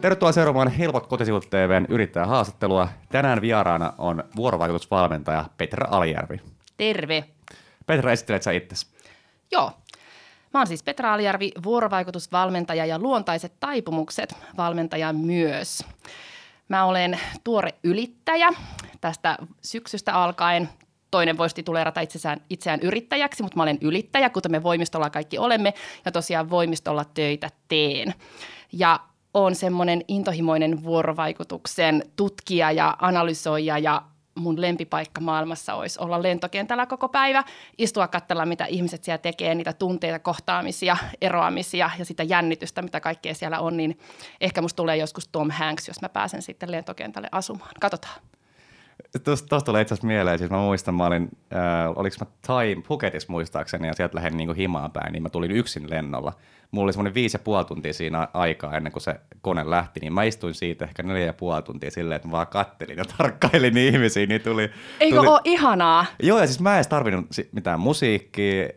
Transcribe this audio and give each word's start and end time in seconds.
Tervetuloa 0.00 0.32
seuraamaan 0.32 0.68
Helpot 0.68 1.06
kotisivut 1.06 1.50
TVn 1.50 1.86
yrittäjähaastattelua. 1.88 2.88
Tänään 3.08 3.40
vieraana 3.40 3.92
on 3.98 4.24
vuorovaikutusvalmentaja 4.36 5.44
Petra 5.56 5.86
Alijärvi. 5.90 6.40
Terve. 6.76 7.24
Petra, 7.86 8.12
esittelet 8.12 8.42
sä 8.42 8.50
itsesi? 8.50 8.86
Joo. 9.52 9.72
Mä 10.54 10.60
oon 10.60 10.66
siis 10.66 10.82
Petra 10.82 11.14
Alijärvi, 11.14 11.52
vuorovaikutusvalmentaja 11.62 12.86
ja 12.86 12.98
luontaiset 12.98 13.52
taipumukset 13.60 14.36
valmentaja 14.56 15.12
myös. 15.12 15.84
Mä 16.68 16.84
olen 16.84 17.20
tuore 17.44 17.74
ylittäjä 17.84 18.48
tästä 19.00 19.36
syksystä 19.62 20.14
alkaen. 20.14 20.68
Toinen 21.10 21.38
voisi 21.38 21.54
tituleerata 21.54 22.00
itseään, 22.00 22.40
itseään 22.50 22.80
yrittäjäksi, 22.82 23.42
mutta 23.42 23.56
mä 23.56 23.62
olen 23.62 23.78
ylittäjä, 23.80 24.30
kuten 24.30 24.52
me 24.52 24.62
voimistolla 24.62 25.10
kaikki 25.10 25.38
olemme, 25.38 25.74
ja 26.04 26.12
tosiaan 26.12 26.50
voimistolla 26.50 27.04
töitä 27.04 27.50
teen. 27.68 28.14
Ja 28.72 29.00
on 29.34 29.54
semmoinen 29.54 30.04
intohimoinen 30.08 30.84
vuorovaikutuksen 30.84 32.02
tutkija 32.16 32.72
ja 32.72 32.96
analysoija 33.00 33.78
ja 33.78 34.02
mun 34.34 34.60
lempipaikka 34.60 35.20
maailmassa 35.20 35.74
olisi 35.74 36.00
olla 36.02 36.22
lentokentällä 36.22 36.86
koko 36.86 37.08
päivä, 37.08 37.44
istua 37.78 38.08
katsella, 38.08 38.46
mitä 38.46 38.64
ihmiset 38.64 39.04
siellä 39.04 39.18
tekee, 39.18 39.54
niitä 39.54 39.72
tunteita, 39.72 40.18
kohtaamisia, 40.18 40.96
eroamisia 41.20 41.90
ja 41.98 42.04
sitä 42.04 42.22
jännitystä, 42.22 42.82
mitä 42.82 43.00
kaikkea 43.00 43.34
siellä 43.34 43.60
on, 43.60 43.76
niin 43.76 43.98
ehkä 44.40 44.62
musta 44.62 44.76
tulee 44.76 44.96
joskus 44.96 45.28
Tom 45.28 45.50
Hanks, 45.50 45.88
jos 45.88 46.02
mä 46.02 46.08
pääsen 46.08 46.42
sitten 46.42 46.70
lentokentälle 46.70 47.28
asumaan. 47.32 47.70
Katsotaan. 47.80 48.20
Tuosta 49.24 49.60
tulee 49.60 49.82
itse 49.82 49.94
asiassa 49.94 50.06
mieleen, 50.06 50.38
siis 50.38 50.50
mä 50.50 50.58
muistan, 50.58 50.94
mä 50.94 51.06
olin, 51.06 51.28
äh, 51.54 51.90
oliko 51.96 52.16
mä 52.20 52.26
Time 52.46 52.82
Phuketissa 52.82 53.32
muistaakseni, 53.32 53.86
ja 53.86 53.94
sieltä 53.94 54.16
lähdin 54.16 54.36
niin 54.36 54.54
himaan 54.54 54.92
päin, 54.92 55.12
niin 55.12 55.22
mä 55.22 55.28
tulin 55.28 55.50
yksin 55.50 55.90
lennolla 55.90 56.32
mulla 56.70 56.86
oli 56.86 56.92
semmoinen 56.92 57.14
viisi 57.14 57.34
ja 57.34 57.38
puoli 57.38 57.64
tuntia 57.64 57.92
siinä 57.92 58.28
aikaa 58.34 58.76
ennen 58.76 58.92
kuin 58.92 59.02
se 59.02 59.20
kone 59.40 59.70
lähti, 59.70 60.00
niin 60.00 60.12
mä 60.12 60.22
istuin 60.22 60.54
siitä 60.54 60.84
ehkä 60.84 61.02
neljä 61.02 61.26
ja 61.26 61.32
puoli 61.32 61.62
tuntia 61.62 61.90
silleen, 61.90 62.16
että 62.16 62.28
mä 62.28 62.32
vaan 62.32 62.46
kattelin 62.46 62.98
ja 62.98 63.04
tarkkailin 63.18 63.76
ihmisiä, 63.76 64.26
niin 64.26 64.40
tuli... 64.40 64.70
Eikö 65.00 65.16
tuli... 65.16 65.28
ole 65.28 65.40
ihanaa? 65.44 66.06
Joo, 66.22 66.38
ja 66.38 66.46
siis 66.46 66.60
mä 66.60 66.70
en 66.70 66.76
edes 66.76 66.88
tarvinnut 66.88 67.26
mitään 67.52 67.80
musiikkia, 67.80 68.68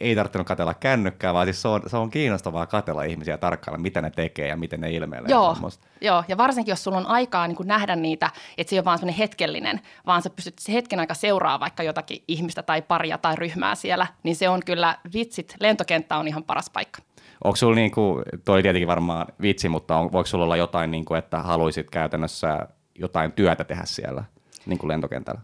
ei 0.00 0.14
tarvinnut 0.14 0.46
katella 0.46 0.74
kännykkää, 0.74 1.34
vaan 1.34 1.46
siis 1.46 1.62
se 1.62 1.68
on, 1.68 1.82
se 1.86 1.96
on 1.96 2.10
kiinnostavaa 2.10 2.66
katella 2.66 3.02
ihmisiä 3.02 3.34
ja 3.34 3.38
tarkkailla, 3.38 3.78
mitä 3.78 4.02
ne 4.02 4.10
tekee 4.10 4.48
ja 4.48 4.56
miten 4.56 4.80
ne 4.80 4.90
ilmeilee. 4.90 5.30
Joo, 5.30 5.56
joo, 6.00 6.24
ja 6.28 6.36
varsinkin 6.36 6.72
jos 6.72 6.84
sulla 6.84 6.98
on 6.98 7.06
aikaa 7.06 7.48
niin 7.48 7.56
nähdä 7.64 7.96
niitä, 7.96 8.30
että 8.58 8.70
se 8.70 8.76
ei 8.76 8.78
ole 8.78 8.84
vaan 8.84 8.98
semmoinen 8.98 9.18
hetkellinen, 9.18 9.80
vaan 10.06 10.22
sä 10.22 10.30
pystyt 10.30 10.58
se 10.58 10.72
hetken 10.72 11.00
aika 11.00 11.14
seuraa 11.14 11.60
vaikka 11.60 11.82
jotakin 11.82 12.24
ihmistä 12.28 12.62
tai 12.62 12.82
paria 12.82 13.18
tai 13.18 13.36
ryhmää 13.36 13.74
siellä, 13.74 14.06
niin 14.22 14.36
se 14.36 14.48
on 14.48 14.60
kyllä 14.66 14.96
vitsit, 15.14 15.56
lentokenttä 15.60 16.16
on 16.16 16.28
ihan 16.28 16.44
paras 16.44 16.70
paikka. 16.70 17.02
Onko 17.44 17.56
sulla, 17.56 17.74
niin 17.74 17.90
kuin, 17.90 18.22
toi 18.44 18.62
tietenkin 18.62 18.88
varmaan 18.88 19.26
vitsi, 19.42 19.68
mutta 19.68 19.96
on, 19.96 20.12
voiko 20.12 20.26
sulla 20.26 20.44
olla 20.44 20.56
jotain, 20.56 20.90
niin 20.90 21.04
kuin, 21.04 21.18
että 21.18 21.38
haluaisit 21.38 21.90
käytännössä 21.90 22.58
jotain 22.98 23.32
työtä 23.32 23.64
tehdä 23.64 23.82
siellä 23.84 24.24
niin 24.66 24.78
kuin 24.78 24.88
lentokentällä? 24.88 25.40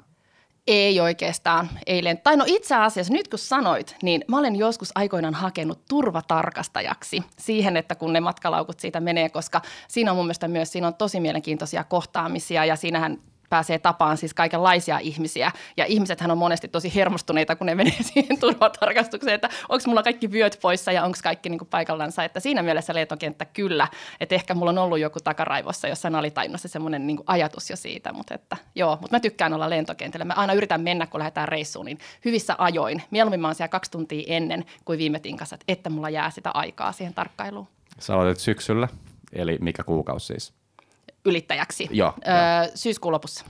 Ei 0.66 1.00
oikeastaan, 1.00 1.68
ei 1.86 2.00
lent- 2.00 2.20
Tai 2.22 2.36
no 2.36 2.44
itse 2.46 2.74
asiassa 2.74 3.12
nyt 3.12 3.28
kun 3.28 3.38
sanoit, 3.38 3.96
niin 4.02 4.24
mä 4.28 4.38
olen 4.38 4.56
joskus 4.56 4.90
aikoinaan 4.94 5.34
hakenut 5.34 5.80
turvatarkastajaksi 5.88 7.22
siihen, 7.38 7.76
että 7.76 7.94
kun 7.94 8.12
ne 8.12 8.20
matkalaukut 8.20 8.80
siitä 8.80 9.00
menee, 9.00 9.28
koska 9.28 9.60
siinä 9.88 10.10
on 10.10 10.16
mun 10.16 10.26
mielestä 10.26 10.48
myös, 10.48 10.72
siinä 10.72 10.86
on 10.86 10.94
tosi 10.94 11.20
mielenkiintoisia 11.20 11.84
kohtaamisia 11.84 12.64
ja 12.64 12.76
siinähän 12.76 13.18
pääsee 13.48 13.78
tapaan 13.78 14.16
siis 14.16 14.34
kaikenlaisia 14.34 14.98
ihmisiä. 14.98 15.52
Ja 15.76 15.84
ihmisethän 15.84 16.30
on 16.30 16.38
monesti 16.38 16.68
tosi 16.68 16.94
hermostuneita, 16.94 17.56
kun 17.56 17.66
ne 17.66 17.74
menee 17.74 18.02
siihen 18.12 18.38
turvatarkastukseen, 18.40 19.34
että 19.34 19.48
onko 19.68 19.84
mulla 19.86 20.02
kaikki 20.02 20.32
vyöt 20.32 20.58
poissa 20.62 20.92
ja 20.92 21.04
onko 21.04 21.18
kaikki 21.22 21.48
niin 21.48 21.66
paikallansa. 21.70 22.24
Että 22.24 22.40
siinä 22.40 22.62
mielessä 22.62 22.94
lentokenttä 22.94 23.44
kyllä. 23.44 23.88
Että 24.20 24.34
ehkä 24.34 24.54
mulla 24.54 24.70
on 24.70 24.78
ollut 24.78 24.98
joku 24.98 25.20
takaraivossa 25.20 25.88
jossain 25.88 26.14
alitainnossa 26.14 26.68
semmoinen 26.68 27.06
niin 27.06 27.18
ajatus 27.26 27.70
jo 27.70 27.76
siitä. 27.76 28.12
Mutta, 28.12 28.34
että, 28.34 28.56
joo, 28.74 28.98
mutta 29.00 29.16
mä 29.16 29.20
tykkään 29.20 29.52
olla 29.52 29.70
lentokentällä. 29.70 30.24
Mä 30.24 30.34
aina 30.34 30.52
yritän 30.52 30.80
mennä, 30.80 31.06
kun 31.06 31.18
lähdetään 31.18 31.48
reissuun, 31.48 31.86
niin 31.86 31.98
hyvissä 32.24 32.54
ajoin. 32.58 33.02
Mieluummin 33.10 33.40
mä 33.40 33.48
oon 33.48 33.54
siellä 33.54 33.68
kaksi 33.68 33.90
tuntia 33.90 34.24
ennen 34.26 34.64
kuin 34.84 34.98
viime 34.98 35.20
tinkassa, 35.20 35.58
että 35.68 35.90
mulla 35.90 36.10
jää 36.10 36.30
sitä 36.30 36.50
aikaa 36.50 36.92
siihen 36.92 37.14
tarkkailuun. 37.14 37.68
Sä 37.98 38.14
aloitit 38.14 38.40
syksyllä, 38.40 38.88
eli 39.32 39.58
mikä 39.60 39.84
kuukausi 39.84 40.26
siis? 40.26 40.57
Ylittäjäksi 41.24 41.88
Joo, 41.90 42.14
öö, 42.28 42.34
jo. 42.64 42.70
syyskuun 42.74 43.12
lopussa. 43.12 43.44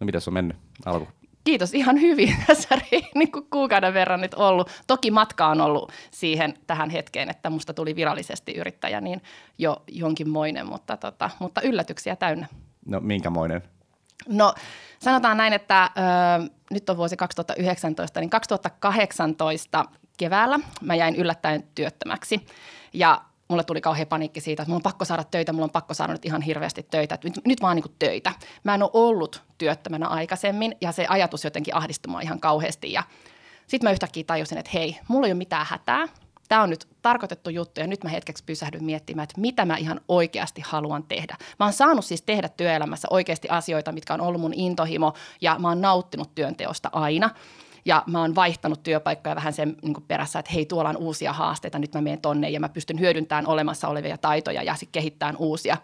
No 0.00 0.04
mitä 0.04 0.18
on 0.26 0.34
mennyt 0.34 0.56
alku? 0.84 1.08
Kiitos, 1.44 1.74
ihan 1.74 2.00
hyvin 2.00 2.36
tässä 2.46 2.78
niin 3.14 3.32
kuin 3.32 3.46
kuukauden 3.50 3.94
verran 3.94 4.20
nyt 4.20 4.34
ollut. 4.34 4.70
Toki 4.86 5.10
matka 5.10 5.46
on 5.46 5.60
ollut 5.60 5.92
siihen 6.10 6.54
tähän 6.66 6.90
hetkeen, 6.90 7.30
että 7.30 7.50
musta 7.50 7.74
tuli 7.74 7.96
virallisesti 7.96 8.52
yrittäjä, 8.52 9.00
niin 9.00 9.22
jo 9.58 9.82
jonkinmoinen, 9.88 10.66
mutta, 10.66 10.96
tota, 10.96 11.30
mutta 11.38 11.60
yllätyksiä 11.60 12.16
täynnä. 12.16 12.46
No 12.86 13.00
minkämoinen? 13.00 13.62
No 14.28 14.54
sanotaan 14.98 15.36
näin, 15.36 15.52
että 15.52 15.84
ö, 15.84 16.50
nyt 16.70 16.90
on 16.90 16.96
vuosi 16.96 17.16
2019, 17.16 18.20
niin 18.20 18.30
2018 18.30 19.84
keväällä 20.16 20.60
mä 20.82 20.94
jäin 20.94 21.16
yllättäen 21.16 21.64
työttömäksi. 21.74 22.46
Ja 22.92 23.20
mulle 23.48 23.64
tuli 23.64 23.80
kauhean 23.80 24.06
paniikki 24.06 24.40
siitä, 24.40 24.62
että 24.62 24.70
mulla 24.70 24.78
on 24.78 24.82
pakko 24.82 25.04
saada 25.04 25.24
töitä, 25.24 25.52
mulla 25.52 25.64
on 25.64 25.70
pakko 25.70 25.94
saada 25.94 26.12
nyt 26.12 26.24
ihan 26.24 26.42
hirveästi 26.42 26.82
töitä, 26.82 27.18
nyt, 27.24 27.34
nyt 27.46 27.62
vaan 27.62 27.76
niin 27.76 27.94
töitä. 27.98 28.32
Mä 28.64 28.74
en 28.74 28.82
ole 28.82 28.90
ollut 28.92 29.42
työttömänä 29.58 30.08
aikaisemmin 30.08 30.76
ja 30.80 30.92
se 30.92 31.06
ajatus 31.08 31.44
jotenkin 31.44 31.76
ahdistui 31.76 32.22
ihan 32.22 32.40
kauheasti 32.40 32.92
ja 32.92 33.02
sitten 33.66 33.86
mä 33.88 33.92
yhtäkkiä 33.92 34.24
tajusin, 34.26 34.58
että 34.58 34.70
hei, 34.74 34.98
mulla 35.08 35.26
ei 35.26 35.32
ole 35.32 35.38
mitään 35.38 35.66
hätää, 35.66 36.08
tämä 36.48 36.62
on 36.62 36.70
nyt 36.70 36.88
tarkoitettu 37.02 37.50
juttu 37.50 37.80
ja 37.80 37.86
nyt 37.86 38.04
mä 38.04 38.10
hetkeksi 38.10 38.44
pysähdyn 38.44 38.84
miettimään, 38.84 39.24
että 39.24 39.40
mitä 39.40 39.64
mä 39.64 39.76
ihan 39.76 40.00
oikeasti 40.08 40.62
haluan 40.66 41.02
tehdä. 41.02 41.36
Mä 41.58 41.66
oon 41.66 41.72
saanut 41.72 42.04
siis 42.04 42.22
tehdä 42.22 42.48
työelämässä 42.48 43.08
oikeasti 43.10 43.48
asioita, 43.48 43.92
mitkä 43.92 44.14
on 44.14 44.20
ollut 44.20 44.40
mun 44.40 44.54
intohimo 44.54 45.14
ja 45.40 45.56
mä 45.58 45.68
oon 45.68 45.80
nauttinut 45.80 46.34
työnteosta 46.34 46.90
aina. 46.92 47.30
Ja 47.84 48.02
mä 48.06 48.20
oon 48.20 48.34
vaihtanut 48.34 48.82
työpaikkoja 48.82 49.36
vähän 49.36 49.52
sen 49.52 49.76
niin 49.82 50.04
perässä, 50.08 50.38
että 50.38 50.52
hei, 50.52 50.66
tuolla 50.66 50.90
on 50.90 50.96
uusia 50.96 51.32
haasteita, 51.32 51.78
nyt 51.78 51.94
mä 51.94 52.00
menen 52.00 52.20
tonne 52.20 52.50
ja 52.50 52.60
mä 52.60 52.68
pystyn 52.68 53.00
hyödyntämään 53.00 53.46
olemassa 53.46 53.88
olevia 53.88 54.18
taitoja 54.18 54.62
ja 54.62 54.74
sitten 54.74 54.92
kehittämään 54.92 55.36
uusia. 55.36 55.76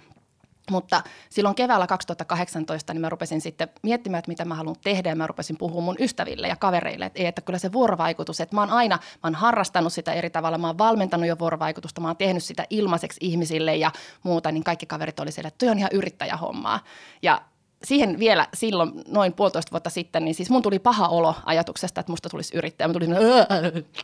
Mutta 0.70 1.02
silloin 1.30 1.54
keväällä 1.54 1.86
2018 1.86 2.94
niin 2.94 3.00
mä 3.00 3.08
rupesin 3.08 3.40
sitten 3.40 3.68
miettimään, 3.82 4.18
että 4.18 4.28
mitä 4.28 4.44
mä 4.44 4.54
haluan 4.54 4.76
tehdä 4.84 5.08
ja 5.08 5.16
mä 5.16 5.26
rupesin 5.26 5.56
puhumaan 5.56 5.84
mun 5.84 5.96
ystäville 5.98 6.48
ja 6.48 6.56
kavereille, 6.56 7.06
että, 7.06 7.20
ei, 7.20 7.26
että 7.26 7.42
kyllä 7.42 7.58
se 7.58 7.72
vuorovaikutus, 7.72 8.40
että 8.40 8.56
mä 8.56 8.60
oon 8.60 8.70
aina, 8.70 8.96
mä 8.96 9.20
oon 9.24 9.34
harrastanut 9.34 9.92
sitä 9.92 10.12
eri 10.12 10.30
tavalla, 10.30 10.58
mä 10.58 10.66
oon 10.66 10.78
valmentanut 10.78 11.26
jo 11.26 11.38
vuorovaikutusta, 11.38 12.00
mä 12.00 12.08
oon 12.08 12.16
tehnyt 12.16 12.44
sitä 12.44 12.66
ilmaiseksi 12.70 13.18
ihmisille 13.22 13.76
ja 13.76 13.90
muuta, 14.22 14.52
niin 14.52 14.64
kaikki 14.64 14.86
kaverit 14.86 15.20
oli 15.20 15.32
siellä, 15.32 15.48
että 15.48 15.58
toi 15.58 15.68
on 15.68 15.78
ihan 15.78 15.90
yrittäjähommaa. 15.92 16.80
Ja 17.22 17.42
siihen 17.84 18.18
vielä 18.18 18.46
silloin 18.54 18.92
noin 19.08 19.32
puolitoista 19.32 19.70
vuotta 19.70 19.90
sitten, 19.90 20.24
niin 20.24 20.34
siis 20.34 20.50
mun 20.50 20.62
tuli 20.62 20.78
paha 20.78 21.08
olo 21.08 21.34
ajatuksesta, 21.44 22.00
että 22.00 22.12
musta 22.12 22.28
tulisi 22.28 22.56
yrittäjä. 22.56 22.88
Mä 22.88 22.92
tulin, 22.92 23.14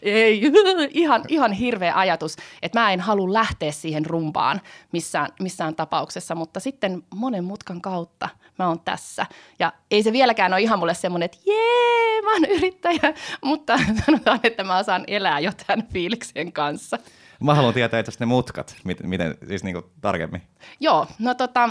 ei, 0.02 0.42
ihan, 0.90 1.24
ihan 1.28 1.52
hirveä 1.52 1.92
ajatus, 1.94 2.36
että 2.62 2.80
mä 2.80 2.92
en 2.92 3.00
halua 3.00 3.32
lähteä 3.32 3.72
siihen 3.72 4.06
rumpaan 4.06 4.60
missään, 4.92 5.28
missään 5.40 5.74
tapauksessa, 5.74 6.34
mutta 6.34 6.60
sitten 6.60 7.02
monen 7.14 7.44
mutkan 7.44 7.80
kautta 7.80 8.28
mä 8.58 8.68
oon 8.68 8.80
tässä. 8.80 9.26
Ja 9.58 9.72
ei 9.90 10.02
se 10.02 10.12
vieläkään 10.12 10.52
ole 10.52 10.62
ihan 10.62 10.78
mulle 10.78 10.94
semmoinen, 10.94 11.24
että 11.24 11.38
jee, 11.46 12.22
mä 12.22 12.32
oon 12.32 12.44
yrittäjä, 12.44 13.14
mutta 13.44 13.78
sanotaan, 14.06 14.40
että 14.42 14.64
mä 14.64 14.78
osaan 14.78 15.04
elää 15.06 15.40
jo 15.40 15.52
tämän 15.66 15.86
fiiliksen 15.92 16.52
kanssa. 16.52 16.98
Mä 17.40 17.54
haluan 17.54 17.74
tietää 17.74 18.00
itse 18.00 18.12
ne 18.18 18.26
mutkat, 18.26 18.76
miten, 18.84 19.08
miten 19.08 19.34
siis 19.48 19.64
niin 19.64 19.82
tarkemmin. 20.00 20.42
Joo, 20.80 21.06
no 21.18 21.34
tota, 21.34 21.70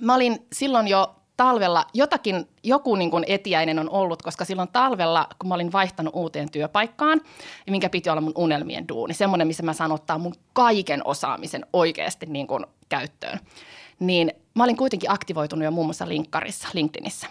mä 0.00 0.14
olin 0.14 0.46
silloin 0.52 0.88
jo 0.88 1.14
talvella, 1.36 1.86
jotakin, 1.94 2.48
joku 2.62 2.96
niin 2.96 3.10
kuin 3.10 3.24
etiäinen 3.28 3.78
on 3.78 3.90
ollut, 3.90 4.22
koska 4.22 4.44
silloin 4.44 4.68
talvella, 4.72 5.28
kun 5.38 5.48
mä 5.48 5.54
olin 5.54 5.72
vaihtanut 5.72 6.14
uuteen 6.14 6.50
työpaikkaan, 6.50 7.20
minkä 7.70 7.88
piti 7.88 8.10
olla 8.10 8.20
mun 8.20 8.32
unelmien 8.36 8.88
duuni, 8.88 9.14
semmoinen, 9.14 9.46
missä 9.46 9.62
mä 9.62 9.72
saan 9.72 9.92
ottaa 9.92 10.18
mun 10.18 10.34
kaiken 10.52 11.06
osaamisen 11.06 11.66
oikeasti 11.72 12.26
niin 12.26 12.46
kuin 12.46 12.66
käyttöön, 12.88 13.40
niin 13.98 14.32
mä 14.54 14.64
olin 14.64 14.76
kuitenkin 14.76 15.10
aktivoitunut 15.10 15.64
jo 15.64 15.70
muun 15.70 15.86
muassa 15.86 16.08
linkkarissa, 16.08 16.68
LinkedInissä. 16.74 17.26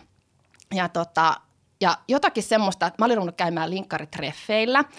Ja, 0.73 0.89
tota, 0.89 1.35
ja 1.81 1.97
jotakin 2.07 2.43
semmoista, 2.43 2.87
että 2.87 3.01
mä 3.01 3.05
olin 3.05 3.17
ruvennut 3.17 3.37
käymään 3.37 3.69
linkkaritreffeillä– 3.69 4.83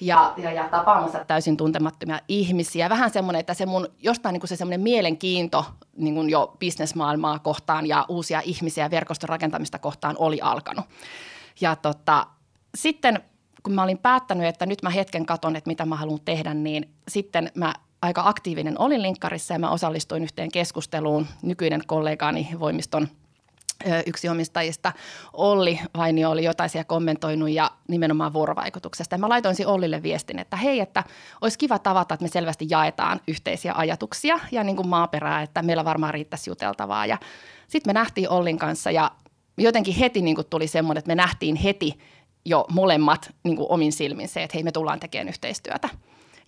ja, 0.00 0.34
ja, 0.36 0.52
ja 0.52 0.68
tapaamassa 0.68 1.24
täysin 1.24 1.56
tuntemattomia 1.56 2.20
ihmisiä. 2.28 2.88
Vähän 2.88 3.10
semmoinen, 3.10 3.40
että 3.40 3.54
se 3.54 3.66
mun 3.66 3.88
jostain 4.02 4.32
niin 4.32 4.40
kuin 4.40 4.48
se 4.48 4.56
semmoinen 4.56 4.80
mielenkiinto 4.80 5.66
niin 5.96 6.14
kuin 6.14 6.30
jo 6.30 6.56
bisnesmaailmaa 6.58 7.38
kohtaan 7.38 7.86
ja 7.86 8.04
uusia 8.08 8.42
ihmisiä 8.44 8.90
verkoston 8.90 9.28
rakentamista 9.28 9.78
kohtaan 9.78 10.16
oli 10.18 10.40
alkanut. 10.40 10.84
Ja 11.60 11.76
tota, 11.76 12.26
sitten 12.74 13.22
kun 13.62 13.72
mä 13.72 13.82
olin 13.82 13.98
päättänyt, 13.98 14.46
että 14.46 14.66
nyt 14.66 14.82
mä 14.82 14.90
hetken 14.90 15.26
katon, 15.26 15.56
että 15.56 15.70
mitä 15.70 15.84
mä 15.86 15.96
haluan 15.96 16.20
tehdä, 16.24 16.54
niin 16.54 16.94
sitten 17.08 17.52
mä 17.54 17.74
aika 18.02 18.22
aktiivinen 18.24 18.80
olin 18.80 19.02
linkkarissa 19.02 19.54
ja 19.54 19.58
mä 19.58 19.70
osallistuin 19.70 20.22
yhteen 20.22 20.50
keskusteluun 20.50 21.26
nykyinen 21.42 21.82
kollegaani 21.86 22.48
voimiston 22.60 23.08
yksi 24.06 24.28
omistajista, 24.28 24.92
Olli 25.32 25.80
Vainio, 25.96 26.30
oli 26.30 26.44
jotain 26.44 26.70
siellä 26.70 26.84
kommentoinut 26.84 27.50
ja 27.50 27.70
nimenomaan 27.88 28.32
vuorovaikutuksesta. 28.32 29.14
Ja 29.14 29.18
mä 29.18 29.28
laitoin 29.28 29.54
Ollille 29.66 30.02
viestin, 30.02 30.38
että 30.38 30.56
hei, 30.56 30.80
että 30.80 31.04
olisi 31.40 31.58
kiva 31.58 31.78
tavata, 31.78 32.14
että 32.14 32.24
me 32.24 32.28
selvästi 32.28 32.66
jaetaan 32.70 33.20
yhteisiä 33.28 33.72
ajatuksia 33.76 34.40
ja 34.52 34.64
niin 34.64 34.76
kuin 34.76 34.88
maaperää, 34.88 35.42
että 35.42 35.62
meillä 35.62 35.84
varmaan 35.84 36.14
riittäisi 36.14 36.50
juteltavaa. 36.50 37.06
Ja 37.06 37.18
sitten 37.68 37.90
me 37.90 37.92
nähtiin 37.92 38.30
Ollin 38.30 38.58
kanssa 38.58 38.90
ja 38.90 39.10
jotenkin 39.58 39.94
heti 39.94 40.22
niin 40.22 40.34
kuin 40.34 40.46
tuli 40.50 40.66
semmoinen, 40.66 40.98
että 40.98 41.08
me 41.08 41.14
nähtiin 41.14 41.56
heti 41.56 41.98
jo 42.44 42.66
molemmat 42.72 43.34
niin 43.44 43.56
kuin 43.56 43.66
omin 43.70 43.92
silmin 43.92 44.28
se, 44.28 44.42
että 44.42 44.56
hei 44.56 44.62
me 44.62 44.72
tullaan 44.72 45.00
tekemään 45.00 45.28
yhteistyötä. 45.28 45.88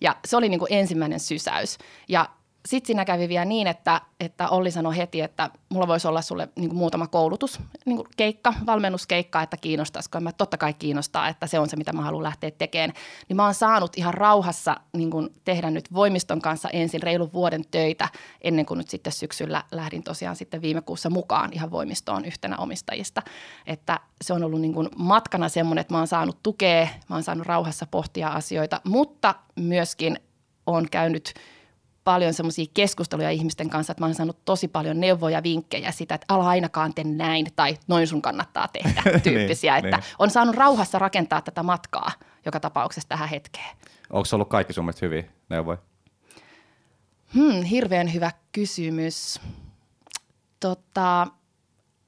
Ja 0.01 0.15
se 0.25 0.37
oli 0.37 0.49
niin 0.49 0.59
kuin 0.59 0.73
ensimmäinen 0.73 1.19
sysäys. 1.19 1.77
Ja 2.07 2.29
sitten 2.65 2.87
siinä 2.87 3.05
kävi 3.05 3.29
vielä 3.29 3.45
niin, 3.45 3.67
että, 3.67 4.01
että 4.19 4.49
Olli 4.49 4.71
sanoi 4.71 4.97
heti, 4.97 5.21
että 5.21 5.49
mulla 5.69 5.87
voisi 5.87 6.07
olla 6.07 6.21
sulle 6.21 6.49
niin 6.55 6.69
kuin 6.69 6.77
muutama 6.77 7.07
koulutus, 7.07 7.59
niin 7.85 7.95
kuin 7.95 8.07
keikka, 8.17 8.53
valmennuskeikka, 8.65 9.41
että 9.41 9.57
kiinnostaisiko. 9.57 10.19
Mä 10.19 10.31
totta 10.31 10.57
kai 10.57 10.73
kiinnostaa, 10.73 11.27
että 11.27 11.47
se 11.47 11.59
on 11.59 11.69
se, 11.69 11.75
mitä 11.75 11.93
mä 11.93 12.01
haluan 12.01 12.23
lähteä 12.23 12.51
tekemään. 12.51 12.93
Niin 13.29 13.37
mä 13.37 13.45
oon 13.45 13.53
saanut 13.53 13.97
ihan 13.97 14.13
rauhassa 14.13 14.77
niin 14.93 15.11
kuin 15.11 15.29
tehdä 15.45 15.71
nyt 15.71 15.93
voimiston 15.93 16.41
kanssa 16.41 16.69
ensin 16.69 17.03
reilun 17.03 17.33
vuoden 17.33 17.63
töitä, 17.71 18.09
ennen 18.41 18.65
kuin 18.65 18.77
nyt 18.77 18.89
sitten 18.89 19.13
syksyllä 19.13 19.63
lähdin 19.71 20.03
tosiaan 20.03 20.35
sitten 20.35 20.61
viime 20.61 20.81
kuussa 20.81 21.09
mukaan 21.09 21.53
ihan 21.53 21.71
voimistoon 21.71 22.25
yhtenä 22.25 22.57
omistajista. 22.57 23.21
Että 23.67 23.99
se 24.23 24.33
on 24.33 24.43
ollut 24.43 24.61
niin 24.61 24.73
kuin 24.73 24.89
matkana 24.95 25.49
semmoinen, 25.49 25.81
että 25.81 25.93
mä 25.93 25.97
oon 25.97 26.07
saanut 26.07 26.43
tukea, 26.43 26.87
mä 27.09 27.15
oon 27.15 27.23
saanut 27.23 27.47
rauhassa 27.47 27.85
pohtia 27.85 28.29
asioita, 28.29 28.81
mutta 28.83 29.35
myöskin 29.55 30.19
on 30.65 30.87
käynyt– 30.89 31.33
paljon 32.03 32.33
semmoisia 32.33 32.65
keskusteluja 32.73 33.29
ihmisten 33.29 33.69
kanssa, 33.69 33.91
että 33.91 34.01
mä 34.01 34.05
oon 34.05 34.15
saanut 34.15 34.45
tosi 34.45 34.67
paljon 34.67 34.99
neuvoja, 34.99 35.43
vinkkejä 35.43 35.91
sitä, 35.91 36.15
että 36.15 36.33
ala 36.33 36.49
ainakaan 36.49 36.93
tee 36.93 37.03
näin 37.03 37.47
tai 37.55 37.77
noin 37.87 38.07
sun 38.07 38.21
kannattaa 38.21 38.67
tehdä 38.67 39.01
niin, 39.05 39.21
tyyppisiä. 39.21 39.73
niin, 39.75 39.85
että 39.85 39.97
niin. 39.97 40.15
on 40.19 40.29
saanut 40.29 40.55
rauhassa 40.55 40.99
rakentaa 40.99 41.41
tätä 41.41 41.63
matkaa 41.63 42.11
joka 42.45 42.59
tapauksessa 42.59 43.09
tähän 43.09 43.29
hetkeen. 43.29 43.77
Onko 44.09 44.25
se 44.25 44.35
ollut 44.35 44.49
kaikki 44.49 44.73
sun 44.73 44.85
mielestä 44.85 45.05
hyviä 45.05 45.23
neuvoja? 45.49 45.77
Hmm, 47.33 47.63
hirveän 47.63 48.13
hyvä 48.13 48.31
kysymys. 48.51 49.41
Tota, 50.59 51.27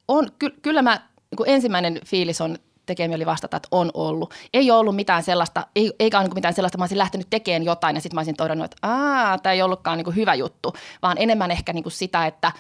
on, 0.08 0.32
ky- 0.40 0.56
kyllä 0.62 0.82
mä, 0.82 1.10
niin 1.32 1.50
ensimmäinen 1.50 2.00
fiilis 2.06 2.42
on, 2.42 2.58
tekee 2.86 3.08
mieli 3.08 3.26
vastata, 3.26 3.58
että 3.58 3.68
on 3.72 3.92
ollut. 3.94 4.34
Ei 4.54 4.72
ole 4.72 4.80
ollut 4.80 4.96
mitään 4.96 5.24
sellaista, 5.24 5.68
ei, 5.76 5.94
eikä 6.00 6.20
ole 6.20 6.30
mitään 6.36 6.54
sellaista, 6.54 6.78
mä 6.78 6.84
olisin 6.84 6.98
lähtenyt 6.98 7.28
tekemään 7.30 7.64
jotain 7.64 7.96
ja 7.96 8.02
sitten 8.02 8.16
mä 8.16 8.20
olisin 8.20 8.36
todennut, 8.36 8.66
että 8.66 8.88
aah, 8.88 9.42
tämä 9.42 9.54
ei 9.54 9.62
ollutkaan 9.62 9.98
niin 9.98 10.16
hyvä 10.16 10.36
juttu, 10.36 10.74
vaan 11.02 11.18
enemmän 11.20 11.52
ehkä 11.52 11.74
niin 11.74 11.84
sitä, 11.88 12.26
että, 12.26 12.52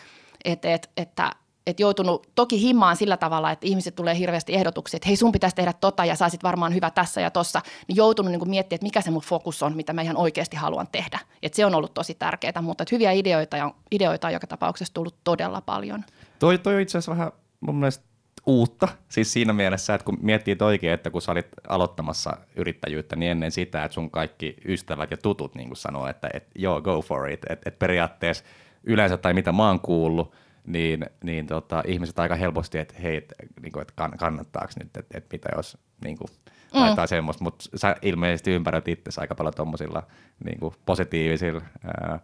että, 0.45 0.73
että, 0.97 1.31
että 1.67 1.83
joutunut 1.83 2.27
toki 2.35 2.61
himmaan 2.61 2.95
sillä 2.95 3.17
tavalla, 3.17 3.51
että 3.51 3.67
ihmiset 3.67 3.95
tulee 3.95 4.17
hirveästi 4.17 4.53
ehdotuksia, 4.53 4.97
että 4.97 5.07
hei 5.07 5.15
sun 5.15 5.31
pitäisi 5.31 5.55
tehdä 5.55 5.73
tota 5.73 6.05
ja 6.05 6.15
saisit 6.15 6.43
varmaan 6.43 6.73
hyvä 6.73 6.89
tässä 6.89 7.21
ja 7.21 7.31
tossa, 7.31 7.61
niin 7.87 7.95
joutunut 7.95 8.31
niin 8.31 8.49
miettimään, 8.49 8.77
että 8.77 8.85
mikä 8.85 9.01
se 9.01 9.11
mun 9.11 9.21
fokus 9.21 9.63
on, 9.63 9.75
mitä 9.75 9.93
mä 9.93 10.01
ihan 10.01 10.17
oikeasti 10.17 10.55
haluan 10.55 10.87
tehdä. 10.91 11.19
Et 11.43 11.53
se 11.53 11.65
on 11.65 11.75
ollut 11.75 11.93
tosi 11.93 12.15
tärkeää, 12.15 12.61
mutta 12.61 12.85
hyviä 12.91 13.11
ideoita, 13.11 13.65
on, 13.65 13.73
ideoita 13.91 14.27
on 14.27 14.33
joka 14.33 14.47
tapauksessa 14.47 14.93
tullut 14.93 15.15
todella 15.23 15.61
paljon. 15.61 16.05
Toi, 16.39 16.57
toi 16.57 16.75
on 16.75 16.81
itse 16.81 16.97
asiassa 16.97 17.11
vähän 17.11 17.31
mun 17.59 17.75
mielestä 17.75 18.12
uutta, 18.45 18.87
siis 19.09 19.33
siinä 19.33 19.53
mielessä, 19.53 19.93
että 19.93 20.05
kun 20.05 20.17
miettii 20.21 20.57
oikein, 20.61 20.93
että 20.93 21.09
kun 21.09 21.21
sä 21.21 21.31
olit 21.31 21.47
aloittamassa 21.67 22.37
yrittäjyyttä, 22.55 23.15
niin 23.15 23.31
ennen 23.31 23.51
sitä, 23.51 23.83
että 23.83 23.93
sun 23.93 24.11
kaikki 24.11 24.55
ystävät 24.65 25.11
ja 25.11 25.17
tutut 25.17 25.55
niin 25.55 25.75
sanoo, 25.75 26.07
että 26.07 26.29
et, 26.33 26.47
joo, 26.55 26.81
go 26.81 27.01
for 27.01 27.29
it, 27.29 27.41
että 27.49 27.69
et 27.69 27.79
periaatteessa 27.79 28.43
yleensä 28.83 29.17
tai 29.17 29.33
mitä 29.33 29.51
mä 29.51 29.67
oon 29.67 29.79
kuullut, 29.79 30.33
niin, 30.67 31.05
niin 31.23 31.47
tota, 31.47 31.83
ihmiset 31.87 32.19
aika 32.19 32.35
helposti, 32.35 32.77
että 32.77 32.95
hei, 33.03 33.17
et, 33.17 33.33
niin 33.61 33.71
kuin, 33.71 33.81
että 33.81 33.93
kannattaako 34.17 34.73
nyt, 34.79 34.97
että, 34.97 35.17
että 35.17 35.29
mitä 35.31 35.49
jos 35.55 35.77
niin 36.03 36.17
kuin, 36.17 36.27
mm. 36.73 37.07
semmoista, 37.07 37.43
mutta 37.43 37.65
sä 37.75 37.95
ilmeisesti 38.01 38.51
ympäröit 38.51 38.87
itse 38.87 39.21
aika 39.21 39.35
paljon 39.35 39.53
tuommoisilla 39.53 40.03
niin 40.45 40.59
positiivisilla 40.85 41.61
ää, 41.83 42.19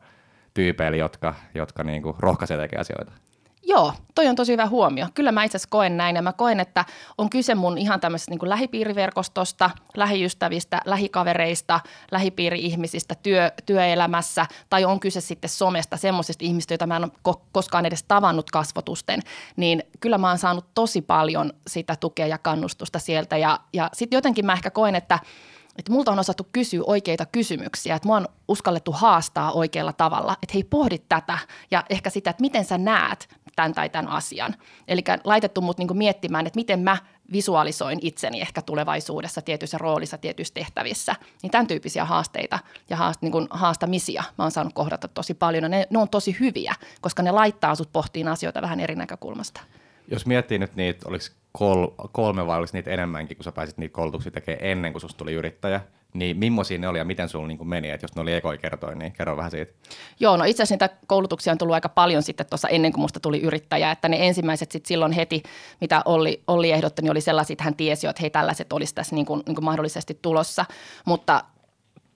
tyypeillä, 0.53 0.97
jotka, 0.97 1.35
jotka 1.53 1.83
niin 1.83 2.01
kuin, 2.01 2.15
rohkaisee 2.19 2.57
tekemään 2.57 2.81
asioita. 2.81 3.11
Joo, 3.69 3.93
toi 4.15 4.27
on 4.27 4.35
tosi 4.35 4.51
hyvä 4.51 4.65
huomio. 4.65 5.07
Kyllä 5.13 5.31
mä 5.31 5.43
itse 5.43 5.55
asiassa 5.55 5.69
koen 5.71 5.97
näin 5.97 6.15
ja 6.15 6.21
mä 6.21 6.33
koen, 6.33 6.59
että 6.59 6.85
on 7.17 7.29
kyse 7.29 7.55
mun 7.55 7.77
ihan 7.77 7.99
tämmöisestä 7.99 8.31
niin 8.31 8.49
lähipiiriverkostosta, 8.49 9.69
lähiystävistä, 9.97 10.81
lähikavereista, 10.85 11.79
lähipiiri-ihmisistä 12.11 13.15
työ, 13.15 13.51
työelämässä 13.65 14.45
tai 14.69 14.85
on 14.85 14.99
kyse 14.99 15.21
sitten 15.21 15.49
somesta, 15.49 15.97
semmoisista 15.97 16.45
ihmistä, 16.45 16.73
joita 16.73 16.87
mä 16.87 16.95
en 16.95 17.03
ole 17.25 17.35
koskaan 17.51 17.85
edes 17.85 18.03
tavannut 18.03 18.51
kasvotusten, 18.51 19.19
niin 19.55 19.83
kyllä 19.99 20.17
mä 20.17 20.29
oon 20.29 20.37
saanut 20.37 20.65
tosi 20.73 21.01
paljon 21.01 21.53
sitä 21.67 21.95
tukea 21.95 22.27
ja 22.27 22.37
kannustusta 22.37 22.99
sieltä 22.99 23.37
ja, 23.37 23.59
ja 23.73 23.89
sitten 23.93 24.17
jotenkin 24.17 24.45
mä 24.45 24.53
ehkä 24.53 24.69
koen, 24.71 24.95
että– 24.95 25.19
että 25.79 25.91
multa 25.91 26.11
on 26.11 26.19
osattu 26.19 26.47
kysyä 26.51 26.83
oikeita 26.85 27.25
kysymyksiä, 27.25 27.95
että 27.95 28.07
mua 28.07 28.17
on 28.17 28.27
uskallettu 28.47 28.91
haastaa 28.91 29.51
oikealla 29.51 29.93
tavalla, 29.93 30.37
että 30.43 30.53
hei 30.53 30.63
pohdi 30.63 30.97
tätä 31.09 31.37
ja 31.71 31.83
ehkä 31.89 32.09
sitä, 32.09 32.29
että 32.29 32.41
miten 32.41 32.65
sä 32.65 32.77
näet 32.77 33.29
tämän 33.59 33.73
tai 33.73 33.89
tämän 33.89 34.11
asian. 34.11 34.55
Eli 34.87 35.03
laitettu 35.23 35.61
mut 35.61 35.77
niinku 35.77 35.93
miettimään, 35.93 36.47
että 36.47 36.57
miten 36.57 36.79
mä 36.79 36.97
visualisoin 37.31 37.99
itseni 38.01 38.41
ehkä 38.41 38.61
tulevaisuudessa 38.61 39.41
tietyissä 39.41 39.77
roolissa, 39.77 40.17
tietyissä 40.17 40.53
tehtävissä. 40.53 41.15
Niin 41.43 41.51
tämän 41.51 41.67
tyyppisiä 41.67 42.05
haasteita 42.05 42.59
ja 42.89 42.97
haast, 42.97 43.21
niin 43.21 43.33
haastamisia 43.49 44.23
mä 44.37 44.43
oon 44.43 44.51
saanut 44.51 44.73
kohdata 44.73 45.07
tosi 45.07 45.33
paljon. 45.33 45.63
Ja 45.63 45.69
ne, 45.69 45.87
ne 45.89 45.99
on 45.99 46.09
tosi 46.09 46.37
hyviä, 46.39 46.75
koska 47.01 47.23
ne 47.23 47.31
laittaa 47.31 47.75
sut 47.75 47.89
pohtiin 47.93 48.27
asioita 48.27 48.61
vähän 48.61 48.79
eri 48.79 48.95
näkökulmasta. 48.95 49.61
Jos 50.07 50.25
miettii 50.25 50.59
nyt 50.59 50.75
niitä, 50.75 51.09
oliko 51.09 51.25
kol, 51.51 51.87
kolme 52.11 52.47
vai 52.47 52.57
oliko 52.57 52.71
niitä 52.73 52.91
enemmänkin, 52.91 53.37
kun 53.37 53.43
sä 53.43 53.51
pääsit 53.51 53.77
niitä 53.77 53.93
koulutuksia 53.93 54.31
tekemään 54.31 54.65
ennen 54.65 54.91
kuin 54.91 55.01
susta 55.01 55.17
tuli 55.17 55.33
yrittäjä, 55.33 55.81
niin 56.13 56.37
millaisia 56.37 56.77
ne 56.77 56.87
oli 56.87 56.97
ja 56.97 57.05
miten 57.05 57.29
sulla 57.29 57.47
niin 57.47 57.67
meni, 57.67 57.89
että 57.89 58.03
jos 58.03 58.15
ne 58.15 58.21
oli 58.21 58.33
ekoi 58.33 58.57
kertoin, 58.57 58.99
niin 58.99 59.11
kerro 59.11 59.37
vähän 59.37 59.51
siitä. 59.51 59.73
Joo, 60.19 60.37
no 60.37 60.43
itse 60.43 60.63
asiassa 60.63 60.85
niitä 60.85 60.97
koulutuksia 61.07 61.51
on 61.51 61.57
tullut 61.57 61.73
aika 61.73 61.89
paljon 61.89 62.23
sitten 62.23 62.45
tuossa 62.49 62.67
ennen 62.67 62.91
kuin 62.91 63.01
musta 63.01 63.19
tuli 63.19 63.41
yrittäjä, 63.41 63.91
että 63.91 64.09
ne 64.09 64.27
ensimmäiset 64.27 64.71
sitten 64.71 64.87
silloin 64.87 65.11
heti, 65.11 65.43
mitä 65.81 66.01
Olli, 66.05 66.43
Olli 66.47 66.71
ehdotti, 66.71 67.01
niin 67.01 67.11
oli 67.11 67.21
sellaisia, 67.21 67.53
että 67.53 67.63
hän 67.63 67.75
tiesi 67.75 68.07
jo, 68.07 68.09
että 68.09 68.21
hei 68.21 68.29
tällaiset 68.29 68.73
olisi 68.73 68.95
tässä 68.95 69.15
niin 69.15 69.25
kuin, 69.25 69.43
niin 69.45 69.55
kuin 69.55 69.65
mahdollisesti 69.65 70.19
tulossa, 70.21 70.65
mutta 71.05 71.43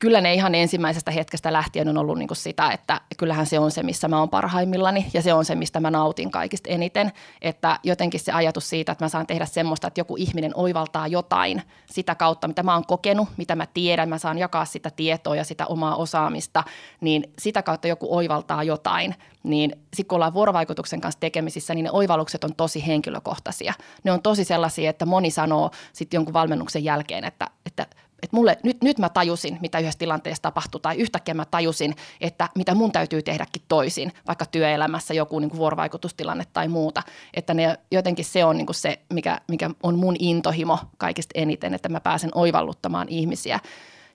kyllä 0.03 0.21
ne 0.21 0.33
ihan 0.33 0.55
ensimmäisestä 0.55 1.11
hetkestä 1.11 1.53
lähtien 1.53 1.87
on 1.87 1.97
ollut 1.97 2.17
niin 2.17 2.27
kuin 2.27 2.37
sitä, 2.37 2.71
että 2.71 3.01
kyllähän 3.17 3.45
se 3.45 3.59
on 3.59 3.71
se, 3.71 3.83
missä 3.83 4.07
mä 4.07 4.19
oon 4.19 4.29
parhaimmillani 4.29 5.05
ja 5.13 5.21
se 5.21 5.33
on 5.33 5.45
se, 5.45 5.55
mistä 5.55 5.79
mä 5.79 5.91
nautin 5.91 6.31
kaikista 6.31 6.69
eniten. 6.69 7.11
Että 7.41 7.79
jotenkin 7.83 8.19
se 8.19 8.31
ajatus 8.31 8.69
siitä, 8.69 8.91
että 8.91 9.05
mä 9.05 9.09
saan 9.09 9.27
tehdä 9.27 9.45
semmoista, 9.45 9.87
että 9.87 9.99
joku 9.99 10.15
ihminen 10.17 10.51
oivaltaa 10.55 11.07
jotain 11.07 11.61
sitä 11.85 12.15
kautta, 12.15 12.47
mitä 12.47 12.63
mä 12.63 12.73
oon 12.73 12.85
kokenut, 12.85 13.29
mitä 13.37 13.55
mä 13.55 13.67
tiedän, 13.73 14.09
mä 14.09 14.17
saan 14.17 14.37
jakaa 14.37 14.65
sitä 14.65 14.89
tietoa 14.89 15.35
ja 15.35 15.43
sitä 15.43 15.65
omaa 15.65 15.95
osaamista, 15.95 16.63
niin 17.01 17.33
sitä 17.39 17.63
kautta 17.63 17.87
joku 17.87 18.15
oivaltaa 18.15 18.63
jotain. 18.63 19.15
Niin 19.43 19.71
sitten 19.71 20.07
kun 20.07 20.15
ollaan 20.15 20.33
vuorovaikutuksen 20.33 21.01
kanssa 21.01 21.19
tekemisissä, 21.19 21.73
niin 21.73 21.83
ne 21.83 21.91
oivallukset 21.91 22.43
on 22.43 22.55
tosi 22.55 22.87
henkilökohtaisia. 22.87 23.73
Ne 24.03 24.11
on 24.11 24.21
tosi 24.21 24.43
sellaisia, 24.43 24.89
että 24.89 25.05
moni 25.05 25.31
sanoo 25.31 25.71
sitten 25.93 26.17
jonkun 26.17 26.33
valmennuksen 26.33 26.83
jälkeen, 26.83 27.23
että, 27.23 27.47
että 27.65 27.85
että 28.23 28.35
mulle, 28.35 28.57
nyt, 28.63 28.83
nyt 28.83 28.99
mä 28.99 29.09
tajusin, 29.09 29.57
mitä 29.61 29.79
yhdessä 29.79 29.99
tilanteessa 29.99 30.41
tapahtui, 30.41 30.81
tai 30.81 30.95
yhtäkkiä 30.95 31.33
mä 31.33 31.45
tajusin, 31.45 31.95
että 32.21 32.49
mitä 32.55 32.75
mun 32.75 32.91
täytyy 32.91 33.21
tehdäkin 33.21 33.61
toisin, 33.67 34.13
vaikka 34.27 34.45
työelämässä 34.45 35.13
joku 35.13 35.39
niin 35.39 35.49
kuin 35.49 35.57
vuorovaikutustilanne 35.57 36.43
tai 36.53 36.67
muuta. 36.67 37.03
Että 37.33 37.53
ne, 37.53 37.77
jotenkin 37.91 38.25
se 38.25 38.45
on 38.45 38.57
niin 38.57 38.65
kuin 38.65 38.75
se, 38.75 38.99
mikä, 39.13 39.41
mikä 39.47 39.69
on 39.83 39.99
mun 39.99 40.15
intohimo 40.19 40.79
kaikista 40.97 41.31
eniten, 41.35 41.73
että 41.73 41.89
mä 41.89 41.99
pääsen 41.99 42.31
oivalluttamaan 42.35 43.09
ihmisiä. 43.09 43.59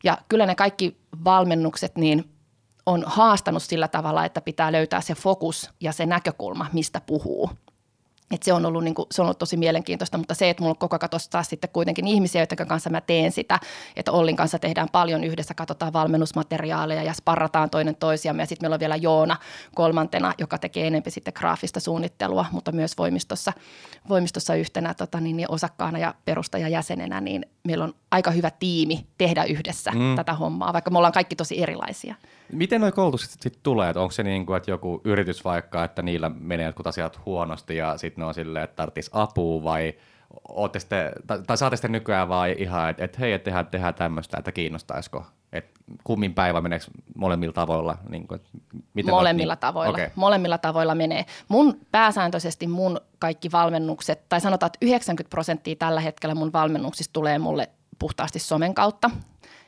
Ja 0.05 0.19
kyllä 0.29 0.47
ne 0.47 0.55
kaikki 0.55 0.97
valmennukset 1.25 1.99
niin 1.99 2.25
on 2.87 3.05
haastanut 3.07 3.63
sillä 3.63 3.89
tavalla, 3.89 4.25
että 4.25 4.41
pitää 4.41 4.73
löytää 4.73 5.01
se 5.01 5.15
fokus 5.15 5.71
ja 5.81 5.93
se 5.93 6.07
näkökulma, 6.07 6.67
mistä 6.73 7.01
puhuu. 7.01 7.51
Et 8.31 8.43
se, 8.43 8.53
on 8.53 8.67
ollut, 8.67 8.85
niin 8.85 8.95
kuin, 8.95 9.07
se 9.11 9.23
on 9.23 9.27
ollut 9.27 9.39
tosi 9.39 9.57
mielenkiintoista, 9.57 10.19
mutta 10.19 10.35
se, 10.35 10.51
että 10.51 10.63
mulla 10.63 10.73
on 10.73 10.79
koko 10.79 10.97
ajan 11.01 11.21
taas 11.31 11.49
sitten 11.49 11.71
kuitenkin 11.73 12.07
ihmisiä, 12.07 12.43
joiden 12.43 12.69
kanssa 12.69 12.91
mä 12.91 13.01
teen 13.01 13.33
sitä, 13.33 13.61
että 13.97 14.13
Ollin 14.13 14.37
kanssa 14.37 14.59
tehdään 14.59 14.89
paljon 14.93 15.25
yhdessä, 15.25 15.55
katsotaan 15.55 15.93
valmennusmateriaaleja 15.93 17.03
ja 17.03 17.13
sparrataan 17.13 17.71
toinen 17.71 17.97
toisiamme. 17.97 18.43
Ja 18.43 18.47
sitten 18.47 18.65
meillä 18.65 18.75
on 18.75 18.81
vielä 18.81 18.97
Joona 18.97 19.37
kolmantena, 19.75 20.35
joka 20.39 20.59
tekee 20.59 20.87
enemmän 20.87 21.13
sitten 21.13 21.33
graafista 21.37 21.81
suunnittelua, 21.81 22.47
mutta 22.53 22.73
myös 22.73 22.99
voimistossa, 22.99 23.53
voimistossa 24.09 24.55
yhtenä 24.55 24.95
tota, 24.95 25.21
niin, 25.21 25.37
niin 25.37 25.51
osakkaana 25.51 25.99
ja 25.99 26.15
perustajajäsenenä, 26.25 27.21
niin 27.21 27.47
meillä 27.65 27.85
on 27.85 27.95
aika 28.11 28.31
hyvä 28.31 28.51
tiimi 28.51 29.07
tehdä 29.19 29.45
yhdessä 29.45 29.91
mm. 29.91 30.17
tätä 30.17 30.35
hommaa, 30.35 30.73
vaikka 30.73 30.91
me 30.91 30.99
ollaan 30.99 31.13
kaikki 31.13 31.37
tosi 31.37 31.63
erilaisia. 31.63 32.15
Miten 32.53 32.81
nuo 32.81 32.93
koulutukset 32.93 33.31
sitten 33.31 33.63
tulee? 33.63 33.93
Onko 33.97 34.11
se 34.11 34.23
niin 34.23 34.47
kuin, 34.47 34.57
että 34.57 34.71
joku 34.71 35.01
yritys 35.05 35.45
vaikka, 35.45 35.85
että 35.85 36.03
niillä 36.03 36.29
menee 36.29 36.67
jotkut 36.67 36.87
asiat 36.87 37.21
huonosti 37.27 37.77
ja 37.77 37.99
sitten 37.99 38.23
ne 38.23 38.27
on 38.27 38.35
silleen, 38.35 38.65
että 38.65 38.77
tarvitsisi 38.77 39.11
apua 39.15 39.63
vai 39.63 39.95
ootte 40.49 40.81
sitten, 40.81 41.13
tai, 41.27 41.43
tai 41.47 41.57
saatte 41.57 41.77
sitten 41.77 41.93
nykyään 41.93 42.29
vaan 42.29 42.51
ihan, 42.51 42.91
että 42.91 43.05
et, 43.05 43.19
hei, 43.19 43.33
että 43.33 43.45
tehdään, 43.45 43.67
tehdään 43.67 43.95
tämmöistä, 43.95 44.39
että 44.39 44.53
kiinnostaisiko? 44.53 45.27
Et 45.53 45.71
kummin 46.05 46.35
päivä 46.35 46.61
meneekö 46.61 46.85
molemmilla 47.17 47.53
tavoilla? 47.53 47.99
Niin 48.09 48.29
kuin, 48.29 48.41
Miten 48.95 49.15
molemmilla 49.15 49.53
oot, 49.53 49.61
tavoilla. 49.61 49.91
Okay. 49.91 50.11
Molemmilla 50.15 50.59
tavoilla 50.59 50.95
menee. 50.95 51.27
Mun 51.49 51.81
pääsääntöisesti 51.93 52.67
mun 52.67 53.01
kaikki 53.19 53.53
valmennukset, 53.53 54.29
tai 54.29 54.41
sanotaan, 54.41 54.69
että 54.69 54.87
90 54.87 55.31
prosenttia 55.31 55.77
tällä 55.77 56.01
hetkellä 56.01 56.35
mun 56.35 56.53
valmennuksista 56.53 57.13
tulee 57.13 57.39
mulle 57.39 57.69
puhtaasti 57.99 58.39
somen 58.39 58.75
kautta. 58.75 59.11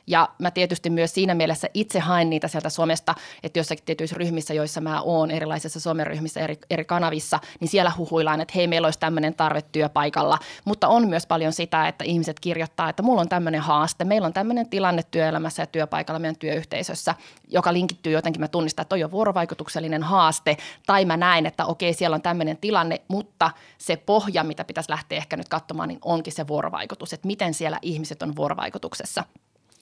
Ja 0.07 0.29
mä 0.39 0.51
tietysti 0.51 0.89
myös 0.89 1.13
siinä 1.13 1.35
mielessä 1.35 1.67
itse 1.73 1.99
haen 1.99 2.29
niitä 2.29 2.47
sieltä 2.47 2.69
somesta, 2.69 3.15
että 3.43 3.59
jossakin 3.59 3.85
tietyissä 3.85 4.15
ryhmissä, 4.15 4.53
joissa 4.53 4.81
mä 4.81 5.01
oon 5.01 5.31
erilaisissa 5.31 5.79
someryhmissä 5.79 6.39
eri, 6.39 6.57
eri 6.69 6.85
kanavissa, 6.85 7.39
niin 7.59 7.67
siellä 7.67 7.91
huhuillaan, 7.97 8.41
että 8.41 8.53
hei, 8.55 8.67
meillä 8.67 8.87
olisi 8.87 8.99
tämmöinen 8.99 9.33
tarve 9.33 9.61
työpaikalla. 9.61 10.37
Mutta 10.65 10.87
on 10.87 11.07
myös 11.09 11.25
paljon 11.27 11.53
sitä, 11.53 11.87
että 11.87 12.03
ihmiset 12.03 12.39
kirjoittaa, 12.39 12.89
että 12.89 13.03
mulla 13.03 13.21
on 13.21 13.29
tämmöinen 13.29 13.61
haaste, 13.61 14.05
meillä 14.05 14.25
on 14.25 14.33
tämmöinen 14.33 14.69
tilanne 14.69 15.03
työelämässä 15.11 15.61
ja 15.61 15.67
työpaikalla 15.67 16.19
meidän 16.19 16.35
työyhteisössä, 16.35 17.15
joka 17.47 17.73
linkittyy 17.73 18.13
jotenkin, 18.13 18.41
mä 18.41 18.47
tunnistan, 18.47 18.83
että 18.83 18.89
toi 18.89 19.03
on 19.03 19.11
vuorovaikutuksellinen 19.11 20.03
haaste, 20.03 20.57
tai 20.85 21.05
mä 21.05 21.17
näen, 21.17 21.45
että 21.45 21.65
okei, 21.65 21.93
siellä 21.93 22.15
on 22.15 22.21
tämmöinen 22.21 22.57
tilanne, 22.57 23.01
mutta 23.07 23.51
se 23.77 23.95
pohja, 23.95 24.43
mitä 24.43 24.63
pitäisi 24.63 24.89
lähteä 24.89 25.17
ehkä 25.17 25.37
nyt 25.37 25.49
katsomaan, 25.49 25.87
niin 25.87 25.99
onkin 26.01 26.33
se 26.33 26.47
vuorovaikutus, 26.47 27.13
että 27.13 27.27
miten 27.27 27.53
siellä 27.53 27.79
ihmiset 27.81 28.21
on 28.21 28.35
vuorovaikutuksessa. 28.35 29.23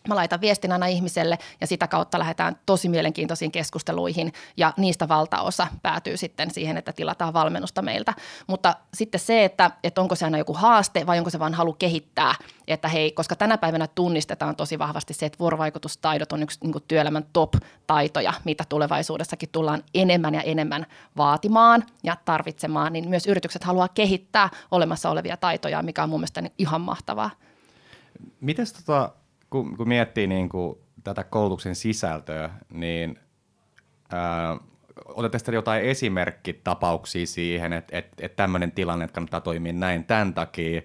Mä 0.07 0.15
laitan 0.15 0.41
viestin 0.41 0.71
aina 0.71 0.85
ihmiselle 0.85 1.37
ja 1.61 1.67
sitä 1.67 1.87
kautta 1.87 2.19
lähdetään 2.19 2.59
tosi 2.65 2.89
mielenkiintoisiin 2.89 3.51
keskusteluihin 3.51 4.33
ja 4.57 4.73
niistä 4.77 5.07
valtaosa 5.07 5.67
päätyy 5.81 6.17
sitten 6.17 6.51
siihen, 6.51 6.77
että 6.77 6.93
tilataan 6.93 7.33
valmennusta 7.33 7.81
meiltä. 7.81 8.13
Mutta 8.47 8.75
sitten 8.93 9.19
se, 9.19 9.45
että, 9.45 9.71
että 9.83 10.01
onko 10.01 10.15
se 10.15 10.25
aina 10.25 10.37
joku 10.37 10.53
haaste 10.53 11.05
vai 11.05 11.17
onko 11.17 11.29
se 11.29 11.39
vain 11.39 11.53
halu 11.53 11.73
kehittää, 11.73 12.35
että 12.67 12.87
hei, 12.87 13.11
koska 13.11 13.35
tänä 13.35 13.57
päivänä 13.57 13.87
tunnistetaan 13.87 14.55
tosi 14.55 14.79
vahvasti 14.79 15.13
se, 15.13 15.25
että 15.25 15.39
vuorovaikutustaidot 15.39 16.31
on 16.31 16.43
yksi 16.43 16.59
niin 16.63 16.73
työelämän 16.87 17.25
top-taitoja, 17.33 18.33
mitä 18.43 18.63
tulevaisuudessakin 18.69 19.49
tullaan 19.51 19.83
enemmän 19.93 20.33
ja 20.33 20.41
enemmän 20.41 20.85
vaatimaan 21.17 21.83
ja 22.03 22.17
tarvitsemaan, 22.25 22.93
niin 22.93 23.09
myös 23.09 23.27
yritykset 23.27 23.63
haluaa 23.63 23.87
kehittää 23.87 24.49
olemassa 24.71 25.09
olevia 25.09 25.37
taitoja, 25.37 25.83
mikä 25.83 26.03
on 26.03 26.09
mun 26.09 26.19
mielestä 26.19 26.43
ihan 26.57 26.81
mahtavaa. 26.81 27.31
Mites 28.41 28.73
tota, 28.73 29.11
kun, 29.49 29.77
kun 29.77 29.87
miettii 29.87 30.27
niin 30.27 30.49
kuin 30.49 30.77
tätä 31.03 31.23
koulutuksen 31.23 31.75
sisältöä, 31.75 32.49
niin 32.69 33.19
ää, 34.11 34.57
otetaan 35.05 35.53
jotain 35.53 35.83
esimerkkitapauksia 35.83 37.25
siihen, 37.25 37.73
että, 37.73 37.97
että, 37.97 38.25
että 38.25 38.35
tämmöinen 38.35 38.71
tilanne, 38.71 39.05
että 39.05 39.15
kannattaa 39.15 39.41
toimia 39.41 39.73
näin 39.73 40.03
tämän 40.03 40.33
takia, 40.33 40.81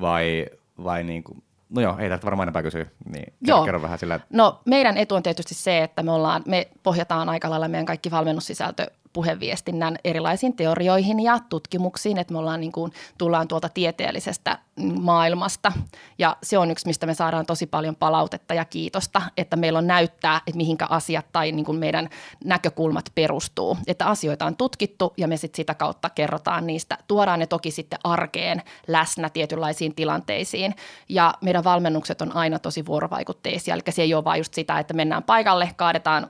vai, 0.00 0.46
vai 0.84 1.04
niin 1.04 1.24
kuin, 1.24 1.42
no 1.70 1.80
joo, 1.80 1.98
ei 1.98 2.08
tästä 2.08 2.24
varmaan 2.24 2.44
enempää 2.44 2.62
kysyä, 2.62 2.86
niin 3.12 3.32
joo. 3.40 3.64
kerro 3.64 3.82
vähän 3.82 3.98
sillä. 3.98 4.20
No 4.30 4.60
meidän 4.64 4.96
etu 4.96 5.14
on 5.14 5.22
tietysti 5.22 5.54
se, 5.54 5.82
että 5.82 6.02
me, 6.02 6.12
ollaan, 6.12 6.42
me 6.46 6.68
pohjataan 6.82 7.28
aika 7.28 7.50
lailla 7.50 7.68
meidän 7.68 7.86
kaikki 7.86 8.10
valmennussisältö 8.10 8.86
puheviestinnän 9.12 9.96
erilaisiin 10.04 10.56
teorioihin 10.56 11.20
ja 11.20 11.38
tutkimuksiin, 11.48 12.18
että 12.18 12.32
me 12.32 12.38
ollaan 12.38 12.60
niin 12.60 12.72
kuin, 12.72 12.92
tullaan 13.18 13.48
tuolta 13.48 13.68
tieteellisestä 13.68 14.58
maailmasta. 15.00 15.72
Ja 16.18 16.36
se 16.42 16.58
on 16.58 16.70
yksi, 16.70 16.86
mistä 16.86 17.06
me 17.06 17.14
saadaan 17.14 17.46
tosi 17.46 17.66
paljon 17.66 17.96
palautetta 17.96 18.54
ja 18.54 18.64
kiitosta, 18.64 19.22
että 19.36 19.56
meillä 19.56 19.78
on 19.78 19.86
näyttää, 19.86 20.36
että 20.36 20.56
mihinkä 20.56 20.86
asiat 20.90 21.26
tai 21.32 21.52
niin 21.52 21.64
kuin 21.64 21.78
meidän 21.78 22.08
näkökulmat 22.44 23.04
perustuu, 23.14 23.78
että 23.86 24.06
asioita 24.06 24.46
on 24.46 24.56
tutkittu 24.56 25.12
ja 25.16 25.28
me 25.28 25.36
sitten 25.36 25.56
sitä 25.56 25.74
kautta 25.74 26.10
kerrotaan 26.10 26.66
niistä, 26.66 26.98
tuodaan 27.08 27.38
ne 27.38 27.46
toki 27.46 27.70
sitten 27.70 27.98
arkeen 28.04 28.62
läsnä 28.86 29.30
tietynlaisiin 29.30 29.94
tilanteisiin. 29.94 30.74
Ja 31.08 31.34
meidän 31.40 31.64
valmennukset 31.64 32.22
on 32.22 32.36
aina 32.36 32.58
tosi 32.58 32.86
vuorovaikutteisia, 32.86 33.74
eli 33.74 33.82
se 33.90 34.02
ei 34.02 34.14
ole 34.14 34.24
vain 34.24 34.40
just 34.40 34.54
sitä, 34.54 34.78
että 34.78 34.94
mennään 34.94 35.22
paikalle, 35.22 35.70
kaadetaan 35.76 36.26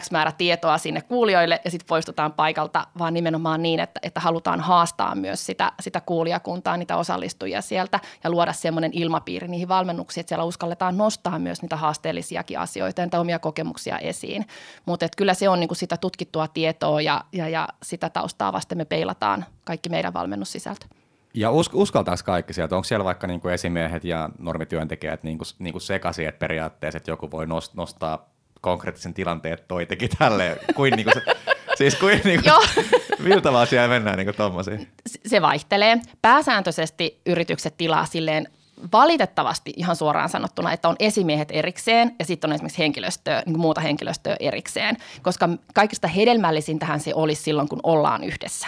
X 0.00 0.10
määrä 0.10 0.32
tietoa 0.32 0.78
sinne 0.78 1.00
kuulijoille 1.00 1.60
ja 1.64 1.70
sitten 1.70 1.88
poistutaan 1.88 2.32
paikalta, 2.32 2.86
vaan 2.98 3.14
nimenomaan 3.14 3.62
niin, 3.62 3.80
että, 3.80 4.00
että 4.02 4.20
halutaan 4.20 4.60
haastaa 4.60 5.14
myös 5.14 5.46
sitä, 5.46 5.72
sitä 5.80 6.00
kuulijakuntaa, 6.00 6.76
niitä 6.76 6.96
osallistujia 6.96 7.62
sieltä 7.86 8.00
ja 8.24 8.30
luoda 8.30 8.52
semmoinen 8.52 8.90
ilmapiiri 8.94 9.48
niihin 9.48 9.68
valmennuksiin, 9.68 10.22
että 10.22 10.28
siellä 10.28 10.44
uskalletaan 10.44 10.96
nostaa 10.96 11.38
myös 11.38 11.62
niitä 11.62 11.76
haasteellisiakin 11.76 12.58
asioita 12.58 13.02
ja 13.02 13.20
omia 13.20 13.38
kokemuksia 13.38 13.98
esiin. 13.98 14.46
Mutta 14.86 15.06
kyllä 15.16 15.34
se 15.34 15.48
on 15.48 15.60
niinku 15.60 15.74
sitä 15.74 15.96
tutkittua 15.96 16.48
tietoa 16.48 17.00
ja, 17.00 17.24
ja, 17.32 17.48
ja 17.48 17.68
sitä 17.82 18.10
taustaa 18.10 18.52
vasten 18.52 18.78
me 18.78 18.84
peilataan 18.84 19.44
kaikki 19.64 19.88
meidän 19.88 20.14
valmennussisältö. 20.14 20.86
Ja 21.34 21.50
us, 21.50 21.70
uskaltaisi 21.72 22.24
kaikki 22.24 22.52
sieltä? 22.52 22.76
Onko 22.76 22.84
siellä 22.84 23.04
vaikka 23.04 23.26
niinku 23.26 23.48
esimiehet 23.48 24.04
ja 24.04 24.30
normityöntekijät 24.38 25.22
niinku, 25.22 25.44
niinku 25.58 25.80
sekaisin, 25.80 26.28
että 26.28 26.38
periaatteessa 26.38 26.96
että 26.96 27.10
joku 27.10 27.30
voi 27.30 27.46
nostaa 27.74 28.30
konkreettisen 28.60 29.14
tilanteen, 29.14 29.54
että 29.54 29.68
toi 29.68 29.86
teki 29.86 30.08
tälleen, 30.08 30.56
kuin 30.74 30.92
niinku 30.96 31.10
se, 31.14 31.22
Siis 31.76 31.94
kuin, 31.94 32.20
niin 32.24 32.40
kuin 32.42 32.86
miltä 33.28 33.58
asia 33.58 33.88
mennään 33.88 34.18
niin 34.18 34.34
tuommoisiin? 34.36 34.88
Se 35.26 35.42
vaihtelee. 35.42 35.98
Pääsääntöisesti 36.22 37.20
yritykset 37.26 37.76
tilaa 37.76 38.04
silleen 38.06 38.48
valitettavasti 38.92 39.72
ihan 39.76 39.96
suoraan 39.96 40.28
sanottuna, 40.28 40.72
että 40.72 40.88
on 40.88 40.96
esimiehet 40.98 41.48
erikseen 41.52 42.14
ja 42.18 42.24
sitten 42.24 42.50
on 42.50 42.54
esimerkiksi 42.54 42.78
henkilöstöä, 42.78 43.42
niin 43.46 43.58
muuta 43.58 43.80
henkilöstöä 43.80 44.36
erikseen, 44.40 44.96
koska 45.22 45.48
kaikista 45.74 46.08
hedelmällisintähän 46.08 47.00
se 47.00 47.14
olisi 47.14 47.42
silloin, 47.42 47.68
kun 47.68 47.80
ollaan 47.82 48.24
yhdessä 48.24 48.66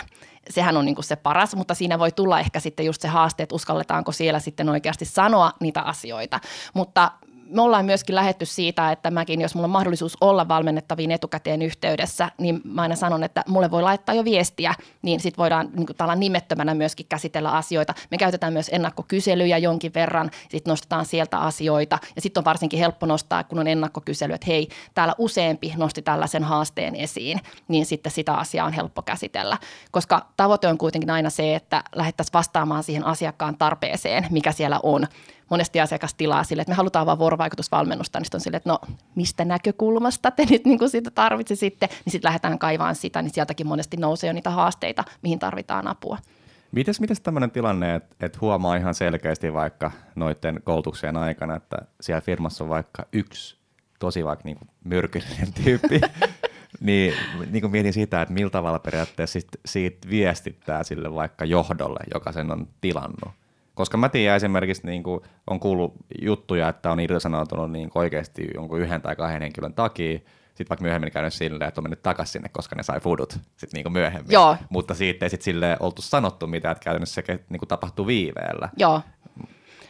sehän 0.50 0.76
on 0.76 0.84
niin 0.84 0.94
kuin 0.94 1.04
se 1.04 1.16
paras, 1.16 1.56
mutta 1.56 1.74
siinä 1.74 1.98
voi 1.98 2.12
tulla 2.12 2.40
ehkä 2.40 2.60
sitten 2.60 2.86
just 2.86 3.02
se 3.02 3.08
haaste, 3.08 3.42
että 3.42 3.54
uskalletaanko 3.54 4.12
siellä 4.12 4.40
sitten 4.40 4.68
oikeasti 4.68 5.04
sanoa 5.04 5.52
niitä 5.60 5.80
asioita. 5.80 6.40
Mutta 6.74 7.10
me 7.48 7.62
ollaan 7.62 7.84
myöskin 7.84 8.14
lähetty 8.14 8.46
siitä, 8.46 8.92
että 8.92 9.10
mäkin, 9.10 9.40
jos 9.40 9.54
mulla 9.54 9.64
on 9.64 9.70
mahdollisuus 9.70 10.16
olla 10.20 10.48
valmennettaviin 10.48 11.10
etukäteen 11.10 11.62
yhteydessä, 11.62 12.30
niin 12.38 12.60
mä 12.64 12.82
aina 12.82 12.96
sanon, 12.96 13.24
että 13.24 13.44
mulle 13.48 13.70
voi 13.70 13.82
laittaa 13.82 14.14
jo 14.14 14.24
viestiä, 14.24 14.74
niin 15.02 15.20
sitten 15.20 15.42
voidaan 15.42 15.68
niin 15.72 15.86
kuin, 15.86 16.20
nimettömänä 16.20 16.74
myöskin 16.74 17.06
käsitellä 17.08 17.50
asioita. 17.50 17.94
Me 18.10 18.18
käytetään 18.18 18.52
myös 18.52 18.70
ennakkokyselyjä 18.72 19.58
jonkin 19.58 19.94
verran, 19.94 20.30
sitten 20.48 20.70
nostetaan 20.70 21.06
sieltä 21.06 21.38
asioita. 21.38 21.98
Ja 22.16 22.22
sitten 22.22 22.40
on 22.40 22.44
varsinkin 22.44 22.78
helppo 22.78 23.06
nostaa, 23.06 23.44
kun 23.44 23.58
on 23.58 23.66
ennakkokysely, 23.66 24.34
että 24.34 24.46
hei, 24.46 24.68
täällä 24.94 25.14
useampi 25.18 25.74
nosti 25.76 26.02
tällaisen 26.02 26.44
haasteen 26.44 26.96
esiin, 26.96 27.40
niin 27.68 27.86
sitten 27.86 28.12
sitä 28.12 28.34
asiaa 28.34 28.66
on 28.66 28.72
helppo 28.72 29.02
käsitellä, 29.02 29.58
koska 29.90 30.26
tavoite 30.36 30.68
on 30.68 30.78
kuitenkin 30.78 31.10
aina 31.10 31.30
se, 31.30 31.54
että 31.54 31.84
lähdettäisiin 31.94 32.32
vastaamaan 32.32 32.82
siihen 32.82 33.06
asiakkaan 33.06 33.58
tarpeeseen, 33.58 34.26
mikä 34.30 34.52
siellä 34.52 34.80
on 34.82 35.06
monesti 35.50 35.80
asiakas 35.80 36.14
tilaa 36.14 36.44
sille, 36.44 36.62
että 36.62 36.72
me 36.72 36.76
halutaan 36.76 37.06
vaan 37.06 37.18
vuorovaikutusvalmennusta, 37.18 38.20
niin 38.20 38.26
on 38.34 38.40
sille, 38.40 38.56
että 38.56 38.70
no 38.70 38.78
mistä 39.14 39.44
näkökulmasta 39.44 40.30
te 40.30 40.46
nyt 40.50 40.64
niin 40.64 40.78
kuin 40.78 40.90
sitä 40.90 41.10
tarvitsisitte, 41.10 41.86
niin 41.86 42.12
sitten 42.12 42.28
lähdetään 42.28 42.58
kaivaan 42.58 42.94
sitä, 42.94 43.22
niin 43.22 43.34
sieltäkin 43.34 43.66
monesti 43.66 43.96
nousee 43.96 44.28
jo 44.28 44.32
niitä 44.32 44.50
haasteita, 44.50 45.04
mihin 45.22 45.38
tarvitaan 45.38 45.86
apua. 45.86 46.18
Mites, 46.72 47.00
mites 47.00 47.20
tämmöinen 47.20 47.50
tilanne, 47.50 47.94
että 47.94 48.26
et 48.26 48.40
huomaa 48.40 48.76
ihan 48.76 48.94
selkeästi 48.94 49.52
vaikka 49.52 49.90
noiden 50.14 50.60
koulutuksien 50.64 51.16
aikana, 51.16 51.56
että 51.56 51.76
siellä 52.00 52.20
firmassa 52.20 52.64
on 52.64 52.70
vaikka 52.70 53.06
yksi 53.12 53.58
tosi 53.98 54.24
vaikka 54.24 54.44
niinku 54.44 54.66
myrkyllinen 54.84 55.52
tyyppi, 55.64 56.00
niin, 56.80 57.14
niin 57.50 57.60
kuin 57.60 57.70
mietin 57.70 57.92
sitä, 57.92 58.22
että 58.22 58.34
millä 58.34 58.50
tavalla 58.50 58.78
periaatteessa 58.78 59.40
sit, 59.40 59.48
siitä 59.66 60.08
viestittää 60.10 60.82
sille 60.84 61.14
vaikka 61.14 61.44
johdolle, 61.44 62.00
joka 62.14 62.32
sen 62.32 62.50
on 62.52 62.68
tilannut. 62.80 63.34
Koska 63.78 63.96
mä 63.96 64.08
tiedän 64.08 64.36
esimerkiksi, 64.36 64.86
niin 64.86 65.02
kuin 65.02 65.20
on 65.46 65.60
kuullut 65.60 65.94
juttuja, 66.22 66.68
että 66.68 66.90
on 66.90 67.00
irtisanoutunut 67.00 67.72
niin 67.72 67.90
oikeasti 67.94 68.48
jonkun 68.54 68.80
yhden 68.80 69.02
tai 69.02 69.16
kahden 69.16 69.42
henkilön 69.42 69.74
takia, 69.74 70.18
sitten 70.48 70.68
vaikka 70.68 70.82
myöhemmin 70.82 71.12
käynyt 71.12 71.32
silleen, 71.32 71.68
että 71.68 71.80
on 71.80 71.84
mennyt 71.84 72.02
takaisin 72.02 72.32
sinne, 72.32 72.48
koska 72.48 72.76
ne 72.76 72.82
sai 72.82 73.00
foodut 73.00 73.32
sitten 73.56 73.82
niin 73.84 73.92
myöhemmin. 73.92 74.32
Joo. 74.32 74.56
Mutta 74.70 74.94
siitä 74.94 75.26
ei 75.26 75.30
sitten 75.30 75.44
silleen 75.44 75.76
oltu 75.80 76.02
sanottu 76.02 76.46
mitään, 76.46 76.72
että 76.72 76.84
käytännössä 76.84 77.22
se 77.26 77.40
niin 77.48 77.58
kuin 77.58 77.68
tapahtuu 77.68 78.06
viiveellä. 78.06 78.68
Joo. 78.76 79.00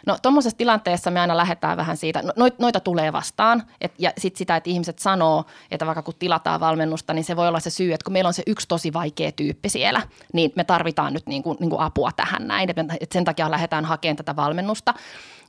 No 0.08 0.18
tuommoisessa 0.22 0.58
tilanteessa 0.58 1.10
me 1.10 1.20
aina 1.20 1.36
lähdetään 1.36 1.76
vähän 1.76 1.96
siitä, 1.96 2.22
no, 2.36 2.48
noita 2.58 2.80
tulee 2.80 3.12
vastaan 3.12 3.62
et, 3.80 3.94
ja 3.98 4.12
sitten 4.18 4.38
sitä, 4.38 4.56
että 4.56 4.70
ihmiset 4.70 4.98
sanoo, 4.98 5.44
että 5.70 5.86
vaikka 5.86 6.02
kun 6.02 6.14
tilataan 6.18 6.60
valmennusta, 6.60 7.14
niin 7.14 7.24
se 7.24 7.36
voi 7.36 7.48
olla 7.48 7.60
se 7.60 7.70
syy, 7.70 7.92
että 7.92 8.04
kun 8.04 8.12
meillä 8.12 8.28
on 8.28 8.34
se 8.34 8.42
yksi 8.46 8.68
tosi 8.68 8.92
vaikea 8.92 9.32
tyyppi 9.32 9.68
siellä, 9.68 10.02
niin 10.32 10.52
me 10.56 10.64
tarvitaan 10.64 11.12
nyt 11.12 11.26
niin 11.26 11.42
kuin, 11.42 11.56
niin 11.60 11.70
kuin 11.70 11.80
apua 11.80 12.10
tähän 12.16 12.48
näin, 12.48 12.70
että 12.70 12.84
sen 13.12 13.24
takia 13.24 13.50
lähdetään 13.50 13.84
hakemaan 13.84 14.16
tätä 14.16 14.36
valmennusta. 14.36 14.94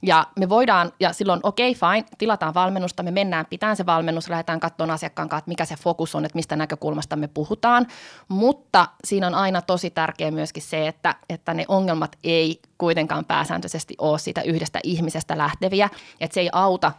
Ja 0.01 0.27
me 0.39 0.49
voidaan, 0.49 0.91
ja 0.99 1.13
silloin 1.13 1.39
okei, 1.43 1.71
okay, 1.71 1.89
fine, 1.91 2.09
tilataan 2.17 2.53
valmennusta, 2.53 3.03
me 3.03 3.11
mennään 3.11 3.45
pitään 3.45 3.75
se 3.75 3.85
valmennus, 3.85 4.29
lähdetään 4.29 4.59
katsomaan 4.59 4.93
asiakkaan 4.93 5.29
kanssa, 5.29 5.41
että 5.41 5.49
mikä 5.49 5.65
se 5.65 5.75
fokus 5.75 6.15
on, 6.15 6.25
että 6.25 6.35
mistä 6.35 6.55
näkökulmasta 6.55 7.15
me 7.15 7.27
puhutaan. 7.27 7.87
Mutta 8.27 8.87
siinä 9.03 9.27
on 9.27 9.35
aina 9.35 9.61
tosi 9.61 9.89
tärkeä 9.89 10.31
myöskin 10.31 10.63
se, 10.63 10.87
että, 10.87 11.15
että 11.29 11.53
ne 11.53 11.65
ongelmat 11.67 12.17
ei 12.23 12.59
kuitenkaan 12.77 13.25
pääsääntöisesti 13.25 13.95
ole 13.97 14.19
siitä 14.19 14.41
yhdestä 14.41 14.79
ihmisestä 14.83 15.37
lähteviä, 15.37 15.89
että 16.19 16.33
se 16.33 16.39
ei 16.39 16.49
auta 16.51 16.91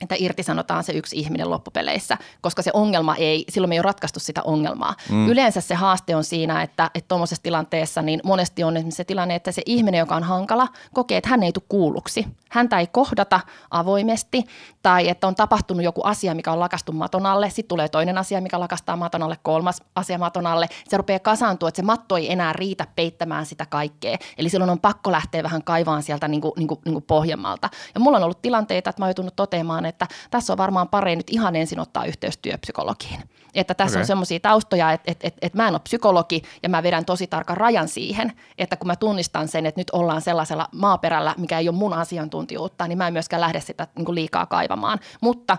että 0.00 0.14
irtisanotaan 0.18 0.84
se 0.84 0.92
yksi 0.92 1.18
ihminen 1.18 1.50
loppupeleissä, 1.50 2.18
koska 2.40 2.62
se 2.62 2.70
ongelma 2.74 3.14
ei, 3.14 3.44
silloin 3.48 3.68
me 3.68 3.74
ei 3.74 3.78
ole 3.78 3.84
ratkaistu 3.84 4.20
sitä 4.20 4.42
ongelmaa. 4.42 4.94
Mm. 5.10 5.28
Yleensä 5.28 5.60
se 5.60 5.74
haaste 5.74 6.16
on 6.16 6.24
siinä, 6.24 6.62
että 6.62 6.90
tuommoisessa 7.08 7.42
tilanteessa 7.42 8.02
niin 8.02 8.20
monesti 8.24 8.64
on 8.64 8.92
se 8.92 9.04
tilanne, 9.04 9.34
että 9.34 9.52
se 9.52 9.62
ihminen, 9.66 9.98
joka 9.98 10.16
on 10.16 10.22
hankala, 10.22 10.68
kokee, 10.94 11.18
että 11.18 11.30
hän 11.30 11.42
ei 11.42 11.52
tule 11.52 11.64
kuulluksi. 11.68 12.26
Häntä 12.50 12.78
ei 12.78 12.86
kohdata 12.86 13.40
avoimesti 13.70 14.44
tai 14.82 15.08
että 15.08 15.26
on 15.26 15.34
tapahtunut 15.34 15.84
joku 15.84 16.02
asia, 16.02 16.34
mikä 16.34 16.52
on 16.52 16.60
lakastu 16.60 16.92
maton 16.92 17.26
alle, 17.26 17.50
sitten 17.50 17.68
tulee 17.68 17.88
toinen 17.88 18.18
asia, 18.18 18.40
mikä 18.40 18.60
lakastaa 18.60 18.96
maton 18.96 19.22
alle, 19.22 19.38
kolmas 19.42 19.82
asia 19.94 20.18
maton 20.18 20.46
alle. 20.46 20.68
Se 20.88 20.96
rupeaa 20.96 21.18
kasaantua, 21.18 21.68
että 21.68 21.76
se 21.76 21.82
matto 21.82 22.16
ei 22.16 22.32
enää 22.32 22.52
riitä 22.52 22.86
peittämään 22.96 23.46
sitä 23.46 23.66
kaikkea. 23.66 24.16
Eli 24.38 24.48
silloin 24.48 24.70
on 24.70 24.80
pakko 24.80 25.12
lähteä 25.12 25.42
vähän 25.42 25.64
kaivaan 25.64 26.02
sieltä 26.02 26.28
niin 26.28 26.40
kuin, 26.40 26.52
niin 26.56 26.68
kuin, 26.68 26.80
niin 26.84 26.92
kuin 26.92 27.04
pohjammalta. 27.04 27.70
Ja 27.94 28.00
mulla 28.00 28.16
on 28.16 28.24
ollut 28.24 28.42
tilanteita, 28.42 28.90
että 28.90 29.02
mä 29.02 29.04
oon 29.04 29.10
joutunut 29.10 29.36
toteamaan, 29.36 29.85
että 29.86 30.06
tässä 30.30 30.52
on 30.52 30.56
varmaan 30.56 30.88
pari 30.88 31.16
nyt 31.16 31.30
ihan 31.30 31.56
ensin 31.56 31.80
ottaa 31.80 32.04
yhteys 32.04 32.38
työpsykologiin. 32.38 33.20
Että 33.54 33.74
tässä 33.74 33.92
okay. 33.92 34.02
on 34.02 34.06
semmoisia 34.06 34.40
taustoja, 34.40 34.92
että, 34.92 35.12
että, 35.12 35.26
että, 35.26 35.38
että 35.42 35.58
mä 35.58 35.68
en 35.68 35.74
ole 35.74 35.80
psykologi 35.80 36.42
ja 36.62 36.68
mä 36.68 36.82
vedän 36.82 37.04
tosi 37.04 37.26
tarkan 37.26 37.56
rajan 37.56 37.88
siihen, 37.88 38.32
että 38.58 38.76
kun 38.76 38.86
mä 38.86 38.96
tunnistan 38.96 39.48
sen, 39.48 39.66
että 39.66 39.80
nyt 39.80 39.90
ollaan 39.90 40.22
sellaisella 40.22 40.68
maaperällä, 40.72 41.34
mikä 41.38 41.58
ei 41.58 41.68
ole 41.68 41.76
mun 41.76 41.92
asiantuntijuutta, 41.92 42.88
niin 42.88 42.98
mä 42.98 43.06
en 43.06 43.12
myöskään 43.12 43.40
lähde 43.40 43.60
sitä 43.60 43.86
niin 43.96 44.04
kuin 44.04 44.14
liikaa 44.14 44.46
kaivamaan. 44.46 44.98
Mutta 45.20 45.56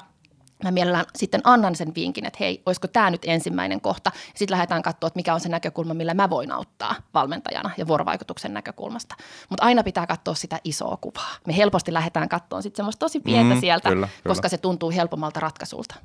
mä 0.64 0.72
mielellään 0.72 1.06
sitten 1.16 1.42
annan 1.44 1.76
sen 1.76 1.96
vinkin, 1.96 2.26
että 2.26 2.38
hei, 2.40 2.62
olisiko 2.66 2.88
tämä 2.88 3.10
nyt 3.10 3.22
ensimmäinen 3.26 3.82
kohta. 3.82 4.12
Sitten 4.36 4.56
lähdetään 4.56 4.82
katsoa, 4.82 5.08
että 5.08 5.18
mikä 5.18 5.34
on 5.34 5.40
se 5.40 5.50
näkökulma, 5.50 5.94
millä 5.94 6.14
mä 6.14 6.30
voin 6.30 6.52
auttaa 6.52 6.96
valmentajana 7.14 7.70
ja 7.78 7.88
vuorovaikutuksen 7.88 8.54
näkökulmasta. 8.54 9.16
Mutta 9.50 9.66
aina 9.66 9.84
pitää 9.84 10.08
katsoa 10.08 10.36
sitä 10.36 10.60
isoa 10.64 10.98
kuvaa. 11.02 11.36
Me 11.48 11.58
helposti 11.58 11.94
lähdetään 11.94 12.30
katsoa 12.30 12.62
sitten 12.62 12.78
semmoista 12.78 13.00
tosi 13.00 13.20
pientä 13.20 13.56
mm, 13.56 13.62
sieltä, 13.62 13.90
kyllä, 13.90 14.08
koska 14.28 14.42
kyllä. 14.42 14.50
se 14.50 14.58
tuntuu 14.58 14.92
helpommalta 14.92 15.40
ratkaisulta. 15.40 15.96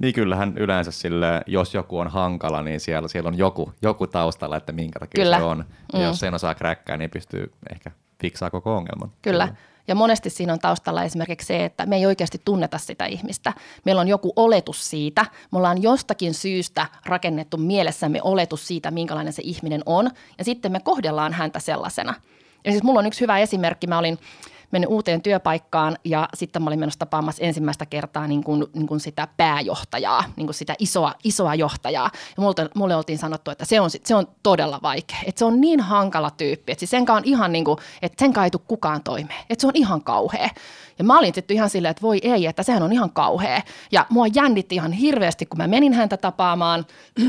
Niin 0.00 0.14
kyllähän 0.14 0.58
yleensä 0.58 0.90
sille, 0.90 1.42
jos 1.46 1.74
joku 1.74 1.98
on 1.98 2.08
hankala, 2.08 2.62
niin 2.62 2.80
siellä, 2.80 3.08
siellä 3.08 3.28
on 3.28 3.38
joku, 3.38 3.72
joku 3.82 4.06
taustalla, 4.06 4.56
että 4.56 4.72
minkä 4.72 5.00
takia 5.00 5.24
Kyllä. 5.24 5.36
se 5.38 5.42
on. 5.42 5.64
Ja 5.92 5.98
mm. 5.98 6.04
jos 6.04 6.18
sen 6.18 6.34
osaa 6.34 6.54
kräkkää, 6.54 6.96
niin 6.96 7.10
pystyy 7.10 7.52
ehkä 7.72 7.90
fiksaa 8.20 8.50
koko 8.50 8.76
ongelman. 8.76 9.12
Kyllä. 9.22 9.48
Kyllä. 9.48 9.73
Ja 9.88 9.94
monesti 9.94 10.30
siinä 10.30 10.52
on 10.52 10.58
taustalla 10.58 11.02
esimerkiksi 11.02 11.46
se, 11.46 11.64
että 11.64 11.86
me 11.86 11.96
ei 11.96 12.06
oikeasti 12.06 12.40
tunneta 12.44 12.78
sitä 12.78 13.06
ihmistä. 13.06 13.52
Meillä 13.84 14.00
on 14.00 14.08
joku 14.08 14.32
oletus 14.36 14.90
siitä. 14.90 15.26
Me 15.52 15.58
ollaan 15.58 15.82
jostakin 15.82 16.34
syystä 16.34 16.86
rakennettu 17.06 17.56
mielessämme 17.56 18.20
oletus 18.22 18.66
siitä, 18.66 18.90
minkälainen 18.90 19.32
se 19.32 19.42
ihminen 19.44 19.82
on. 19.86 20.10
Ja 20.38 20.44
sitten 20.44 20.72
me 20.72 20.80
kohdellaan 20.80 21.32
häntä 21.32 21.60
sellaisena. 21.60 22.14
Ja 22.64 22.70
siis 22.70 22.82
mulla 22.82 22.98
on 22.98 23.06
yksi 23.06 23.20
hyvä 23.20 23.38
esimerkki. 23.38 23.86
Mä 23.86 23.98
olin 23.98 24.18
mennyt 24.74 24.90
uuteen 24.90 25.22
työpaikkaan 25.22 25.96
ja 26.04 26.28
sitten 26.34 26.62
mä 26.62 26.68
olin 26.68 26.78
menossa 26.78 26.98
tapaamassa 26.98 27.44
ensimmäistä 27.44 27.86
kertaa 27.86 28.26
niin 28.26 28.44
kuin, 28.44 28.64
niin 28.74 28.86
kuin 28.86 29.00
sitä 29.00 29.28
pääjohtajaa, 29.36 30.24
niin 30.36 30.46
kuin 30.46 30.54
sitä 30.54 30.74
isoa, 30.78 31.14
isoa 31.24 31.54
johtajaa. 31.54 32.10
Ja 32.36 32.42
mulle, 32.42 32.70
mulle 32.74 32.96
oltiin 32.96 33.18
sanottu, 33.18 33.50
että 33.50 33.64
se 33.64 33.80
on, 33.80 33.90
se 33.90 34.14
on 34.14 34.26
todella 34.42 34.78
vaikea, 34.82 35.18
että 35.26 35.38
se 35.38 35.44
on 35.44 35.60
niin 35.60 35.80
hankala 35.80 36.30
tyyppi, 36.30 36.72
että 36.72 36.80
siis 36.80 36.90
sen 36.90 37.10
on 37.10 37.22
ihan 37.24 37.52
niin 37.52 37.64
kuin, 37.64 37.78
että 38.02 38.24
sen 38.24 38.44
ei 38.44 38.50
tule 38.50 38.62
kukaan 38.68 39.02
toimeen, 39.02 39.40
että 39.50 39.60
se 39.60 39.66
on 39.66 39.72
ihan 39.74 40.02
kauhea. 40.02 40.50
Ja 40.98 41.04
mä 41.04 41.18
olin 41.18 41.32
tietty 41.32 41.54
ihan 41.54 41.70
silleen, 41.70 41.90
että 41.90 42.02
voi 42.02 42.18
ei, 42.22 42.46
että 42.46 42.62
sehän 42.62 42.82
on 42.82 42.92
ihan 42.92 43.10
kauhea. 43.10 43.62
Ja 43.92 44.06
mua 44.08 44.26
jännitti 44.34 44.74
ihan 44.74 44.92
hirveästi, 44.92 45.46
kun 45.46 45.58
mä 45.58 45.66
menin 45.66 45.92
häntä 45.92 46.16
tapaamaan. 46.16 46.84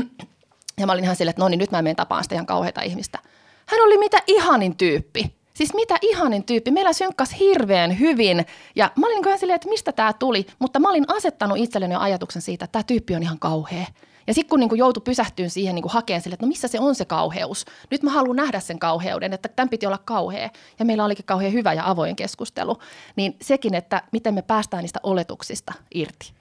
Ja 0.80 0.86
mä 0.86 0.92
olin 0.92 1.04
ihan 1.04 1.16
silleen, 1.16 1.30
että 1.30 1.42
no 1.42 1.48
niin, 1.48 1.58
nyt 1.58 1.70
mä 1.70 1.82
menen 1.82 1.96
tapaan 1.96 2.22
sitä 2.22 2.34
ihan 2.34 2.46
kauheita 2.46 2.82
ihmistä. 2.82 3.18
Hän 3.66 3.80
oli 3.80 3.98
mitä 3.98 4.18
ihanin 4.26 4.76
tyyppi. 4.76 5.36
Siis 5.56 5.74
mitä 5.74 5.96
ihanin 6.02 6.44
tyyppi. 6.44 6.70
Meillä 6.70 6.92
synkkas 6.92 7.38
hirveän 7.38 7.98
hyvin. 7.98 8.46
Ja 8.74 8.90
mä 8.96 9.06
olin 9.06 9.22
niin 9.22 9.38
silleen, 9.38 9.54
että 9.56 9.68
mistä 9.68 9.92
tämä 9.92 10.12
tuli. 10.12 10.46
Mutta 10.58 10.78
mä 10.78 10.90
olin 10.90 11.04
asettanut 11.08 11.58
itselleni 11.58 11.94
jo 11.94 12.00
ajatuksen 12.00 12.42
siitä, 12.42 12.64
että 12.64 12.72
tämä 12.72 12.82
tyyppi 12.82 13.14
on 13.14 13.22
ihan 13.22 13.38
kauhea. 13.38 13.86
Ja 14.26 14.34
sitten 14.34 14.50
kun 14.50 14.60
niin 14.60 14.78
joutui 14.78 15.02
pysähtyyn 15.04 15.50
siihen 15.50 15.74
niin 15.74 15.84
hakeen 15.88 16.20
sille, 16.20 16.34
että 16.34 16.46
no 16.46 16.48
missä 16.48 16.68
se 16.68 16.80
on 16.80 16.94
se 16.94 17.04
kauheus. 17.04 17.64
Nyt 17.90 18.02
mä 18.02 18.10
haluan 18.10 18.36
nähdä 18.36 18.60
sen 18.60 18.78
kauheuden, 18.78 19.32
että 19.32 19.48
tämän 19.48 19.68
piti 19.68 19.86
olla 19.86 19.98
kauhea. 19.98 20.50
Ja 20.78 20.84
meillä 20.84 21.04
olikin 21.04 21.24
kauhean 21.24 21.52
hyvä 21.52 21.72
ja 21.72 21.90
avoin 21.90 22.16
keskustelu. 22.16 22.78
Niin 23.16 23.36
sekin, 23.42 23.74
että 23.74 24.02
miten 24.12 24.34
me 24.34 24.42
päästään 24.42 24.82
niistä 24.82 25.00
oletuksista 25.02 25.72
irti. 25.94 26.32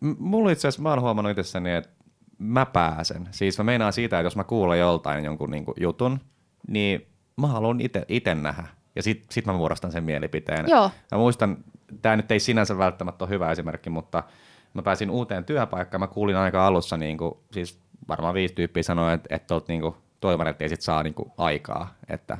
M- 0.00 0.14
mulla 0.18 0.50
itse 0.50 0.68
asiassa, 0.68 0.82
mä 0.82 0.90
oon 0.90 1.00
huomannut 1.00 1.30
itsessäni, 1.30 1.74
että 1.74 1.90
mä 2.38 2.66
pääsen. 2.66 3.28
Siis 3.30 3.58
mä 3.58 3.64
meinaan 3.64 3.92
siitä, 3.92 4.18
että 4.18 4.26
jos 4.26 4.36
mä 4.36 4.44
kuulen 4.44 4.78
joltain 4.78 5.24
jonkun 5.24 5.50
niin 5.50 5.64
jutun, 5.80 6.20
niin 6.68 7.06
mä 7.36 7.46
haluan 7.46 7.78
itse 8.08 8.34
nähdä. 8.34 8.64
Ja 8.96 9.02
sitten 9.02 9.26
sit 9.30 9.46
mä 9.46 9.52
muodostan 9.52 9.92
sen 9.92 10.04
mielipiteen. 10.04 10.64
Joo. 10.68 10.90
Mä 11.12 11.18
muistan, 11.18 11.56
tämä 12.02 12.16
nyt 12.16 12.30
ei 12.30 12.40
sinänsä 12.40 12.78
välttämättä 12.78 13.24
ole 13.24 13.30
hyvä 13.30 13.50
esimerkki, 13.50 13.90
mutta 13.90 14.22
mä 14.74 14.82
pääsin 14.82 15.10
uuteen 15.10 15.44
työpaikkaan. 15.44 16.00
Mä 16.00 16.06
kuulin 16.06 16.36
aika 16.36 16.66
alussa, 16.66 16.96
niin 16.96 17.18
kuin, 17.18 17.34
siis 17.50 17.80
varmaan 18.08 18.34
viisi 18.34 18.54
tyyppiä 18.54 18.82
sanoi, 18.82 19.14
että, 19.14 19.34
että 19.34 19.54
olet 19.54 19.68
niin 19.68 19.94
toivon, 20.20 20.46
että 20.46 20.64
ei 20.64 20.68
sit 20.68 20.80
saa 20.80 21.02
niin 21.02 21.14
kuin, 21.14 21.32
aikaa, 21.38 21.94
että, 22.08 22.38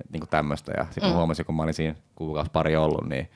että 0.00 0.12
niin 0.12 0.28
tämmöistä. 0.30 0.72
Ja 0.76 0.84
sitten 0.84 1.10
mm. 1.10 1.16
huomasin, 1.16 1.46
kun 1.46 1.54
mä 1.54 1.62
olin 1.62 1.74
siinä 1.74 1.94
kuukausi 2.14 2.50
pari 2.50 2.76
ollut, 2.76 3.08
niin 3.08 3.30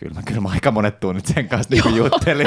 kyllä 0.00 0.14
mä, 0.14 0.22
kyllä 0.22 0.40
mä 0.40 0.48
aika 0.48 0.70
monet 0.70 1.00
tunnit 1.00 1.26
sen 1.26 1.48
kanssa 1.48 1.74
niin 1.74 1.96
juttelin. 1.96 2.46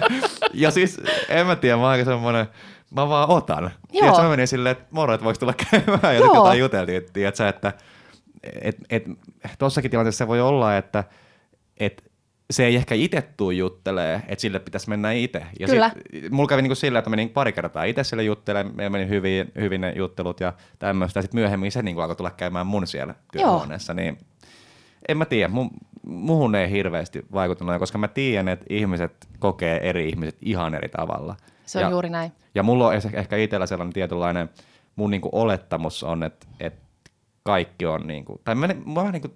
ja 0.54 0.70
siis 0.70 1.00
en 1.28 1.46
mä 1.46 1.56
tiedä, 1.56 1.76
mä 1.76 1.88
aika 1.88 2.04
semmoinen, 2.04 2.46
mä 2.90 3.08
vaan 3.08 3.30
otan. 3.30 3.70
Tiedätkö, 3.92 4.22
mä 4.22 4.28
menin 4.28 4.48
silleen, 4.48 4.72
että 4.72 4.84
moro, 4.90 5.14
että 5.14 5.24
voiko 5.24 5.38
tulla 5.38 5.54
käymään, 5.70 6.14
ja 6.14 6.20
sitten 6.20 6.34
jotain 6.34 6.58
juteltiin, 6.58 6.98
että, 6.98 7.12
tiedätkö, 7.12 7.48
että 7.48 7.72
et, 8.60 8.76
et, 8.90 9.04
tossakin 9.58 9.90
tilanteessa 9.90 10.24
se 10.24 10.28
voi 10.28 10.40
olla, 10.40 10.76
että 10.76 11.04
et, 11.76 12.04
se 12.50 12.66
ei 12.66 12.76
ehkä 12.76 12.94
itse 12.94 13.22
tuu 13.36 13.50
juttelee, 13.50 14.22
että 14.28 14.42
sille 14.42 14.58
pitäisi 14.58 14.88
mennä 14.88 15.12
itse. 15.12 15.46
Ja 15.60 15.66
Kyllä. 15.66 15.90
Sit, 16.12 16.30
mulla 16.30 16.48
kävi 16.48 16.62
niinku 16.62 16.74
sillä, 16.74 16.98
että 16.98 17.10
menin 17.10 17.30
pari 17.30 17.52
kertaa 17.52 17.84
itse 17.84 18.04
sille 18.04 18.22
juttelemaan, 18.22 18.76
me 18.76 18.88
meni 18.88 19.08
hyvin, 19.08 19.52
hyvin 19.60 19.80
ne 19.80 19.92
juttelut 19.96 20.40
ja 20.40 20.52
tämmöistä. 20.78 21.22
Sitten 21.22 21.40
myöhemmin 21.40 21.72
se 21.72 21.82
niinku 21.82 22.00
alkoi 22.00 22.16
tulla 22.16 22.30
käymään 22.30 22.66
mun 22.66 22.86
siellä 22.86 23.14
työhuoneessa. 23.32 23.94
Niin 23.94 24.18
en 25.08 25.16
mä 25.16 25.24
tiedä, 25.24 25.48
mun, 25.48 25.70
muhun 26.06 26.54
ei 26.54 26.70
hirveästi 26.70 27.26
vaikuttanut, 27.32 27.78
koska 27.78 27.98
mä 27.98 28.08
tiedän, 28.08 28.48
että 28.48 28.66
ihmiset 28.70 29.28
kokee 29.38 29.88
eri 29.88 30.08
ihmiset 30.08 30.36
ihan 30.42 30.74
eri 30.74 30.88
tavalla. 30.88 31.36
Se 31.66 31.78
on 31.78 31.84
ja, 31.84 31.90
juuri 31.90 32.10
näin. 32.10 32.32
Ja 32.54 32.62
mulla 32.62 32.86
on 32.86 32.94
ehkä 33.12 33.36
itsellä 33.36 33.66
sellainen 33.66 33.92
tietynlainen, 33.92 34.50
mun 34.96 35.10
niinku 35.10 35.28
olettamus 35.32 36.02
on, 36.02 36.22
että, 36.22 36.46
että 36.60 37.10
kaikki 37.42 37.86
on, 37.86 38.06
niinku, 38.06 38.40
tai 38.44 38.54
mä, 38.54 38.68
mä, 38.86 39.10
niinku, 39.10 39.28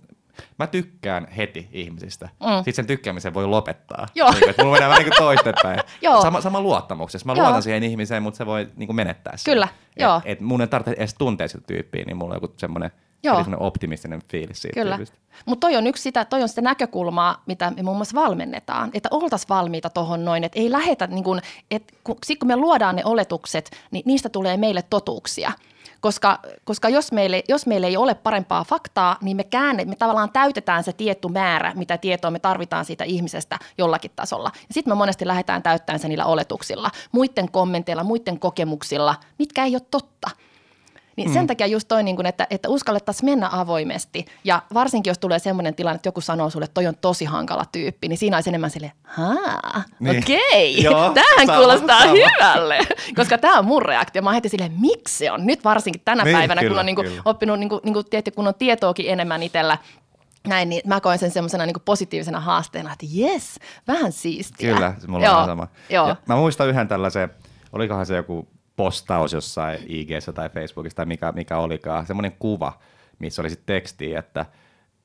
mä 0.59 0.67
tykkään 0.67 1.29
heti 1.37 1.69
ihmisistä. 1.73 2.29
Mm. 2.41 2.57
Sitten 2.57 2.75
sen 2.75 2.87
tykkäämisen 2.87 3.35
voi 3.35 3.47
lopettaa. 3.47 4.07
Joo. 4.15 4.31
Niin, 4.31 4.51
että 4.51 4.63
mulla 4.63 4.77
menee 4.77 4.89
vähän 4.89 5.03
niin 5.03 5.13
toistepäin. 5.19 5.81
sama, 6.23 6.41
sama 6.41 6.61
luottamuksessa. 6.61 7.27
Mä 7.27 7.33
Joo. 7.33 7.45
luotan 7.45 7.63
siihen 7.63 7.83
ihmiseen, 7.83 8.23
mutta 8.23 8.39
se 8.39 8.47
voi 8.47 8.69
niin 8.77 8.97
menettää 8.97 9.37
sen. 9.37 9.53
Kyllä, 9.55 9.69
et, 9.97 10.03
Joo. 10.03 10.21
Et 10.25 10.41
mun 10.41 10.61
ei 10.61 10.67
tarvitse 10.67 11.01
edes 11.01 11.15
tuntea 11.15 11.49
sitä 11.49 11.65
tyyppiä, 11.67 12.05
niin 12.05 12.17
mulla 12.17 12.35
on 12.35 12.41
joku 12.43 12.55
semmoinen– 12.57 12.91
Joo. 13.23 13.39
Eli 13.39 13.57
optimistinen 13.59 14.23
fiilis 14.31 14.63
siitä 14.63 14.81
Kyllä. 14.81 14.99
Mutta 15.47 15.67
toi 15.67 15.77
on 15.77 15.87
yksi 15.87 16.03
sitä, 16.03 16.25
toi 16.25 16.43
on 16.43 16.49
sitä 16.49 16.61
näkökulmaa, 16.61 17.43
mitä 17.47 17.71
me 17.71 17.83
muun 17.83 17.97
muassa 17.97 18.21
valmennetaan, 18.21 18.91
että 18.95 19.09
oltaisiin 19.13 19.49
valmiita 19.49 19.91
tuohon 19.91 20.25
noin, 20.25 20.45
että 20.45 20.59
ei 20.59 20.73
lähetä, 20.73 21.07
niin 21.07 21.25
kun, 21.25 21.41
että 21.71 21.95
kun, 22.05 22.17
sit 22.27 22.39
kun 22.39 22.49
me 22.49 22.57
luodaan 22.57 22.97
ne 22.97 23.03
oletukset, 23.05 23.71
niin 23.91 24.03
niistä 24.07 24.29
tulee 24.29 24.57
meille 24.57 24.83
totuuksia. 24.91 25.53
Koska, 26.01 26.39
koska 26.65 26.89
jos, 26.89 27.13
meille, 27.13 27.43
jos 27.49 27.67
meillä 27.67 27.87
ei 27.87 27.97
ole 27.97 28.15
parempaa 28.15 28.65
faktaa, 28.65 29.17
niin 29.23 29.37
me 29.37 29.45
käänne, 29.45 29.85
me 29.85 29.97
tavallaan 29.97 30.33
täytetään 30.33 30.85
se 30.85 30.93
tietty 30.93 31.29
määrä, 31.29 31.73
mitä 31.75 31.99
tietoa 31.99 32.31
me 32.31 32.39
tarvitaan 32.39 32.85
siitä 32.85 33.05
ihmisestä 33.05 33.59
jollakin 33.79 34.11
tasolla. 34.17 34.51
Ja 34.55 34.75
sitten 34.75 34.91
me 34.91 34.97
monesti 34.97 35.27
lähdetään 35.27 35.63
täyttämään 35.63 36.01
se 36.01 36.09
niillä 36.09 36.25
oletuksilla, 36.25 36.91
muiden 37.13 37.51
kommenteilla, 37.51 38.05
muiden 38.05 38.39
kokemuksilla, 38.39 39.15
mitkä 39.39 39.65
ei 39.65 39.75
ole 39.75 39.83
totta– 39.91 40.31
niin 41.19 41.31
mm. 41.31 41.35
sen 41.35 41.47
takia 41.47 41.67
just 41.67 41.89
toi, 41.89 42.03
niin 42.03 42.17
kun, 42.17 42.27
että, 42.27 42.47
että 42.51 42.69
uskallettaisiin 42.69 43.31
mennä 43.31 43.49
avoimesti. 43.53 44.27
Ja 44.45 44.63
varsinkin, 44.75 45.11
jos 45.11 45.19
tulee 45.19 45.39
semmoinen 45.39 45.75
tilanne, 45.75 45.97
että 45.97 46.09
joku 46.09 46.21
sanoo 46.21 46.51
sulle, 46.51 46.65
että 46.65 46.75
toi 46.75 46.87
on 46.87 46.97
tosi 47.01 47.25
hankala 47.25 47.65
tyyppi, 47.73 48.09
niin 48.09 48.19
siinä 48.19 48.37
olisi 48.37 48.51
enemmän 48.51 48.71
sille, 48.71 48.93
haa, 49.03 49.85
niin. 50.01 50.19
okei, 50.19 50.79
okay. 50.89 51.15
tämähän 51.15 51.47
sama, 51.47 51.59
kuulostaa 51.59 52.01
sama. 52.01 52.13
hyvälle. 52.13 52.79
Koska 53.17 53.39
tämä 53.39 53.59
on 53.59 53.65
mun 53.65 53.83
reaktio. 53.83 54.23
Mä 54.23 54.29
oon 54.29 54.35
heti 54.35 54.49
silleen, 54.49 54.73
miksi 54.81 55.19
se 55.19 55.33
on? 55.33 55.47
Nyt 55.47 55.65
varsinkin 55.65 56.03
tänä 56.05 56.25
niin, 56.25 56.37
päivänä, 56.37 56.61
kyllä, 56.61 56.71
kun 56.71 56.81
on 56.81 56.87
niin 56.87 56.97
kuin, 56.97 57.09
oppinut, 57.25 57.59
niin 57.59 57.69
kuin, 57.69 57.81
niin 57.85 57.95
kuin, 57.95 58.07
tietysti, 58.11 58.31
kun 58.31 58.49
on 58.49 58.55
tietoakin 58.55 59.11
enemmän 59.11 59.43
itsellä, 59.43 59.79
näin, 60.49 60.69
niin 60.69 60.83
mä 60.87 61.01
koen 61.01 61.19
sen 61.19 61.31
semmoisena 61.31 61.67
niin 61.67 61.77
positiivisena 61.85 62.41
haasteena, 62.41 62.93
että 62.93 63.07
jes, 63.09 63.59
vähän 63.89 64.13
siistiä. 64.13 64.75
Kyllä, 64.75 64.95
se 64.99 65.07
mulla 65.07 65.25
Joo. 65.25 65.39
on 65.39 65.47
sama. 65.47 65.69
Joo. 65.91 66.09
Ja 66.09 66.17
mä 66.27 66.37
muistan 66.37 66.69
yhden 66.69 66.89
tällaisen, 66.89 67.31
olikohan 67.73 68.07
se 68.07 68.17
joku 68.17 68.49
postaus 68.79 69.33
jossain 69.33 69.79
ig 69.89 70.11
tai 70.35 70.49
Facebookissa 70.49 70.97
tai 70.97 71.07
mikä, 71.07 71.33
mikä 71.33 71.57
olikaan, 71.57 72.07
semmoinen 72.07 72.33
kuva, 72.39 72.79
missä 73.19 73.43
oli 73.43 73.51
sitten 73.51 73.67
teksti, 73.67 74.15
että 74.15 74.47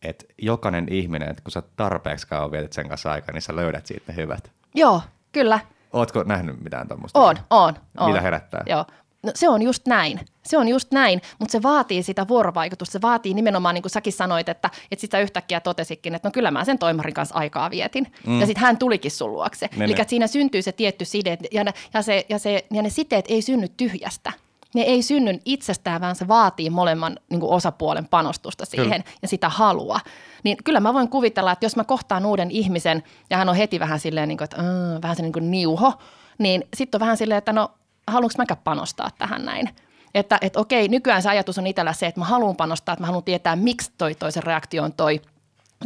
et 0.02 0.26
jokainen 0.42 0.88
ihminen, 0.90 1.30
että 1.30 1.44
kun 1.44 1.52
sä 1.52 1.64
tarpeeksi 1.76 2.28
kauan 2.28 2.52
vietit 2.52 2.74
sen 2.74 2.90
kanssa 2.90 3.12
aikaa, 3.12 3.34
niin 3.34 3.42
sä 3.42 3.56
löydät 3.56 3.86
siitä 3.86 4.14
hyvät. 4.14 4.52
Joo, 4.76 5.02
kyllä. 5.32 5.60
Ootko 5.94 6.24
nähnyt 6.24 6.64
mitään 6.64 6.88
tuommoista? 6.88 7.20
On, 7.20 7.36
on, 7.50 7.74
on. 7.98 8.10
Mitä 8.10 8.22
herättää? 8.22 8.64
Joo. 8.66 8.86
No, 9.24 9.32
se 9.36 9.50
on 9.50 9.62
just 9.62 9.88
näin. 9.88 10.20
Se 10.46 10.58
on 10.58 10.68
just 10.68 10.92
näin, 10.92 11.22
mutta 11.40 11.52
se 11.52 11.64
vaatii 11.64 12.04
sitä 12.04 12.28
vuorovaikutusta. 12.28 12.92
Se 12.92 13.02
vaatii 13.02 13.34
nimenomaan, 13.34 13.76
niin 13.76 13.82
kuin 13.82 13.92
säkin 13.92 14.14
sanoit, 14.14 14.50
että, 14.50 14.70
että 14.92 15.02
sitä 15.02 15.20
yhtäkkiä 15.20 15.60
totesikin, 15.60 16.16
että 16.16 16.28
no 16.28 16.32
kyllä 16.32 16.52
mä 16.52 16.66
sen 16.66 16.80
toimarin 16.80 17.14
kanssa 17.14 17.36
aikaa 17.36 17.70
vietin. 17.72 18.08
Mm. 18.28 18.40
Ja 18.40 18.46
sitten 18.46 18.62
hän 18.62 18.78
tulikin 18.78 19.12
sun 19.12 19.34
luokse. 19.34 19.70
Ne, 19.76 19.86
Eli 19.86 19.96
siinä 20.08 20.28
syntyy 20.28 20.62
se 20.62 20.72
tietty 20.72 21.06
side 21.06 21.38
ja 21.52 21.64
ne, 21.64 21.74
ja, 21.94 22.02
se, 22.02 22.26
ja, 22.30 22.40
se, 22.40 22.66
ja 22.72 22.82
ne 22.82 22.90
siteet 22.90 23.26
ei 23.28 23.42
synny 23.42 23.68
tyhjästä. 23.68 24.34
Ne 24.74 24.82
ei 24.82 25.02
synny 25.02 25.40
itsestään, 25.46 26.02
vaan 26.02 26.16
se 26.16 26.28
vaatii 26.28 26.70
molemman 26.70 27.20
niin 27.30 27.40
kuin 27.40 27.52
osapuolen 27.52 28.08
panostusta 28.08 28.66
siihen 28.66 29.04
kyllä. 29.04 29.18
ja 29.22 29.28
sitä 29.28 29.50
halua. 29.50 30.00
Niin 30.44 30.58
kyllä 30.64 30.80
mä 30.80 30.94
voin 30.94 31.10
kuvitella, 31.10 31.52
että 31.52 31.66
jos 31.66 31.76
mä 31.76 31.84
kohtaan 31.84 32.26
uuden 32.26 32.52
ihmisen 32.52 33.04
ja 33.30 33.38
hän 33.38 33.50
on 33.50 33.56
heti 33.56 33.80
vähän 33.80 34.00
silleen, 34.00 34.28
niin 34.28 34.38
kuin, 34.38 34.46
että 34.46 34.58
äh, 34.58 35.02
vähän 35.02 35.16
se 35.16 35.22
niin 35.22 35.34
kuin 35.34 35.52
niuho, 35.52 35.94
niin 36.38 36.64
sitten 36.74 36.98
on 36.98 37.00
vähän 37.00 37.18
silleen, 37.18 37.38
että 37.38 37.54
no 37.54 37.72
haluanko 38.08 38.36
mäkään 38.38 38.62
panostaa 38.64 39.10
tähän 39.18 39.46
näin. 39.46 39.70
Että 40.14 40.38
et 40.42 40.58
okei, 40.58 40.88
nykyään 40.88 41.22
se 41.22 41.30
ajatus 41.30 41.58
on 41.58 41.68
itsellä 41.68 41.94
se, 41.94 42.08
että 42.08 42.20
mä 42.20 42.26
haluan 42.26 42.56
panostaa, 42.56 42.94
että 42.94 43.04
mä 43.04 43.08
haluan 43.08 43.24
tietää, 43.24 43.56
miksi 43.56 43.92
toi 43.98 44.16
toisen 44.16 44.44
reaktio 44.44 44.84
on 44.84 44.94
toi– 44.94 45.22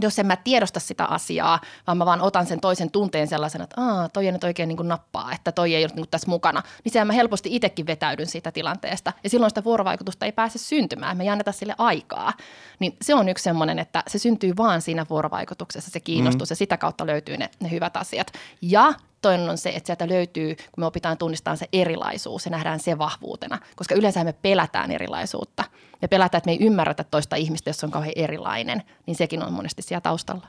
jos 0.02 0.20
en 0.20 0.26
mä 0.26 0.36
tiedosta 0.36 0.80
sitä 0.80 1.06
asiaa, 1.06 1.62
vaan 1.88 1.98
mä 1.98 2.06
vaan 2.06 2.22
otan 2.22 2.46
sen 2.46 2.60
toisen 2.60 2.92
tunteen 2.92 3.28
sellaisena, 3.28 3.64
että 3.64 3.82
Aa, 3.82 4.10
toi 4.10 4.26
ei 4.26 4.32
nyt 4.32 4.44
oikein 4.44 4.70
niin 4.70 4.88
nappaa, 4.88 5.32
että 5.34 5.52
toi 5.52 5.76
ei 5.76 5.84
ole 5.84 5.92
niin 5.96 6.08
tässä 6.12 6.30
mukana, 6.30 6.64
niin 6.84 6.94
sehän 6.94 7.08
mä 7.08 7.14
helposti 7.14 7.56
itsekin 7.56 7.88
vetäydyn 7.88 8.28
siitä 8.28 8.52
tilanteesta. 8.52 9.14
Ja 9.24 9.30
silloin 9.30 9.50
sitä 9.50 9.64
vuorovaikutusta 9.64 10.26
ei 10.26 10.32
pääse 10.32 10.60
syntymään, 10.60 11.18
me 11.18 11.24
ei 11.24 11.30
anneta 11.30 11.52
sille 11.52 11.76
aikaa. 11.78 12.34
Niin 12.80 12.98
se 13.02 13.16
on 13.16 13.30
yksi 13.30 13.44
semmoinen, 13.44 13.80
että 13.80 14.04
se 14.08 14.20
syntyy 14.20 14.54
vaan 14.58 14.82
siinä 14.82 15.06
vuorovaikutuksessa, 15.10 15.92
se 15.92 16.00
kiinnostus 16.00 16.50
mm. 16.50 16.52
ja 16.52 16.56
sitä 16.56 16.78
kautta 16.78 17.06
löytyy 17.06 17.38
ne, 17.38 17.50
ne 17.60 17.72
hyvät 17.72 17.98
asiat. 17.98 18.32
Ja 18.62 18.94
toinen 19.22 19.50
on 19.50 19.58
se, 19.58 19.70
että 19.70 19.88
sieltä 19.88 20.10
löytyy, 20.10 20.56
kun 20.56 20.82
me 20.82 20.86
opitaan 20.86 21.18
tunnistamaan 21.18 21.58
se 21.58 21.68
erilaisuus 21.74 22.46
ja 22.46 22.52
nähdään 22.52 22.80
se 22.80 22.98
vahvuutena, 22.98 23.60
koska 23.76 23.96
yleensä 23.96 24.24
me 24.24 24.34
pelätään 24.34 24.92
erilaisuutta. 24.92 25.64
Me 26.02 26.08
pelätään, 26.08 26.40
että 26.40 26.48
me 26.48 26.52
ei 26.52 26.66
ymmärretä 26.66 27.04
toista 27.04 27.36
ihmistä, 27.36 27.70
jos 27.70 27.84
on 27.84 27.92
kauhean 27.92 28.14
erilainen, 28.16 28.84
niin 29.06 29.16
sekin 29.16 29.44
on 29.44 29.54
monesti 29.54 29.82
siellä 29.82 30.02
taustalla. 30.02 30.48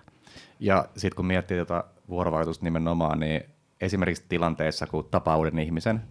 Ja 0.61 0.89
sitten 0.97 1.17
kun 1.17 1.27
miettii 1.27 1.57
tätä 1.57 1.85
vuorovaikutusta 2.09 2.65
nimenomaan, 2.65 3.21
niin 3.21 3.43
esimerkiksi 3.81 4.25
tilanteessa, 4.29 4.87
kun 4.87 5.09
tapaa 5.11 5.37
uuden 5.37 5.59
ihmisen, 5.59 6.03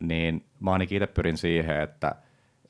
niin 0.00 0.46
mä 0.60 0.72
ainakin 0.72 0.96
itse 0.96 1.06
pyrin 1.06 1.38
siihen, 1.38 1.80
että, 1.80 2.14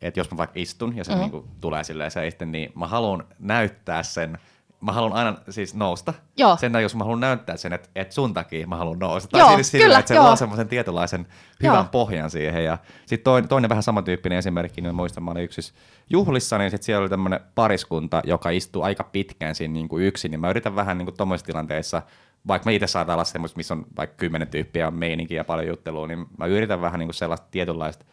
että 0.00 0.20
jos 0.20 0.30
mä 0.30 0.36
vaikka 0.36 0.60
istun 0.60 0.96
ja 0.96 1.04
se 1.04 1.14
mm-hmm. 1.14 1.30
niin 1.30 1.44
tulee 1.60 1.84
silleen 1.84 2.10
seisten, 2.10 2.52
niin 2.52 2.72
mä 2.74 2.86
haluan 2.86 3.24
näyttää 3.38 4.02
sen– 4.02 4.38
mä 4.80 4.92
haluan 4.92 5.12
aina 5.12 5.36
siis 5.50 5.74
nousta. 5.74 6.14
Joo. 6.36 6.56
Sen 6.56 6.72
takia, 6.72 6.82
jos 6.82 6.94
mä 6.94 7.04
haluan 7.04 7.20
näyttää 7.20 7.56
sen, 7.56 7.72
että, 7.72 7.88
että 7.94 8.14
sun 8.14 8.34
takia 8.34 8.66
mä 8.66 8.76
haluan 8.76 8.98
nousta. 8.98 9.28
Tai 9.30 9.40
joo, 9.40 9.54
siis 9.54 9.70
sillä, 9.70 9.84
kyllä, 9.84 9.98
että 9.98 10.08
se 10.08 10.14
joo. 10.14 10.26
luo 10.26 10.36
semmoisen 10.36 10.68
tietynlaisen 10.68 11.26
hyvän 11.62 11.76
joo. 11.76 11.84
pohjan 11.92 12.30
siihen. 12.30 12.64
Ja 12.64 12.78
sitten 13.06 13.24
toinen, 13.24 13.48
toinen 13.48 13.68
vähän 13.68 13.82
samantyyppinen 13.82 14.38
esimerkki, 14.38 14.80
niin 14.80 14.94
muistan, 14.94 15.24
mä 15.24 15.30
olin 15.30 15.44
yksissä 15.44 15.74
juhlissa, 16.10 16.58
niin 16.58 16.70
sitten 16.70 16.84
siellä 16.84 17.02
oli 17.02 17.08
tämmöinen 17.08 17.40
pariskunta, 17.54 18.22
joka 18.24 18.50
istuu 18.50 18.82
aika 18.82 19.04
pitkään 19.04 19.54
siinä 19.54 19.74
niin 19.74 19.88
kuin 19.88 20.04
yksin. 20.04 20.30
Niin 20.30 20.40
mä 20.40 20.50
yritän 20.50 20.76
vähän 20.76 20.98
niin 20.98 21.06
kuin 21.06 21.16
tuommoisissa 21.16 21.46
tilanteissa, 21.46 22.02
vaikka 22.48 22.66
me 22.66 22.74
itse 22.74 22.86
saadaan 22.86 23.14
olla 23.16 23.24
semmoista, 23.24 23.56
missä 23.56 23.74
on 23.74 23.86
vaikka 23.96 24.16
kymmenen 24.16 24.48
tyyppiä 24.48 24.86
on 24.86 24.94
meininkiä 24.94 25.40
ja 25.40 25.44
paljon 25.44 25.68
juttelua, 25.68 26.06
niin 26.06 26.26
mä 26.38 26.46
yritän 26.46 26.80
vähän 26.80 26.98
niin 26.98 27.08
kuin 27.08 27.14
sellaista 27.14 27.46
tietynlaista 27.50 28.04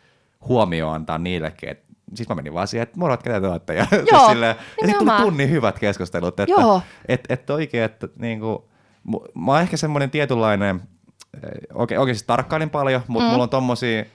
huomioon 0.47 0.95
antaa 0.95 1.17
niillekin, 1.17 1.69
että 1.69 1.84
siis 2.13 2.29
mä 2.29 2.35
menin 2.35 2.53
vaan 2.53 2.67
siihen, 2.67 2.83
että 2.83 2.99
morat 2.99 3.23
ketä 3.23 3.41
te 3.41 3.47
olette. 3.47 3.73
Ja, 3.73 3.87
Joo, 3.91 4.01
siis 4.09 4.25
silleen, 4.29 4.55
ja 4.81 4.87
sitten 4.87 5.07
tuli 5.07 5.21
tunnin 5.21 5.49
hyvät 5.49 5.79
keskustelut. 5.79 6.39
Että, 6.39 6.61
Joo. 6.61 6.81
Et, 7.07 7.25
et 7.29 7.49
oikein, 7.49 7.83
että 7.83 8.07
niin 8.19 8.39
kuin, 8.39 8.57
mä 9.33 9.51
oon 9.51 9.61
ehkä 9.61 9.77
semmoinen 9.77 10.11
tietynlainen, 10.11 10.81
oikein, 11.73 11.99
oikein 11.99 12.15
siis 12.15 12.27
tarkkailin 12.27 12.69
paljon, 12.69 13.01
mutta 13.07 13.25
mm. 13.25 13.31
mulla 13.31 13.43
on 13.43 13.49
tommosia, 13.49 14.05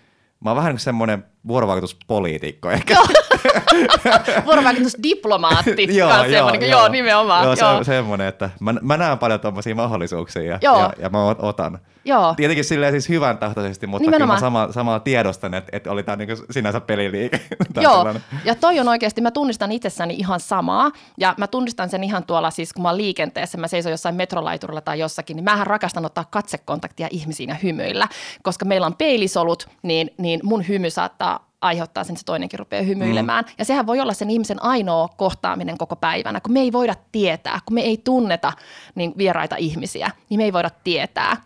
mä 0.40 0.50
oon 0.50 0.57
vähän 0.57 0.68
niin 0.68 0.76
kuin 0.76 0.85
semmoinen 0.85 1.24
vuorovaikutuspoliitikko 1.46 2.70
ehkä. 2.70 2.96
Vuorovaikutusdiplomaatti. 4.46 5.96
joo, 5.96 6.24
joo, 6.24 6.24
joo, 6.24 6.55
joo, 6.55 6.88
nimenomaan. 6.88 7.44
Joo, 7.44 7.55
joo. 7.61 7.85
Se, 7.85 7.85
semmoinen, 7.85 8.26
että 8.26 8.50
mä, 8.61 8.74
mä 8.83 8.96
näen 8.96 9.18
paljon 9.18 9.40
tuommoisia 9.40 9.74
mahdollisuuksia 9.74 10.42
ja, 10.42 10.59
ja, 10.62 10.92
ja 10.98 11.09
mä 11.09 11.24
otan. 11.24 11.79
Joo. 12.05 12.35
Tietenkin 12.35 12.64
silleen 12.64 12.92
siis 12.92 13.09
hyvän 13.09 13.38
tahtoisesti, 13.38 13.87
mutta 13.87 14.11
Nimenomaan. 14.11 14.38
kyllä 14.38 14.50
mä 14.50 14.62
sama, 14.62 14.72
samalla 14.72 15.00
tiedostan, 15.00 15.55
että, 15.55 15.70
että 15.76 15.90
oli 15.90 16.03
tämä 16.03 16.16
niin 16.16 16.29
sinänsä 16.50 16.81
peliliike. 16.81 17.40
Joo, 17.81 17.94
sellainen. 17.94 18.22
ja 18.44 18.55
toi 18.55 18.81
on 18.81 18.88
oikeasti, 18.88 19.20
mä 19.20 19.31
tunnistan 19.31 19.72
itsessäni 19.72 20.14
ihan 20.14 20.40
samaa, 20.40 20.90
ja 21.18 21.35
mä 21.37 21.46
tunnistan 21.46 21.88
sen 21.90 22.05
ihan 22.05 22.24
tuolla 22.24 22.50
siis, 22.50 22.72
kun 22.72 22.83
mä 22.83 22.88
oon 22.88 22.96
liikenteessä, 22.96 23.59
mä 23.59 23.68
seison 23.68 23.92
jossain 23.92 24.14
metrolaiturilla 24.14 24.81
tai 24.81 24.98
jossakin, 24.98 25.37
niin 25.37 25.44
mähän 25.44 25.66
rakastan 25.66 26.07
ottaa 26.07 26.24
katsekontaktia 26.31 27.09
ihmisiin 27.11 27.48
ja 27.48 27.57
hymyillä, 27.62 28.09
koska 28.42 28.64
meillä 28.64 28.87
on 28.87 28.96
peilisolut, 28.96 29.68
niin, 29.83 30.11
niin 30.18 30.40
mun 30.42 30.68
hymy 30.68 30.90
saattaa 30.90 31.49
aiheuttaa 31.62 32.04
sen, 32.04 32.12
että 32.12 32.20
se 32.20 32.24
toinenkin 32.24 32.58
rupeaa 32.58 32.82
hymyilemään. 32.82 33.44
Mm. 33.44 33.52
Ja 33.58 33.64
sehän 33.64 33.86
voi 33.86 34.00
olla 34.00 34.12
sen 34.12 34.30
ihmisen 34.30 34.62
ainoa 34.62 35.08
kohtaaminen 35.08 35.78
koko 35.78 35.96
päivänä, 35.96 36.40
kun 36.40 36.52
me 36.52 36.60
ei 36.60 36.72
voida 36.72 36.94
tietää, 37.12 37.60
kun 37.66 37.74
me 37.74 37.80
ei 37.80 37.96
tunneta 37.96 38.52
niin 38.94 39.12
vieraita 39.18 39.56
ihmisiä, 39.56 40.10
niin 40.28 40.40
me 40.40 40.44
ei 40.44 40.52
voida 40.52 40.70
tietää. 40.84 41.36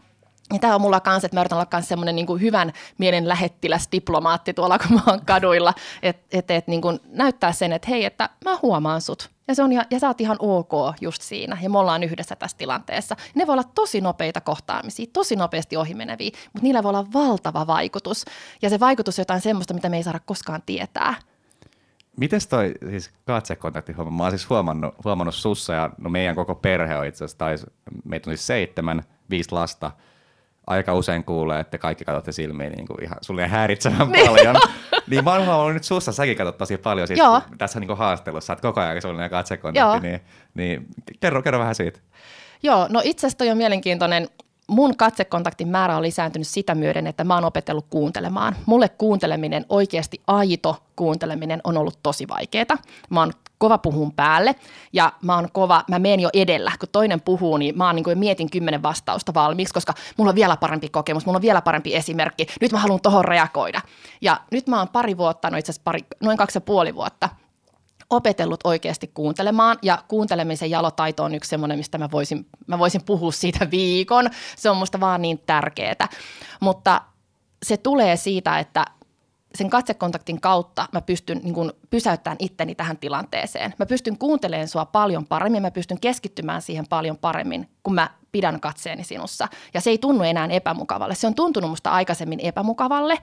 Ja 0.55 0.59
tämä 0.61 0.75
on 0.75 0.81
mulla 0.81 1.01
kanssa, 1.01 1.27
että 1.27 1.37
mä 1.37 1.40
yritän 1.40 1.59
olla 1.59 1.69
myös 1.73 1.88
semmoinen 1.88 2.17
niin 2.17 2.40
hyvän 2.40 2.73
mielen 2.99 3.29
lähettiläs 3.29 3.88
diplomaatti 3.93 4.55
tuolla, 4.55 4.79
kun 4.79 4.95
mä 4.97 5.03
oon 5.07 5.25
kaduilla, 5.27 5.75
että 6.03 6.38
et, 6.38 6.51
et, 6.51 6.67
niin 6.67 6.83
näyttää 7.09 7.53
sen, 7.53 7.73
että 7.73 7.88
hei, 7.88 8.05
että 8.05 8.29
mä 8.45 8.59
huomaan 8.62 9.01
sut. 9.01 9.31
Ja, 9.49 9.55
se 9.55 9.62
on 9.62 9.73
ihan, 9.73 9.87
ja 9.90 9.99
sä 9.99 10.09
oot 10.09 10.21
ihan 10.21 10.37
ok 10.40 10.73
just 11.01 11.23
siinä, 11.23 11.59
ja 11.62 11.71
me 11.71 11.79
ollaan 11.79 12.03
yhdessä 12.03 12.37
tässä 12.37 12.57
tilanteessa. 12.57 13.17
Ne 13.35 13.47
voi 13.47 13.53
olla 13.53 13.64
tosi 13.75 14.01
nopeita 14.01 14.40
kohtaamisia, 14.40 15.07
tosi 15.12 15.37
nopeasti 15.37 15.77
ohimeneviä, 15.77 16.31
mutta 16.53 16.62
niillä 16.62 16.83
voi 16.83 16.88
olla 16.88 17.07
valtava 17.12 17.67
vaikutus. 17.67 18.25
Ja 18.62 18.71
se 18.71 18.81
vaikutus 18.81 19.19
on 19.19 19.23
jotain 19.23 19.40
semmoista, 19.40 19.75
mitä 19.75 19.88
me 19.88 19.97
ei 19.97 20.03
saada 20.03 20.21
koskaan 20.27 20.62
tietää. 20.67 21.14
Mites 22.17 22.47
toi 22.47 22.75
siis 22.90 23.11
katsekontaktihomma? 23.27 24.11
Mä 24.11 24.23
oon 24.23 24.33
siis 24.33 24.51
huomannut, 24.51 24.95
huomannut 25.05 25.35
sussa 25.35 25.73
ja 25.73 25.90
no 25.99 26.11
meidän 26.11 26.35
koko 26.35 26.55
perhe 26.55 26.97
on 26.97 27.07
itse 27.07 27.25
asiassa, 27.25 27.67
meitä 28.05 28.31
on 28.31 28.37
siis 28.37 28.47
seitsemän, 28.47 29.03
viisi 29.31 29.53
lasta– 29.53 29.90
aika 30.66 30.94
usein 30.94 31.24
kuulee, 31.24 31.61
että 31.61 31.79
kaikki 31.79 32.05
katsotte 32.05 32.33
silmiin 32.33 32.72
niin 32.72 32.87
kuin 32.87 33.05
ihan 33.05 33.18
sulle 33.20 33.48
häiritsevän 33.48 34.09
niin. 34.12 34.27
paljon. 34.27 34.57
niin 35.07 35.29
oon 35.29 35.46
huomannut 35.46 35.74
nyt 35.74 35.85
sussa, 35.85 36.12
säkin 36.12 36.37
katsot 36.37 36.59
tosi 36.59 36.77
paljon 36.77 37.09
siis 37.09 37.18
Joo. 37.18 37.42
tässä 37.59 37.81
niin 37.81 37.88
kuin 37.88 37.98
haastelussa, 37.98 38.53
että 38.53 38.62
koko 38.62 38.81
ajan 38.81 39.03
sulle 39.03 39.29
katsekontakti, 39.29 40.09
niin, 40.09 40.20
niin 40.55 40.87
kerro, 41.20 41.42
kerro 41.42 41.59
vähän 41.59 41.74
siitä. 41.74 42.00
Joo, 42.62 42.87
no 42.90 43.00
itse 43.05 43.27
asiassa 43.27 43.38
toi 43.38 43.50
on 43.50 43.57
mielenkiintoinen 43.57 44.29
mun 44.66 44.96
katsekontaktin 44.96 45.68
määrä 45.68 45.96
on 45.96 46.03
lisääntynyt 46.03 46.48
sitä 46.48 46.74
myöden, 46.74 47.07
että 47.07 47.24
mä 47.24 47.35
oon 47.35 47.44
opetellut 47.44 47.87
kuuntelemaan. 47.90 48.57
Mulle 48.66 48.88
kuunteleminen, 48.88 49.66
oikeasti 49.68 50.20
aito 50.27 50.77
kuunteleminen 50.96 51.61
on 51.64 51.77
ollut 51.77 51.98
tosi 52.03 52.29
vaikeaa. 52.29 52.79
Mä 53.11 53.20
oon 53.20 53.33
kova 53.59 53.79
puhun 53.79 54.12
päälle 54.12 54.55
ja 54.93 55.12
mä 55.23 55.35
oon 55.35 55.49
kova, 55.53 55.85
mä 55.90 55.99
menen 55.99 56.21
jo 56.21 56.31
edellä. 56.33 56.73
Kun 56.81 56.88
toinen 56.93 57.21
puhuu, 57.21 57.57
niin 57.57 57.79
mä 57.79 57.87
oon 57.87 57.97
niin 57.97 58.05
kuin 58.05 58.19
mietin 58.19 58.51
kymmenen 58.51 58.83
vastausta 58.83 59.35
valmiiksi, 59.35 59.75
koska 59.75 59.95
mulla 60.17 60.29
on 60.29 60.35
vielä 60.35 60.57
parempi 60.57 60.88
kokemus, 60.88 61.27
mulla 61.27 61.37
on 61.37 61.43
vielä 61.43 61.62
parempi 61.62 61.95
esimerkki. 61.95 62.47
Nyt 62.61 62.73
mä 62.73 62.79
haluan 62.79 63.01
tohon 63.01 63.25
reagoida. 63.25 63.81
Ja 64.21 64.40
nyt 64.51 64.67
mä 64.67 64.79
oon 64.79 64.88
pari 64.88 65.17
vuotta, 65.17 65.51
no 65.51 65.57
itse 65.57 65.71
asiassa 65.73 65.85
pari, 65.85 66.01
noin 66.21 66.38
kaksi 66.38 66.57
ja 66.57 66.61
puoli 66.61 66.95
vuotta– 66.95 67.29
opetellut 68.11 68.61
oikeasti 68.64 69.11
kuuntelemaan 69.14 69.79
ja 69.83 69.99
kuuntelemisen 70.09 70.71
jalotaito 70.71 71.25
on 71.25 71.35
yksi 71.35 71.51
semmoinen, 71.51 71.79
mistä 71.79 71.99
mä 71.99 72.09
voisin, 72.11 72.47
mä 72.67 72.79
voisin 72.79 73.05
puhua 73.05 73.33
siitä 73.33 73.71
viikon. 73.71 74.31
Se 74.57 74.71
on 74.71 74.77
musta 74.77 75.01
vaan 75.01 75.23
niin 75.23 75.43
tärkeää. 75.47 76.09
Mutta 76.61 77.01
se 77.62 77.77
tulee 77.77 78.17
siitä, 78.17 78.59
että 78.59 78.85
sen 79.55 79.71
katsekontaktin 79.71 80.40
kautta 80.40 80.88
mä 80.93 81.01
pystyn 81.01 81.40
niin 81.43 81.55
kuin 81.55 81.73
pysäyttämään 81.90 82.37
itteni 82.40 82.75
tähän 82.75 82.97
tilanteeseen. 82.97 83.75
Mä 83.79 83.87
pystyn 83.87 84.19
kuuntelemaan 84.19 84.69
sua 84.69 84.85
paljon 84.85 85.27
paremmin, 85.27 85.62
mä 85.62 85.71
pystyn 85.71 86.01
keskittymään 86.01 86.62
siihen 86.62 86.87
paljon 86.88 87.19
paremmin, 87.19 87.69
kun 87.83 87.95
mä 87.95 88.11
pidän 88.33 88.61
katseeni 88.61 89.05
sinussa. 89.05 89.49
Ja 89.75 89.81
se 89.81 89.90
ei 89.90 89.99
tunnu 89.99 90.23
enää 90.23 90.47
epämukavalle. 90.47 91.14
Se 91.14 91.27
on 91.27 91.35
tuntunut 91.35 91.71
musta 91.71 91.90
aikaisemmin 91.90 92.40
epämukavalle, 92.40 93.19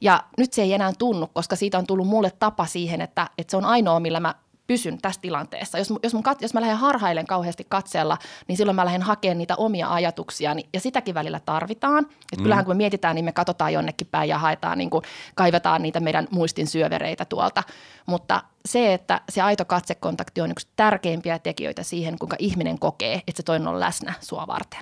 ja 0.00 0.24
nyt 0.38 0.52
se 0.52 0.62
ei 0.62 0.72
enää 0.72 0.92
tunnu, 0.98 1.26
koska 1.26 1.56
siitä 1.56 1.78
on 1.78 1.86
tullut 1.86 2.06
mulle 2.06 2.30
tapa 2.38 2.66
siihen, 2.66 3.00
että, 3.00 3.30
että 3.38 3.50
se 3.50 3.56
on 3.56 3.64
ainoa, 3.64 4.00
millä 4.00 4.20
mä 4.20 4.34
pysyn 4.66 4.98
tässä 5.02 5.20
tilanteessa. 5.20 5.78
Jos, 5.78 5.92
jos, 6.02 6.14
mun, 6.14 6.22
jos 6.40 6.54
mä 6.54 6.60
lähden 6.60 6.76
harhailen 6.76 7.26
kauheasti 7.26 7.66
katseella, 7.68 8.18
niin 8.48 8.56
silloin 8.56 8.76
mä 8.76 8.84
lähden 8.84 9.02
hakemaan 9.02 9.38
niitä 9.38 9.56
omia 9.56 9.88
ajatuksia, 9.88 10.56
ja 10.72 10.80
sitäkin 10.80 11.14
välillä 11.14 11.40
tarvitaan. 11.40 12.06
Et 12.32 12.38
mm. 12.38 12.42
Kyllähän 12.42 12.64
kun 12.64 12.74
me 12.74 12.76
mietitään, 12.76 13.14
niin 13.14 13.24
me 13.24 13.32
katsotaan 13.32 13.72
jonnekin 13.72 14.06
päin 14.10 14.28
ja 14.28 14.38
haetaan, 14.38 14.78
niin 14.78 14.90
kuin, 14.90 15.02
kaivetaan 15.34 15.82
niitä 15.82 16.00
meidän 16.00 16.28
muistin 16.30 16.66
syövereitä 16.66 17.24
tuolta. 17.24 17.62
Mutta 18.06 18.42
se, 18.66 18.94
että 18.94 19.20
se 19.28 19.42
aito 19.42 19.64
katsekontakti 19.64 20.40
on 20.40 20.50
yksi 20.50 20.68
tärkeimpiä 20.76 21.38
tekijöitä 21.38 21.82
siihen, 21.82 22.18
kuinka 22.18 22.36
ihminen 22.38 22.78
kokee, 22.78 23.14
että 23.14 23.36
se 23.36 23.42
toinen 23.42 23.68
on 23.68 23.80
läsnä 23.80 24.14
sua 24.20 24.46
varten. 24.46 24.80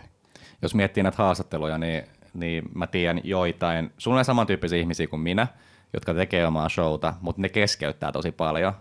Jos 0.62 0.74
miettii 0.74 1.02
näitä 1.02 1.22
haastatteluja, 1.22 1.78
niin 1.78 2.04
niin 2.34 2.64
mä 2.74 2.86
tiedän 2.86 3.20
joitain, 3.24 3.92
sulla 3.98 4.18
on 4.18 4.24
samantyyppisiä 4.24 4.78
ihmisiä 4.78 5.06
kuin 5.06 5.20
minä, 5.20 5.46
jotka 5.92 6.14
tekee 6.14 6.46
omaa 6.46 6.68
showta, 6.68 7.14
mutta 7.20 7.42
ne 7.42 7.48
keskeyttää 7.48 8.12
tosi 8.12 8.32
paljon. 8.32 8.72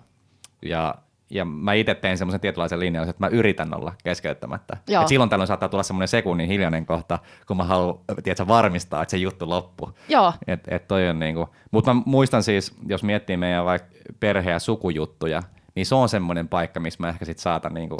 Ja 0.61 0.95
ja 1.31 1.45
mä 1.45 1.73
itse 1.73 1.95
tein 1.95 2.17
semmoisen 2.17 2.41
tietynlaisen 2.41 2.79
linjauksen, 2.79 3.09
että 3.09 3.23
mä 3.23 3.27
yritän 3.27 3.75
olla 3.75 3.93
keskeyttämättä. 4.03 4.77
Joo. 4.87 5.01
Et 5.01 5.07
silloin 5.07 5.29
tällöin 5.29 5.47
saattaa 5.47 5.69
tulla 5.69 5.83
semmoinen 5.83 6.07
sekunnin 6.07 6.47
hiljainen 6.47 6.85
kohta, 6.85 7.19
kun 7.47 7.57
mä 7.57 7.63
haluan 7.63 7.99
tiedätkö, 8.23 8.47
varmistaa, 8.47 9.01
että 9.01 9.11
se 9.11 9.17
juttu 9.17 9.49
loppuu. 9.49 9.97
Joo. 10.09 10.33
Et, 10.47 10.59
et 10.67 10.87
toi 10.87 11.09
on 11.09 11.19
niinku. 11.19 11.49
Mutta 11.71 11.93
mä 11.93 12.01
muistan 12.05 12.43
siis, 12.43 12.75
jos 12.87 13.03
miettii 13.03 13.37
meidän 13.37 13.65
vaikka 13.65 13.87
perhe- 14.19 14.51
ja 14.51 14.59
sukujuttuja, 14.59 15.43
niin 15.75 15.85
se 15.85 15.95
on 15.95 16.09
semmoinen 16.09 16.47
paikka, 16.47 16.79
missä 16.79 16.97
mä 16.99 17.09
ehkä 17.09 17.25
sit 17.25 17.39
saatan 17.39 17.73
niinku 17.73 17.97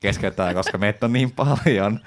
keskeyttää, 0.00 0.54
koska 0.54 0.78
meitä 0.78 1.06
on 1.06 1.12
niin 1.12 1.30
paljon. 1.30 2.00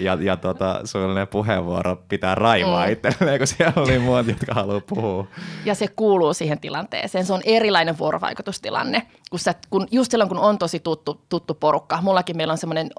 Ja, 0.00 0.18
ja 0.20 0.36
tota, 0.36 0.80
suullinen 0.84 1.28
puheenvuoro 1.28 1.96
pitää 2.08 2.34
raivaa 2.34 2.86
mm. 2.86 2.92
itselleen, 2.92 3.38
kun 3.38 3.46
siellä 3.46 3.72
oli 3.76 3.98
muut, 3.98 4.26
jotka 4.26 4.54
haluaa 4.54 4.80
puhua. 4.80 5.26
Ja 5.64 5.74
se 5.74 5.88
kuuluu 5.88 6.34
siihen 6.34 6.60
tilanteeseen. 6.60 7.26
Se 7.26 7.32
on 7.32 7.42
erilainen 7.44 7.98
vuorovaikutustilanne, 7.98 9.02
kun, 9.30 9.38
sä, 9.38 9.54
kun 9.70 9.88
just 9.90 10.10
silloin, 10.10 10.28
kun 10.28 10.38
on 10.38 10.58
tosi 10.58 10.80
tuttu, 10.80 11.20
tuttu 11.28 11.54
porukka. 11.54 11.98
Mullakin 12.02 12.36
meillä 12.36 12.52
on 12.52 12.58
semmoinen, 12.58 12.90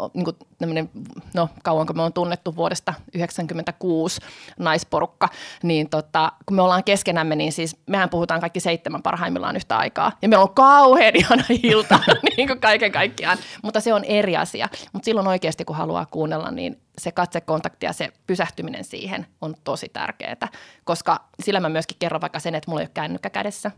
niin 0.59 0.89
no 1.33 1.49
kauanko 1.63 1.93
me 1.93 2.01
on 2.01 2.13
tunnettu 2.13 2.55
vuodesta 2.55 2.91
1996 2.91 4.21
naisporukka, 4.59 5.29
niin 5.63 5.89
tota, 5.89 6.31
kun 6.45 6.55
me 6.55 6.61
ollaan 6.61 6.83
keskenämme, 6.83 7.35
niin 7.35 7.51
siis 7.51 7.77
mehän 7.85 8.09
puhutaan 8.09 8.41
kaikki 8.41 8.59
seitsemän 8.59 9.01
parhaimmillaan 9.01 9.55
yhtä 9.55 9.77
aikaa. 9.77 10.11
Ja 10.21 10.29
meillä 10.29 10.43
on 10.43 10.53
kauhean 10.53 11.15
ihana 11.15 11.43
ilta 11.63 11.99
niin 12.37 12.47
kuin 12.47 12.59
kaiken 12.59 12.91
kaikkiaan, 12.91 13.37
mutta 13.63 13.79
se 13.79 13.93
on 13.93 14.03
eri 14.03 14.37
asia. 14.37 14.69
Mutta 14.93 15.05
silloin 15.05 15.27
oikeasti, 15.27 15.65
kun 15.65 15.75
haluaa 15.75 16.05
kuunnella, 16.05 16.51
niin 16.51 16.66
se 16.97 17.11
katsekontakti 17.11 17.85
ja 17.85 17.93
se 17.93 18.09
pysähtyminen 18.27 18.83
siihen 18.83 19.27
on 19.41 19.55
tosi 19.63 19.89
tärkeää, 19.89 20.47
koska 20.83 21.23
sillä 21.43 21.59
mä 21.59 21.69
myöskin 21.69 21.97
kerron 21.99 22.21
vaikka 22.21 22.39
sen, 22.39 22.55
että 22.55 22.71
mulla 22.71 22.81
ei 22.81 22.85
ole 22.85 22.91
kännykkä 22.93 23.29
kädessä. 23.29 23.71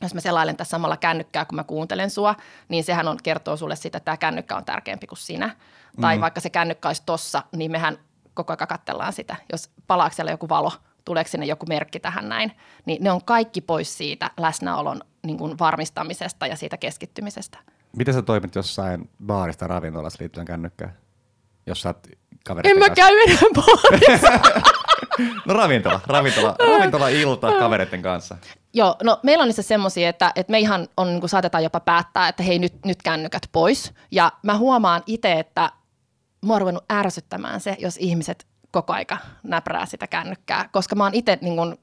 Jos 0.00 0.14
mä 0.14 0.20
selailen 0.20 0.56
tässä 0.56 0.70
samalla 0.70 0.96
kännykkää, 0.96 1.44
kun 1.44 1.56
mä 1.56 1.64
kuuntelen 1.64 2.10
sua, 2.10 2.34
niin 2.68 2.84
sehän 2.84 3.08
on, 3.08 3.18
kertoo 3.22 3.56
sulle 3.56 3.76
sitä, 3.76 3.98
että 3.98 4.04
tämä 4.04 4.16
kännykkä 4.16 4.56
on 4.56 4.64
tärkeämpi 4.64 5.06
kuin 5.06 5.18
sinä. 5.18 5.46
Mm. 5.46 6.00
Tai 6.00 6.20
vaikka 6.20 6.40
se 6.40 6.50
kännykkä 6.50 6.88
olisi 6.88 7.02
tossa, 7.06 7.42
niin 7.56 7.70
mehän 7.70 7.98
koko 8.34 8.52
ajan 8.52 8.68
katsellaan 8.68 9.12
sitä. 9.12 9.36
Jos 9.52 9.70
palaako 9.86 10.14
siellä 10.14 10.30
joku 10.30 10.48
valo, 10.48 10.72
tuleeko 11.04 11.30
sinne 11.30 11.46
joku 11.46 11.66
merkki 11.66 12.00
tähän 12.00 12.28
näin, 12.28 12.52
niin 12.86 13.04
ne 13.04 13.10
on 13.10 13.24
kaikki 13.24 13.60
pois 13.60 13.98
siitä 13.98 14.30
läsnäolon 14.36 15.00
niin 15.22 15.38
kuin 15.38 15.58
varmistamisesta 15.58 16.46
ja 16.46 16.56
siitä 16.56 16.76
keskittymisestä. 16.76 17.58
Miten 17.96 18.14
sä 18.14 18.22
toimit 18.22 18.54
jossain 18.54 19.10
baarista 19.26 19.66
ravintolassa 19.66 20.16
liittyen 20.20 20.46
kännykkään? 20.46 20.96
Jos 21.66 21.82
sä 21.82 21.88
oot 21.88 22.06
kavereiden 22.46 22.82
En 22.82 22.90
mä 22.90 22.94
käy 22.94 23.16
enää 23.20 23.38
baarissa. 23.54 24.40
no 25.46 25.54
ravintola, 25.54 26.00
ravintola, 26.06 26.56
ravintola 26.58 27.08
ilta 27.08 27.52
kavereiden 27.52 28.02
kanssa. 28.02 28.36
Joo, 28.72 28.96
no 29.02 29.20
meillä 29.22 29.42
on 29.42 29.48
niissä 29.48 29.62
semmoisia, 29.62 30.08
että, 30.08 30.32
että 30.36 30.50
me 30.50 30.58
ihan 30.58 30.88
on, 30.96 31.08
niin 31.08 31.28
saatetaan 31.28 31.62
jopa 31.62 31.80
päättää, 31.80 32.28
että 32.28 32.42
hei 32.42 32.58
nyt, 32.58 32.84
nyt 32.84 33.02
kännykät 33.02 33.42
pois. 33.52 33.92
Ja 34.10 34.32
mä 34.42 34.56
huomaan 34.56 35.02
itse, 35.06 35.32
että 35.32 35.72
mua 36.44 36.54
on 36.54 36.60
ruvennut 36.60 36.84
ärsyttämään 36.92 37.60
se, 37.60 37.76
jos 37.78 37.96
ihmiset 37.96 38.46
koko 38.70 38.92
aika 38.92 39.18
näprää 39.42 39.86
sitä 39.86 40.06
kännykkää, 40.06 40.68
koska 40.72 40.96
mä 40.96 41.04
oon 41.04 41.14
itse 41.14 41.38
niin 41.40 41.78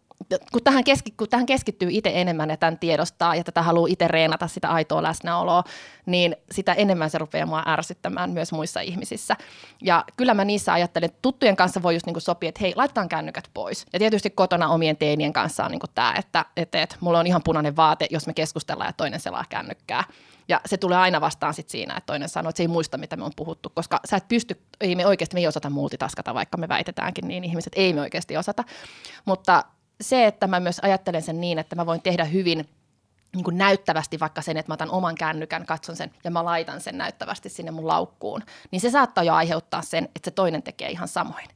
kun 0.51 0.63
tähän, 0.63 0.83
keski, 0.83 1.11
kun 1.11 1.29
tähän 1.29 1.45
keskittyy 1.45 1.89
itse 1.91 2.11
enemmän 2.13 2.49
ja 2.49 2.57
tämän 2.57 2.79
tiedostaa 2.79 3.35
ja 3.35 3.43
tätä 3.43 3.61
haluaa 3.61 3.87
itse 3.89 4.07
reenata 4.07 4.47
sitä 4.47 4.69
aitoa 4.69 5.03
läsnäoloa, 5.03 5.63
niin 6.05 6.35
sitä 6.51 6.73
enemmän 6.73 7.09
se 7.09 7.17
rupeaa 7.17 7.45
mua 7.45 7.63
ärsyttämään 7.67 8.29
myös 8.29 8.51
muissa 8.51 8.79
ihmisissä. 8.79 9.35
Ja 9.81 10.05
kyllä 10.17 10.33
mä 10.33 10.45
niissä 10.45 10.73
ajattelen, 10.73 11.05
että 11.05 11.19
tuttujen 11.21 11.55
kanssa 11.55 11.83
voi 11.83 11.95
just 11.95 12.05
niin 12.05 12.13
kuin 12.13 12.21
sopia, 12.21 12.49
että 12.49 12.61
hei, 12.61 12.73
laitetaan 12.75 13.09
kännykät 13.09 13.49
pois. 13.53 13.85
Ja 13.93 13.99
tietysti 13.99 14.29
kotona 14.29 14.69
omien 14.69 14.97
teinien 14.97 15.33
kanssa 15.33 15.65
on 15.65 15.71
niin 15.71 15.79
kuin 15.79 15.91
tämä, 15.95 16.13
että, 16.17 16.45
että, 16.57 16.81
että 16.81 16.95
mulla 16.99 17.19
on 17.19 17.27
ihan 17.27 17.43
punainen 17.43 17.75
vaate, 17.75 18.07
jos 18.09 18.27
me 18.27 18.33
keskustellaan 18.33 18.89
ja 18.89 18.93
toinen 18.93 19.19
selaa 19.19 19.45
kännykkää. 19.49 20.03
Ja 20.47 20.61
se 20.65 20.77
tulee 20.77 20.97
aina 20.97 21.21
vastaan 21.21 21.53
sit 21.53 21.69
siinä, 21.69 21.97
että 21.97 22.05
toinen 22.05 22.29
sanoo, 22.29 22.49
että 22.49 22.57
se 22.57 22.63
ei 22.63 22.67
muista, 22.67 22.97
mitä 22.97 23.15
me 23.15 23.23
on 23.23 23.31
puhuttu, 23.35 23.69
koska 23.69 23.99
sä 24.05 24.17
et 24.17 24.27
pysty, 24.27 24.61
ei 24.81 24.95
me 24.95 25.05
oikeasti, 25.05 25.33
me 25.33 25.39
ei 25.39 25.47
osata 25.47 25.69
multitaskata, 25.69 26.33
vaikka 26.33 26.57
me 26.57 26.67
väitetäänkin, 26.67 27.27
niin 27.27 27.43
ihmiset 27.43 27.73
ei 27.75 27.93
me 27.93 28.01
oikeasti 28.01 28.37
osata. 28.37 28.63
Mutta 29.25 29.63
se, 30.01 30.25
että 30.25 30.47
mä 30.47 30.59
myös 30.59 30.79
ajattelen 30.79 31.21
sen 31.21 31.41
niin, 31.41 31.59
että 31.59 31.75
mä 31.75 31.85
voin 31.85 32.01
tehdä 32.01 32.25
hyvin 32.25 32.69
niin 33.35 33.43
kuin 33.43 33.57
näyttävästi 33.57 34.19
vaikka 34.19 34.41
sen, 34.41 34.57
että 34.57 34.69
mä 34.69 34.73
otan 34.73 34.91
oman 34.91 35.15
kännykän, 35.15 35.65
katson 35.65 35.95
sen 35.95 36.11
ja 36.23 36.31
mä 36.31 36.45
laitan 36.45 36.81
sen 36.81 36.97
näyttävästi 36.97 37.49
sinne 37.49 37.71
mun 37.71 37.87
laukkuun, 37.87 38.43
niin 38.71 38.81
se 38.81 38.89
saattaa 38.89 39.23
jo 39.23 39.33
aiheuttaa 39.33 39.81
sen, 39.81 40.03
että 40.03 40.19
se 40.23 40.31
toinen 40.31 40.63
tekee 40.63 40.89
ihan 40.89 41.07
samoin. 41.07 41.47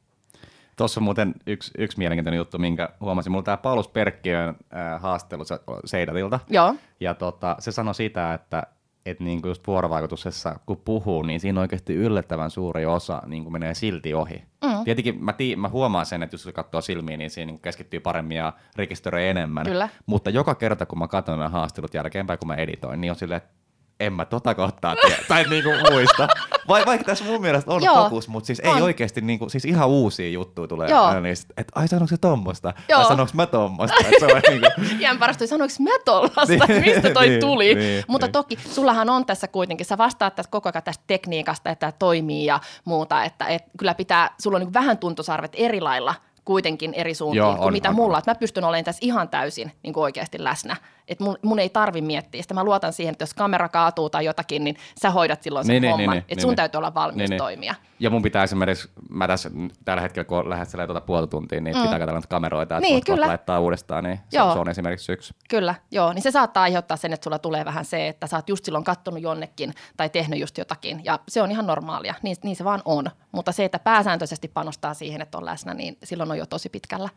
Tuossa 0.76 1.00
on 1.00 1.04
muuten 1.04 1.34
yksi, 1.46 1.70
yksi 1.78 1.98
mielenkiintoinen 1.98 2.38
juttu, 2.38 2.58
minkä 2.58 2.88
huomasin. 3.00 3.32
Mulla 3.32 3.42
tämä 3.42 3.56
Paulus 3.56 3.88
Perkkiön 3.88 4.48
äh, 4.48 5.02
haastelu 5.02 5.44
Seidatilta. 5.84 6.40
Joo. 6.50 6.74
Ja 7.00 7.14
tota, 7.14 7.56
se 7.58 7.72
sanoi 7.72 7.94
sitä, 7.94 8.34
että 8.34 8.62
että 9.06 9.24
niinku 9.24 9.48
just 9.48 9.66
vuorovaikutuksessa, 9.66 10.58
kun 10.66 10.76
puhuu, 10.84 11.22
niin 11.22 11.40
siinä 11.40 11.60
oikeasti 11.60 11.94
yllättävän 11.94 12.50
suuri 12.50 12.86
osa 12.86 13.22
niin 13.26 13.42
kuin 13.42 13.52
menee 13.52 13.74
silti 13.74 14.14
ohi. 14.14 14.42
Mm. 14.64 14.84
Tietenkin 14.84 15.24
mä, 15.24 15.32
tii, 15.32 15.56
mä 15.56 15.68
huomaan 15.68 16.06
sen, 16.06 16.22
että 16.22 16.34
jos 16.34 16.48
katsoo 16.54 16.80
silmiin, 16.80 17.18
niin 17.18 17.30
siinä 17.30 17.52
niin 17.52 17.60
keskittyy 17.60 18.00
paremmin 18.00 18.36
ja 18.36 18.52
rekisteröi 18.76 19.28
enemmän. 19.28 19.66
Kyllä. 19.66 19.88
Mutta 20.06 20.30
joka 20.30 20.54
kerta, 20.54 20.86
kun 20.86 20.98
mä 20.98 21.08
katson 21.08 21.38
nämä 21.38 21.48
haastelut 21.48 21.94
jälkeenpäin, 21.94 22.38
kun 22.38 22.48
mä 22.48 22.54
editoin, 22.54 23.00
niin 23.00 23.10
on 23.10 23.16
silleen, 23.16 23.36
että 23.36 23.54
en 24.00 24.12
mä 24.12 24.24
tota 24.24 24.54
kohtaa 24.54 24.96
tiedä, 24.96 25.16
tai 25.28 25.44
niinku 25.44 25.70
muista. 25.90 26.28
Vai, 26.68 26.86
vaikka 26.86 27.04
tässä 27.04 27.24
mun 27.24 27.40
mielestä 27.40 27.70
on 27.70 27.82
Joo, 27.82 28.02
fokus, 28.02 28.28
mutta 28.28 28.46
siis 28.46 28.62
on. 28.64 28.76
ei 28.76 28.82
oikeasti, 28.82 29.20
niinku, 29.20 29.48
siis 29.48 29.64
ihan 29.64 29.88
uusia 29.88 30.28
juttuja 30.28 30.68
tulee 30.68 30.88
Joo. 30.88 31.04
aina 31.04 31.20
niistä, 31.20 31.54
että 31.56 31.72
ai 31.74 31.88
sanoiko 31.88 32.08
se 32.08 32.16
tommosta, 32.16 32.74
Joo. 32.88 32.98
vai 32.98 33.08
sanoiko 33.08 33.32
mä 33.34 33.46
tommosta. 33.46 33.96
Se 34.18 34.26
on 34.26 34.42
niinku... 34.48 34.66
Iän 35.00 35.18
parasta, 35.18 35.46
sanoiko 35.46 35.74
mä 35.80 35.90
tollasta, 36.04 36.66
niin, 36.68 36.80
mistä 36.80 37.10
toi 37.10 37.28
niin, 37.28 37.40
tuli. 37.40 37.74
Niin, 37.74 38.04
mutta 38.08 38.26
niin. 38.26 38.32
toki, 38.32 38.58
sullahan 38.70 39.10
on 39.10 39.26
tässä 39.26 39.48
kuitenkin, 39.48 39.86
sä 39.86 39.98
vastaat 39.98 40.34
tässä 40.34 40.50
koko 40.50 40.70
ajan 40.74 40.82
tästä 40.82 41.04
tekniikasta, 41.06 41.70
että 41.70 41.80
tämä 41.80 41.92
toimii 41.98 42.46
ja 42.46 42.60
muuta, 42.84 43.24
että 43.24 43.46
et, 43.46 43.62
kyllä 43.78 43.94
pitää, 43.94 44.30
sulla 44.38 44.56
on 44.56 44.60
niinku 44.60 44.74
vähän 44.74 44.98
tuntosarvet 44.98 45.52
eri 45.54 45.80
lailla 45.80 46.14
kuitenkin 46.46 46.94
eri 46.94 47.14
suuntiin 47.14 47.38
Joo, 47.38 47.50
on, 47.50 47.58
kuin 47.58 47.72
mitä 47.72 47.88
on, 47.88 47.94
mulla. 47.94 48.16
On. 48.16 48.18
Että 48.18 48.30
mä 48.30 48.34
pystyn 48.34 48.64
olemaan 48.64 48.84
tässä 48.84 49.00
ihan 49.02 49.28
täysin 49.28 49.72
niin 49.82 49.94
kuin 49.94 50.04
oikeasti 50.04 50.44
läsnä. 50.44 50.76
Että 51.08 51.24
mun, 51.24 51.36
mun 51.42 51.58
ei 51.58 51.68
tarvi 51.68 52.00
miettiä. 52.00 52.42
Sitten 52.42 52.54
mä 52.54 52.64
luotan 52.64 52.92
siihen, 52.92 53.12
että 53.12 53.22
jos 53.22 53.34
kamera 53.34 53.68
kaatuu 53.68 54.10
tai 54.10 54.24
jotakin, 54.24 54.64
niin 54.64 54.76
sä 55.02 55.10
hoidat 55.10 55.42
silloin 55.42 55.66
sen 55.66 55.72
niin, 55.72 55.82
niin 55.82 55.90
homman. 55.90 56.16
Niin, 56.16 56.24
että 56.28 56.42
sun 56.42 56.48
niin, 56.48 56.56
täytyy 56.56 56.78
olla 56.78 56.94
valmis 56.94 57.16
niin, 57.16 57.30
niin, 57.30 57.38
toimia. 57.38 57.74
Ja 57.98 58.10
mun 58.10 58.22
pitää 58.22 58.44
esimerkiksi, 58.44 58.88
mä 59.10 59.26
tässä 59.26 59.50
tällä 59.84 60.02
hetkellä 60.02 60.24
kun 60.24 60.50
lähettelee 60.50 60.86
tuota 60.86 61.00
puolta 61.00 61.26
tuntia, 61.26 61.60
niin 61.60 61.76
mm. 61.76 61.82
pitää 61.82 61.98
katsella 61.98 62.20
kameroita, 62.28 62.76
että 62.76 62.88
niin, 62.88 63.04
kyllä. 63.04 63.26
laittaa 63.26 63.60
uudestaan, 63.60 64.04
niin 64.04 64.20
se, 64.28 64.38
joo. 64.38 64.52
se 64.52 64.58
on 64.58 64.68
esimerkiksi 64.68 65.12
yksi. 65.12 65.34
Kyllä, 65.50 65.74
joo. 65.90 66.12
Niin 66.12 66.22
se 66.22 66.30
saattaa 66.30 66.62
aiheuttaa 66.62 66.96
sen, 66.96 67.12
että 67.12 67.24
sulla 67.24 67.38
tulee 67.38 67.64
vähän 67.64 67.84
se, 67.84 68.08
että 68.08 68.26
sä 68.26 68.36
oot 68.36 68.48
just 68.48 68.64
silloin 68.64 68.84
kattonut 68.84 69.22
jonnekin 69.22 69.74
tai 69.96 70.10
tehnyt 70.10 70.40
just 70.40 70.58
jotakin. 70.58 71.04
Ja 71.04 71.18
se 71.28 71.42
on 71.42 71.50
ihan 71.50 71.66
normaalia, 71.66 72.14
niin, 72.22 72.36
niin 72.42 72.56
se 72.56 72.64
vaan 72.64 72.82
on. 72.84 73.10
Mutta 73.32 73.52
se, 73.52 73.64
että 73.64 73.78
pääsääntöisesti 73.78 74.48
panostaa 74.48 74.94
siihen, 74.94 75.22
että 75.22 75.38
on 75.38 75.44
läsnä, 75.44 75.74
niin 75.74 75.98
silloin 76.04 76.30
on 76.30 76.35
jo 76.36 76.46
tosi 76.46 76.68
pitkällä. 76.68 77.08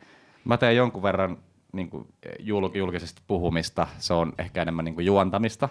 Mä 0.46 0.58
teen 0.58 0.76
jonkun 0.76 1.04
verran 1.04 1.38
niin 1.74 1.90
kuin 1.90 2.08
julkisesti 2.74 3.22
puhumista, 3.28 3.88
se 3.98 4.14
on 4.14 4.34
ehkä 4.38 4.62
enemmän 4.62 4.86
niin 4.86 4.96
kuin 4.96 5.06
juontamista, 5.06 5.70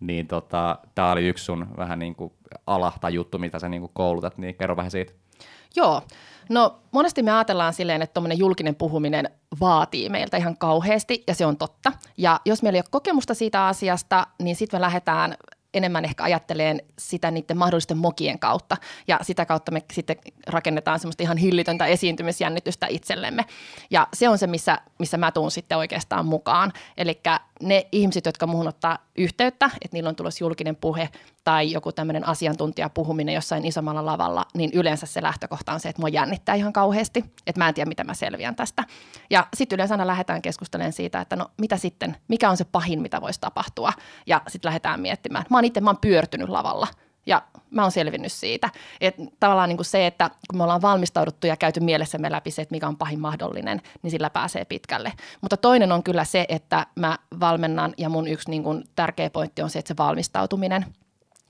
niin 0.00 0.26
tota, 0.26 0.78
tämä 0.94 1.12
oli 1.12 1.28
yksi 1.28 1.44
sun 1.44 1.66
vähän 1.76 1.98
niin 1.98 2.14
kuin 2.14 2.32
ala 2.66 2.92
tai 3.00 3.14
juttu, 3.14 3.38
mitä 3.38 3.58
sä 3.58 3.68
niin 3.68 3.80
kuin 3.82 3.92
koulutat, 3.94 4.38
niin 4.38 4.54
kerro 4.54 4.76
vähän 4.76 4.90
siitä. 4.90 5.12
Joo, 5.76 6.02
no 6.48 6.78
monesti 6.92 7.22
me 7.22 7.32
ajatellaan 7.32 7.72
silleen, 7.72 8.02
että 8.02 8.14
tuommoinen 8.14 8.38
julkinen 8.38 8.74
puhuminen 8.74 9.30
vaatii 9.60 10.08
meiltä 10.08 10.36
ihan 10.36 10.56
kauheasti, 10.56 11.24
ja 11.26 11.34
se 11.34 11.46
on 11.46 11.56
totta. 11.56 11.92
Ja 12.16 12.40
jos 12.44 12.62
meillä 12.62 12.76
ei 12.76 12.80
ole 12.80 12.88
kokemusta 12.90 13.34
siitä 13.34 13.66
asiasta, 13.66 14.26
niin 14.42 14.56
sitten 14.56 14.78
me 14.78 14.80
lähdetään 14.80 15.34
enemmän 15.74 16.04
ehkä 16.04 16.24
ajatteleen 16.24 16.82
sitä 16.98 17.30
niiden 17.30 17.56
mahdollisten 17.56 17.98
mokien 17.98 18.38
kautta 18.38 18.76
ja 19.08 19.18
sitä 19.22 19.46
kautta 19.46 19.72
me 19.72 19.82
sitten 19.92 20.16
rakennetaan 20.46 21.00
semmoista 21.00 21.22
ihan 21.22 21.36
hillitöntä 21.36 21.86
esiintymisjännitystä 21.86 22.86
itsellemme. 22.86 23.44
Ja 23.90 24.08
se 24.14 24.28
on 24.28 24.38
se, 24.38 24.46
missä, 24.46 24.78
missä 24.98 25.16
mä 25.16 25.32
tuun 25.32 25.50
sitten 25.50 25.78
oikeastaan 25.78 26.26
mukaan. 26.26 26.72
Eli 26.96 27.20
ne 27.62 27.86
ihmiset, 27.92 28.26
jotka 28.26 28.46
muuhun 28.46 28.68
ottaa 28.68 28.98
yhteyttä, 29.16 29.66
että 29.66 29.96
niillä 29.96 30.08
on 30.08 30.16
tulossa 30.16 30.44
julkinen 30.44 30.76
puhe 30.76 31.08
tai 31.44 31.72
joku 31.72 31.92
tämmöinen 31.92 32.28
asiantuntijapuhuminen 32.28 33.34
jossain 33.34 33.64
isommalla 33.64 34.06
lavalla, 34.06 34.44
niin 34.54 34.70
yleensä 34.74 35.06
se 35.06 35.22
lähtökohta 35.22 35.72
on 35.72 35.80
se, 35.80 35.88
että 35.88 36.02
mua 36.02 36.08
jännittää 36.08 36.54
ihan 36.54 36.72
kauheasti, 36.72 37.24
että 37.46 37.60
mä 37.60 37.68
en 37.68 37.74
tiedä, 37.74 37.88
mitä 37.88 38.04
mä 38.04 38.14
selviän 38.14 38.56
tästä. 38.56 38.84
Ja 39.30 39.46
sitten 39.56 39.76
yleensä 39.76 39.94
aina 39.94 40.06
lähdetään 40.06 40.42
keskustelemaan 40.42 40.92
siitä, 40.92 41.20
että 41.20 41.36
no 41.36 41.50
mitä 41.60 41.76
sitten, 41.76 42.16
mikä 42.28 42.50
on 42.50 42.56
se 42.56 42.64
pahin, 42.64 43.02
mitä 43.02 43.20
voisi 43.20 43.40
tapahtua, 43.40 43.92
ja 44.26 44.42
sitten 44.48 44.68
lähdetään 44.68 45.00
miettimään. 45.00 45.44
Mä 45.50 45.56
oon 45.56 45.64
itse, 45.64 45.80
mä 45.80 45.90
oon 45.90 45.98
pyörtynyt 46.00 46.48
lavalla, 46.48 46.86
ja 47.26 47.42
mä 47.70 47.82
oon 47.82 47.92
selvinnyt 47.92 48.32
siitä. 48.32 48.70
Et 49.00 49.14
tavallaan 49.40 49.68
niin 49.68 49.76
kuin 49.76 49.86
se, 49.86 50.06
että 50.06 50.30
kun 50.50 50.58
me 50.58 50.62
ollaan 50.62 50.82
valmistauduttu 50.82 51.46
ja 51.46 51.56
käyty 51.56 51.80
mielessämme 51.80 52.30
läpi 52.30 52.50
se, 52.50 52.62
että 52.62 52.74
mikä 52.74 52.88
on 52.88 52.96
pahin 52.96 53.20
mahdollinen, 53.20 53.82
niin 54.02 54.10
sillä 54.10 54.30
pääsee 54.30 54.64
pitkälle. 54.64 55.12
Mutta 55.40 55.56
toinen 55.56 55.92
on 55.92 56.02
kyllä 56.02 56.24
se, 56.24 56.46
että 56.48 56.86
mä 56.96 57.18
valmennan 57.40 57.94
ja 57.98 58.08
mun 58.08 58.28
yksi 58.28 58.50
niin 58.50 58.62
kuin 58.62 58.84
tärkeä 58.94 59.30
pointti 59.30 59.62
on 59.62 59.70
se, 59.70 59.78
että 59.78 59.88
se 59.88 59.96
valmistautuminen– 59.96 60.86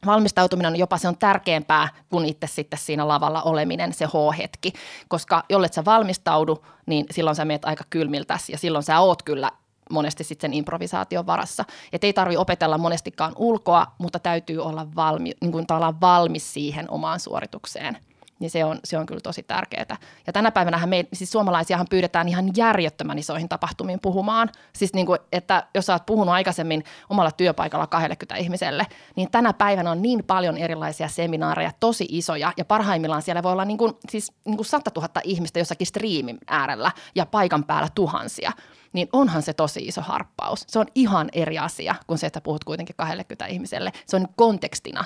valmistautuminen 0.06 0.72
on 0.72 0.78
jopa 0.78 0.98
se 0.98 1.08
on 1.08 1.18
tärkeämpää 1.18 1.88
kuin 2.10 2.26
itse 2.26 2.46
sitten 2.46 2.78
siinä 2.78 3.08
lavalla 3.08 3.42
oleminen, 3.42 3.92
se 3.92 4.06
H-hetki. 4.06 4.72
Koska 5.08 5.44
jollet 5.48 5.72
sä 5.72 5.84
valmistaudu, 5.84 6.64
niin 6.86 7.06
silloin 7.10 7.36
sä 7.36 7.44
meet 7.44 7.64
aika 7.64 7.84
kylmiltäs 7.90 8.48
ja 8.48 8.58
silloin 8.58 8.84
sä 8.84 9.00
oot 9.00 9.22
kyllä 9.22 9.50
monesti 9.90 10.24
sitten 10.24 10.50
sen 10.50 10.58
improvisaation 10.58 11.26
varassa. 11.26 11.64
Että 11.92 12.06
ei 12.06 12.12
tarvi 12.12 12.36
opetella 12.36 12.78
monestikaan 12.78 13.32
ulkoa, 13.36 13.86
mutta 13.98 14.18
täytyy 14.18 14.58
olla 14.58 14.86
valmi, 14.96 15.32
niin 15.40 15.52
kuin 15.52 15.66
valmis 16.00 16.52
siihen 16.52 16.90
omaan 16.90 17.20
suoritukseen– 17.20 17.96
niin 18.42 18.50
se 18.50 18.64
on, 18.64 18.78
se 18.84 18.98
on 18.98 19.06
kyllä 19.06 19.20
tosi 19.20 19.42
tärkeää. 19.42 19.96
Ja 20.26 20.32
tänä 20.32 20.50
päivänä 20.50 20.86
me, 20.86 21.06
siis 21.12 21.32
suomalaisiahan 21.32 21.86
pyydetään 21.90 22.28
ihan 22.28 22.50
järjettömän 22.56 23.18
isoihin 23.18 23.48
tapahtumiin 23.48 24.00
puhumaan. 24.00 24.48
Siis 24.72 24.94
niin 24.94 25.06
kuin, 25.06 25.18
että 25.32 25.66
jos 25.74 25.90
oot 25.90 26.06
puhunut 26.06 26.34
aikaisemmin 26.34 26.84
omalla 27.10 27.30
työpaikalla 27.30 27.86
20 27.86 28.36
ihmiselle, 28.36 28.86
niin 29.16 29.30
tänä 29.30 29.52
päivänä 29.52 29.90
on 29.90 30.02
niin 30.02 30.24
paljon 30.24 30.56
erilaisia 30.56 31.08
seminaareja, 31.08 31.70
tosi 31.80 32.06
isoja, 32.08 32.52
ja 32.56 32.64
parhaimmillaan 32.64 33.22
siellä 33.22 33.42
voi 33.42 33.52
olla 33.52 33.64
niin 33.64 33.78
kuin, 33.78 33.92
siis 34.10 34.32
niin 34.44 34.56
kuin 34.56 34.66
100 34.66 34.90
000 34.96 35.08
ihmistä 35.24 35.58
jossakin 35.58 35.86
striimin 35.86 36.38
äärellä 36.46 36.92
ja 37.14 37.26
paikan 37.26 37.64
päällä 37.64 37.88
tuhansia 37.94 38.52
niin 38.92 39.08
onhan 39.12 39.42
se 39.42 39.52
tosi 39.52 39.80
iso 39.80 40.00
harppaus. 40.00 40.64
Se 40.68 40.78
on 40.78 40.86
ihan 40.94 41.28
eri 41.32 41.58
asia 41.58 41.94
kuin 42.06 42.18
se, 42.18 42.26
että 42.26 42.40
puhut 42.40 42.64
kuitenkin 42.64 42.96
20 42.96 43.46
ihmiselle. 43.46 43.92
Se 44.06 44.16
on 44.16 44.28
kontekstina 44.36 45.04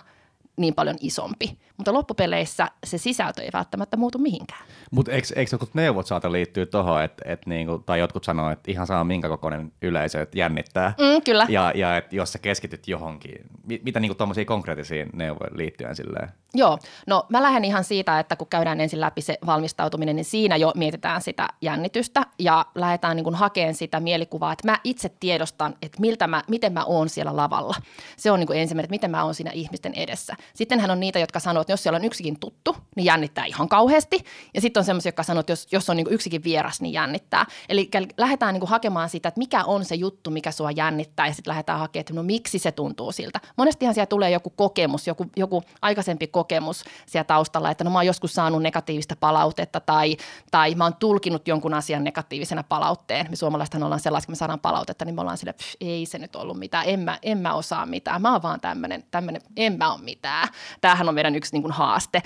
niin 0.56 0.74
paljon 0.74 0.96
isompi. 1.00 1.58
Mutta 1.76 1.92
loppupeleissä 1.92 2.68
se 2.84 2.98
sisältö 2.98 3.42
ei 3.42 3.50
välttämättä 3.52 3.96
muutu 3.96 4.18
mihinkään. 4.18 4.62
Mutta 4.90 5.12
eikö, 5.12 5.28
eikö 5.36 5.48
jotkut 5.52 5.74
neuvot 5.74 6.06
saata 6.06 6.32
liittyä 6.32 6.66
tuohon, 6.66 7.02
että 7.02 7.22
et 7.32 7.46
niinku, 7.46 7.78
tai 7.78 7.98
jotkut 7.98 8.24
sanoo, 8.24 8.50
että 8.50 8.70
ihan 8.70 8.86
saa 8.86 9.04
minkä 9.04 9.28
kokoinen 9.28 9.72
yleisö, 9.82 10.22
että 10.22 10.38
jännittää. 10.38 10.94
Mm, 10.98 11.22
kyllä. 11.22 11.46
Ja, 11.48 11.72
ja 11.74 11.96
että 11.96 12.16
jos 12.16 12.32
sä 12.32 12.38
keskityt 12.38 12.88
johonkin, 12.88 13.34
mitä 13.82 14.00
niinku 14.00 14.14
tuommoisia 14.14 14.44
konkreettisia 14.44 15.06
neuvoja 15.12 15.50
liittyen 15.54 15.96
silleen? 15.96 16.28
Joo, 16.54 16.78
no 17.06 17.26
mä 17.28 17.42
lähden 17.42 17.64
ihan 17.64 17.84
siitä, 17.84 18.18
että 18.18 18.36
kun 18.36 18.46
käydään 18.48 18.80
ensin 18.80 19.00
läpi 19.00 19.20
se 19.20 19.38
valmistautuminen, 19.46 20.16
niin 20.16 20.24
siinä 20.24 20.56
jo 20.56 20.72
mietitään 20.74 21.22
sitä 21.22 21.48
jännitystä 21.60 22.22
ja 22.38 22.66
lähdetään 22.74 23.16
niin 23.16 23.34
hakemaan 23.34 23.74
sitä 23.74 24.00
mielikuvaa, 24.00 24.52
että 24.52 24.70
mä 24.70 24.78
itse 24.84 25.08
tiedostan, 25.20 25.74
että 25.82 26.00
miltä 26.00 26.26
mä, 26.26 26.42
miten 26.48 26.72
mä 26.72 26.84
oon 26.84 27.08
siellä 27.08 27.36
lavalla. 27.36 27.74
Se 28.16 28.30
on 28.30 28.40
niin 28.40 28.46
kuin 28.46 28.58
ensimmäinen, 28.58 28.84
että 28.84 28.94
miten 28.94 29.10
mä 29.10 29.24
oon 29.24 29.34
siinä 29.34 29.50
ihmisten 29.50 29.94
edessä. 29.94 30.36
Sittenhän 30.54 30.90
on 30.90 31.00
niitä, 31.00 31.18
jotka 31.18 31.40
sanoo, 31.40 31.64
että 31.66 31.72
jos 31.72 31.82
siellä 31.82 31.96
on 31.96 32.04
yksikin 32.04 32.40
tuttu, 32.40 32.76
niin 32.96 33.04
jännittää 33.04 33.44
ihan 33.44 33.68
kauheasti. 33.68 34.24
Ja 34.54 34.60
sitten 34.60 34.80
on 34.80 34.84
semmoisia, 34.84 35.08
jotka 35.08 35.22
sanoo, 35.22 35.40
että 35.40 35.52
jos, 35.52 35.66
jos 35.72 35.90
on 35.90 35.96
niin 35.96 36.06
yksikin 36.10 36.44
vieras, 36.44 36.80
niin 36.80 36.92
jännittää. 36.92 37.46
Eli 37.68 37.90
lähdetään 38.16 38.54
niin 38.54 38.68
hakemaan 38.68 39.08
sitä, 39.08 39.28
että 39.28 39.38
mikä 39.38 39.64
on 39.64 39.84
se 39.84 39.94
juttu, 39.94 40.30
mikä 40.30 40.50
sua 40.50 40.70
jännittää 40.70 41.26
ja 41.26 41.34
sitten 41.34 41.50
lähdetään 41.50 41.78
hakemaan, 41.78 42.00
että 42.00 42.14
no 42.14 42.22
miksi 42.22 42.58
se 42.58 42.72
tuntuu 42.72 43.12
siltä. 43.12 43.40
Monestihan 43.56 43.94
siellä 43.94 44.06
tulee 44.06 44.30
joku 44.30 44.50
kokemus, 44.50 45.06
joku, 45.06 45.26
joku 45.36 45.62
aikaisempi 45.82 46.26
kokemus, 46.26 46.84
siellä 47.06 47.24
taustalla, 47.24 47.70
että 47.70 47.84
no 47.84 47.90
mä 47.90 47.98
oon 47.98 48.06
joskus 48.06 48.34
saanut 48.34 48.62
negatiivista 48.62 49.16
palautetta 49.16 49.80
tai, 49.80 50.16
tai 50.50 50.74
mä 50.74 50.84
oon 50.84 50.96
tulkinut 50.96 51.48
jonkun 51.48 51.74
asian 51.74 52.04
negatiivisena 52.04 52.62
palautteen. 52.62 53.26
Me 53.30 53.36
suomalaisethan 53.36 53.82
ollaan 53.82 54.00
sellaisia, 54.00 54.26
kun 54.26 54.32
me 54.32 54.36
saadaan 54.36 54.60
palautetta, 54.60 55.04
niin 55.04 55.14
me 55.14 55.20
ollaan 55.20 55.38
sille, 55.38 55.54
ei 55.80 56.06
se 56.06 56.18
nyt 56.18 56.36
ollut 56.36 56.58
mitään, 56.58 56.84
en 56.86 57.00
mä, 57.00 57.18
en 57.22 57.38
mä 57.38 57.54
osaa 57.54 57.86
mitään, 57.86 58.22
mä 58.22 58.32
oon 58.32 58.42
vaan 58.42 58.60
tämmöinen, 58.60 59.04
tämmöinen 59.10 59.42
en 59.56 59.78
mä 59.78 59.92
ole 59.92 60.02
mitään. 60.02 60.48
Tämähän 60.80 61.08
on 61.08 61.14
meidän 61.14 61.34
yksi 61.34 61.55
niin 61.56 61.62
kuin 61.62 61.72
haaste. 61.72 62.22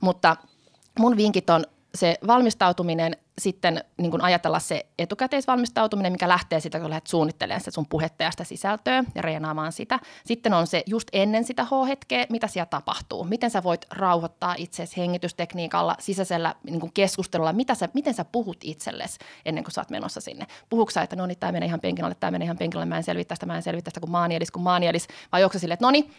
Mutta 0.00 0.36
mun 0.98 1.16
vinkit 1.16 1.50
on 1.50 1.64
se 1.94 2.18
valmistautuminen, 2.26 3.16
sitten 3.38 3.84
niin 3.98 4.10
kuin 4.10 4.22
ajatella 4.22 4.58
se 4.58 4.86
etukäteisvalmistautuminen, 4.98 6.12
mikä 6.12 6.28
lähtee 6.28 6.60
sitä, 6.60 6.80
kun 6.80 6.90
lähdet 6.90 7.06
suunnittelemaan 7.06 7.60
sitä 7.60 7.70
sun 7.70 7.86
puhetta 7.86 8.24
ja 8.24 8.30
sitä 8.30 8.44
sisältöä 8.44 9.04
ja 9.14 9.22
reenaamaan 9.22 9.72
sitä. 9.72 9.98
Sitten 10.26 10.54
on 10.54 10.66
se 10.66 10.82
just 10.86 11.08
ennen 11.12 11.44
sitä 11.44 11.64
H-hetkeä, 11.64 12.26
mitä 12.30 12.46
siellä 12.46 12.66
tapahtuu. 12.66 13.24
Miten 13.24 13.50
sä 13.50 13.62
voit 13.62 13.86
rauhoittaa 13.90 14.54
itseäsi 14.58 14.96
hengitystekniikalla, 14.96 15.96
sisäisellä 15.98 16.54
niin 16.64 16.80
kuin 16.80 16.92
keskustelulla, 16.92 17.52
mitä 17.52 17.74
sä, 17.74 17.88
miten 17.94 18.14
sä 18.14 18.24
puhut 18.24 18.58
itsellesi 18.64 19.18
ennen 19.44 19.64
kuin 19.64 19.72
sä 19.72 19.80
oot 19.80 19.90
menossa 19.90 20.20
sinne. 20.20 20.46
Puhuuko 20.70 20.90
sä, 20.90 21.02
että 21.02 21.16
no 21.16 21.26
niin, 21.26 21.38
tämä 21.38 21.52
menee 21.52 21.66
ihan 21.66 21.80
penkin 21.80 22.04
alle, 22.04 22.14
tämä 22.14 22.30
menee 22.30 22.44
ihan 22.44 22.58
penkin 22.58 22.78
alle, 22.78 22.86
mä 22.86 22.96
en 22.96 23.04
selvitä 23.04 23.28
tästä, 23.28 23.46
mä 23.46 23.56
en 23.56 23.62
selvitä 23.62 23.84
tästä, 23.84 24.00
kun 24.00 24.10
maanielis, 24.10 24.50
kun 24.50 24.62
maanielis, 24.62 25.08
vai 25.32 25.44
onko 25.44 25.52
se 25.52 25.58
silleen, 25.58 25.74
että 25.74 25.86
no 25.86 25.90
niin, 25.90 26.12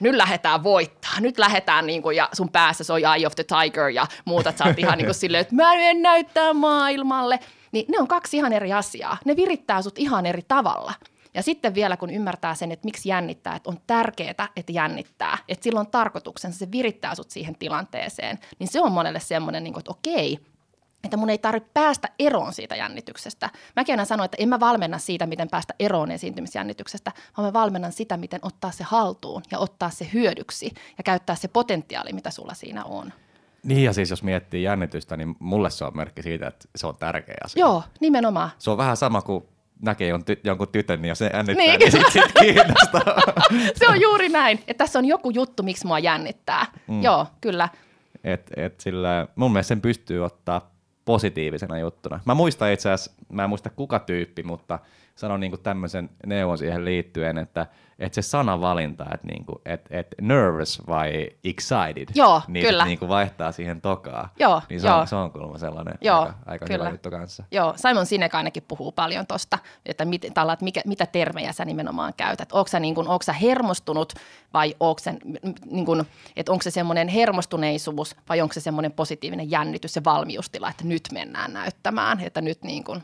nyt 0.00 0.14
lähdetään 0.14 0.62
voittaa, 0.62 1.20
nyt 1.20 1.38
lähdetään 1.38 1.86
niin 1.86 2.02
kuin, 2.02 2.16
ja 2.16 2.28
sun 2.32 2.48
päässä 2.48 2.84
soi 2.84 3.02
Eye 3.02 3.26
of 3.26 3.34
the 3.34 3.44
Tiger 3.44 3.88
ja 3.88 4.06
muuta, 4.24 4.50
että 4.50 4.64
sä 4.64 4.70
oot 4.70 4.78
ihan 4.78 4.98
niin 4.98 5.06
kuin 5.06 5.14
silleen, 5.24 5.40
että 5.40 5.54
mä 5.54 5.74
en 5.74 6.02
näyttää 6.02 6.52
maailmalle. 6.52 7.40
Niin 7.72 7.86
ne 7.88 7.98
on 7.98 8.08
kaksi 8.08 8.36
ihan 8.36 8.52
eri 8.52 8.72
asiaa. 8.72 9.16
Ne 9.24 9.36
virittää 9.36 9.82
sut 9.82 9.98
ihan 9.98 10.26
eri 10.26 10.42
tavalla. 10.48 10.94
Ja 11.34 11.42
sitten 11.42 11.74
vielä 11.74 11.96
kun 11.96 12.10
ymmärtää 12.10 12.54
sen, 12.54 12.72
että 12.72 12.84
miksi 12.84 13.08
jännittää, 13.08 13.56
että 13.56 13.70
on 13.70 13.78
tärkeää, 13.86 14.48
että 14.56 14.72
jännittää, 14.72 15.38
että 15.48 15.64
sillä 15.64 15.80
on 15.80 15.86
tarkoituksensa, 15.86 16.58
se 16.58 16.72
virittää 16.72 17.14
sut 17.14 17.30
siihen 17.30 17.58
tilanteeseen, 17.58 18.38
niin 18.58 18.68
se 18.68 18.80
on 18.80 18.92
monelle 18.92 19.20
semmoinen, 19.20 19.64
niin 19.64 19.72
kuin, 19.72 19.80
että 19.80 19.90
okei, 19.90 20.38
että 21.04 21.16
mun 21.16 21.30
ei 21.30 21.38
tarvitse 21.38 21.70
päästä 21.74 22.08
eroon 22.18 22.52
siitä 22.52 22.76
jännityksestä. 22.76 23.50
Mäkin 23.76 23.92
aina 23.92 24.04
sanoin, 24.04 24.24
että 24.24 24.36
en 24.40 24.48
mä 24.48 24.60
valmenna 24.60 24.98
siitä, 24.98 25.26
miten 25.26 25.48
päästä 25.48 25.74
eroon 25.78 26.10
esiintymisjännityksestä, 26.10 27.12
vaan 27.36 27.48
mä 27.48 27.52
valmennan 27.52 27.92
sitä, 27.92 28.16
miten 28.16 28.40
ottaa 28.42 28.70
se 28.70 28.84
haltuun 28.84 29.42
ja 29.50 29.58
ottaa 29.58 29.90
se 29.90 30.08
hyödyksi 30.12 30.72
ja 30.98 31.04
käyttää 31.04 31.36
se 31.36 31.48
potentiaali, 31.48 32.12
mitä 32.12 32.30
sulla 32.30 32.54
siinä 32.54 32.84
on. 32.84 33.12
Niin 33.62 33.84
ja 33.84 33.92
siis 33.92 34.10
jos 34.10 34.22
miettii 34.22 34.62
jännitystä, 34.62 35.16
niin 35.16 35.36
mulle 35.38 35.70
se 35.70 35.84
on 35.84 35.96
merkki 35.96 36.22
siitä, 36.22 36.46
että 36.46 36.68
se 36.76 36.86
on 36.86 36.96
tärkeä 36.96 37.36
asia. 37.44 37.60
Joo, 37.60 37.82
nimenomaan. 38.00 38.50
Se 38.58 38.70
on 38.70 38.76
vähän 38.76 38.96
sama 38.96 39.22
kuin 39.22 39.44
näkee 39.82 40.12
jonkun 40.44 40.68
tytön, 40.68 41.02
niin 41.02 41.08
jos 41.08 41.18
se 41.18 41.30
jännittää, 41.34 41.66
niin, 41.66 41.78
niin 41.78 41.92
sit, 41.92 42.12
sit 42.12 42.32
kiinnostaa. 42.40 43.02
se 43.78 43.88
on 43.88 44.00
juuri 44.00 44.28
näin, 44.28 44.58
että 44.66 44.84
tässä 44.84 44.98
on 44.98 45.04
joku 45.04 45.30
juttu, 45.30 45.62
miksi 45.62 45.86
mua 45.86 45.98
jännittää. 45.98 46.66
Mm. 46.88 47.02
Joo, 47.02 47.26
kyllä. 47.40 47.68
Et, 48.24 48.50
et 48.56 48.80
sillä, 48.80 49.26
mun 49.36 49.52
mielestä 49.52 49.68
sen 49.68 49.80
pystyy 49.80 50.24
ottaa 50.24 50.73
positiivisena 51.04 51.78
juttuna. 51.78 52.20
Mä 52.24 52.34
muistan 52.34 52.72
itse 52.72 52.90
asiassa, 52.90 53.22
mä 53.32 53.42
en 53.44 53.48
muista 53.48 53.70
kuka 53.70 53.98
tyyppi, 53.98 54.42
mutta 54.42 54.78
sanon 55.14 55.40
niin 55.40 55.62
tämmöisen 55.62 56.10
neuvon 56.26 56.58
siihen 56.58 56.84
liittyen, 56.84 57.38
että, 57.38 57.66
että 57.98 58.14
se 58.14 58.22
sanavalinta, 58.22 59.06
että, 59.14 59.26
niin 59.26 59.44
kuin, 59.46 59.58
että, 59.64 59.98
että 59.98 60.16
nervous 60.20 60.82
vai 60.86 61.30
excited, 61.44 62.08
joo, 62.14 62.42
niin 62.48 62.66
kyllä. 62.66 62.84
niin 62.84 62.98
kuin 62.98 63.08
vaihtaa 63.08 63.52
siihen 63.52 63.80
tokaa. 63.80 64.32
Joo, 64.38 64.62
niin 64.70 64.80
se, 64.80 64.86
joo. 64.86 64.98
On, 64.98 65.06
se 65.06 65.16
on 65.16 65.32
kuulemma 65.32 65.58
sellainen 65.58 65.94
joo, 66.00 66.20
aika, 66.20 66.34
aika 66.46 66.66
kyllä. 66.66 66.84
hyvä 66.84 66.94
juttu 66.94 67.10
kanssa. 67.10 67.44
Joo, 67.50 67.74
Simon 67.76 68.06
Sinek 68.06 68.34
ainakin 68.34 68.62
puhuu 68.68 68.92
paljon 68.92 69.26
tuosta, 69.26 69.58
että, 69.86 70.04
mit, 70.04 70.26
tällä, 70.34 70.52
että 70.52 70.64
mikä, 70.64 70.80
mitä 70.86 71.06
termejä 71.06 71.52
sä 71.52 71.64
nimenomaan 71.64 72.14
käytät. 72.16 72.52
Onko 72.52 72.68
sä, 72.68 72.80
niin 72.80 72.94
kuin, 72.94 73.08
onko 73.08 73.22
sä 73.22 73.32
hermostunut 73.32 74.12
vai 74.54 74.76
onko, 74.80 74.98
sä, 74.98 75.14
niin 75.70 75.86
kuin, 75.86 76.04
että 76.36 76.52
onko 76.52 76.62
se 76.62 76.70
semmoinen 76.70 77.08
hermostuneisuus 77.08 78.16
vai 78.28 78.40
onko 78.40 78.52
se 78.52 78.60
semmoinen 78.60 78.92
positiivinen 78.92 79.50
jännitys, 79.50 79.94
se 79.94 80.04
valmiustila, 80.04 80.70
että 80.70 80.84
nyt 80.84 81.02
mennään 81.12 81.52
näyttämään, 81.52 82.20
että 82.20 82.40
nyt 82.40 82.62
niin 82.62 82.84
kuin, 82.84 83.02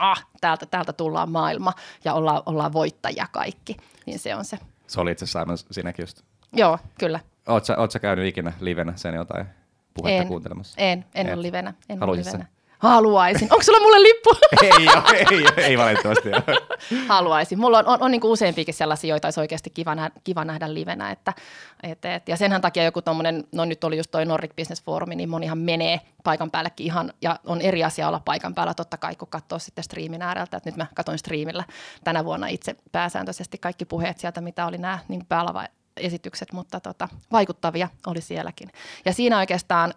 ah, 0.00 0.26
täältä, 0.40 0.66
täältä 0.66 0.92
tullaan 0.92 1.30
maailma 1.30 1.72
ja 2.04 2.14
ollaan, 2.14 2.42
ollaan 2.46 2.72
voittajia 2.72 3.26
kaikki, 3.32 3.76
niin 4.06 4.18
se 4.18 4.34
on 4.34 4.44
se. 4.44 4.58
Se 4.86 5.00
oli 5.00 5.10
itse 5.10 5.24
asiassa 5.24 5.66
sinäkin 5.70 6.02
just. 6.02 6.22
Joo, 6.52 6.78
kyllä. 6.98 7.20
Oletko 7.46 7.98
käynyt 8.00 8.26
ikinä 8.26 8.52
livenä 8.60 8.92
sen 8.96 9.14
jotain 9.14 9.46
puhetta 9.94 10.22
en, 10.22 10.28
kuuntelemassa? 10.28 10.80
En, 10.80 11.04
en 11.14 11.26
ole 11.26 11.42
livenä. 11.42 11.74
En 11.88 11.98
Haluaisit 11.98 12.26
livenä. 12.26 12.46
Haluaisin. 12.80 13.48
Onko 13.52 13.62
sulla 13.62 13.80
mulle 13.80 14.02
lippu? 14.02 14.30
ei 14.62 14.70
ole, 14.70 15.18
ei, 15.30 15.42
ole, 15.42 15.66
ei 15.66 15.78
valitettavasti 15.78 16.28
Haluaisin. 17.08 17.58
Mulla 17.58 17.78
on, 17.78 17.86
on, 17.86 17.98
on 18.02 18.10
niin 18.10 18.24
useampiakin 18.24 18.74
sellaisia, 18.74 19.08
joita 19.08 19.26
olisi 19.26 19.40
oikeasti 19.40 19.70
kiva, 19.70 19.94
nähdä, 19.94 20.10
kiva 20.24 20.44
nähdä 20.44 20.74
livenä. 20.74 21.10
Että, 21.10 21.32
et, 21.82 22.04
et, 22.04 22.28
ja 22.28 22.36
senhän 22.36 22.60
takia 22.60 22.84
joku 22.84 23.02
tuommoinen, 23.02 23.44
no 23.52 23.64
nyt 23.64 23.84
oli 23.84 23.96
just 23.96 24.10
toi 24.10 24.24
Nordic 24.24 24.56
Business 24.56 24.82
Forum, 24.82 25.08
niin 25.08 25.28
monihan 25.28 25.58
menee 25.58 26.00
paikan 26.24 26.50
päällekin 26.50 26.86
ihan, 26.86 27.12
ja 27.22 27.38
on 27.46 27.60
eri 27.60 27.84
asia 27.84 28.08
olla 28.08 28.20
paikan 28.24 28.54
päällä 28.54 28.74
totta 28.74 28.96
kai, 28.96 29.16
kun 29.16 29.28
katsoo 29.28 29.58
sitten 29.58 29.84
striimin 29.84 30.22
ääreltä. 30.22 30.56
Et 30.56 30.64
nyt 30.64 30.76
mä 30.76 30.86
katsoin 30.94 31.18
striimillä 31.18 31.64
tänä 32.04 32.24
vuonna 32.24 32.46
itse 32.46 32.76
pääsääntöisesti 32.92 33.58
kaikki 33.58 33.84
puheet 33.84 34.18
sieltä, 34.18 34.40
mitä 34.40 34.66
oli 34.66 34.78
nämä 34.78 34.98
niin 35.08 35.26
päälava 35.26 35.66
esitykset, 35.96 36.52
mutta 36.52 36.80
tota, 36.80 37.08
vaikuttavia 37.32 37.88
oli 38.06 38.20
sielläkin. 38.20 38.70
Ja 39.04 39.12
siinä 39.12 39.38
oikeastaan 39.38 39.94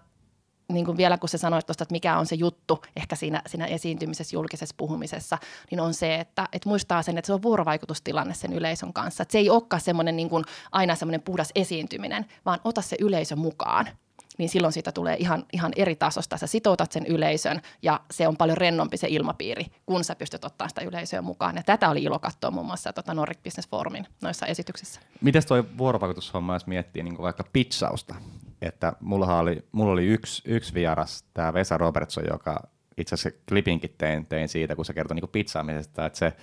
niin 0.74 0.86
kuin 0.86 0.98
vielä 0.98 1.18
kun 1.18 1.30
sä 1.30 1.38
sanoit 1.38 1.66
tuosta, 1.66 1.84
että 1.84 1.94
mikä 1.94 2.18
on 2.18 2.26
se 2.26 2.36
juttu 2.36 2.82
ehkä 2.96 3.16
siinä, 3.16 3.42
siinä 3.48 3.66
esiintymisessä, 3.66 4.36
julkisessa 4.36 4.76
puhumisessa, 4.78 5.38
niin 5.72 5.80
on 5.80 5.94
se, 5.94 6.16
että, 6.16 6.48
että 6.54 6.70
muistaa 6.70 7.02
sen, 7.02 7.18
että 7.18 7.28
se 7.28 7.34
on 7.34 7.42
vuorovaikutustilanne 7.42 8.34
sen 8.34 8.54
yleisön 8.54 8.94
kanssa. 8.94 9.22
Että 9.22 9.32
se 9.32 9.38
ei 9.38 9.50
olekaan 9.50 9.82
semmoinen 9.82 10.16
niin 10.16 10.30
aina 10.72 10.96
semmoinen 10.96 11.22
puhdas 11.22 11.52
esiintyminen, 11.56 12.26
vaan 12.46 12.60
ota 12.64 12.82
se 12.82 12.96
yleisö 13.00 13.36
mukaan 13.36 13.90
niin 14.38 14.50
silloin 14.50 14.74
siitä 14.74 14.92
tulee 14.92 15.16
ihan, 15.20 15.46
ihan 15.54 15.72
eri 15.76 15.96
tasosta. 15.96 16.38
Sä 16.38 16.48
sitoutat 16.48 16.92
sen 16.92 17.06
yleisön 17.06 17.62
ja 17.82 18.00
se 18.12 18.28
on 18.28 18.38
paljon 18.38 18.58
rennompi 18.58 18.98
se 18.98 19.08
ilmapiiri, 19.10 19.66
kun 19.86 20.04
sä 20.04 20.16
pystyt 20.16 20.46
ottaa 20.46 20.68
sitä 20.68 20.82
yleisöä 20.82 21.22
mukaan. 21.22 21.56
Ja 21.56 21.64
tätä 21.64 21.90
oli 21.90 22.04
ilo 22.04 22.20
katsoa 22.20 22.52
muun 22.52 22.66
muassa 22.66 22.94
tuota 22.94 23.14
Nordic 23.14 23.44
Business 23.44 23.70
Forumin 23.70 24.08
noissa 24.22 24.46
esityksissä. 24.46 25.02
Miten 25.22 25.48
toi 25.48 25.78
vuorovaikutushomma, 25.78 26.54
jos 26.54 26.68
miettii 26.68 27.04
niin 27.04 27.18
vaikka 27.18 27.44
pitchausta? 27.54 28.16
Että 28.62 28.94
mulla 29.00 29.40
oli, 29.40 29.66
mulla 29.72 29.92
oli 29.92 30.06
yksi, 30.06 30.42
yksi 30.46 30.74
vieras, 30.74 31.26
tämä 31.34 31.54
Vesa 31.54 31.78
Robertson, 31.78 32.24
joka 32.30 32.68
itse 32.98 33.16
asiassa 33.16 33.40
klipinkin 33.50 33.96
tein, 33.98 34.26
tein 34.26 34.50
siitä, 34.50 34.76
kun 34.76 34.86
se 34.86 34.94
kertoi 34.94 35.16
niin 35.16 35.30
pitsaamisesta, 35.30 36.06
että 36.06 36.20
se 36.20 36.34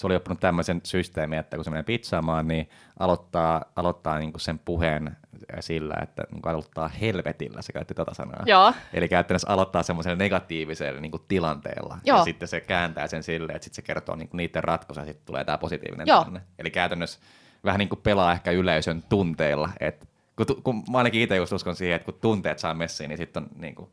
se 0.00 0.06
oli 0.06 0.16
oppinut 0.16 0.40
tämmöisen 0.40 0.80
systeemin, 0.84 1.38
että 1.38 1.56
kun 1.56 1.64
se 1.64 1.70
menee 1.70 1.82
pizzaamaan, 1.82 2.48
niin 2.48 2.70
aloittaa, 2.98 3.64
aloittaa 3.76 4.18
niin 4.18 4.32
kuin 4.32 4.40
sen 4.40 4.58
puheen 4.58 5.16
sillä, 5.60 5.94
että 6.02 6.24
niin 6.30 6.42
kuin 6.42 6.50
aloittaa 6.52 6.88
helvetillä, 6.88 7.62
se 7.62 7.72
käytti 7.72 7.94
tätä 7.94 8.14
sanaa. 8.14 8.42
Joo. 8.46 8.72
Eli 8.92 9.08
käytännössä 9.08 9.48
aloittaa 9.48 9.82
semmoisella 9.82 10.16
negatiivisella 10.16 11.00
niin 11.00 11.10
kuin 11.10 11.22
tilanteella, 11.28 11.98
Joo. 12.04 12.18
ja 12.18 12.24
sitten 12.24 12.48
se 12.48 12.60
kääntää 12.60 13.06
sen 13.06 13.22
silleen, 13.22 13.56
että 13.56 13.64
sitten 13.64 13.76
se 13.76 13.82
kertoo 13.82 14.16
niin 14.16 14.28
kuin 14.28 14.38
niiden 14.38 14.64
ratkaisu, 14.64 15.00
ja 15.00 15.06
sitten 15.06 15.26
tulee 15.26 15.44
tämä 15.44 15.58
positiivinen 15.58 16.06
Joo. 16.06 16.18
tilanne. 16.18 16.40
Eli 16.58 16.70
käytännössä 16.70 17.18
vähän 17.64 17.78
niin 17.78 17.88
kuin 17.88 18.00
pelaa 18.02 18.32
ehkä 18.32 18.50
yleisön 18.50 19.02
tunteilla, 19.08 19.70
että 19.80 20.06
kun, 20.36 20.62
kun 20.62 20.84
mä 20.90 20.98
ainakin 20.98 21.22
itse 21.22 21.36
just 21.36 21.52
uskon 21.52 21.76
siihen, 21.76 21.96
että 21.96 22.04
kun 22.04 22.20
tunteet 22.20 22.58
saa 22.58 22.74
messiin, 22.74 23.08
niin 23.08 23.18
sitten 23.18 23.42
on, 23.42 23.48
niin 23.56 23.74
kuin, 23.74 23.90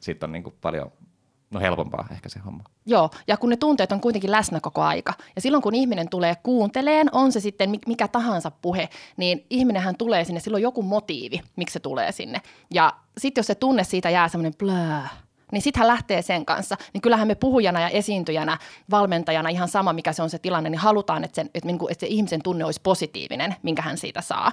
sit 0.00 0.22
on 0.22 0.32
niin 0.32 0.42
kuin 0.42 0.54
paljon 0.60 0.92
no 1.50 1.60
helpompaa 1.60 2.06
ehkä 2.12 2.28
se 2.28 2.38
homma. 2.38 2.64
Joo, 2.86 3.10
ja 3.26 3.36
kun 3.36 3.50
ne 3.50 3.56
tunteet 3.56 3.92
on 3.92 4.00
kuitenkin 4.00 4.30
läsnä 4.30 4.60
koko 4.60 4.82
aika. 4.82 5.12
Ja 5.36 5.40
silloin 5.42 5.62
kun 5.62 5.74
ihminen 5.74 6.08
tulee 6.08 6.34
kuunteleen, 6.42 7.08
on 7.12 7.32
se 7.32 7.40
sitten 7.40 7.70
mi- 7.70 7.80
mikä 7.86 8.08
tahansa 8.08 8.50
puhe, 8.50 8.88
niin 9.16 9.46
ihminenhän 9.50 9.96
tulee 9.96 10.24
sinne, 10.24 10.40
silloin 10.40 10.62
joku 10.62 10.82
motiivi, 10.82 11.40
miksi 11.56 11.72
se 11.72 11.80
tulee 11.80 12.12
sinne. 12.12 12.40
Ja 12.74 12.92
sitten 13.18 13.40
jos 13.40 13.46
se 13.46 13.54
tunne 13.54 13.84
siitä 13.84 14.10
jää 14.10 14.28
semmoinen 14.28 14.58
blää, 14.58 15.08
niin 15.52 15.62
sitten 15.62 15.80
hän 15.80 15.88
lähtee 15.88 16.22
sen 16.22 16.44
kanssa. 16.44 16.76
Niin 16.92 17.00
kyllähän 17.00 17.26
me 17.28 17.34
puhujana 17.34 17.80
ja 17.80 17.88
esiintyjänä, 17.88 18.58
valmentajana, 18.90 19.48
ihan 19.48 19.68
sama 19.68 19.92
mikä 19.92 20.12
se 20.12 20.22
on 20.22 20.30
se 20.30 20.38
tilanne, 20.38 20.70
niin 20.70 20.78
halutaan, 20.78 21.24
että, 21.24 21.34
sen, 21.34 21.50
että, 21.54 21.66
niinku, 21.66 21.88
että 21.88 22.00
se 22.00 22.06
ihmisen 22.06 22.42
tunne 22.42 22.64
olisi 22.64 22.80
positiivinen, 22.82 23.54
minkä 23.62 23.82
hän 23.82 23.98
siitä 23.98 24.20
saa. 24.20 24.52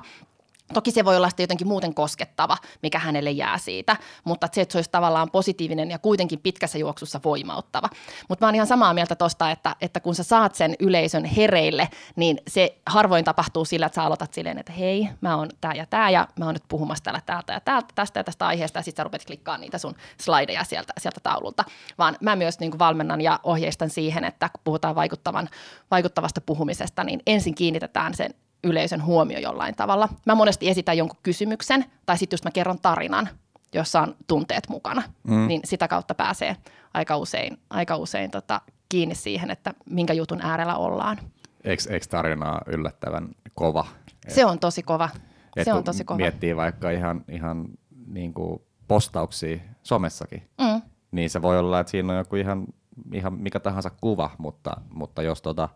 Toki 0.73 0.91
se 0.91 1.05
voi 1.05 1.17
olla 1.17 1.29
sitten 1.29 1.43
jotenkin 1.43 1.67
muuten 1.67 1.93
koskettava, 1.93 2.57
mikä 2.83 2.99
hänelle 2.99 3.31
jää 3.31 3.57
siitä, 3.57 3.97
mutta 4.23 4.47
se, 4.51 4.61
että 4.61 4.71
se 4.71 4.77
olisi 4.77 4.91
tavallaan 4.91 5.31
positiivinen 5.31 5.91
ja 5.91 5.99
kuitenkin 5.99 6.39
pitkässä 6.39 6.77
juoksussa 6.77 7.19
voimauttava. 7.23 7.89
Mutta 8.29 8.45
mä 8.45 8.47
oon 8.47 8.55
ihan 8.55 8.67
samaa 8.67 8.93
mieltä 8.93 9.15
tosta, 9.15 9.51
että, 9.51 9.75
että 9.81 9.99
kun 9.99 10.15
sä 10.15 10.23
saat 10.23 10.55
sen 10.55 10.75
yleisön 10.79 11.25
hereille, 11.25 11.89
niin 12.15 12.37
se 12.47 12.77
harvoin 12.85 13.25
tapahtuu 13.25 13.65
sillä, 13.65 13.85
että 13.85 13.95
sä 13.95 14.03
aloitat 14.03 14.33
silleen, 14.33 14.57
että 14.57 14.71
hei, 14.71 15.09
mä 15.21 15.35
oon 15.35 15.49
tää 15.61 15.73
ja 15.73 15.85
tää 15.85 16.09
ja 16.09 16.27
mä 16.39 16.45
oon 16.45 16.53
nyt 16.53 16.63
puhumassa 16.67 17.03
täällä 17.03 17.21
täältä 17.25 17.53
ja 17.53 17.59
täältä, 17.59 17.87
tästä 17.95 18.19
ja 18.19 18.23
tästä 18.23 18.47
aiheesta 18.47 18.79
ja 18.79 18.83
sitten 18.83 18.99
sä 19.01 19.03
rupeat 19.03 19.25
klikkaa 19.25 19.57
niitä 19.57 19.77
sun 19.77 19.95
slideja 20.21 20.63
sieltä, 20.63 20.93
sieltä 20.97 21.19
taululta. 21.23 21.63
Vaan 21.97 22.17
mä 22.21 22.35
myös 22.35 22.59
niin 22.59 22.79
valmennan 22.79 23.21
ja 23.21 23.39
ohjeistan 23.43 23.89
siihen, 23.89 24.23
että 24.23 24.49
kun 24.49 24.61
puhutaan 24.63 24.95
vaikuttavan, 24.95 25.49
vaikuttavasta 25.91 26.41
puhumisesta, 26.41 27.03
niin 27.03 27.21
ensin 27.25 27.55
kiinnitetään 27.55 28.13
sen 28.13 28.33
yleisön 28.63 29.03
huomio 29.05 29.39
jollain 29.39 29.75
tavalla. 29.75 30.09
Mä 30.25 30.35
monesti 30.35 30.69
esitän 30.69 30.97
jonkun 30.97 31.19
kysymyksen 31.23 31.85
tai 32.05 32.17
sitten 32.17 32.33
just 32.37 32.45
mä 32.45 32.51
kerron 32.51 32.79
tarinan, 32.81 33.29
jossa 33.73 34.01
on 34.01 34.15
tunteet 34.27 34.69
mukana, 34.69 35.03
mm. 35.23 35.47
niin 35.47 35.61
sitä 35.63 35.87
kautta 35.87 36.13
pääsee 36.15 36.55
aika 36.93 37.17
usein, 37.17 37.57
aika 37.69 37.97
usein 37.97 38.31
tota, 38.31 38.61
kiinni 38.89 39.15
siihen, 39.15 39.51
että 39.51 39.73
minkä 39.89 40.13
jutun 40.13 40.41
äärellä 40.41 40.75
ollaan. 40.75 41.17
Eikö, 41.63 41.83
eikö 41.89 42.05
tarinaa 42.09 42.61
yllättävän 42.67 43.27
kova? 43.55 43.85
Se 44.27 44.45
on 44.45 44.59
tosi 44.59 44.83
kova. 44.83 45.09
Et 45.55 45.65
Se 45.65 45.73
on 45.73 45.83
tosi 45.83 46.03
kova. 46.03 46.17
miettii 46.17 46.55
vaikka 46.55 46.89
ihan, 46.91 47.23
ihan 47.31 47.65
niin 48.07 48.33
kuin 48.33 48.61
postauksia 48.87 49.57
somessakin, 49.83 50.49
Mm. 50.61 50.81
niin 51.11 51.29
se 51.29 51.41
voi 51.41 51.59
olla, 51.59 51.79
että 51.79 51.91
siinä 51.91 52.13
on 52.13 52.17
joku 52.19 52.35
ihan, 52.35 52.65
ihan 53.13 53.33
mikä 53.33 53.59
tahansa 53.59 53.89
kuva, 53.89 54.29
mutta, 54.37 54.77
mutta 54.93 55.21
jos, 55.21 55.41
tota, 55.41 55.69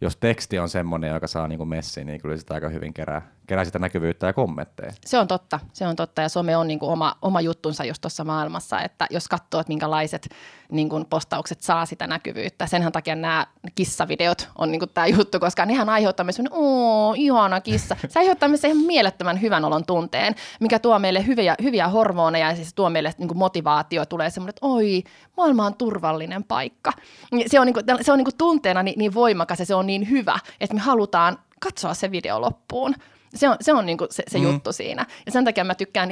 jos 0.00 0.16
teksti 0.16 0.58
on 0.58 0.68
semmoinen, 0.68 1.10
joka 1.14 1.26
saa 1.26 1.48
niin 1.48 1.68
messiin, 1.68 2.06
niin 2.06 2.20
kyllä 2.20 2.36
sitä 2.36 2.54
aika 2.54 2.68
hyvin 2.68 2.94
kerää, 2.94 3.32
kerää 3.50 3.64
sitä 3.64 3.78
näkyvyyttä 3.78 4.26
ja 4.26 4.32
kommentteja. 4.32 4.92
Se 5.06 5.18
on 5.18 5.28
totta, 5.28 5.60
se 5.72 5.86
on 5.86 5.96
totta 5.96 6.22
ja 6.22 6.28
some 6.28 6.56
on 6.56 6.68
niin 6.68 6.78
kuin 6.78 6.92
oma, 6.92 7.16
oma 7.22 7.40
juttunsa 7.40 7.84
just 7.84 8.00
tuossa 8.00 8.24
maailmassa, 8.24 8.80
että 8.80 9.06
jos 9.10 9.28
katsoo, 9.28 9.60
että 9.60 9.70
minkälaiset 9.70 10.28
niin 10.70 10.88
kuin 10.88 11.06
postaukset 11.06 11.62
saa 11.62 11.86
sitä 11.86 12.06
näkyvyyttä, 12.06 12.66
senhän 12.66 12.92
takia 12.92 13.14
nämä 13.14 13.46
kissavideot 13.74 14.48
on 14.58 14.72
niin 14.72 14.78
kuin 14.78 14.90
tämä 14.94 15.06
juttu, 15.06 15.40
koska 15.40 15.66
nehän 15.66 15.88
aiheuttaa 15.88 16.24
meille 16.24 16.36
semmoinen, 16.36 16.58
oo, 16.64 17.14
ihana 17.16 17.60
kissa. 17.60 17.96
Se 18.08 18.18
aiheuttaa 18.18 18.48
meille 18.48 18.68
ihan 18.68 18.86
mielettömän 18.86 19.40
hyvän 19.40 19.64
olon 19.64 19.86
tunteen, 19.86 20.34
mikä 20.60 20.78
tuo 20.78 20.98
meille 20.98 21.26
hyviä, 21.26 21.54
hyviä 21.62 21.88
hormoneja 21.88 22.48
ja 22.48 22.56
siis 22.56 22.74
tuo 22.74 22.90
meille 22.90 23.14
niin 23.18 23.28
kuin 23.28 23.38
motivaatio, 23.38 24.06
tulee 24.06 24.30
semmoinen, 24.30 24.50
että 24.50 24.66
oi, 24.66 25.02
maailma 25.36 25.66
on 25.66 25.74
turvallinen 25.74 26.44
paikka. 26.44 26.92
Niin 27.32 27.50
Se 27.50 27.60
on, 27.60 27.66
niin 27.66 27.74
kuin, 27.74 27.84
se 28.00 28.12
on 28.12 28.18
niin 28.18 28.24
kuin 28.24 28.38
tunteena 28.38 28.82
niin, 28.82 28.98
niin 28.98 29.14
voimakas 29.14 29.58
ja 29.58 29.66
se 29.66 29.74
on 29.74 29.86
niin 29.86 30.10
hyvä, 30.10 30.38
että 30.60 30.74
me 30.74 30.80
halutaan 30.80 31.38
katsoa 31.60 31.94
se 31.94 32.10
video 32.10 32.40
loppuun. 32.40 32.94
Se 33.34 33.48
on, 33.48 33.56
se, 33.60 33.72
on 33.72 33.86
niinku 33.86 34.06
se, 34.10 34.22
se 34.28 34.38
mm. 34.38 34.44
juttu 34.44 34.72
siinä. 34.72 35.06
Ja 35.26 35.32
sen 35.32 35.44
takia 35.44 35.64
mä 35.64 35.74
tykkään 35.74 36.10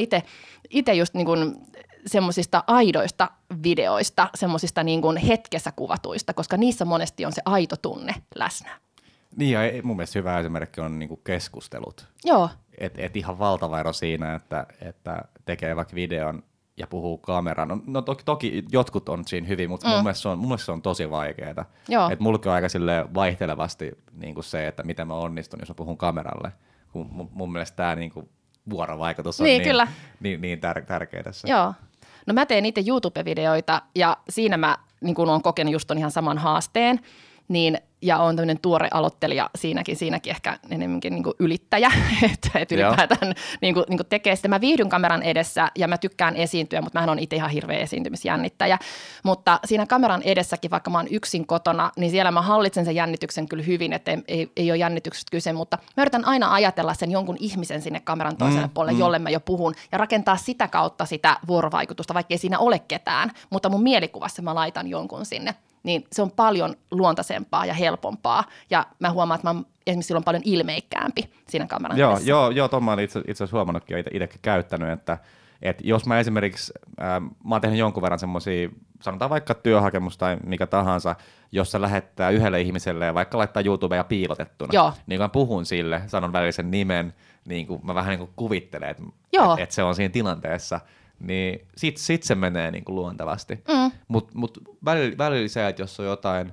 itse 0.71 0.95
just 0.95 1.14
niinku 1.14 1.33
semmoisista 2.07 2.64
aidoista 2.66 3.31
videoista, 3.62 4.31
semmoisista 4.35 4.83
niinku 4.83 5.14
hetkessä 5.29 5.73
kuvatuista, 5.73 6.35
koska 6.35 6.57
niissä 6.57 6.85
monesti 6.85 7.27
on 7.27 7.33
se 7.33 7.43
aito 7.45 7.77
tunne 7.77 8.14
läsnä. 8.35 8.81
Niin 9.37 9.53
ja 9.53 9.61
mun 9.83 9.97
mielestä 9.97 10.19
hyvä 10.19 10.39
esimerkki 10.39 10.81
on 10.81 10.99
niin 10.99 11.09
kuin 11.09 11.21
keskustelut. 11.25 12.07
Joo, 12.25 12.51
Et, 12.79 12.99
et 12.99 13.16
ihan 13.16 13.39
valtava 13.39 13.81
ero 13.81 13.93
siinä, 13.93 14.35
että, 14.35 14.66
että 14.81 15.23
tekee 15.45 15.77
vaikka 15.77 15.95
videon 15.95 16.43
ja 16.77 16.87
puhuu 16.87 17.19
kameraan. 17.19 17.69
No, 17.69 17.81
no 17.87 18.03
toki, 18.03 18.25
toki 18.25 18.64
jotkut 18.73 19.09
on 19.09 19.25
siinä 19.27 19.47
hyvin, 19.49 19.71
mutta 19.71 19.89
mm. 19.89 19.95
mun, 19.95 20.03
mielestä 20.03 20.23
se 20.23 20.29
on, 20.29 20.39
mun 20.39 20.49
mielestä 20.49 20.66
se 20.66 20.73
on 20.73 20.83
tosi 20.83 21.11
vaikeaa. 21.11 21.64
Joo. 21.89 22.11
Et 22.11 22.21
mulla 22.21 22.39
on 22.47 22.53
aika 22.53 22.69
sille 22.69 23.07
vaihtelevasti 23.14 23.91
niin 24.12 24.35
kuin 24.35 24.45
se, 24.45 24.66
että 24.66 24.83
miten 24.83 25.09
mä 25.09 25.14
onnistun, 25.14 25.61
jos 25.61 25.69
mä 25.69 25.75
puhun 25.75 25.99
kameralle. 25.99 26.53
Kun 26.99 27.09
mun, 27.16 27.28
mun 27.32 27.53
mielestä 27.53 27.76
tämä 27.76 27.94
niin 27.94 28.11
kuin 28.11 28.28
vuorovaikutus 28.70 29.40
on 29.40 29.44
Niin, 29.44 29.59
niin, 29.59 29.70
kyllä. 29.70 29.88
niin, 30.20 30.40
niin 30.40 30.61
tär, 30.61 30.82
tärkeä 30.84 31.22
tässä. 31.22 31.49
Joo. 31.49 31.74
No 32.26 32.34
mä 32.34 32.46
teen 32.46 32.66
itse 32.66 32.80
YouTube-videoita 32.86 33.82
ja 33.94 34.16
siinä 34.28 34.57
mä 34.57 34.78
niin 35.01 35.14
kun 35.14 35.28
olen 35.28 35.42
kokenut 35.42 35.72
just 35.72 35.90
ihan 35.99 36.11
saman 36.11 36.38
haasteen. 36.38 37.01
Niin, 37.49 37.78
ja 38.03 38.18
on 38.18 38.36
tämmöinen 38.36 38.59
tuore 38.61 38.88
aloittelija 38.92 39.51
siinäkin, 39.55 39.96
siinäkin 39.96 40.30
ehkä 40.30 40.59
enemmänkin 40.70 41.12
niin 41.12 41.24
ylittäjä, 41.38 41.90
että, 42.32 42.74
Joo. 42.74 42.88
ylipäätään 42.88 43.34
niin 43.61 43.74
kuin, 43.74 43.84
niin 43.88 43.99
kuin 43.99 44.07
tekee 44.09 44.36
sitä. 44.36 44.49
Mä 44.49 44.61
viihdyn 44.61 44.88
kameran 44.88 45.22
edessä 45.22 45.68
ja 45.76 45.88
mä 45.88 45.99
tykkään 45.99 46.36
esiintyä, 46.36 46.80
mutta 46.80 47.01
mä 47.01 47.12
on 47.12 47.18
itse 47.18 47.36
ihan 47.36 47.51
hirveä 47.51 47.78
esiintymisjännittäjä. 47.78 48.78
Mutta 49.22 49.61
siinä 49.64 49.86
kameran 49.86 50.22
edessäkin, 50.22 50.70
vaikka 50.70 50.90
mä 50.90 50.99
oon 50.99 51.09
yksin 51.11 51.46
kotona, 51.46 51.90
niin 51.96 52.11
siellä 52.11 52.30
mä 52.30 52.42
hallitsen 52.42 52.84
sen 52.84 52.94
jännityksen 52.94 53.49
kyllä 53.49 53.62
hyvin, 53.62 53.92
että 53.92 54.11
ei, 54.11 54.22
ei, 54.28 54.51
ei 54.57 54.70
ole 54.70 54.78
jännityksestä 54.78 55.30
kyse, 55.30 55.53
mutta 55.53 55.78
mä 55.96 56.03
yritän 56.03 56.24
aina 56.24 56.53
ajatella 56.53 56.94
sen 56.94 57.11
jonkun 57.11 57.36
ihmisen 57.40 57.82
sinne 57.82 58.01
kameran 58.01 58.36
toiselle 58.36 58.66
mm, 58.66 58.72
puolelle, 58.74 58.92
mm. 58.92 59.01
jolle 59.01 59.18
mä 59.18 59.30
jo 59.30 59.40
puhun, 59.40 59.74
ja 59.92 59.99
rakentaa 59.99 60.36
sitä 60.36 60.68
kautta 60.68 61.07
sitä 61.07 61.36
vuorovaikutusta, 61.46 62.14
vaikka 62.14 62.34
ei 62.34 62.38
siinä 62.38 62.59
ole 62.59 62.78
ketään, 62.78 63.30
mutta 63.51 63.68
mun 63.68 63.82
mielikuvassa 63.82 64.42
mä 64.42 64.55
laitan 64.55 64.88
jonkun 64.88 65.26
sinne 65.26 65.55
niin 65.83 66.05
se 66.12 66.22
on 66.22 66.31
paljon 66.31 66.76
luontaisempaa 66.91 67.66
ja 67.66 67.74
helpompaa. 67.74 68.45
Ja 68.70 68.87
mä 68.99 69.11
huomaan, 69.11 69.39
että 69.39 69.49
mä 69.49 69.51
oon 69.51 69.66
esimerkiksi 69.87 70.07
silloin 70.07 70.24
paljon 70.24 70.43
ilmeikkäämpi 70.47 71.31
siinä 71.49 71.66
kameran 71.66 71.99
Joo, 71.99 72.12
edessä. 72.12 72.31
joo, 72.31 72.51
joo 72.51 72.68
tuon 72.68 72.85
mä 72.85 72.93
olen 72.93 73.05
itse, 73.05 73.18
itse 73.20 73.33
asiassa 73.33 73.57
huomannutkin 73.57 73.97
ja 73.97 74.05
itsekin 74.12 74.41
käyttänyt, 74.43 74.91
että, 74.91 75.18
että 75.62 75.83
jos 75.87 76.07
mä 76.07 76.18
esimerkiksi, 76.18 76.72
ähm, 77.03 77.24
mä 77.24 77.55
oon 77.55 77.61
tehnyt 77.61 77.79
jonkun 77.79 78.03
verran 78.03 78.18
semmoisia, 78.18 78.68
sanotaan 79.01 79.31
vaikka 79.31 79.55
työhakemus 79.55 80.18
tai 80.18 80.37
mikä 80.45 80.66
tahansa, 80.66 81.16
jossa 81.53 81.81
lähettää 81.81 82.31
yhdelle 82.31 82.61
ihmiselle 82.61 83.05
ja 83.07 83.14
vaikka 83.14 83.39
laittaa 83.39 83.62
YouTubea 83.66 84.05
piilotettuna, 84.05 84.70
Joo. 84.72 84.93
niin 85.07 85.18
kun 85.18 85.24
mä 85.24 85.29
puhun 85.29 85.66
sille, 85.66 86.03
sanon 86.07 86.33
välisen 86.33 86.70
nimen, 86.70 87.14
niin 87.45 87.66
kuin 87.66 87.87
mä 87.87 87.95
vähän 87.95 88.11
niin 88.11 88.18
kuin 88.18 88.31
kuvittelen, 88.37 88.91
että, 88.91 89.03
että 89.59 89.74
se 89.74 89.83
on 89.83 89.95
siinä 89.95 90.12
tilanteessa, 90.12 90.81
niin 91.21 91.69
sit, 91.77 91.97
sit 91.97 92.23
se 92.23 92.35
menee 92.35 92.71
niin 92.71 92.85
kuin 92.85 92.97
luontevasti. 92.97 93.55
Mm. 93.55 93.91
Mutta 94.09 94.39
mut 94.39 94.59
välillä, 94.85 95.19
välillä 95.19 95.49
se, 95.49 95.69
että 95.69 95.83
jos 95.83 96.01
on 96.01 96.07
jotain, 96.07 96.53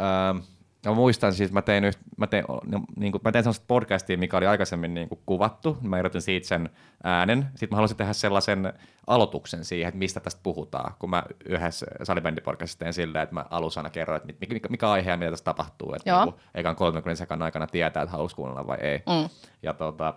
ähm, 0.00 0.44
mä 0.86 0.94
muistan 0.94 1.32
siis, 1.32 1.52
mä 1.52 1.62
tein, 1.62 1.84
yht, 1.84 1.98
mä 2.16 2.26
tein, 2.26 2.44
no, 2.48 2.80
niin 2.96 3.12
kuin, 3.12 3.22
mä 3.24 3.32
tein 3.32 3.44
sellaista 3.44 3.64
podcastia, 3.68 4.18
mikä 4.18 4.36
oli 4.36 4.46
aikaisemmin 4.46 4.94
niin 4.94 5.08
kuin 5.08 5.20
kuvattu, 5.26 5.78
mä 5.82 5.98
irrotin 5.98 6.22
siitä 6.22 6.48
sen 6.48 6.70
äänen, 7.04 7.46
sitten 7.50 7.68
mä 7.70 7.76
halusin 7.76 7.96
tehdä 7.96 8.12
sellaisen 8.12 8.72
aloituksen 9.06 9.64
siihen, 9.64 9.88
että 9.88 9.98
mistä 9.98 10.20
tästä 10.20 10.40
puhutaan, 10.42 10.94
kun 10.98 11.10
mä 11.10 11.22
yhdessä 11.44 11.86
salibändipodcastissa 12.02 12.78
tein 12.78 12.92
silleen, 12.92 13.22
että 13.22 13.34
mä 13.34 13.44
alussa 13.50 13.80
aina 13.80 13.90
kerroin, 13.90 14.22
että 14.28 14.46
mikä, 14.48 14.68
mikä 14.68 14.90
aihe 14.90 15.10
ja 15.10 15.16
mitä 15.16 15.30
tässä 15.30 15.44
tapahtuu, 15.44 15.94
että 15.94 16.10
Joo. 16.10 16.24
niin 16.24 16.32
kuin, 16.34 16.42
ekan 16.54 16.76
30 16.76 17.18
sekunnin 17.18 17.42
aikana 17.42 17.66
tietää, 17.66 18.02
että 18.02 18.12
haluaisi 18.12 18.36
kuunnella 18.36 18.66
vai 18.66 18.78
ei. 18.80 18.98
Mm. 18.98 19.28
Ja 19.62 19.74
tota, 19.74 20.14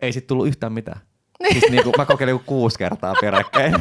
ei 0.00 0.12
sitten 0.12 0.28
tullut 0.28 0.46
yhtään 0.46 0.72
mitään. 0.72 1.00
Siis 1.52 1.70
niinku, 1.70 1.92
mä 1.98 2.06
kokeilin 2.06 2.32
joku 2.32 2.44
kuusi 2.46 2.78
kertaa 2.78 3.14
peräkkäin. 3.20 3.74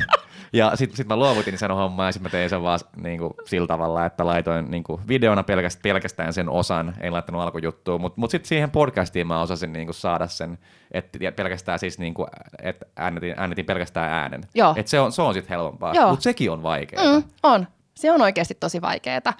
Ja 0.54 0.76
sitten 0.76 0.98
sit 0.98 1.08
mä 1.08 1.16
luovutin 1.16 1.58
sen 1.58 1.72
homman 1.72 2.06
ja 2.06 2.12
sitten 2.12 2.32
mä 2.32 2.32
tein 2.32 2.50
sen 2.50 2.64
vaan 2.64 2.80
niinku, 2.96 3.36
sillä 3.46 3.68
tavalla, 3.68 4.06
että 4.06 4.26
laitoin 4.26 4.72
niinku, 4.72 5.02
videona 5.08 5.44
pelkästään, 5.44 5.82
pelkästään 5.84 6.34
sen 6.34 6.50
osan, 6.50 6.96
en 7.00 7.14
laittanut 7.14 7.42
alkujuttua, 7.42 7.98
mutta 7.98 8.22
mut 8.22 8.32
sitten 8.32 8.48
siihen 8.48 8.72
podcastiin 8.72 9.28
mä 9.28 9.42
osasin 9.42 9.74
niinku, 9.74 9.94
saada 9.94 10.28
sen, 10.28 10.58
että 10.92 11.20
pelkästään 11.36 11.80
siis, 11.80 12.00
niinku, 12.00 12.28
että 12.62 12.86
äänetin, 12.96 13.34
äänetin 13.38 13.66
pelkästään 13.66 14.12
äänen. 14.12 14.42
Joo. 14.54 14.74
Et 14.78 14.88
se 14.88 15.00
on, 15.00 15.12
se 15.12 15.22
on 15.22 15.34
sitten 15.34 15.50
helpompaa, 15.50 16.10
mutta 16.10 16.24
sekin 16.24 16.52
on 16.52 16.64
vaikeaa. 16.64 17.20
Mm, 17.20 17.24
on. 17.44 17.68
Se 17.96 18.12
on 18.12 18.22
oikeasti 18.22 18.58
tosi 18.60 18.82
vaikeaa. 18.82 19.34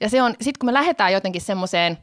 Ja 0.00 0.08
se 0.08 0.22
on, 0.22 0.34
sit 0.40 0.58
kun 0.58 0.68
me 0.68 0.72
lähdetään 0.72 1.12
jotenkin 1.12 1.42
semmoiseen 1.42 1.98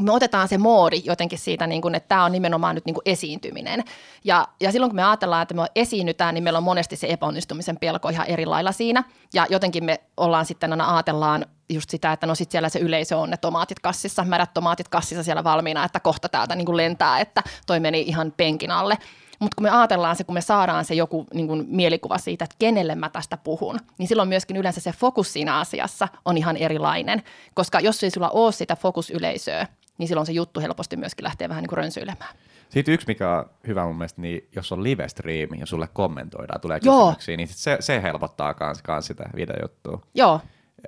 me 0.00 0.12
otetaan 0.12 0.48
se 0.48 0.58
moodi 0.58 1.02
jotenkin 1.04 1.38
siitä, 1.38 1.66
niin 1.66 1.82
kuin, 1.82 1.94
että 1.94 2.08
tämä 2.08 2.24
on 2.24 2.32
nimenomaan 2.32 2.74
nyt 2.74 2.84
niin 2.84 2.94
kuin 2.94 3.02
esiintyminen. 3.04 3.84
Ja, 4.24 4.48
ja 4.60 4.72
silloin 4.72 4.90
kun 4.90 4.96
me 4.96 5.04
ajatellaan, 5.04 5.42
että 5.42 5.54
me 5.54 5.62
esiinnytään, 5.74 6.34
niin 6.34 6.44
meillä 6.44 6.56
on 6.56 6.62
monesti 6.62 6.96
se 6.96 7.06
epäonnistumisen 7.10 7.76
pelko 7.76 8.08
ihan 8.08 8.26
eri 8.26 8.46
lailla 8.46 8.72
siinä. 8.72 9.04
Ja 9.34 9.46
jotenkin 9.50 9.84
me 9.84 10.00
ollaan 10.16 10.46
sitten 10.46 10.72
aina 10.72 10.94
ajatellaan 10.94 11.46
just 11.68 11.90
sitä, 11.90 12.12
että 12.12 12.26
no 12.26 12.34
sitten 12.34 12.52
siellä 12.52 12.68
se 12.68 12.78
yleisö 12.78 13.18
on 13.18 13.30
ne 13.30 13.36
tomaatit 13.36 13.80
kassissa, 13.80 14.24
märät 14.24 14.54
tomaatit 14.54 14.88
kassissa 14.88 15.22
siellä 15.22 15.44
valmiina, 15.44 15.84
että 15.84 16.00
kohta 16.00 16.28
täältä 16.28 16.54
niin 16.54 16.66
kuin 16.66 16.76
lentää, 16.76 17.20
että 17.20 17.42
toi 17.66 17.80
meni 17.80 18.00
ihan 18.00 18.32
penkin 18.36 18.70
alle. 18.70 18.98
Mutta 19.40 19.54
kun 19.54 19.62
me 19.62 19.70
ajatellaan 19.70 20.16
se, 20.16 20.24
kun 20.24 20.34
me 20.34 20.40
saadaan 20.40 20.84
se 20.84 20.94
joku 20.94 21.26
niin 21.34 21.46
kuin 21.46 21.64
mielikuva 21.68 22.18
siitä, 22.18 22.44
että 22.44 22.56
kenelle 22.58 22.94
mä 22.94 23.08
tästä 23.08 23.36
puhun, 23.36 23.78
niin 23.98 24.08
silloin 24.08 24.28
myöskin 24.28 24.56
yleensä 24.56 24.80
se 24.80 24.92
fokus 24.92 25.32
siinä 25.32 25.58
asiassa 25.58 26.08
on 26.24 26.38
ihan 26.38 26.56
erilainen. 26.56 27.22
Koska 27.54 27.80
jos 27.80 28.04
ei 28.04 28.10
sulla 28.10 28.30
ole 28.30 28.52
sitä 28.52 28.76
fokusyleisöä, 28.76 29.66
niin 29.98 30.08
silloin 30.08 30.26
se 30.26 30.32
juttu 30.32 30.60
helposti 30.60 30.96
myöskin 30.96 31.24
lähtee 31.24 31.48
vähän 31.48 31.62
niin 31.62 31.68
kuin 31.68 31.76
rönsyilemään. 31.76 32.34
Sitten 32.68 32.94
yksi, 32.94 33.06
mikä 33.06 33.30
on 33.30 33.44
hyvä 33.66 33.84
mun 33.84 33.96
mielestä, 33.96 34.20
niin 34.20 34.48
jos 34.56 34.72
on 34.72 34.82
live-striimi 34.82 35.58
ja 35.60 35.66
sulle 35.66 35.88
kommentoidaan, 35.92 36.60
tulee 36.60 36.80
kysymyksiä, 36.80 37.32
Joo. 37.32 37.36
niin 37.36 37.48
se, 37.48 37.76
se 37.80 38.02
helpottaa 38.02 38.54
kans, 38.54 38.82
kans 38.82 39.06
sitä 39.06 39.30
videojuttua. 39.36 40.00
Joo, 40.14 40.40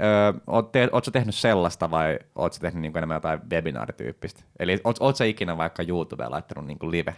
Öö, 0.02 0.32
oot 0.46 0.72
te, 0.72 0.88
ootko 0.92 1.10
tehnyt 1.10 1.34
sellaista 1.34 1.90
vai 1.90 2.18
ootko 2.34 2.58
tehnyt 2.60 2.82
niin 2.82 2.96
enemmän 2.96 3.16
jotain 3.16 3.40
webinaarityyppistä? 3.50 4.42
Eli 4.58 4.80
ootko 4.84 5.24
ikinä 5.26 5.56
vaikka 5.56 5.82
YouTubeen 5.82 6.30
laittanut 6.30 6.66
niin 6.66 6.78
live? 6.90 7.16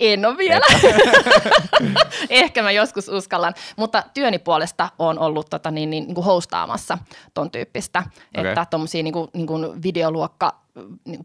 En 0.00 0.26
ole 0.26 0.38
vielä. 0.38 0.66
Ehkä 2.30 2.62
mä 2.62 2.70
joskus 2.70 3.08
uskallan, 3.08 3.54
mutta 3.76 4.02
työni 4.14 4.38
puolesta 4.38 4.88
on 4.98 5.18
ollut 5.18 5.50
tota, 5.50 5.70
niin, 5.70 5.90
niin, 5.90 6.04
niin 6.04 6.14
kuin 6.14 6.24
hostaamassa 6.24 6.98
ton 7.34 7.50
tyyppistä, 7.50 8.02
okay. 8.38 8.50
että 8.50 8.66
tuommoisia 8.70 9.02
niin 9.02 9.14
niin 9.34 9.46
kuin 9.46 9.82
videoluokka 9.82 10.46
niin 10.48 10.63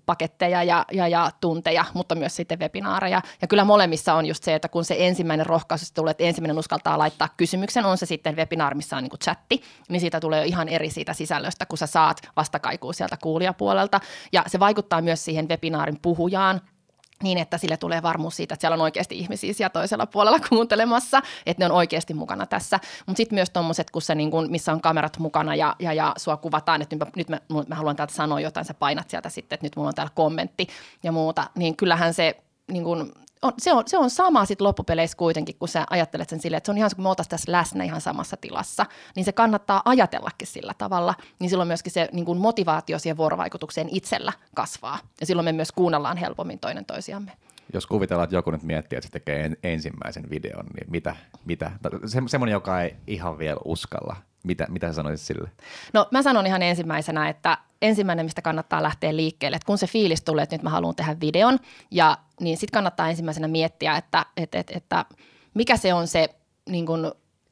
paketteja 0.05 0.63
ja, 0.63 0.85
ja, 0.91 1.07
ja 1.07 1.31
tunteja, 1.41 1.85
mutta 1.93 2.15
myös 2.15 2.35
sitten 2.35 2.59
webinaareja. 2.59 3.21
Ja 3.41 3.47
kyllä 3.47 3.63
molemmissa 3.63 4.13
on 4.13 4.25
just 4.25 4.43
se, 4.43 4.55
että 4.55 4.67
kun 4.67 4.85
se 4.85 4.95
ensimmäinen 4.99 5.45
rohkaisu 5.45 5.85
tulee, 5.93 6.11
että 6.11 6.23
ensimmäinen 6.23 6.59
uskaltaa 6.59 6.97
laittaa 6.97 7.29
kysymyksen, 7.37 7.85
on 7.85 7.97
se 7.97 8.05
sitten 8.05 8.35
webinaari, 8.35 8.75
missä 8.75 8.97
on 8.97 9.03
niin 9.03 9.09
kuin 9.09 9.19
chatti, 9.19 9.61
niin 9.89 9.99
siitä 9.99 10.19
tulee 10.19 10.45
ihan 10.45 10.69
eri 10.69 10.89
siitä 10.89 11.13
sisällöstä, 11.13 11.65
kun 11.65 11.77
sä 11.77 11.87
saat 11.87 12.17
vastakaikua 12.35 12.93
sieltä 12.93 13.17
kuulijapuolelta. 13.17 13.99
Ja 14.31 14.43
se 14.47 14.59
vaikuttaa 14.59 15.01
myös 15.01 15.25
siihen 15.25 15.49
webinaarin 15.49 15.99
puhujaan, 16.01 16.61
niin, 17.23 17.37
että 17.37 17.57
sille 17.57 17.77
tulee 17.77 18.01
varmuus 18.01 18.35
siitä, 18.35 18.53
että 18.53 18.61
siellä 18.61 18.73
on 18.73 18.81
oikeasti 18.81 19.19
ihmisiä 19.19 19.53
siellä 19.53 19.69
toisella 19.69 20.05
puolella 20.05 20.39
kuuntelemassa, 20.49 21.21
että 21.45 21.61
ne 21.61 21.65
on 21.65 21.77
oikeasti 21.77 22.13
mukana 22.13 22.45
tässä. 22.45 22.79
Mutta 23.05 23.17
sitten 23.17 23.35
myös 23.35 23.49
tuommoiset, 23.49 23.91
kun 23.91 24.01
se, 24.01 24.15
niin 24.15 24.31
kun, 24.31 24.51
missä 24.51 24.71
on 24.71 24.81
kamerat 24.81 25.19
mukana 25.19 25.55
ja, 25.55 25.75
ja, 25.79 25.93
ja 25.93 26.13
sua 26.17 26.37
kuvataan, 26.37 26.81
että 26.81 26.95
nyt, 26.95 27.15
nyt 27.15 27.29
mä, 27.29 27.39
mä 27.67 27.75
haluan 27.75 27.95
täältä 27.95 28.13
sanoa 28.13 28.39
jotain, 28.39 28.65
sä 28.65 28.73
painat 28.73 29.09
sieltä 29.09 29.29
sitten, 29.29 29.55
että 29.55 29.65
nyt 29.65 29.75
mulla 29.75 29.87
on 29.87 29.95
täällä 29.95 30.11
kommentti 30.15 30.67
ja 31.03 31.11
muuta, 31.11 31.47
niin 31.55 31.75
kyllähän 31.75 32.13
se 32.13 32.37
niin 32.71 32.83
kun, 32.83 33.11
on, 33.41 33.53
se, 33.57 33.73
on, 33.73 33.83
se 33.87 33.97
on 33.97 34.09
sama 34.09 34.45
sitten 34.45 34.67
loppupeleissä 34.67 35.17
kuitenkin, 35.17 35.55
kun 35.59 35.67
sä 35.67 35.85
ajattelet 35.89 36.29
sen 36.29 36.39
silleen, 36.39 36.57
että 36.57 36.65
se 36.65 36.71
on 36.71 36.77
ihan 36.77 36.91
kun 36.95 37.03
me 37.03 37.09
oltaisiin 37.09 37.29
tässä 37.29 37.51
läsnä 37.51 37.83
ihan 37.83 38.01
samassa 38.01 38.37
tilassa, 38.37 38.85
niin 39.15 39.25
se 39.25 39.31
kannattaa 39.31 39.81
ajatellakin 39.85 40.47
sillä 40.47 40.73
tavalla, 40.77 41.15
niin 41.39 41.49
silloin 41.49 41.67
myöskin 41.67 41.91
se 41.91 42.09
niin 42.11 42.25
kuin 42.25 42.39
motivaatio 42.39 42.99
siihen 42.99 43.17
vuorovaikutukseen 43.17 43.89
itsellä 43.91 44.33
kasvaa, 44.55 44.99
ja 45.19 45.25
silloin 45.25 45.45
me 45.45 45.51
myös 45.51 45.71
kuunnellaan 45.71 46.17
helpommin 46.17 46.59
toinen 46.59 46.85
toisiamme. 46.85 47.31
Jos 47.73 47.87
kuvitellaan, 47.87 48.23
että 48.23 48.35
joku 48.35 48.51
nyt 48.51 48.63
miettii, 48.63 48.97
että 48.97 49.07
se 49.07 49.11
tekee 49.11 49.51
ensimmäisen 49.63 50.29
videon, 50.29 50.65
niin 50.65 50.91
mitä, 50.91 51.15
mitä? 51.45 51.71
Se, 52.05 52.21
semmoinen, 52.27 52.53
joka 52.53 52.81
ei 52.81 52.95
ihan 53.07 53.37
vielä 53.37 53.59
uskalla 53.65 54.15
mitä, 54.43 54.65
mitä 54.69 54.87
sä 54.87 54.93
sanoisit 54.93 55.27
sille? 55.27 55.49
No 55.93 56.07
mä 56.11 56.21
sanon 56.21 56.47
ihan 56.47 56.61
ensimmäisenä, 56.61 57.29
että 57.29 57.57
ensimmäinen, 57.81 58.25
mistä 58.25 58.41
kannattaa 58.41 58.83
lähteä 58.83 59.15
liikkeelle, 59.15 59.55
että 59.55 59.65
kun 59.65 59.77
se 59.77 59.87
fiilis 59.87 60.21
tulee, 60.21 60.43
että 60.43 60.55
nyt 60.55 60.63
mä 60.63 60.69
haluan 60.69 60.95
tehdä 60.95 61.15
videon, 61.21 61.59
ja 61.91 62.17
niin 62.39 62.57
sitten 62.57 62.77
kannattaa 62.77 63.09
ensimmäisenä 63.09 63.47
miettiä, 63.47 63.97
että, 63.97 64.25
että, 64.37 64.59
että, 64.59 64.73
että 64.77 65.05
mikä 65.53 65.77
se 65.77 65.93
on 65.93 66.07
se 66.07 66.29
niin 66.69 66.85
kun, 66.85 67.11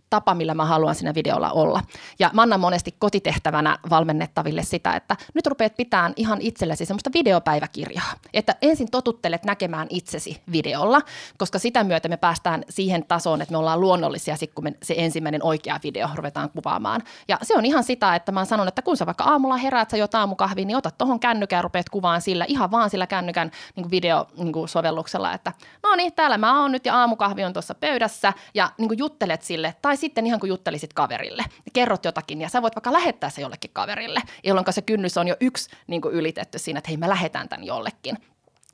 tapa, 0.09 0.33
millä 0.33 0.53
mä 0.53 0.65
haluan 0.65 0.95
siinä 0.95 1.13
videolla 1.13 1.51
olla. 1.51 1.81
Ja 2.19 2.29
mä 2.33 2.41
annan 2.41 2.59
monesti 2.59 2.95
kotitehtävänä 2.99 3.77
valmennettaville 3.89 4.63
sitä, 4.63 4.95
että 4.95 5.15
nyt 5.33 5.47
rupeat 5.47 5.77
pitämään 5.77 6.13
ihan 6.15 6.41
itsellesi 6.41 6.85
semmoista 6.85 7.09
videopäiväkirjaa. 7.13 8.13
Että 8.33 8.55
ensin 8.61 8.91
totuttelet 8.91 9.45
näkemään 9.45 9.87
itsesi 9.89 10.41
videolla, 10.51 11.01
koska 11.37 11.59
sitä 11.59 11.83
myötä 11.83 12.09
me 12.09 12.17
päästään 12.17 12.63
siihen 12.69 13.05
tasoon, 13.07 13.41
että 13.41 13.51
me 13.51 13.57
ollaan 13.57 13.81
luonnollisia 13.81 14.35
sit, 14.35 14.53
kun 14.53 14.63
me 14.63 14.73
se 14.83 14.95
ensimmäinen 14.97 15.43
oikea 15.43 15.79
video 15.83 16.09
ruvetaan 16.15 16.49
kuvaamaan. 16.49 17.01
Ja 17.27 17.39
se 17.41 17.57
on 17.57 17.65
ihan 17.65 17.83
sitä, 17.83 18.15
että 18.15 18.31
mä 18.31 18.45
sanon, 18.45 18.67
että 18.67 18.81
kun 18.81 18.97
sä 18.97 19.05
vaikka 19.05 19.23
aamulla 19.23 19.57
heräät, 19.57 19.89
sä 19.89 19.97
jo 19.97 20.07
aamukahvi, 20.13 20.65
niin 20.65 20.77
ota 20.77 20.91
tuohon 20.91 21.19
kännykään 21.19 21.57
ja 21.57 21.61
rupeat 21.61 21.89
kuvaan 21.89 22.21
sillä, 22.21 22.45
ihan 22.47 22.71
vaan 22.71 22.89
sillä 22.89 23.07
kännykän 23.07 23.51
niin 23.75 23.91
videosovelluksella, 23.91 25.33
että 25.33 25.53
no 25.83 25.95
niin, 25.95 26.13
täällä 26.13 26.37
mä 26.37 26.61
oon 26.61 26.71
nyt 26.71 26.85
ja 26.85 26.95
aamukahvi 26.99 27.43
on 27.43 27.53
tuossa 27.53 27.75
pöydässä 27.75 28.33
ja 28.53 28.71
niin 28.77 28.97
juttelet 28.97 29.41
sille, 29.41 29.75
tai 29.81 29.96
sitten 29.97 30.27
ihan 30.27 30.39
kuin 30.39 30.47
juttelisit 30.47 30.93
kaverille. 30.93 31.43
Kerrot 31.73 32.05
jotakin 32.05 32.41
ja 32.41 32.49
sä 32.49 32.61
voit 32.61 32.75
vaikka 32.75 32.93
lähettää 32.93 33.29
se 33.29 33.41
jollekin 33.41 33.71
kaverille, 33.73 34.21
jolloin 34.43 34.73
se 34.73 34.81
kynnys 34.81 35.17
on 35.17 35.27
jo 35.27 35.35
yksi 35.39 35.69
niin 35.87 36.01
kuin 36.01 36.13
ylitetty 36.13 36.59
siinä, 36.59 36.77
että 36.77 36.89
hei 36.89 36.97
mä 36.97 37.09
lähetän 37.09 37.49
tämän 37.49 37.65
jollekin. 37.65 38.17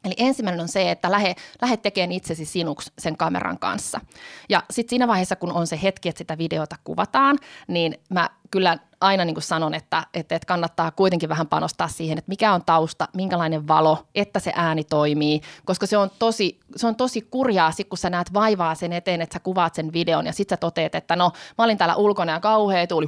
Eli 0.05 0.13
ensimmäinen 0.17 0.61
on 0.61 0.67
se, 0.67 0.91
että 0.91 1.11
lähde, 1.11 1.35
lähde 1.61 1.77
tekemään 1.77 2.11
itsesi 2.11 2.45
sinuksi 2.45 2.91
sen 2.99 3.17
kameran 3.17 3.59
kanssa. 3.59 4.01
Ja 4.49 4.63
sitten 4.69 4.89
siinä 4.89 5.07
vaiheessa, 5.07 5.35
kun 5.35 5.51
on 5.51 5.67
se 5.67 5.79
hetki, 5.83 6.09
että 6.09 6.17
sitä 6.17 6.37
videota 6.37 6.75
kuvataan, 6.83 7.39
niin 7.67 7.99
mä 8.09 8.29
kyllä 8.53 8.77
aina 9.01 9.25
niin 9.25 9.35
kuin 9.35 9.43
sanon, 9.43 9.73
että, 9.73 10.03
että, 10.13 10.35
että 10.35 10.45
kannattaa 10.45 10.91
kuitenkin 10.91 11.29
vähän 11.29 11.47
panostaa 11.47 11.87
siihen, 11.87 12.17
että 12.17 12.29
mikä 12.29 12.53
on 12.53 12.65
tausta, 12.65 13.07
minkälainen 13.13 13.67
valo, 13.67 14.05
että 14.15 14.39
se 14.39 14.51
ääni 14.55 14.83
toimii, 14.83 15.41
koska 15.65 15.85
se 15.85 15.97
on 15.97 16.11
tosi, 16.19 16.59
se 16.75 16.87
on 16.87 16.95
tosi 16.95 17.21
kurjaa, 17.21 17.71
sit 17.71 17.89
kun 17.89 17.97
sä 17.97 18.09
näet 18.09 18.33
vaivaa 18.33 18.75
sen 18.75 18.93
eteen, 18.93 19.21
että 19.21 19.33
sä 19.33 19.39
kuvaat 19.39 19.75
sen 19.75 19.93
videon 19.93 20.25
ja 20.25 20.33
sitten 20.33 20.55
sä 20.55 20.59
toteet, 20.59 20.95
että 20.95 21.15
no 21.15 21.31
mä 21.57 21.63
olin 21.63 21.77
täällä 21.77 21.95
ulkona 21.95 22.31
ja 22.31 22.39
kauhea 22.39 22.87
tuuli, 22.87 23.07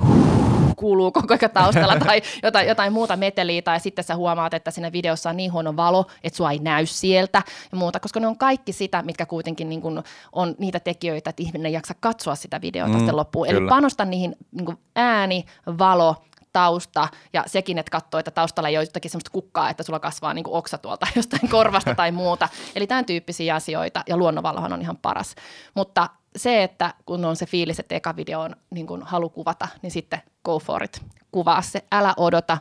kuuluu 0.76 1.12
koko 1.12 1.34
ajan 1.34 1.52
taustalla 1.52 2.00
tai 2.00 2.22
jotain, 2.44 2.68
jotain 2.68 2.94
muuta 2.94 3.18
meteliä 3.18 3.62
tai 3.62 3.80
sitten 3.80 4.06
sä 4.06 4.16
huomaat, 4.16 4.54
että 4.54 4.72
siinä 4.72 4.92
videossa 4.92 5.30
on 5.30 5.38
niin 5.38 5.52
huono 5.54 5.76
valo, 5.76 6.06
että 6.24 6.38
sua 6.38 6.52
ei 6.52 6.60
näy 6.60 6.86
sieltä 6.86 7.42
ja 7.72 7.78
muuta, 7.78 8.00
koska 8.00 8.20
ne 8.20 8.28
on 8.28 8.38
kaikki 8.38 8.74
sitä, 8.74 9.02
mitkä 9.02 9.26
kuitenkin 9.26 9.70
niin 9.70 9.82
kuin 9.82 10.04
on 10.32 10.56
niitä 10.58 10.80
tekijöitä, 10.80 11.30
että 11.30 11.44
ihminen 11.44 11.66
ei 11.66 11.74
jaksa 11.74 11.94
katsoa 12.00 12.36
sitä 12.36 12.62
videota 12.62 12.92
mm, 12.92 12.98
sitten 12.98 13.16
loppuun. 13.16 13.48
Kyllä. 13.48 13.60
Eli 13.60 13.68
panosta 13.70 14.06
niihin 14.06 14.36
niin 14.52 14.66
kuin 14.66 14.78
ääni, 14.96 15.46
valo, 15.78 16.16
tausta 16.56 17.08
ja 17.34 17.44
sekin, 17.48 17.78
että 17.78 17.92
katsoo, 17.92 18.20
että 18.20 18.32
taustalla 18.32 18.70
ei 18.70 18.78
ole 18.78 18.84
jotakin 18.86 19.12
sellaista 19.12 19.32
kukkaa, 19.32 19.70
että 19.70 19.84
sulla 19.84 20.00
kasvaa 20.00 20.34
niin 20.34 20.44
kuin 20.44 20.56
oksa 20.56 20.78
tuolta 20.78 21.08
jostain 21.16 21.50
korvasta 21.50 21.96
tai 21.96 22.12
muuta. 22.12 22.50
Eli 22.76 22.88
tämän 22.88 23.06
tyyppisiä 23.06 23.56
asioita 23.56 24.04
ja 24.08 24.18
luonnonvalohan 24.18 24.74
on 24.74 24.82
ihan 24.82 24.98
paras. 24.98 25.36
Mutta 25.74 26.10
se, 26.36 26.64
että 26.64 26.94
kun 27.06 27.26
on 27.26 27.36
se 27.36 27.46
fiilis, 27.46 27.80
että 27.80 27.96
eka 27.96 28.16
video 28.16 28.40
on 28.40 28.56
niin 28.70 28.88
kuin 28.88 29.04
halu 29.04 29.30
kuvata, 29.30 29.68
niin 29.82 29.92
sitten 29.92 30.22
go 30.44 30.60
for 30.60 30.84
it. 30.84 31.02
Kuvaa 31.32 31.62
se, 31.62 31.84
älä 31.92 32.14
odota. 32.18 32.58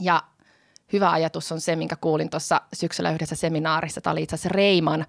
Ja 0.00 0.22
hyvä 0.92 1.10
ajatus 1.10 1.52
on 1.52 1.60
se, 1.60 1.76
minkä 1.76 1.96
kuulin 1.96 2.30
tuossa 2.30 2.60
syksyllä 2.72 3.10
yhdessä 3.10 3.36
seminaarissa. 3.36 4.00
Tämä 4.00 4.12
oli 4.12 4.22
itse 4.22 4.34
asiassa 4.34 4.48
Reiman, 4.48 5.06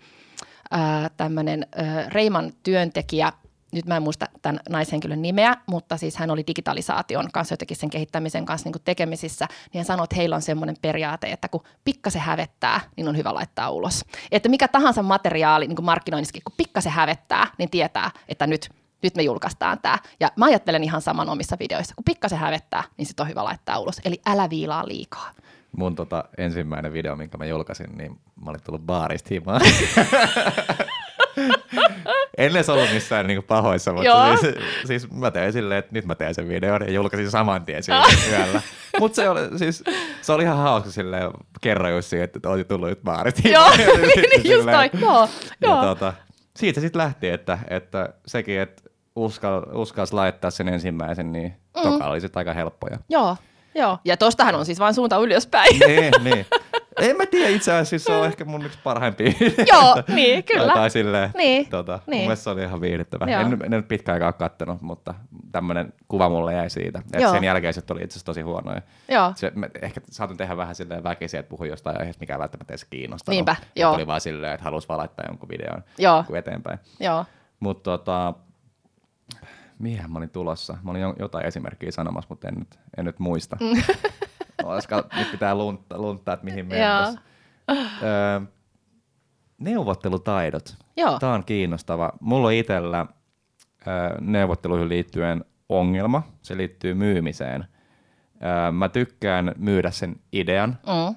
tämmöinen 1.18 1.68
Reiman 2.08 2.54
työntekijä, 2.64 3.34
nyt 3.72 3.86
mä 3.86 3.98
en 3.98 4.04
muista 4.04 4.26
tämän 4.42 4.60
naishenkilön 4.70 5.22
nimeä, 5.22 5.58
mutta 5.68 5.98
siis 5.98 6.18
hän 6.18 6.32
oli 6.32 6.44
digitalisaation 6.48 7.30
kanssa 7.34 7.54
jotenkin 7.54 7.78
sen 7.78 7.90
kehittämisen 7.90 8.46
kanssa 8.46 8.70
niin 8.70 8.84
tekemisissä, 8.84 9.48
niin 9.74 9.80
hän 9.80 9.86
sanoi, 9.86 10.04
että 10.04 10.16
heillä 10.16 10.36
on 10.36 10.42
semmoinen 10.42 10.76
periaate, 10.82 11.28
että 11.28 11.48
kun 11.48 11.64
pikkasen 11.84 12.22
hävettää, 12.22 12.80
niin 12.98 13.08
on 13.08 13.18
hyvä 13.18 13.34
laittaa 13.34 13.70
ulos. 13.70 14.06
Että 14.32 14.50
mikä 14.50 14.68
tahansa 14.68 15.04
materiaali 15.04 15.68
niin 15.68 15.86
markkinoinnissakin, 15.86 16.42
kun 16.46 16.54
pikkasen 16.58 16.92
hävettää, 16.92 17.48
niin 17.58 17.70
tietää, 17.70 18.12
että 18.28 18.48
nyt 18.48 18.70
nyt 19.04 19.16
me 19.16 19.24
julkaistaan 19.24 19.80
tämä. 19.82 19.98
Ja 20.20 20.32
mä 20.36 20.46
ajattelen 20.46 20.84
ihan 20.84 21.02
saman 21.02 21.30
omissa 21.30 21.58
videoissa, 21.60 21.96
kun 21.96 22.04
pikkasen 22.04 22.40
hävettää, 22.40 22.84
niin 22.98 23.06
sit 23.06 23.20
on 23.20 23.30
hyvä 23.30 23.44
laittaa 23.44 23.80
ulos. 23.80 24.02
Eli 24.06 24.22
älä 24.26 24.50
viilaa 24.50 24.88
liikaa. 24.88 25.32
Mun 25.78 25.96
tota, 25.96 26.24
ensimmäinen 26.38 26.94
video, 26.94 27.16
minkä 27.16 27.38
mä 27.38 27.46
julkaisin, 27.46 27.98
niin 27.98 28.20
mä 28.46 28.50
olin 28.50 28.64
tullut 28.64 28.86
baarista 28.86 29.30
himaan. 29.32 29.62
en 32.38 32.52
edes 32.52 32.70
ollut 32.70 32.94
missään 32.94 33.28
niinku 33.28 33.42
pahoissa, 33.42 33.94
mutta 33.94 34.38
siis, 34.38 34.56
siis, 34.86 35.12
mä 35.12 35.32
tein 35.32 35.54
silleen, 35.54 35.80
että 35.80 35.92
nyt 35.94 36.06
mä 36.06 36.16
teen 36.16 36.36
sen 36.36 36.50
videon 36.50 36.82
ja 36.82 36.92
julkaisin 36.92 37.32
saman 37.32 37.66
tien 37.66 37.84
sillä 37.84 38.06
yöllä. 38.30 38.62
Mutta 39.00 39.16
se 39.16 39.30
oli, 39.30 39.58
siis, 39.58 39.84
se 40.22 40.32
oli 40.32 40.44
ihan 40.44 40.58
hauska 40.58 40.92
silleen, 40.92 41.32
kerran 41.62 41.92
just 41.92 42.10
siihen, 42.10 42.24
että 42.24 42.50
olet 42.50 42.68
tullut 42.68 42.90
nyt 42.90 43.02
baarit. 43.04 43.46
Joo, 43.46 43.70
niin 43.78 44.52
just 44.52 44.70
toi, 44.72 44.90
joo. 45.02 45.30
Ja 45.62 45.82
Tota, 45.82 46.14
siitä 46.56 46.82
sitten 46.82 47.02
lähti, 47.02 47.30
että, 47.30 47.60
että 47.70 48.10
sekin, 48.26 48.60
että 48.60 48.84
uskal, 49.16 49.64
uskalsi 49.74 50.14
laittaa 50.14 50.52
sen 50.52 50.68
ensimmäisen, 50.70 51.32
niin 51.32 51.54
mm. 51.76 51.82
toka 51.82 52.06
oli 52.06 52.22
sitten 52.22 52.40
aika 52.40 52.54
helppoja. 52.54 52.98
Joo, 53.10 53.38
joo. 53.76 53.98
Ja 54.06 54.18
tostahan 54.18 54.56
on 54.56 54.66
siis 54.66 54.80
vain 54.80 54.94
suunta 54.94 55.18
ylöspäin. 55.18 55.80
niin, 55.88 56.14
niin. 56.24 56.46
En 57.00 57.18
mä 57.18 57.26
tiedä, 57.26 57.50
itse 57.50 57.74
asiassa 57.74 58.06
se 58.14 58.18
on 58.18 58.26
ehkä 58.26 58.46
mun 58.46 58.66
yksi 58.66 58.80
parhaimpia. 58.84 59.32
Joo, 59.74 60.04
niin, 60.08 60.44
kyllä. 60.44 60.74
Tai 60.74 60.90
silleen, 60.90 61.32
Niin, 61.38 61.70
tota, 61.70 62.00
niin. 62.08 62.18
mun 62.18 62.26
mielestä 62.26 62.44
se 62.44 62.50
oli 62.50 62.64
ihan 62.64 62.82
viihdyttävä. 62.82 63.26
Joo. 63.32 63.42
En, 63.42 63.60
en 63.66 63.72
nyt 63.72 63.88
pitkään 63.88 64.14
aikaa 64.14 64.32
kattonut, 64.34 64.82
mutta 64.82 65.14
tämmöinen 65.52 65.94
kuva 66.08 66.30
mulle 66.30 66.54
jäi 66.54 66.70
siitä. 66.70 67.02
Et 67.14 67.30
sen 67.32 67.44
jälkeen 67.44 67.74
se 67.74 67.82
oli 67.92 68.02
itse 68.04 68.14
asiassa 68.14 68.26
tosi 68.26 68.42
huonoja. 68.42 68.82
Joo, 69.10 69.32
Se, 69.36 69.52
mä 69.56 69.68
ehkä 69.82 70.02
saatan 70.12 70.38
tehdä 70.38 70.58
vähän 70.58 70.76
silleen 70.76 71.04
väkisin, 71.04 71.40
että 71.40 71.50
puhun 71.50 71.68
jostain 71.68 72.00
aiheesta, 72.00 72.20
mikä 72.20 72.34
ei 72.34 72.40
välttämättä 72.40 72.72
edes 72.74 72.86
kiinnostanut. 72.86 73.36
Niinpä, 73.36 73.56
joo. 73.76 73.94
Oli 73.94 74.08
vaan 74.08 74.22
silleen, 74.22 74.54
että 74.54 74.64
halusi 74.64 74.88
valaittaa 74.90 75.26
jonkun 75.28 75.50
videon 75.50 75.84
joo, 75.98 76.26
eteenpäin. 76.36 76.80
joo. 77.00 77.26
Mutta 77.60 77.84
tota, 77.98 78.34
mihin 79.80 80.12
mä 80.12 80.18
olin 80.20 80.30
tulossa? 80.30 80.78
Mä 80.84 80.92
olin 80.92 81.02
jo- 81.02 81.16
jotain 81.20 81.46
esimerkkiä 81.46 81.92
sanomassa, 81.92 82.28
mutta 82.30 82.48
en 82.48 82.54
nyt, 82.56 82.80
en 82.98 83.06
nyt 83.06 83.20
muista. 83.20 83.58
Olisiko, 84.64 84.96
nyt 85.18 85.32
pitää 85.32 85.56
lunttaa, 85.56 85.98
lunttaa 86.02 86.34
että 86.34 86.44
mihin 86.46 86.66
mennään. 86.68 87.20
Öö, 88.04 88.42
neuvottelutaidot. 89.58 90.76
Joo. 90.98 91.20
Tämä 91.20 91.34
on 91.34 91.46
kiinnostava. 91.46 92.12
Mulla 92.20 92.48
on 92.48 92.54
itsellä 92.54 93.06
öö, 93.88 94.18
neuvotteluihin 94.22 94.90
liittyen 94.90 95.46
ongelma. 95.70 96.24
Se 96.42 96.58
liittyy 96.58 96.94
myymiseen. 96.94 97.66
Öö, 98.44 98.72
mä 98.72 98.90
tykkään 98.90 99.52
myydä 99.58 99.92
sen 99.92 100.16
idean 100.34 100.78
Mm. 100.88 101.16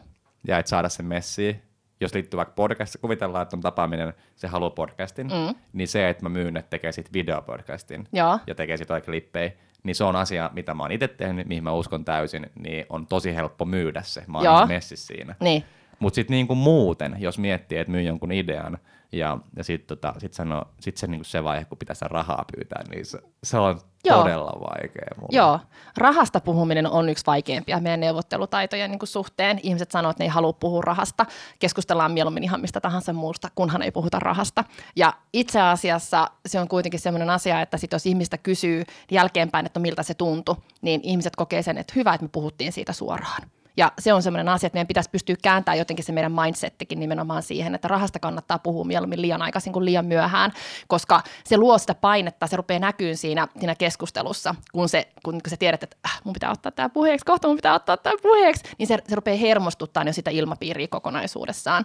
ja 0.48 0.58
et 0.58 0.66
saada 0.66 0.88
sen 0.88 1.06
messiin. 1.06 1.62
Jos 2.00 2.14
liittyy 2.14 2.36
vaikka 2.36 2.54
podcast, 2.54 2.96
kuvitellaan, 3.00 3.42
että 3.42 3.56
on 3.56 3.60
tapaaminen, 3.60 4.14
se 4.36 4.46
haluaa 4.48 4.70
podcastin, 4.70 5.26
Mm. 5.26 5.54
niin 5.72 5.88
se, 5.88 6.08
että 6.08 6.22
mä 6.22 6.28
myyn, 6.28 6.56
että 6.56 6.70
tekee 6.70 6.92
sit 6.92 7.12
videopodcastin 7.12 8.08
Joo. 8.12 8.38
ja 8.46 8.54
tekee 8.54 8.76
sit 8.76 8.88
vaikka 8.88 9.10
klippejä, 9.10 9.52
niin 9.84 9.94
se 9.94 10.04
on 10.04 10.16
asia, 10.16 10.50
mitä 10.52 10.74
mä 10.74 10.82
oon 10.82 10.92
itse 10.92 11.08
tehnyt, 11.08 11.46
mihin 11.46 11.64
mä 11.64 11.72
uskon 11.72 12.04
täysin, 12.04 12.46
niin 12.54 12.86
on 12.88 13.06
tosi 13.06 13.34
helppo 13.34 13.64
myydä 13.64 14.02
se. 14.02 14.24
Mä 14.26 14.38
oon 14.38 14.68
messissä 14.68 15.06
siinä. 15.06 15.34
Niin. 15.40 15.64
Mutta 15.98 16.14
sitten 16.14 16.34
niinku 16.34 16.54
muuten, 16.54 17.16
jos 17.18 17.38
miettii, 17.38 17.78
että 17.78 17.90
myy 17.90 18.02
jonkun 18.02 18.32
idean 18.32 18.78
ja, 19.12 19.38
ja 19.56 19.64
sitten 19.64 19.96
tota, 19.96 20.14
sit 20.18 20.32
sano, 20.32 20.62
sit 20.80 20.96
se, 20.96 21.06
niinku 21.06 21.24
se 21.24 21.44
vaihe, 21.44 21.64
kun 21.64 21.78
pitää 21.78 21.94
sitä 21.94 22.08
rahaa 22.08 22.44
pyytää, 22.56 22.82
niin 22.90 23.06
se, 23.06 23.18
se 23.44 23.58
on 23.58 23.80
Joo. 24.04 24.18
todella 24.22 24.52
vaikea 24.60 25.08
mulle. 25.16 25.36
Joo, 25.36 25.60
rahasta 25.96 26.40
puhuminen 26.40 26.86
on 26.86 27.08
yksi 27.08 27.26
vaikeimpia 27.26 27.80
meidän 27.80 28.00
neuvottelutaitojen 28.00 28.90
niin 28.90 28.98
kuin 28.98 29.08
suhteen. 29.08 29.60
Ihmiset 29.62 29.90
sanoo, 29.90 30.10
että 30.10 30.22
ne 30.22 30.24
ei 30.24 30.30
halua 30.30 30.52
puhua 30.52 30.82
rahasta. 30.82 31.26
Keskustellaan 31.58 32.12
mieluummin 32.12 32.44
ihan 32.44 32.60
mistä 32.60 32.80
tahansa 32.80 33.12
muusta, 33.12 33.48
kunhan 33.54 33.82
ei 33.82 33.90
puhuta 33.90 34.18
rahasta. 34.18 34.64
Ja 34.96 35.12
itse 35.32 35.60
asiassa 35.60 36.30
se 36.46 36.60
on 36.60 36.68
kuitenkin 36.68 37.00
sellainen 37.00 37.30
asia, 37.30 37.60
että 37.60 37.76
sit 37.76 37.92
jos 37.92 38.06
ihmistä 38.06 38.38
kysyy 38.38 38.84
jälkeenpäin, 39.10 39.66
että 39.66 39.80
miltä 39.80 40.02
se 40.02 40.14
tuntui, 40.14 40.56
niin 40.82 41.00
ihmiset 41.02 41.36
kokee 41.36 41.62
sen, 41.62 41.78
että 41.78 41.92
hyvä, 41.96 42.14
että 42.14 42.24
me 42.24 42.30
puhuttiin 42.32 42.72
siitä 42.72 42.92
suoraan. 42.92 43.42
Ja 43.76 43.92
se 43.98 44.12
on 44.12 44.22
semmoinen 44.22 44.48
asia, 44.48 44.66
että 44.66 44.76
meidän 44.76 44.86
pitäisi 44.86 45.10
pystyä 45.10 45.36
kääntämään 45.42 45.78
jotenkin 45.78 46.04
se 46.04 46.12
meidän 46.12 46.32
mindsettikin 46.32 47.00
nimenomaan 47.00 47.42
siihen, 47.42 47.74
että 47.74 47.88
rahasta 47.88 48.18
kannattaa 48.18 48.58
puhua 48.58 48.84
mieluummin 48.84 49.22
liian 49.22 49.42
aikaisin 49.42 49.72
kuin 49.72 49.84
liian 49.84 50.04
myöhään, 50.04 50.52
koska 50.88 51.22
se 51.44 51.56
luo 51.56 51.78
sitä 51.78 51.94
painetta, 51.94 52.46
se 52.46 52.56
rupeaa 52.56 52.80
näkyyn 52.80 53.16
siinä, 53.16 53.48
siinä 53.58 53.74
keskustelussa, 53.74 54.54
kun, 54.72 54.88
se, 54.88 55.08
kun 55.24 55.40
sä 55.48 55.56
tiedät, 55.56 55.82
että 55.82 55.96
äh, 56.06 56.20
mun 56.24 56.32
pitää 56.32 56.50
ottaa 56.50 56.72
tämä 56.72 56.88
puheeksi, 56.88 57.26
kohta 57.26 57.48
mun 57.48 57.56
pitää 57.56 57.74
ottaa 57.74 57.96
tämä 57.96 58.16
puheeksi, 58.22 58.64
niin 58.78 58.86
se, 58.86 58.98
se 59.08 59.14
rupeaa 59.14 59.38
hermostuttaa 59.38 60.04
jo 60.04 60.12
sitä 60.12 60.30
ilmapiiriä 60.30 60.88
kokonaisuudessaan. 60.88 61.84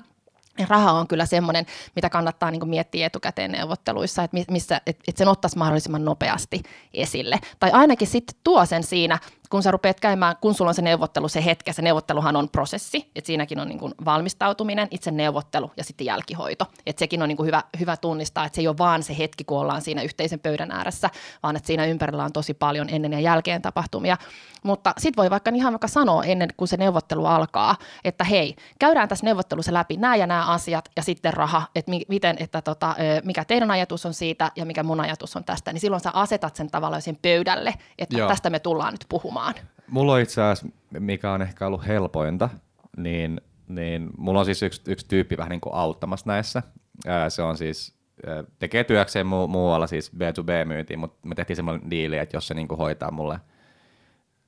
Ja 0.59 0.65
raha 0.69 0.91
on 0.91 1.07
kyllä 1.07 1.25
semmoinen, 1.25 1.65
mitä 1.95 2.09
kannattaa 2.09 2.51
niin 2.51 2.69
miettiä 2.69 3.05
etukäteen 3.05 3.51
neuvotteluissa, 3.51 4.23
että, 4.23 4.37
mi- 4.37 4.45
missä, 4.51 4.81
että, 4.85 5.03
että 5.07 5.19
sen 5.19 5.27
ottaisi 5.27 5.57
mahdollisimman 5.57 6.05
nopeasti 6.05 6.63
esille. 6.93 7.39
Tai 7.59 7.71
ainakin 7.71 8.07
sitten 8.07 8.39
tuo 8.43 8.65
sen 8.65 8.83
siinä, 8.83 9.19
kun 9.49 9.63
sä 9.63 9.71
rupeat 9.71 9.99
käymään, 9.99 10.35
kun 10.41 10.53
sulla 10.53 10.69
on 10.69 10.75
se 10.75 10.81
neuvottelu 10.81 11.27
se 11.27 11.45
hetke, 11.45 11.73
se 11.73 11.81
neuvotteluhan 11.81 12.35
on 12.35 12.49
prosessi, 12.49 13.11
että 13.15 13.27
siinäkin 13.27 13.59
on 13.59 13.67
niin 13.67 13.79
kuin 13.79 13.93
valmistautuminen, 14.05 14.87
itse 14.91 15.11
neuvottelu 15.11 15.71
ja 15.77 15.83
sitten 15.83 16.05
jälkihoito. 16.05 16.65
Että 16.85 16.99
sekin 16.99 17.21
on 17.21 17.27
niin 17.27 17.37
kuin 17.37 17.47
hyvä, 17.47 17.63
hyvä 17.79 17.97
tunnistaa, 17.97 18.45
että 18.45 18.55
se 18.55 18.61
ei 18.61 18.67
ole 18.67 18.77
vaan 18.77 19.03
se 19.03 19.17
hetki, 19.17 19.43
kun 19.43 19.59
ollaan 19.59 19.81
siinä 19.81 20.01
yhteisen 20.01 20.39
pöydän 20.39 20.71
ääressä, 20.71 21.09
vaan 21.43 21.55
että 21.55 21.67
siinä 21.67 21.85
ympärillä 21.85 22.23
on 22.23 22.33
tosi 22.33 22.53
paljon 22.53 22.89
ennen 22.89 23.13
ja 23.13 23.19
jälkeen 23.19 23.61
tapahtumia. 23.61 24.17
Mutta 24.63 24.93
sitten 24.97 25.21
voi 25.21 25.29
vaikka 25.29 25.51
ihan 25.55 25.73
vaikka 25.73 25.87
sanoa 25.87 26.23
ennen 26.23 26.49
kuin 26.57 26.67
se 26.67 26.77
neuvottelu 26.77 27.25
alkaa, 27.25 27.75
että 28.03 28.23
hei, 28.23 28.55
käydään 28.79 29.09
tässä 29.09 29.25
neuvottelussa 29.25 29.73
läpi 29.73 29.97
nämä 29.97 30.15
ja 30.15 30.27
nämä 30.27 30.45
asiat 30.45 30.89
ja 30.95 31.03
sitten 31.03 31.33
raha, 31.33 31.61
että 31.75 31.89
mi- 31.89 32.05
miten, 32.07 32.35
että 32.39 32.61
tota, 32.61 32.95
mikä 33.23 33.45
teidän 33.45 33.71
ajatus 33.71 34.05
on 34.05 34.13
siitä 34.13 34.51
ja 34.55 34.65
mikä 34.65 34.83
mun 34.83 34.99
ajatus 34.99 35.35
on 35.35 35.43
tästä, 35.43 35.73
niin 35.73 35.81
silloin 35.81 36.01
sä 36.01 36.11
asetat 36.13 36.55
sen 36.55 36.71
tavallaan 36.71 37.01
sen 37.01 37.17
pöydälle, 37.21 37.73
että 37.99 38.17
Joo. 38.17 38.27
tästä 38.27 38.49
me 38.49 38.59
tullaan 38.59 38.93
nyt 38.93 39.05
puhumaan. 39.09 39.38
Mulla 39.87 40.13
on 40.13 40.19
itse 40.21 40.41
asiassa, 40.41 40.67
mikä 40.99 41.31
on 41.31 41.41
ehkä 41.41 41.67
ollut 41.67 41.87
helpointa, 41.87 42.49
niin, 42.97 43.41
niin 43.67 44.09
mulla 44.17 44.39
on 44.39 44.45
siis 44.45 44.63
yksi, 44.63 44.81
yksi 44.87 45.05
tyyppi 45.07 45.37
vähän 45.37 45.49
niin 45.49 45.61
kuin 45.61 45.75
auttamassa 45.75 46.27
näissä. 46.27 46.63
Ää, 47.07 47.29
se 47.29 47.41
on 47.41 47.57
siis, 47.57 47.95
ää, 48.27 48.43
tekee 48.59 48.83
työkseen 48.83 49.25
mu- 49.25 49.47
muualla 49.47 49.87
siis 49.87 50.11
B2B-myyntiin, 50.15 50.99
mutta 50.99 51.27
me 51.27 51.35
tehtiin 51.35 51.55
semmoinen 51.55 51.89
diili, 51.91 52.17
että 52.17 52.37
jos 52.37 52.47
se 52.47 52.53
niin 52.53 52.67
kuin 52.67 52.77
hoitaa 52.77 53.11
mulle, 53.11 53.39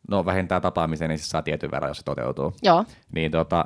no 0.08 0.26
vähintään 0.26 0.62
tapaamisen, 0.62 1.10
niin 1.10 1.20
se 1.20 1.26
saa 1.26 1.42
tietyn 1.42 1.72
verran, 1.72 1.90
jos 1.90 1.98
se 1.98 2.04
toteutuu. 2.04 2.56
Joo, 2.64 2.86
Niin 3.16 3.32
tota, 3.32 3.66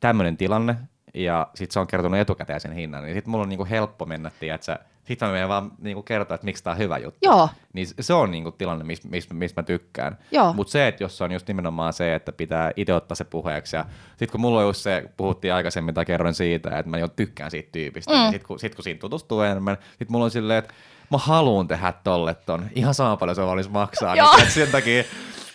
tämmöinen 0.00 0.36
tilanne, 0.36 0.76
ja 1.14 1.48
sitten 1.54 1.72
se 1.72 1.80
on 1.80 1.86
kertonut 1.86 2.20
etukäteen 2.20 2.60
sen 2.60 2.72
hinnan, 2.72 3.04
niin 3.04 3.14
sitten 3.14 3.30
mulla 3.30 3.42
on 3.42 3.48
niinku 3.48 3.66
helppo 3.70 4.06
mennä, 4.06 4.30
tiedätkö, 4.40 4.78
sitten 5.04 5.28
mä 5.28 5.32
menen 5.32 5.48
vaan 5.48 5.72
niinku 5.78 6.02
kertoa, 6.02 6.34
että 6.34 6.44
miksi 6.44 6.64
tämä 6.64 6.72
on 6.72 6.78
hyvä 6.78 6.98
juttu. 6.98 7.18
joo, 7.22 7.48
Niin 7.72 7.86
se 8.00 8.14
on 8.14 8.30
niinku 8.30 8.52
tilanne, 8.52 8.84
mistä 8.84 9.08
mis, 9.08 9.30
mis 9.32 9.56
mä 9.56 9.62
tykkään. 9.62 10.18
Mutta 10.52 10.70
se, 10.70 10.88
että 10.88 11.04
jos 11.04 11.22
on 11.22 11.32
just 11.32 11.48
nimenomaan 11.48 11.92
se, 11.92 12.14
että 12.14 12.32
pitää 12.32 12.72
itse 12.76 12.94
ottaa 12.94 13.14
se 13.14 13.24
puheeksi. 13.24 13.76
Ja 13.76 13.84
sitten 14.08 14.28
kun 14.30 14.40
mulla 14.40 14.60
on 14.60 14.66
just 14.66 14.80
se, 14.80 15.04
puhuttiin 15.16 15.54
aikaisemmin 15.54 15.94
tai 15.94 16.04
kerroin 16.04 16.34
siitä, 16.34 16.78
että 16.78 16.90
mä 16.90 16.98
jo 16.98 17.08
tykkään 17.08 17.50
siitä 17.50 17.68
tyypistä. 17.72 18.12
Mm. 18.12 18.18
Niin 18.18 18.30
sitten 18.30 18.46
kun, 18.46 18.58
sit, 18.58 18.74
kun 18.74 18.84
siinä 18.84 19.00
tutustuu 19.00 19.40
enemmän, 19.40 19.76
sitten 19.90 20.06
mulla 20.12 20.24
on 20.24 20.30
silleen, 20.30 20.58
että 20.58 20.74
mä 21.10 21.18
haluan 21.18 21.68
tehdä 21.68 21.92
tolle 22.04 22.34
ton. 22.34 22.66
Ihan 22.74 22.94
sama 22.94 23.16
paljon 23.16 23.34
se 23.34 23.42
olisi 23.42 23.70
maksaa. 23.70 24.14
Niin, 24.14 24.50
sen 24.50 24.68
takia, 24.68 25.04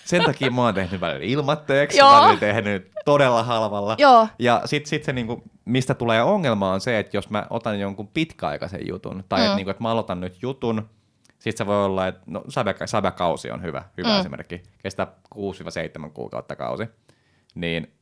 sen 0.07 0.23
takia 0.23 0.51
mä 0.51 0.61
oon 0.61 0.73
tehnyt 0.73 1.01
välillä 1.01 1.25
ilmatteeksi, 1.25 1.97
Joo. 1.97 2.11
välillä 2.11 2.39
tehnyt 2.39 2.91
todella 3.05 3.43
halvalla. 3.43 3.95
Joo. 3.97 4.27
Ja 4.39 4.61
sitten 4.65 4.89
sit 4.89 5.03
se, 5.03 5.13
niinku, 5.13 5.43
mistä 5.65 5.93
tulee 5.93 6.23
ongelma 6.23 6.71
on 6.71 6.81
se, 6.81 6.99
että 6.99 7.17
jos 7.17 7.29
mä 7.29 7.47
otan 7.49 7.79
jonkun 7.79 8.07
pitkäaikaisen 8.07 8.87
jutun, 8.87 9.23
tai 9.29 9.39
mm. 9.39 9.45
että 9.45 9.55
niinku, 9.55 9.71
et 9.71 9.79
mä 9.79 9.91
aloitan 9.91 10.21
nyt 10.21 10.41
jutun, 10.41 10.89
sitten 11.39 11.57
se 11.57 11.65
voi 11.65 11.85
olla, 11.85 12.07
että 12.07 12.21
no, 12.25 12.43
säbä, 12.49 12.73
säbäkausi 12.85 13.51
on 13.51 13.61
hyvä, 13.61 13.83
hyvä 13.97 14.13
mm. 14.13 14.19
esimerkki, 14.19 14.63
kestää 14.83 15.07
6-7 15.35 16.09
kuukautta 16.13 16.55
kausi, 16.55 16.87
niin 17.55 17.93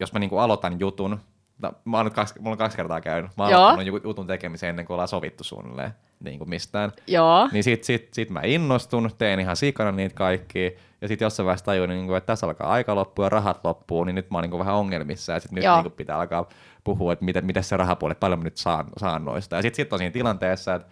jos 0.00 0.12
mä 0.12 0.18
niinku 0.18 0.38
aloitan 0.38 0.80
jutun, 0.80 1.20
no, 1.62 1.72
mä 1.84 1.96
oon 1.96 2.12
kaksi, 2.12 2.34
mulla 2.38 2.50
on 2.52 2.58
kaksi 2.58 2.76
kertaa 2.76 3.00
käynyt, 3.00 3.30
mä 3.36 3.42
oon 3.44 3.52
Joo. 3.52 3.60
aloittanut 3.60 3.86
ju- 3.86 4.08
jutun 4.08 4.26
tekemisen 4.26 4.68
ennen 4.68 4.86
kuin 4.86 4.94
ollaan 4.94 5.08
sovittu 5.08 5.44
suunnilleen 5.44 5.90
niin 6.20 6.38
kuin 6.38 6.50
mistään. 6.50 6.92
joo, 7.06 7.48
Niin 7.52 7.64
sit, 7.64 7.84
sit, 7.84 8.14
sit 8.14 8.30
mä 8.30 8.40
innostun, 8.44 9.10
teen 9.18 9.40
ihan 9.40 9.56
sikana 9.56 9.92
niitä 9.92 10.14
kaikkia, 10.14 10.70
ja 11.00 11.08
sitten 11.08 11.26
jossain 11.26 11.44
vaiheessa 11.44 11.64
tajuin, 11.64 11.90
niin 11.90 12.06
kuin, 12.06 12.16
että 12.16 12.26
tässä 12.26 12.46
alkaa 12.46 12.70
aika 12.70 12.94
loppua 12.94 13.24
ja 13.24 13.28
rahat 13.28 13.60
loppuu, 13.64 14.04
niin 14.04 14.14
nyt 14.14 14.30
mä 14.30 14.36
oon 14.36 14.42
niin 14.42 14.50
kuin 14.50 14.58
vähän 14.58 14.74
ongelmissa, 14.74 15.32
ja 15.32 15.40
sitten 15.40 15.54
nyt 15.62 15.72
niin 15.74 15.82
kuin 15.82 15.92
pitää 15.92 16.18
alkaa 16.18 16.48
puhua, 16.84 17.12
että 17.12 17.24
miten, 17.24 17.46
miten 17.46 17.64
se 17.64 17.76
rahapuoli, 17.76 18.14
paljon 18.14 18.38
mä 18.38 18.44
nyt 18.44 18.56
saan, 18.56 18.86
saan 18.96 19.24
noista. 19.24 19.56
Ja 19.56 19.62
sitten 19.62 19.76
sit 19.76 19.92
on 19.92 19.98
siinä 19.98 20.12
tilanteessa, 20.12 20.74
että 20.74 20.88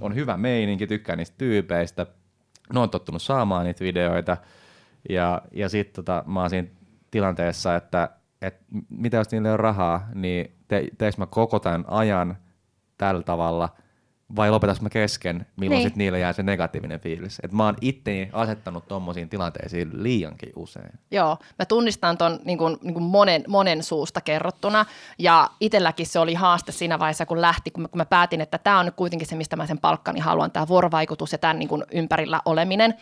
on 0.00 0.14
hyvä 0.14 0.36
meininki, 0.36 0.86
tykkään 0.86 1.18
niistä 1.18 1.34
tyypeistä, 1.38 2.06
ne 2.72 2.80
on 2.80 2.90
tottunut 2.90 3.22
saamaan 3.22 3.66
niitä 3.66 3.84
videoita, 3.84 4.36
ja, 5.08 5.42
ja 5.52 5.68
sitten 5.68 6.04
tota, 6.04 6.24
mä 6.26 6.40
oon 6.40 6.50
siinä 6.50 6.68
tilanteessa, 7.10 7.76
että, 7.76 8.08
että 8.46 8.64
mitä 8.88 9.16
jos 9.16 9.30
niille 9.30 9.52
on 9.52 9.60
rahaa, 9.60 10.08
niin 10.14 10.56
te, 10.68 10.88
teekö 10.98 11.16
mä 11.18 11.26
koko 11.26 11.58
tämän 11.58 11.84
ajan 11.88 12.36
tällä 12.98 13.22
tavalla, 13.22 13.68
vai 14.36 14.50
lopetas 14.50 14.80
mä 14.80 14.88
kesken, 14.90 15.46
milloin 15.56 15.78
Niin. 15.78 15.86
sitten 15.88 15.98
niille 15.98 16.18
jää 16.18 16.32
se 16.32 16.42
negatiivinen 16.42 17.00
fiilis. 17.00 17.38
Et 17.42 17.52
mä 17.52 17.64
oon 17.64 17.76
itteni 17.80 18.30
asettanut 18.32 18.88
tommosiin 18.88 19.28
tilanteisiin 19.28 20.02
liiankin 20.02 20.52
usein. 20.56 20.90
Joo, 21.10 21.36
mä 21.58 21.64
tunnistan 21.64 22.18
ton 22.18 22.40
niin 22.44 22.58
kuin, 22.58 22.76
niin 22.82 22.94
kuin 22.94 23.04
monen, 23.04 23.44
monen 23.48 23.82
suusta 23.82 24.20
kerrottuna 24.20 24.84
ja 25.18 25.50
itselläkin 25.60 26.06
se 26.06 26.18
oli 26.18 26.34
haaste 26.34 26.72
siinä 26.72 26.98
vaiheessa, 26.98 27.26
kun 27.26 27.40
lähti, 27.40 27.70
kun 27.70 27.82
mä, 27.82 27.88
kun 27.88 27.98
mä 27.98 28.04
päätin, 28.04 28.40
että 28.40 28.58
tämä 28.58 28.78
on 28.78 28.84
nyt 28.84 28.94
kuitenkin 28.94 29.28
se, 29.28 29.36
mistä 29.36 29.56
mä 29.56 29.66
sen 29.66 29.78
palkkani 29.78 30.20
haluan, 30.20 30.50
tämä 30.50 30.68
vuorovaikutus 30.68 31.32
ja 31.32 31.38
tämän 31.38 31.58
niin 31.58 31.68
kuin 31.68 31.84
ympärillä 31.92 32.40
oleminen 32.44 32.94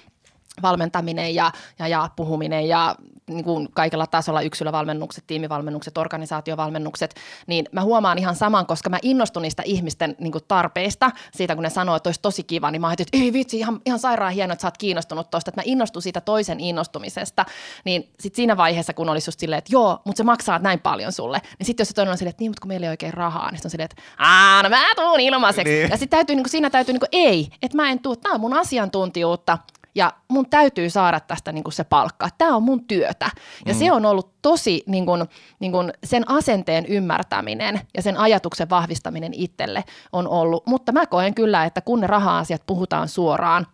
valmentaminen 0.62 1.34
ja, 1.34 1.52
ja, 1.78 1.88
ja 1.88 2.08
puhuminen 2.16 2.68
ja 2.68 2.94
niin 3.26 3.44
kuin 3.44 3.68
kaikella 3.74 4.06
tasolla 4.06 4.42
yksilövalmennukset, 4.42 5.24
tiimivalmennukset, 5.26 5.98
organisaatiovalmennukset, 5.98 7.14
niin 7.46 7.64
mä 7.72 7.82
huomaan 7.82 8.18
ihan 8.18 8.36
saman, 8.36 8.66
koska 8.66 8.90
mä 8.90 8.98
innostun 9.02 9.42
niistä 9.42 9.62
ihmisten 9.66 10.16
niin 10.18 10.32
kuin 10.32 10.44
tarpeista, 10.48 11.10
siitä 11.34 11.54
kun 11.54 11.62
ne 11.62 11.70
sanoo, 11.70 11.96
että 11.96 12.08
olisi 12.08 12.20
tosi 12.22 12.42
kiva, 12.42 12.70
niin 12.70 12.80
mä 12.80 12.88
ajattelin, 12.88 13.08
että 13.12 13.24
ei 13.24 13.32
vitsi, 13.32 13.58
ihan, 13.58 13.80
ihan 13.86 13.98
sairaan 13.98 14.32
hienoa, 14.32 14.52
että 14.52 14.62
sä 14.62 14.66
oot 14.66 14.78
kiinnostunut 14.78 15.30
tosta, 15.30 15.48
että 15.50 15.60
mä 15.60 15.62
innostun 15.66 16.02
siitä 16.02 16.20
toisen 16.20 16.60
innostumisesta, 16.60 17.46
niin 17.84 18.08
sitten 18.20 18.36
siinä 18.36 18.56
vaiheessa, 18.56 18.94
kun 18.94 19.08
olisi 19.08 19.28
just 19.28 19.40
silleen, 19.40 19.58
että 19.58 19.72
joo, 19.72 20.02
mutta 20.04 20.16
se 20.16 20.24
maksaa 20.24 20.58
näin 20.58 20.80
paljon 20.80 21.12
sulle, 21.12 21.42
niin 21.58 21.66
sitten 21.66 21.84
jos 21.84 21.88
se 21.88 21.94
toinen 21.94 22.12
on 22.12 22.18
silleen, 22.18 22.30
että 22.30 22.42
niin, 22.42 22.50
mutta 22.50 22.60
kun 22.60 22.68
meillä 22.68 22.86
ei 22.86 22.90
oikein 22.90 23.14
rahaa, 23.14 23.50
niin 23.50 23.58
sit 23.58 23.64
on 23.64 23.70
silleen, 23.70 23.88
että 23.90 24.02
aah, 24.18 24.62
no 24.62 24.68
mä 24.68 24.94
tuun 24.96 25.20
ilmaiseksi. 25.20 25.72
Niin. 25.72 25.90
Ja 25.90 25.96
sitten 25.96 26.16
täytyy, 26.16 26.36
niin 26.36 26.44
kuin, 26.44 26.50
siinä 26.50 26.70
täytyy, 26.70 26.92
niin 26.92 27.00
kuin, 27.00 27.08
ei, 27.12 27.48
että 27.62 27.76
mä 27.76 27.90
en 27.90 27.98
tuu, 27.98 28.16
tämä 28.16 28.34
on 28.34 28.40
mun 28.40 28.54
asiantuntijuutta, 28.54 29.58
ja 29.94 30.12
mun 30.28 30.50
täytyy 30.50 30.90
saada 30.90 31.20
tästä 31.20 31.52
niin 31.52 31.64
kuin 31.64 31.72
se 31.72 31.84
palkka. 31.84 32.28
Tämä 32.38 32.56
on 32.56 32.62
mun 32.62 32.84
työtä. 32.84 33.30
Ja 33.66 33.74
mm. 33.74 33.78
se 33.78 33.92
on 33.92 34.06
ollut 34.06 34.32
tosi 34.42 34.82
niin 34.86 35.06
kuin, 35.06 35.24
niin 35.60 35.72
kuin 35.72 35.92
sen 36.04 36.30
asenteen 36.30 36.86
ymmärtäminen 36.86 37.80
ja 37.96 38.02
sen 38.02 38.16
ajatuksen 38.16 38.70
vahvistaminen 38.70 39.34
itselle 39.34 39.84
on 40.12 40.28
ollut. 40.28 40.66
Mutta 40.66 40.92
mä 40.92 41.06
koen 41.06 41.34
kyllä, 41.34 41.64
että 41.64 41.80
kun 41.80 42.00
ne 42.00 42.06
raha-asiat 42.06 42.62
puhutaan 42.66 43.08
suoraan, 43.08 43.66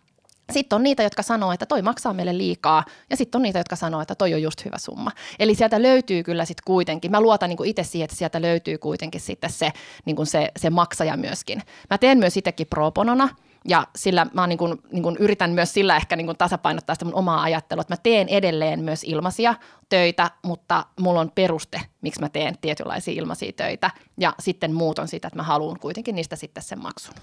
sitten 0.51 0.75
on 0.75 0.83
niitä, 0.83 1.03
jotka 1.03 1.23
sanoo, 1.23 1.51
että 1.51 1.65
toi 1.65 1.81
maksaa 1.81 2.13
meille 2.13 2.37
liikaa, 2.37 2.83
ja 3.09 3.17
sitten 3.17 3.39
on 3.39 3.43
niitä, 3.43 3.59
jotka 3.59 3.75
sanoo, 3.75 4.01
että 4.01 4.15
toi 4.15 4.33
on 4.33 4.41
just 4.41 4.65
hyvä 4.65 4.77
summa. 4.77 5.11
Eli 5.39 5.55
sieltä 5.55 5.81
löytyy 5.81 6.23
kyllä 6.23 6.45
sitten 6.45 6.63
kuitenkin, 6.65 7.11
mä 7.11 7.21
luotan 7.21 7.49
niin 7.49 7.65
itse 7.65 7.83
siihen, 7.83 8.05
että 8.05 8.15
sieltä 8.15 8.41
löytyy 8.41 8.77
kuitenkin 8.77 9.21
sitten 9.21 9.49
se, 9.49 9.71
niin 10.05 10.27
se, 10.27 10.51
se 10.57 10.69
maksaja 10.69 11.17
myöskin. 11.17 11.61
Mä 11.89 11.97
teen 11.97 12.17
myös 12.17 12.37
itsekin 12.37 12.67
pro 12.67 12.91
bonona, 12.91 13.29
ja 13.67 13.87
sillä 13.95 14.27
mä 14.33 14.47
niin 14.47 14.57
kuin, 14.57 14.81
niin 14.91 15.03
kuin 15.03 15.17
yritän 15.19 15.51
myös 15.51 15.73
sillä 15.73 15.95
ehkä 15.95 16.15
niin 16.15 16.25
kuin 16.25 16.37
tasapainottaa 16.37 16.95
sitä 16.95 17.05
mun 17.05 17.15
omaa 17.15 17.41
ajattelua, 17.41 17.81
että 17.81 17.93
mä 17.93 17.99
teen 18.03 18.29
edelleen 18.29 18.79
myös 18.79 19.03
ilmaisia 19.03 19.55
töitä, 19.89 20.31
mutta 20.43 20.85
mulla 20.99 21.19
on 21.19 21.31
peruste, 21.35 21.81
miksi 22.01 22.21
mä 22.21 22.29
teen 22.29 22.57
tietynlaisia 22.61 23.13
ilmaisia 23.13 23.51
töitä. 23.51 23.91
Ja 24.17 24.33
sitten 24.39 24.73
muut 24.73 24.99
on 24.99 25.07
sitä, 25.07 25.27
että 25.27 25.39
mä 25.39 25.43
haluan 25.43 25.79
kuitenkin 25.79 26.15
niistä 26.15 26.35
sitten 26.35 26.63
sen 26.63 26.81
maksun. 26.81 27.15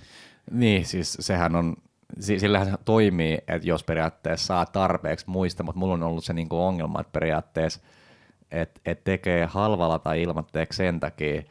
Niin, 0.51 0.87
siis 0.87 1.17
sehän 1.21 1.57
on 1.57 1.77
sillähän 2.21 2.79
toimii, 2.85 3.35
että 3.35 3.69
jos 3.69 3.85
periaatteessa 3.85 4.47
saa 4.47 4.67
tarpeeksi 4.67 5.31
muista, 5.31 5.63
mutta 5.63 5.79
mulla 5.79 5.95
on 5.95 6.03
ollut 6.03 6.25
se 6.25 6.33
niinku 6.33 6.61
ongelma, 6.61 7.01
että 7.01 7.13
periaatteessa 7.13 7.81
että 8.51 8.81
et 8.85 9.05
tekee 9.05 9.47
halvalla 9.47 9.99
tai 9.99 10.23
ilmatteeksi 10.23 10.77
sen 10.77 11.01
takia, 11.01 11.43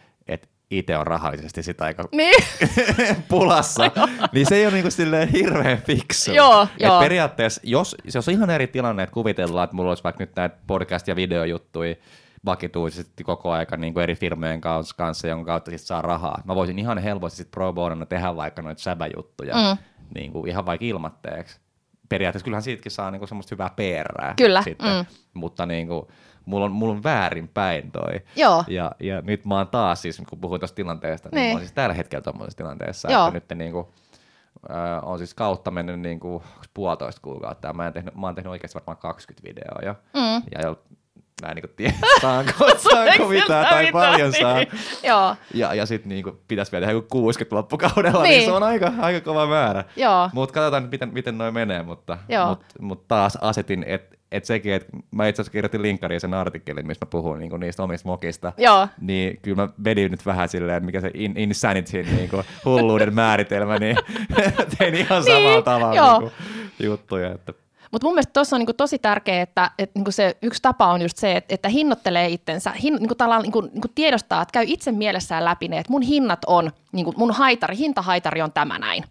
itse 0.71 0.97
on 0.97 1.07
rahallisesti 1.07 1.63
sitä 1.63 1.85
aika 1.85 2.03
niin. 2.11 2.43
pulassa, 3.29 3.91
niin 4.33 4.45
se 4.45 4.55
ei 4.55 4.65
ole 4.65 4.73
niinku 4.73 4.91
silleen 4.91 5.27
hirveän 5.27 5.77
fiksu. 5.77 6.31
Joo, 6.31 6.63
Et 6.63 6.69
joo. 6.79 6.99
periaatteessa, 6.99 7.61
jos, 7.63 7.95
se 8.09 8.17
on 8.17 8.23
ihan 8.29 8.49
eri 8.49 8.67
tilanne, 8.67 9.03
että 9.03 9.13
kuvitellaan, 9.13 9.63
että 9.63 9.75
mulla 9.75 9.91
olisi 9.91 10.03
vaikka 10.03 10.23
nyt 10.23 10.35
näitä 10.35 10.55
podcast- 10.71 11.07
ja 11.07 11.15
videojuttuja 11.15 11.95
vakituisesti 12.45 13.23
koko 13.23 13.51
aika 13.51 13.77
niin 13.77 13.93
kuin 13.93 14.03
eri 14.03 14.15
firmojen 14.15 14.61
kanssa, 14.61 15.27
jonka 15.27 15.45
kautta 15.45 15.71
sit 15.71 15.81
saa 15.81 16.01
rahaa. 16.01 16.41
Mä 16.45 16.55
voisin 16.55 16.79
ihan 16.79 16.97
helposti 16.97 17.37
sit 17.37 17.51
pro 17.51 17.73
bonona 17.73 18.05
tehdä 18.05 18.35
vaikka 18.35 18.61
noita 18.61 18.81
säbäjuttuja, 18.81 19.55
mm. 19.55 19.77
niin 20.15 20.31
kuin 20.31 20.49
ihan 20.49 20.65
vaikka 20.65 20.85
ilmatteeksi. 20.85 21.59
Periaatteessa 22.09 22.43
kyllähän 22.43 22.63
siitäkin 22.63 22.91
saa 22.91 23.11
niin 23.11 23.19
kuin 23.19 23.27
semmoista 23.29 23.55
hyvää 23.55 23.69
perää. 23.75 24.33
Kyllä, 24.37 24.61
Sitten. 24.61 24.87
mm. 24.95 25.05
Mutta 25.33 25.65
niin 25.65 25.87
kuin, 25.87 26.05
mulla 26.45 26.65
on, 26.65 26.71
mulla 26.71 26.93
on 26.93 27.03
väärin 27.03 27.47
päin 27.47 27.91
toi. 27.91 28.21
Joo. 28.35 28.63
Ja, 28.67 28.91
ja 28.99 29.21
nyt 29.21 29.45
mä 29.45 29.57
oon 29.57 29.67
taas, 29.67 30.01
siis 30.01 30.21
kun 30.29 30.39
puhuin 30.39 30.61
tuosta 30.61 30.75
tilanteesta, 30.75 31.29
niin, 31.29 31.35
Niin. 31.35 31.41
niin 31.43 31.51
mä 31.51 31.55
oon 31.55 31.61
siis 31.61 31.73
tällä 31.73 31.93
hetkellä 31.93 32.23
tuommoisessa 32.23 32.57
tilanteessa, 32.57 33.11
Joo. 33.11 33.27
että 33.27 33.33
nyt 33.55 33.59
niin 33.59 33.71
kuin, 33.71 33.85
äh, 34.71 34.99
on 35.09 35.17
siis 35.17 35.33
kautta 35.33 35.71
mennyt 35.71 35.99
niin 35.99 36.19
kuin 36.19 36.43
puolitoista 36.73 37.21
kuukautta 37.21 37.67
ja 37.67 37.73
mä, 37.73 37.87
en 37.87 37.93
tehnyt, 37.93 38.15
mä 38.15 38.27
oon 38.27 38.35
tehnyt 38.35 38.51
oikeasti 38.51 38.75
varmaan 38.79 38.97
20 38.97 39.47
videoa 39.49 39.79
jo. 39.85 39.95
Mm. 40.13 40.43
Ja 40.51 40.75
mä 41.41 41.47
en 41.51 41.55
niin 41.55 41.73
tiedä, 41.75 41.93
saanko, 42.21 42.51
saanko 42.77 43.27
mitään 43.27 43.65
tai 43.65 43.91
paljon 43.91 44.33
saan. 44.33 44.55
Niin. 44.55 44.67
Joo, 45.03 45.35
Ja, 45.53 45.73
ja 45.73 45.85
sitten 45.85 46.09
niinku 46.09 46.39
pitäisi 46.47 46.71
vielä 46.71 46.83
tehdä 46.85 46.97
joku 46.97 47.07
60 47.09 47.55
loppukaudella, 47.55 48.23
niin, 48.23 48.29
Niin. 48.29 48.37
niin 48.39 48.45
se 48.45 48.51
on 48.51 48.63
aika, 48.63 48.91
aika 49.01 49.21
kova 49.21 49.47
määrä. 49.47 49.83
Mutta 50.33 50.53
katsotaan, 50.53 50.87
miten, 50.91 51.09
miten 51.13 51.37
noin 51.37 51.53
menee, 51.53 51.83
mutta 51.83 52.17
mut, 52.49 52.65
mut 52.79 53.07
taas 53.07 53.37
asetin, 53.41 53.83
että 53.87 54.15
et 54.31 54.45
sekin, 54.45 54.73
että 54.73 54.87
mä 55.11 55.27
itse 55.27 55.41
asiassa 55.41 55.51
kirjoitin 55.51 55.81
linkkariin 55.81 56.21
sen 56.21 56.33
artikkelin, 56.33 56.87
missä 56.87 57.05
mä 57.05 57.09
puhun 57.09 57.39
niinku 57.39 57.57
niistä 57.57 57.83
omista 57.83 58.07
mokista, 58.09 58.53
joo. 58.57 58.87
niin 59.01 59.39
kyllä 59.41 59.55
mä 59.57 59.69
vedin 59.83 60.11
nyt 60.11 60.25
vähän 60.25 60.49
silleen, 60.49 60.77
että 60.77 60.85
mikä 60.85 61.01
se 61.01 61.11
in, 61.13 61.37
insanity, 61.37 62.03
niinku, 62.03 62.43
hulluuden 62.65 63.13
määritelmä, 63.13 63.77
niin 63.79 63.97
tein 64.77 64.95
ihan 64.95 65.23
samalla 65.23 65.49
Niin, 65.49 65.63
tavalla 65.63 65.95
joo. 65.95 66.19
niinku, 66.19 66.31
juttuja. 66.83 67.31
Että, 67.31 67.53
Mutta 67.95 68.05
mun 68.07 68.13
mielestä 68.13 68.33
tuossa 68.33 68.55
on 68.55 68.59
niinku 68.59 68.73
tosi 68.73 68.99
tärkeää, 68.99 69.41
että, 69.41 69.71
että 69.79 69.99
niinku 69.99 70.11
se 70.11 70.37
yksi 70.41 70.61
tapa 70.61 70.87
on 70.87 71.01
just 71.01 71.17
se, 71.17 71.31
että, 71.31 71.55
että 71.55 71.69
hinnoittelee 71.69 72.27
itsensä, 72.27 72.71
hin, 72.71 72.95
niinku 72.95 73.15
tavallaan 73.15 73.41
niinku, 73.41 73.61
niinku 73.61 73.87
tiedostaa, 73.95 74.41
että 74.41 74.51
käy 74.51 74.65
itse 74.67 74.91
mielessään 74.91 75.45
läpi 75.45 75.67
ne, 75.67 75.77
että 75.77 75.91
mun 75.91 76.01
hinnat 76.01 76.39
on, 76.47 76.71
niinku 76.91 77.13
mun 77.17 77.31
haitari, 77.31 77.77
hintahaitari 77.77 78.41
on 78.41 78.51
tämä 78.51 78.79
näin. 78.79 79.03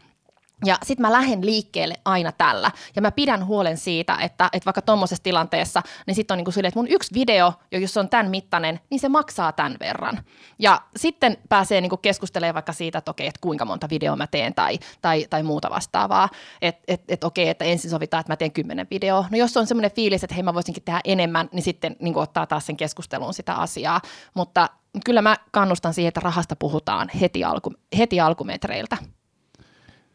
Ja 0.64 0.78
sitten 0.82 1.06
mä 1.06 1.12
lähden 1.12 1.46
liikkeelle 1.46 1.94
aina 2.04 2.32
tällä. 2.32 2.70
Ja 2.96 3.02
mä 3.02 3.10
pidän 3.10 3.46
huolen 3.46 3.76
siitä, 3.76 4.16
että, 4.20 4.48
että 4.52 4.64
vaikka 4.64 4.82
tuommoisessa 4.82 5.22
tilanteessa, 5.22 5.82
niin 6.06 6.14
sitten 6.14 6.34
on 6.34 6.38
niin 6.38 6.44
kuin 6.44 6.54
silleen, 6.54 6.68
että 6.68 6.78
mun 6.78 6.88
yksi 6.88 7.14
video, 7.14 7.52
jo 7.72 7.78
jos 7.78 7.94
se 7.94 8.00
on 8.00 8.08
tämän 8.08 8.30
mittainen, 8.30 8.80
niin 8.90 9.00
se 9.00 9.08
maksaa 9.08 9.52
tämän 9.52 9.76
verran. 9.80 10.24
Ja 10.58 10.82
sitten 10.96 11.36
pääsee 11.48 11.80
niin 11.80 11.90
kuin 11.90 12.00
keskustelemaan 12.02 12.54
vaikka 12.54 12.72
siitä, 12.72 12.98
että 12.98 13.10
okei, 13.10 13.26
että 13.26 13.40
kuinka 13.40 13.64
monta 13.64 13.88
videoa 13.90 14.16
mä 14.16 14.26
teen 14.26 14.54
tai, 14.54 14.78
tai, 15.02 15.26
tai 15.30 15.42
muuta 15.42 15.70
vastaavaa. 15.70 16.28
Että 16.62 16.82
et, 16.88 17.02
et 17.08 17.24
okei, 17.24 17.48
että 17.48 17.64
ensin 17.64 17.90
sovitaan, 17.90 18.20
että 18.20 18.32
mä 18.32 18.36
teen 18.36 18.52
kymmenen 18.52 18.86
videoa. 18.90 19.26
No 19.30 19.38
jos 19.38 19.56
on 19.56 19.66
semmoinen 19.66 19.92
fiilis, 19.92 20.24
että 20.24 20.34
hei 20.34 20.42
mä 20.42 20.54
voisinkin 20.54 20.82
tehdä 20.82 21.00
enemmän, 21.04 21.48
niin 21.52 21.62
sitten 21.62 21.96
niin 22.00 22.14
kuin 22.14 22.22
ottaa 22.22 22.46
taas 22.46 22.66
sen 22.66 22.76
keskusteluun 22.76 23.34
sitä 23.34 23.54
asiaa. 23.54 24.00
Mutta 24.34 24.68
kyllä 25.04 25.22
mä 25.22 25.36
kannustan 25.50 25.94
siihen, 25.94 26.08
että 26.08 26.20
rahasta 26.20 26.56
puhutaan 26.56 27.08
heti, 27.20 27.44
alku, 27.44 27.72
heti 27.98 28.20
alkumetreiltä. 28.20 28.96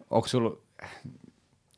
Onko 0.09 0.27
sulla, 0.27 0.57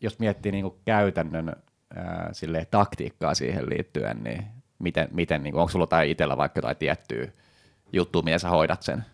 jos 0.02 0.20
miettii 0.20 0.52
niinku 0.52 0.78
käytännön 0.86 1.56
ää, 1.96 2.30
silleen, 2.32 2.68
taktiikkaa 2.72 3.36
siihen 3.36 3.70
liittyen, 3.70 4.24
niin 4.24 4.46
miten, 4.80 5.08
miten 5.12 5.44
niinku, 5.44 5.60
onko 5.60 5.72
sulla 5.72 5.88
tai 5.88 6.12
itsellä 6.12 6.38
vaikka 6.38 6.58
jotain 6.58 6.78
tiettyä 6.78 7.28
juttua, 7.94 8.22
miten 8.22 8.40
sä 8.40 8.50
hoidat 8.50 8.84
sen? 8.84 9.06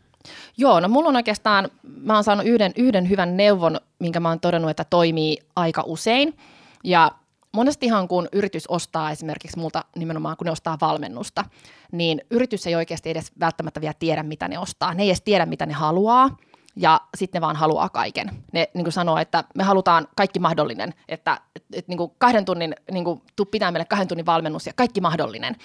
Joo, 0.58 0.80
no 0.80 0.88
mulla 0.88 1.10
on 1.10 1.16
oikeastaan, 1.16 1.70
mä 1.84 2.14
oon 2.14 2.24
saanut 2.24 2.46
yhden, 2.46 2.72
yhden 2.76 3.10
hyvän 3.10 3.38
neuvon, 3.38 3.80
minkä 4.00 4.20
mä 4.20 4.30
oon 4.30 4.40
todennut, 4.40 4.72
että 4.72 4.86
toimii 4.90 5.38
aika 5.56 5.84
usein. 5.86 6.38
Ja 6.84 7.12
monestihan 7.54 8.08
kun 8.08 8.28
yritys 8.32 8.68
ostaa 8.68 9.12
esimerkiksi 9.12 9.60
multa 9.60 9.86
nimenomaan, 9.96 10.38
kun 10.38 10.46
ne 10.46 10.52
ostaa 10.52 10.78
valmennusta, 10.82 11.46
niin 11.92 12.22
yritys 12.32 12.68
ei 12.68 12.76
oikeasti 12.76 13.10
edes 13.10 13.32
välttämättä 13.40 13.82
vielä 13.82 13.94
tiedä, 14.00 14.24
mitä 14.24 14.48
ne 14.48 14.60
ostaa. 14.60 14.94
Ne 14.94 15.04
ei 15.04 15.10
edes 15.10 15.22
tiedä, 15.22 15.46
mitä 15.46 15.66
ne 15.66 15.74
haluaa 15.74 16.38
ja 16.78 17.02
sitten 17.18 17.40
ne 17.40 17.46
vaan 17.46 17.56
haluaa 17.56 17.90
kaiken. 17.90 18.44
Ne 18.54 18.70
niin 18.74 18.86
kuin 18.86 18.94
sanoo, 18.94 19.18
että 19.18 19.44
me 19.56 19.64
halutaan 19.64 20.08
kaikki 20.16 20.40
mahdollinen, 20.40 20.94
että 21.08 21.42
et, 21.56 21.64
et, 21.74 21.88
niin 21.88 21.98
kuin 21.98 22.12
kahden 22.18 22.46
tunnin, 22.46 22.76
niin 22.92 23.04
kuin, 23.04 23.22
tuu 23.36 23.46
pitää 23.46 23.72
meille 23.72 23.86
kahden 23.86 24.08
tunnin 24.08 24.26
valmennus 24.26 24.68
ja 24.68 24.74
kaikki 24.76 25.02
mahdollinen. 25.02 25.56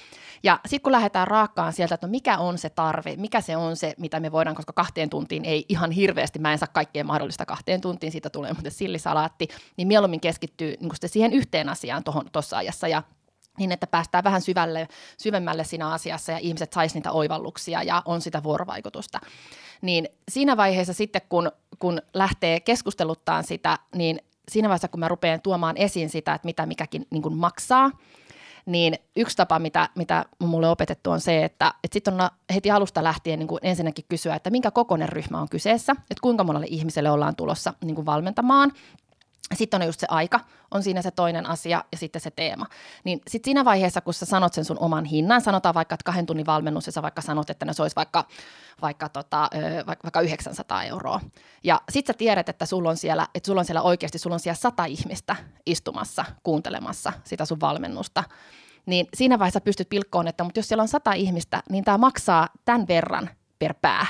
Ja 0.43 0.61
sitten 0.67 0.83
kun 0.83 0.93
lähdetään 0.93 1.29
raakkaan 1.29 1.73
sieltä, 1.73 1.95
että 1.95 2.07
no 2.07 2.11
mikä 2.11 2.39
on 2.39 2.59
se 2.59 2.71
tarve, 2.71 3.17
mikä 3.17 3.41
se 3.41 3.57
on 3.57 3.77
se, 3.77 3.95
mitä 3.99 4.21
me 4.21 4.33
voidaan, 4.33 4.57
koska 4.57 4.73
kahteen 4.73 5.11
tuntiin 5.11 5.45
ei 5.45 5.65
ihan 5.69 5.91
hirveästi, 5.91 6.39
mä 6.39 6.53
en 6.53 6.59
saa 6.59 6.69
kaikkea 6.73 7.05
mahdollista 7.05 7.47
kahteen 7.47 7.81
tuntiin, 7.81 8.13
siitä 8.13 8.31
tulee 8.31 8.53
muuten 8.53 8.73
sillisalaatti, 8.73 9.49
niin 9.77 9.89
mieluummin 9.89 10.21
keskittyy 10.21 10.69
niin 10.69 10.89
kuin 10.89 10.97
siihen 11.07 11.33
yhteen 11.33 11.69
asiaan 11.69 12.03
tuossa 12.33 12.57
ajassa 12.57 12.89
ja 12.89 13.03
niin, 13.59 13.73
että 13.73 13.87
päästään 13.87 14.25
vähän 14.25 14.43
syvälle, 14.43 14.89
syvemmälle 15.19 15.65
siinä 15.65 15.91
asiassa 15.91 16.33
ja 16.33 16.39
ihmiset 16.39 16.73
sais 16.73 16.95
niitä 16.95 17.13
oivalluksia 17.13 17.83
ja 17.83 18.03
on 18.05 18.21
sitä 18.21 18.43
vuorovaikutusta. 18.43 19.21
Niin 19.83 20.09
siinä 20.31 20.57
vaiheessa 20.57 20.93
sitten, 20.93 21.23
kun, 21.29 21.53
kun 21.79 22.03
lähtee 22.15 22.61
keskusteluttaan 22.61 23.45
sitä, 23.45 23.79
niin 23.95 24.21
siinä 24.49 24.69
vaiheessa, 24.69 24.89
kun 24.89 25.01
mä 25.01 25.09
rupean 25.09 25.41
tuomaan 25.41 25.77
esiin 25.77 26.11
sitä, 26.11 26.35
että 26.35 26.47
mitä 26.47 26.67
mikäkin 26.67 27.07
niin 27.11 27.23
kuin 27.23 27.37
maksaa, 27.37 27.91
niin 28.67 28.95
yksi 29.17 29.37
tapa, 29.37 29.59
mitä, 29.59 29.89
mitä 29.95 30.25
mulle 30.39 30.69
opetettu 30.69 31.11
on 31.11 31.21
se, 31.21 31.45
että, 31.45 31.75
että 31.85 31.95
sitten 31.95 32.21
on 32.21 32.31
heti 32.55 32.71
alusta 32.71 33.05
lähtien 33.05 33.39
niin 33.39 33.47
kuin 33.49 33.59
ensinnäkin 33.63 34.05
kysyä, 34.09 34.35
että 34.35 34.51
minkä 34.51 34.71
kokoinen 34.71 35.09
ryhmä 35.09 35.41
on 35.41 35.49
kyseessä, 35.49 35.93
että 35.93 36.21
kuinka 36.23 36.45
monelle 36.45 36.67
ihmiselle 36.71 37.11
ollaan 37.11 37.37
tulossa 37.37 37.75
niin 37.85 37.95
kuin 37.95 38.07
valmentamaan, 38.07 38.73
sitten 39.55 39.82
on 39.82 39.86
just 39.86 40.01
se 40.01 40.07
aika, 40.11 40.40
on 40.70 40.82
siinä 40.82 41.03
se 41.03 41.11
toinen 41.11 41.47
asia 41.47 41.84
ja 41.93 41.99
sitten 41.99 42.20
se 42.20 42.30
teema. 42.30 42.66
Niin 43.05 43.20
sitten 43.28 43.49
siinä 43.49 43.64
vaiheessa, 43.64 44.01
kun 44.01 44.14
sä 44.14 44.26
sanot 44.26 44.53
sen 44.55 44.64
sun 44.64 44.78
oman 44.78 45.05
hinnan, 45.05 45.40
sanotaan 45.40 45.74
vaikka, 45.74 45.95
että 45.95 46.05
kahden 46.05 46.26
tunnin 46.26 46.47
valmennus 46.47 46.86
ja 46.86 46.93
sä 46.93 47.03
vaikka 47.03 47.22
sanot, 47.22 47.51
että 47.51 47.66
ne 47.66 47.72
se 47.72 47.82
olisi 47.82 47.97
vaikka, 47.97 48.24
vaikka, 48.82 49.09
tota, 49.09 49.51
vaikka 49.86 50.20
900 50.20 50.84
euroa. 50.84 51.20
Ja 51.64 51.80
sitten 51.90 52.14
sä 52.14 52.18
tiedät, 52.18 52.49
että 52.49 52.66
sulla 52.66 52.90
on 52.90 52.97
siellä, 52.97 53.26
että 53.34 53.47
sulla 53.47 53.61
on 53.61 53.64
siellä 53.64 53.82
oikeasti, 53.82 54.18
sulla 54.18 54.34
on 54.34 54.40
siellä 54.40 54.57
sata 54.57 54.84
ihmistä 54.84 55.36
istumassa, 55.66 56.24
kuuntelemassa 56.43 57.12
sitä 57.24 57.45
sun 57.45 57.61
valmennusta. 57.61 58.24
Niin 58.86 59.07
siinä 59.14 59.38
vaiheessa 59.38 59.61
pystyt 59.61 59.88
pilkkoon, 59.88 60.28
että 60.28 60.45
mutta 60.45 60.59
jos 60.59 60.68
siellä 60.68 60.82
on 60.82 60.88
sata 60.88 61.12
ihmistä, 61.12 61.62
niin 61.70 61.84
tämä 61.84 61.99
maksaa 61.99 62.49
tämän 62.64 62.88
verran 62.88 63.30
per 63.59 63.74
pää. 63.82 64.07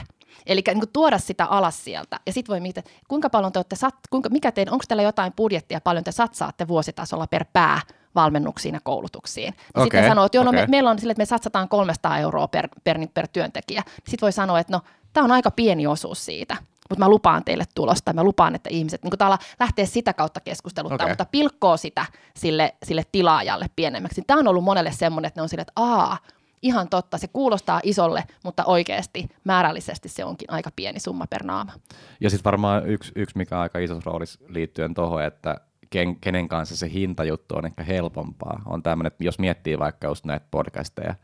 Eli 0.46 0.62
niin 0.66 0.82
tuoda 0.92 1.18
sitä 1.18 1.44
alas 1.44 1.84
sieltä. 1.84 2.20
Ja 2.26 2.32
sitten 2.32 2.52
voi 2.52 2.60
miettiä, 2.60 2.82
kuinka 3.08 3.30
paljon 3.30 3.52
te 3.52 3.58
olette, 3.58 3.76
sat, 3.76 3.94
kuinka, 4.10 4.28
mikä 4.28 4.52
teidän, 4.52 4.72
onko 4.72 4.84
teillä 4.88 5.02
jotain 5.02 5.32
budjettia, 5.32 5.80
paljon 5.80 6.04
te 6.04 6.12
satsaatte 6.12 6.68
vuositasolla 6.68 7.26
per 7.26 7.44
pää 7.52 7.80
valmennuksiin 8.14 8.74
ja 8.74 8.80
koulutuksiin. 8.84 9.46
Ja 9.46 9.52
Okei, 9.74 9.84
sitten 9.84 10.10
sanoo, 10.10 10.24
että 10.24 10.36
joo, 10.36 10.44
no 10.44 10.50
okei. 10.50 10.60
me, 10.60 10.66
meillä 10.70 10.90
on 10.90 10.98
sille, 10.98 11.10
että 11.10 11.20
me 11.20 11.26
satsataan 11.26 11.68
300 11.68 12.18
euroa 12.18 12.48
per, 12.48 12.68
per, 12.84 12.98
per 13.14 13.28
työntekijä. 13.28 13.82
Sitten 13.96 14.26
voi 14.26 14.32
sanoa, 14.32 14.60
että 14.60 14.72
no, 14.72 14.80
tämä 15.12 15.24
on 15.24 15.32
aika 15.32 15.50
pieni 15.50 15.86
osuus 15.86 16.24
siitä. 16.24 16.56
Mutta 16.90 17.04
mä 17.04 17.08
lupaan 17.08 17.44
teille 17.44 17.64
tulosta, 17.74 18.12
mä 18.12 18.24
lupaan, 18.24 18.54
että 18.54 18.70
ihmiset 18.70 19.02
niin 19.02 19.18
täällä 19.18 19.38
lähtee 19.60 19.86
sitä 19.86 20.12
kautta 20.12 20.40
keskusteluttaa, 20.40 20.94
Okei. 20.94 21.08
mutta 21.08 21.24
pilkkoo 21.24 21.76
sitä 21.76 22.06
sille, 22.36 22.74
sille 22.82 23.02
tilaajalle 23.12 23.66
pienemmäksi. 23.76 24.22
Tämä 24.26 24.40
on 24.40 24.48
ollut 24.48 24.64
monelle 24.64 24.92
semmoinen, 24.92 25.28
että 25.28 25.38
ne 25.38 25.42
on 25.42 25.48
sille, 25.48 25.62
että 25.62 25.72
aa, 25.76 26.18
ihan 26.62 26.88
totta, 26.88 27.18
se 27.18 27.28
kuulostaa 27.32 27.80
isolle, 27.84 28.24
mutta 28.44 28.64
oikeasti 28.64 29.28
määrällisesti 29.44 30.08
se 30.08 30.24
onkin 30.24 30.50
aika 30.50 30.70
pieni 30.76 31.00
summa 31.00 31.26
per 31.26 31.44
naama. 31.44 31.72
Ja 32.20 32.30
sitten 32.30 32.44
varmaan 32.44 32.86
yksi, 32.86 33.12
yksi, 33.16 33.38
mikä 33.38 33.56
on 33.56 33.62
aika 33.62 33.78
isossa 33.78 34.10
roolissa 34.10 34.40
liittyen 34.48 34.94
tuohon, 34.94 35.24
että 35.24 35.60
ken, 35.90 36.16
kenen 36.16 36.48
kanssa 36.48 36.76
se 36.76 36.92
hintajuttu 36.92 37.56
on 37.56 37.66
ehkä 37.66 37.82
helpompaa, 37.82 38.62
on 38.66 38.82
tämmöinen, 38.82 39.12
että 39.12 39.24
jos 39.24 39.38
miettii 39.38 39.78
vaikka 39.78 40.06
just 40.06 40.24
näitä 40.24 40.46
podcasteja, 40.50 41.14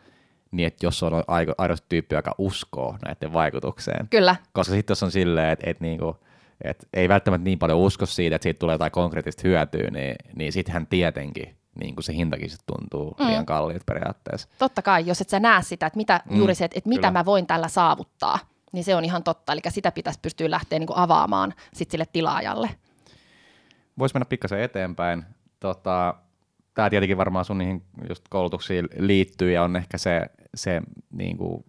niin 0.50 0.66
että 0.66 0.86
jos 0.86 1.02
on 1.02 1.12
aidosti 1.58 1.86
tyyppi, 1.88 2.14
joka 2.14 2.34
uskoo 2.38 2.96
näiden 3.04 3.32
vaikutukseen. 3.32 4.08
Kyllä. 4.08 4.36
Koska 4.52 4.74
sitten 4.74 4.92
jos 4.92 5.02
on 5.02 5.10
silleen, 5.10 5.52
että, 5.52 5.70
että 5.70 5.84
niinku, 5.84 6.16
et 6.64 6.88
ei 6.94 7.08
välttämättä 7.08 7.44
niin 7.44 7.58
paljon 7.58 7.78
usko 7.78 8.06
siitä, 8.06 8.36
että 8.36 8.42
siitä 8.42 8.58
tulee 8.58 8.74
jotain 8.74 8.92
konkreettista 8.92 9.42
hyötyä, 9.44 9.90
niin, 9.90 10.16
niin 10.36 10.52
sittenhän 10.52 10.86
tietenkin 10.86 11.57
niin 11.80 11.94
kuin 11.94 12.04
se 12.04 12.14
hintakin 12.14 12.50
sit 12.50 12.60
tuntuu 12.66 13.16
mm. 13.18 13.26
liian 13.26 13.46
kalliit 13.46 13.86
periaatteessa. 13.86 14.48
Totta 14.58 14.82
kai, 14.82 15.06
jos 15.06 15.20
et 15.20 15.28
sä 15.28 15.40
näe 15.40 15.62
sitä, 15.62 15.86
että, 15.86 15.96
mitä, 15.96 16.20
mm, 16.30 16.36
juuri 16.36 16.54
se, 16.54 16.64
että, 16.64 16.78
että 16.78 16.88
mitä 16.88 17.10
mä 17.10 17.24
voin 17.24 17.46
tällä 17.46 17.68
saavuttaa, 17.68 18.38
niin 18.72 18.84
se 18.84 18.94
on 18.94 19.04
ihan 19.04 19.22
totta. 19.22 19.52
Eli 19.52 19.60
sitä 19.68 19.92
pitäisi 19.92 20.20
pystyä 20.22 20.50
lähteä 20.50 20.78
niin 20.78 20.86
kuin 20.86 20.98
avaamaan 20.98 21.54
sit 21.72 21.90
sille 21.90 22.06
tilaajalle. 22.12 22.70
Voisi 23.98 24.14
mennä 24.14 24.24
pikkasen 24.24 24.60
eteenpäin. 24.60 25.24
Tota, 25.60 26.14
Tämä 26.74 26.90
tietenkin 26.90 27.16
varmaan 27.16 27.44
sun 27.44 27.58
niihin 27.58 27.82
just 28.08 28.24
koulutuksiin 28.30 28.88
liittyy 28.98 29.52
ja 29.52 29.62
on 29.62 29.76
ehkä 29.76 29.98
se, 29.98 30.26
se 30.54 30.82
niin 31.12 31.36
kuin, 31.36 31.64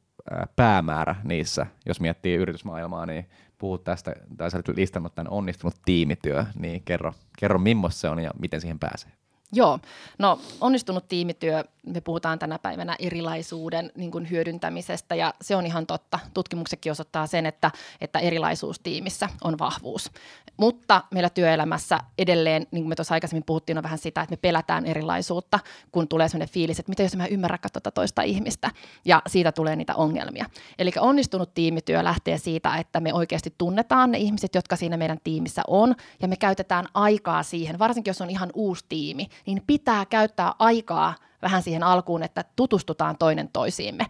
päämäärä 0.55 1.15
niissä, 1.23 1.65
jos 1.85 1.99
miettii 1.99 2.35
yritysmaailmaa, 2.35 3.05
niin 3.05 3.29
puhut 3.57 3.83
tästä, 3.83 4.15
tai 4.37 4.51
sä 4.51 4.57
olet 4.57 4.77
listannut 4.77 5.15
tämän 5.15 5.31
onnistunut 5.31 5.75
tiimityö, 5.85 6.45
niin 6.59 6.83
kerro, 6.83 7.13
kerro 7.39 7.59
millaista 7.59 7.99
se 8.01 8.09
on 8.09 8.19
ja 8.19 8.31
miten 8.39 8.61
siihen 8.61 8.79
pääsee. 8.79 9.11
Joo, 9.51 9.79
no 10.19 10.39
onnistunut 10.61 11.07
tiimityö, 11.07 11.63
me 11.85 12.01
puhutaan 12.01 12.39
tänä 12.39 12.59
päivänä 12.59 12.95
erilaisuuden 12.99 13.91
niin 13.95 14.11
kuin 14.11 14.29
hyödyntämisestä 14.29 15.15
ja 15.15 15.33
se 15.41 15.55
on 15.55 15.65
ihan 15.65 15.85
totta. 15.85 16.19
Tutkimuksetkin 16.33 16.91
osoittaa 16.91 17.27
sen, 17.27 17.45
että, 17.45 17.71
että 18.01 18.19
erilaisuus 18.19 18.79
tiimissä 18.79 19.29
on 19.43 19.59
vahvuus. 19.59 20.11
Mutta 20.57 21.03
meillä 21.11 21.29
työelämässä 21.29 21.99
edelleen, 22.17 22.67
niin 22.71 22.83
kuin 22.83 22.89
me 22.89 22.95
tuossa 22.95 23.13
aikaisemmin 23.13 23.43
puhuttiin, 23.43 23.77
on 23.77 23.83
vähän 23.83 23.97
sitä, 23.97 24.21
että 24.21 24.33
me 24.33 24.37
pelätään 24.41 24.85
erilaisuutta, 24.85 25.59
kun 25.91 26.07
tulee 26.07 26.29
sellainen 26.29 26.53
fiilis, 26.53 26.79
että 26.79 26.89
mitä 26.89 27.03
jos 27.03 27.15
mä 27.15 27.25
ymmärrä 27.25 27.57
tuota 27.73 27.91
toista 27.91 28.21
ihmistä 28.21 28.71
ja 29.05 29.21
siitä 29.27 29.51
tulee 29.51 29.75
niitä 29.75 29.95
ongelmia. 29.95 30.45
Eli 30.79 30.91
onnistunut 30.99 31.53
tiimityö 31.53 32.03
lähtee 32.03 32.37
siitä, 32.37 32.75
että 32.77 32.99
me 32.99 33.13
oikeasti 33.13 33.53
tunnetaan 33.57 34.11
ne 34.11 34.17
ihmiset, 34.17 34.55
jotka 34.55 34.75
siinä 34.75 34.97
meidän 34.97 35.19
tiimissä 35.23 35.61
on 35.67 35.95
ja 36.21 36.27
me 36.27 36.35
käytetään 36.35 36.85
aikaa 36.93 37.43
siihen, 37.43 37.79
varsinkin 37.79 38.09
jos 38.09 38.21
on 38.21 38.29
ihan 38.29 38.49
uusi 38.53 38.85
tiimi, 38.89 39.27
niin 39.45 39.63
pitää 39.67 40.05
käyttää 40.05 40.53
aikaa 40.59 41.15
vähän 41.41 41.63
siihen 41.63 41.83
alkuun, 41.83 42.23
että 42.23 42.45
tutustutaan 42.55 43.17
toinen 43.17 43.49
toisiimme. 43.53 44.05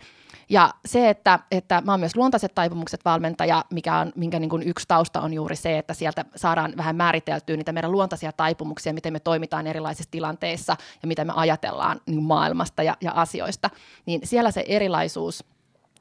Ja 0.50 0.74
se, 0.86 1.10
että, 1.10 1.40
että 1.52 1.82
mä 1.86 1.92
oon 1.92 2.00
myös 2.00 2.16
luontaiset 2.16 2.56
taipumukset 2.56 3.06
valmentaja, 3.06 3.66
mikä 3.72 3.98
on, 3.98 4.12
minkä 4.16 4.40
niin 4.40 4.50
kuin 4.50 4.64
yksi 4.64 4.88
tausta 4.88 5.22
on 5.22 5.34
juuri 5.34 5.56
se, 5.56 5.78
että 5.78 5.94
sieltä 5.94 6.26
saadaan 6.36 6.74
vähän 6.78 6.96
määriteltyä 6.96 7.58
niitä 7.58 7.72
meidän 7.72 7.92
luontaisia 7.92 8.32
taipumuksia, 8.32 8.94
miten 8.94 9.14
me 9.14 9.20
toimitaan 9.20 9.68
erilaisissa 9.68 10.12
tilanteissa 10.12 10.76
ja 11.02 11.08
miten 11.08 11.28
me 11.28 11.34
ajatellaan 11.36 12.02
niin 12.06 12.24
maailmasta 12.24 12.84
ja, 12.84 12.98
ja 13.02 13.12
asioista. 13.12 13.70
Niin 14.06 14.22
siellä 14.24 14.52
se 14.52 14.64
erilaisuus 14.68 15.44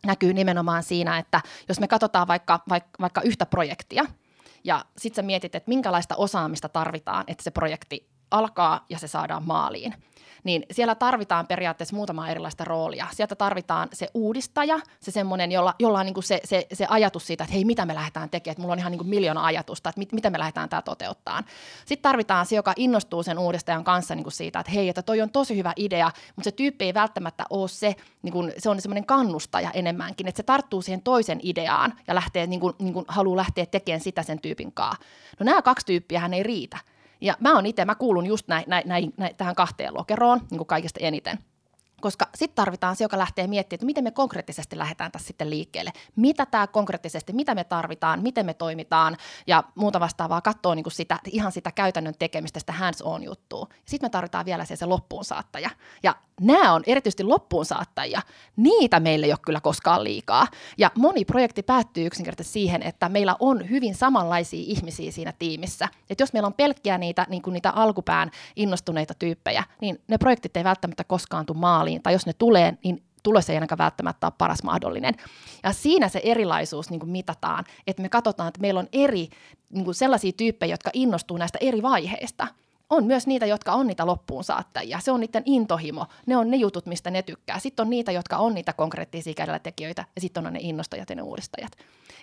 näkyy 0.06 0.32
nimenomaan 0.32 0.82
siinä, 0.82 1.18
että 1.18 1.40
jos 1.68 1.80
me 1.80 1.88
katsotaan 1.88 2.28
vaikka, 2.28 2.60
vaikka, 2.68 2.90
vaikka 3.00 3.20
yhtä 3.20 3.46
projektia, 3.46 4.04
ja 4.64 4.84
sitten 4.96 5.22
sä 5.22 5.26
mietit, 5.26 5.54
että 5.54 5.68
minkälaista 5.68 6.16
osaamista 6.16 6.68
tarvitaan, 6.68 7.24
että 7.26 7.44
se 7.44 7.50
projekti 7.50 8.08
alkaa 8.30 8.84
ja 8.88 8.98
se 8.98 9.08
saadaan 9.08 9.42
maaliin 9.46 9.94
niin 10.44 10.66
siellä 10.70 10.94
tarvitaan 10.94 11.46
periaatteessa 11.46 11.96
muutama 11.96 12.28
erilaista 12.28 12.64
roolia. 12.64 13.06
Sieltä 13.12 13.34
tarvitaan 13.34 13.88
se 13.92 14.08
uudistaja, 14.14 14.80
se 15.00 15.10
semmoinen, 15.10 15.52
jolla, 15.52 15.74
jolla 15.78 15.98
on 15.98 16.06
niin 16.06 16.22
se, 16.22 16.40
se, 16.44 16.66
se 16.72 16.86
ajatus 16.88 17.26
siitä, 17.26 17.44
että 17.44 17.54
hei, 17.54 17.64
mitä 17.64 17.86
me 17.86 17.94
lähdetään 17.94 18.30
tekemään, 18.30 18.52
että 18.52 18.62
mulla 18.62 18.72
on 18.72 18.78
ihan 18.78 18.92
niin 18.92 19.08
miljoona 19.08 19.44
ajatusta, 19.44 19.88
että 19.88 19.98
mit, 19.98 20.12
miten 20.12 20.32
me 20.32 20.38
lähdetään 20.38 20.68
tämä 20.68 20.82
toteuttaa. 20.82 21.42
Sitten 21.86 22.02
tarvitaan 22.02 22.46
se, 22.46 22.56
joka 22.56 22.72
innostuu 22.76 23.22
sen 23.22 23.38
uudistajan 23.38 23.84
kanssa 23.84 24.14
niin 24.14 24.32
siitä, 24.32 24.60
että 24.60 24.72
hei, 24.72 24.88
että 24.88 25.02
toi 25.02 25.20
on 25.20 25.30
tosi 25.30 25.56
hyvä 25.56 25.72
idea, 25.76 26.10
mutta 26.36 26.50
se 26.50 26.52
tyyppi 26.52 26.84
ei 26.84 26.94
välttämättä 26.94 27.44
ole 27.50 27.68
se, 27.68 27.96
niin 28.22 28.32
kuin, 28.32 28.52
se 28.58 28.70
on 28.70 28.80
semmoinen 28.80 29.06
kannustaja 29.06 29.70
enemmänkin, 29.70 30.28
että 30.28 30.36
se 30.36 30.42
tarttuu 30.42 30.82
siihen 30.82 31.02
toisen 31.02 31.40
ideaan 31.42 31.94
ja 32.06 32.14
lähtee, 32.14 32.46
niin 32.46 32.60
kuin, 32.60 32.74
niin 32.78 32.94
kuin 32.94 33.04
haluaa 33.08 33.36
lähteä 33.36 33.66
tekemään 33.66 34.00
sitä 34.00 34.22
sen 34.22 34.40
tyypin 34.40 34.72
kanssa. 34.72 35.04
No 35.40 35.44
nämä 35.44 35.62
kaksi 35.62 35.86
tyyppiä 35.86 36.20
hän 36.20 36.34
ei 36.34 36.42
riitä. 36.42 36.78
Ja 37.20 37.36
mä 37.40 37.54
oon 37.54 37.66
itse, 37.66 37.84
mä 37.84 37.94
kuulun 37.94 38.26
just 38.26 38.48
näin, 38.48 38.64
näin, 38.66 38.88
näin, 38.88 39.12
näin, 39.16 39.36
tähän 39.36 39.54
kahteen 39.54 39.94
lokeroon 39.94 40.40
niin 40.50 40.58
kuin 40.58 40.66
kaikista 40.66 41.00
eniten. 41.02 41.38
Koska 42.00 42.28
sitten 42.34 42.56
tarvitaan 42.56 42.96
se, 42.96 43.04
joka 43.04 43.18
lähtee 43.18 43.46
miettimään, 43.46 43.76
että 43.76 43.86
miten 43.86 44.04
me 44.04 44.10
konkreettisesti 44.10 44.78
lähdetään 44.78 45.12
tässä 45.12 45.26
sitten 45.26 45.50
liikkeelle. 45.50 45.92
Mitä 46.16 46.46
tämä 46.46 46.66
konkreettisesti, 46.66 47.32
mitä 47.32 47.54
me 47.54 47.64
tarvitaan, 47.64 48.22
miten 48.22 48.46
me 48.46 48.54
toimitaan 48.54 49.16
ja 49.46 49.64
muuta 49.74 50.00
vastaavaa, 50.00 50.40
katsoa 50.40 50.74
niin 50.74 50.84
sitä, 50.88 51.18
ihan 51.30 51.52
sitä 51.52 51.72
käytännön 51.72 52.14
tekemistä, 52.18 52.60
sitä 52.60 52.72
hands-on 52.72 53.22
juttua. 53.22 53.66
Sitten 53.84 54.06
me 54.06 54.10
tarvitaan 54.10 54.46
vielä 54.46 54.64
se, 54.64 54.76
se 54.76 54.86
loppuun 54.86 55.24
saattaja. 55.24 55.70
Ja 56.02 56.14
nämä 56.40 56.72
on 56.72 56.82
erityisesti 56.86 57.24
loppuun 57.24 57.64
saattajia. 57.64 58.22
Niitä 58.56 59.00
meillä 59.00 59.26
ei 59.26 59.32
ole 59.32 59.38
kyllä 59.46 59.60
koskaan 59.60 60.04
liikaa. 60.04 60.46
Ja 60.78 60.90
moni 60.94 61.24
projekti 61.24 61.62
päättyy 61.62 62.06
yksinkertaisesti 62.06 62.52
siihen, 62.52 62.82
että 62.82 63.08
meillä 63.08 63.36
on 63.40 63.70
hyvin 63.70 63.94
samanlaisia 63.94 64.64
ihmisiä 64.66 65.12
siinä 65.12 65.32
tiimissä. 65.38 65.88
Että 66.10 66.22
jos 66.22 66.32
meillä 66.32 66.46
on 66.46 66.54
pelkkiä 66.54 66.98
niitä, 66.98 67.26
niin 67.28 67.42
kuin 67.42 67.52
niitä 67.52 67.70
alkupään 67.70 68.30
innostuneita 68.56 69.14
tyyppejä, 69.14 69.64
niin 69.80 70.00
ne 70.08 70.18
projektit 70.18 70.56
ei 70.56 70.64
välttämättä 70.64 71.04
koskaan 71.04 71.46
tule 71.46 71.58
maaliin. 71.58 71.87
Tai 72.02 72.12
jos 72.12 72.26
ne 72.26 72.32
tulee, 72.32 72.78
niin 72.84 73.02
tulos 73.22 73.50
ei 73.50 73.56
ainakaan 73.56 73.78
välttämättä 73.78 74.26
ole 74.26 74.34
paras 74.38 74.62
mahdollinen. 74.62 75.14
Ja 75.62 75.72
siinä 75.72 76.08
se 76.08 76.20
erilaisuus 76.24 76.90
niin 76.90 77.00
kuin 77.00 77.10
mitataan, 77.10 77.64
että 77.86 78.02
me 78.02 78.08
katsotaan, 78.08 78.48
että 78.48 78.60
meillä 78.60 78.80
on 78.80 78.88
eri 78.92 79.28
niin 79.70 79.84
kuin 79.84 79.94
sellaisia 79.94 80.32
tyyppejä, 80.32 80.74
jotka 80.74 80.90
innostuu 80.92 81.36
näistä 81.36 81.58
eri 81.60 81.82
vaiheista– 81.82 82.46
on 82.90 83.04
myös 83.04 83.26
niitä, 83.26 83.46
jotka 83.46 83.72
on 83.72 83.86
niitä 83.86 84.06
loppuun 84.06 84.44
saattajia. 84.44 85.00
Se 85.00 85.12
on 85.12 85.20
niiden 85.20 85.42
intohimo. 85.44 86.06
Ne 86.26 86.36
on 86.36 86.50
ne 86.50 86.56
jutut, 86.56 86.86
mistä 86.86 87.10
ne 87.10 87.22
tykkää. 87.22 87.58
Sitten 87.58 87.84
on 87.84 87.90
niitä, 87.90 88.12
jotka 88.12 88.36
on 88.36 88.54
niitä 88.54 88.72
konkreettisia 88.72 89.34
kädellä 89.34 89.58
tekijöitä, 89.58 90.04
ja 90.14 90.20
sitten 90.20 90.46
on 90.46 90.52
ne 90.52 90.58
innostajat 90.62 91.10
ja 91.10 91.16
ne 91.16 91.22
uudistajat. 91.22 91.72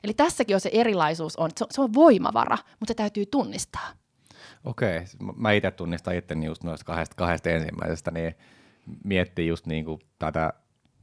Eli 0.03 0.13
tässäkin 0.13 0.55
on 0.55 0.59
se 0.59 0.69
erilaisuus, 0.73 1.35
on, 1.35 1.51
se 1.71 1.81
on 1.81 1.93
voimavara, 1.93 2.57
mutta 2.79 2.91
se 2.91 2.93
täytyy 2.93 3.25
tunnistaa. 3.25 3.89
Okei, 4.63 5.01
mä 5.35 5.51
itse 5.51 5.71
tunnistan 5.71 6.15
itteni 6.15 6.45
just 6.45 6.63
noista 6.63 6.85
kahdesta, 6.85 7.15
kahdesta 7.15 7.49
ensimmäisestä, 7.49 8.11
niin 8.11 8.35
miettii 9.03 9.47
just 9.47 9.65
niin 9.65 9.85
kuin 9.85 9.99
tätä 10.19 10.53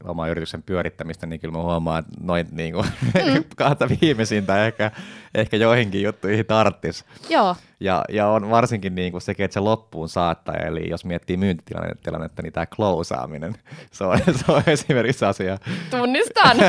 oman 0.05 0.31
yrityksen 0.31 0.63
pyörittämistä, 0.63 1.27
niin 1.27 1.41
kyllä 1.41 1.53
mä 1.53 1.63
huomaan, 1.63 1.99
että 1.99 2.13
noin 2.21 2.47
niin 2.51 2.75
kuin, 2.75 2.87
mm. 3.15 3.45
kahta 3.57 3.89
viimeisintä 3.89 4.67
ehkä, 4.67 4.91
ehkä 5.35 5.57
joihinkin 5.57 6.03
juttuihin 6.03 6.47
tarttis. 6.47 7.05
Joo. 7.29 7.57
Ja, 7.81 8.05
ja 8.09 8.29
on 8.29 8.51
varsinkin 8.51 8.95
niin 8.95 9.13
kuin 9.13 9.23
sekin, 9.23 9.45
että 9.45 9.55
se 9.55 9.61
loppuun 9.61 10.09
saattaa, 10.09 10.55
eli 10.55 10.89
jos 10.89 11.05
miettii 11.05 11.37
myyntitilannetta, 11.37 12.43
niin 12.43 12.53
tämä 12.53 12.67
closeaaminen, 12.67 13.55
se 13.93 14.05
on, 14.05 14.19
se 14.19 14.53
on 14.53 14.63
esimerkiksi 14.67 15.25
asia. 15.25 15.59
Tunnistan. 15.91 16.57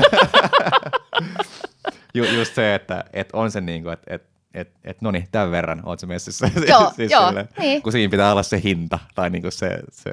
Ju, 2.15 2.23
just 2.23 2.55
se, 2.55 2.75
että, 2.75 3.03
että 3.13 3.37
on 3.37 3.51
se 3.51 3.61
niin 3.61 3.83
kuin, 3.83 3.93
että, 3.93 4.15
että 4.15 4.33
et, 4.53 4.71
et 4.83 5.01
no 5.01 5.11
niin, 5.11 5.27
tämän 5.31 5.51
verran 5.51 5.81
oot 5.85 5.99
se 5.99 6.05
messissä. 6.05 6.49
Joo, 6.67 6.91
siis 6.95 7.11
joo 7.11 7.27
sille, 7.27 7.47
niin. 7.59 7.81
Kun 7.81 7.91
siinä 7.91 8.11
pitää 8.11 8.31
olla 8.31 8.43
se 8.43 8.61
hinta 8.63 8.99
tai 9.15 9.29
niin 9.29 9.41
kuin 9.41 9.51
se, 9.51 9.79
se... 9.91 10.11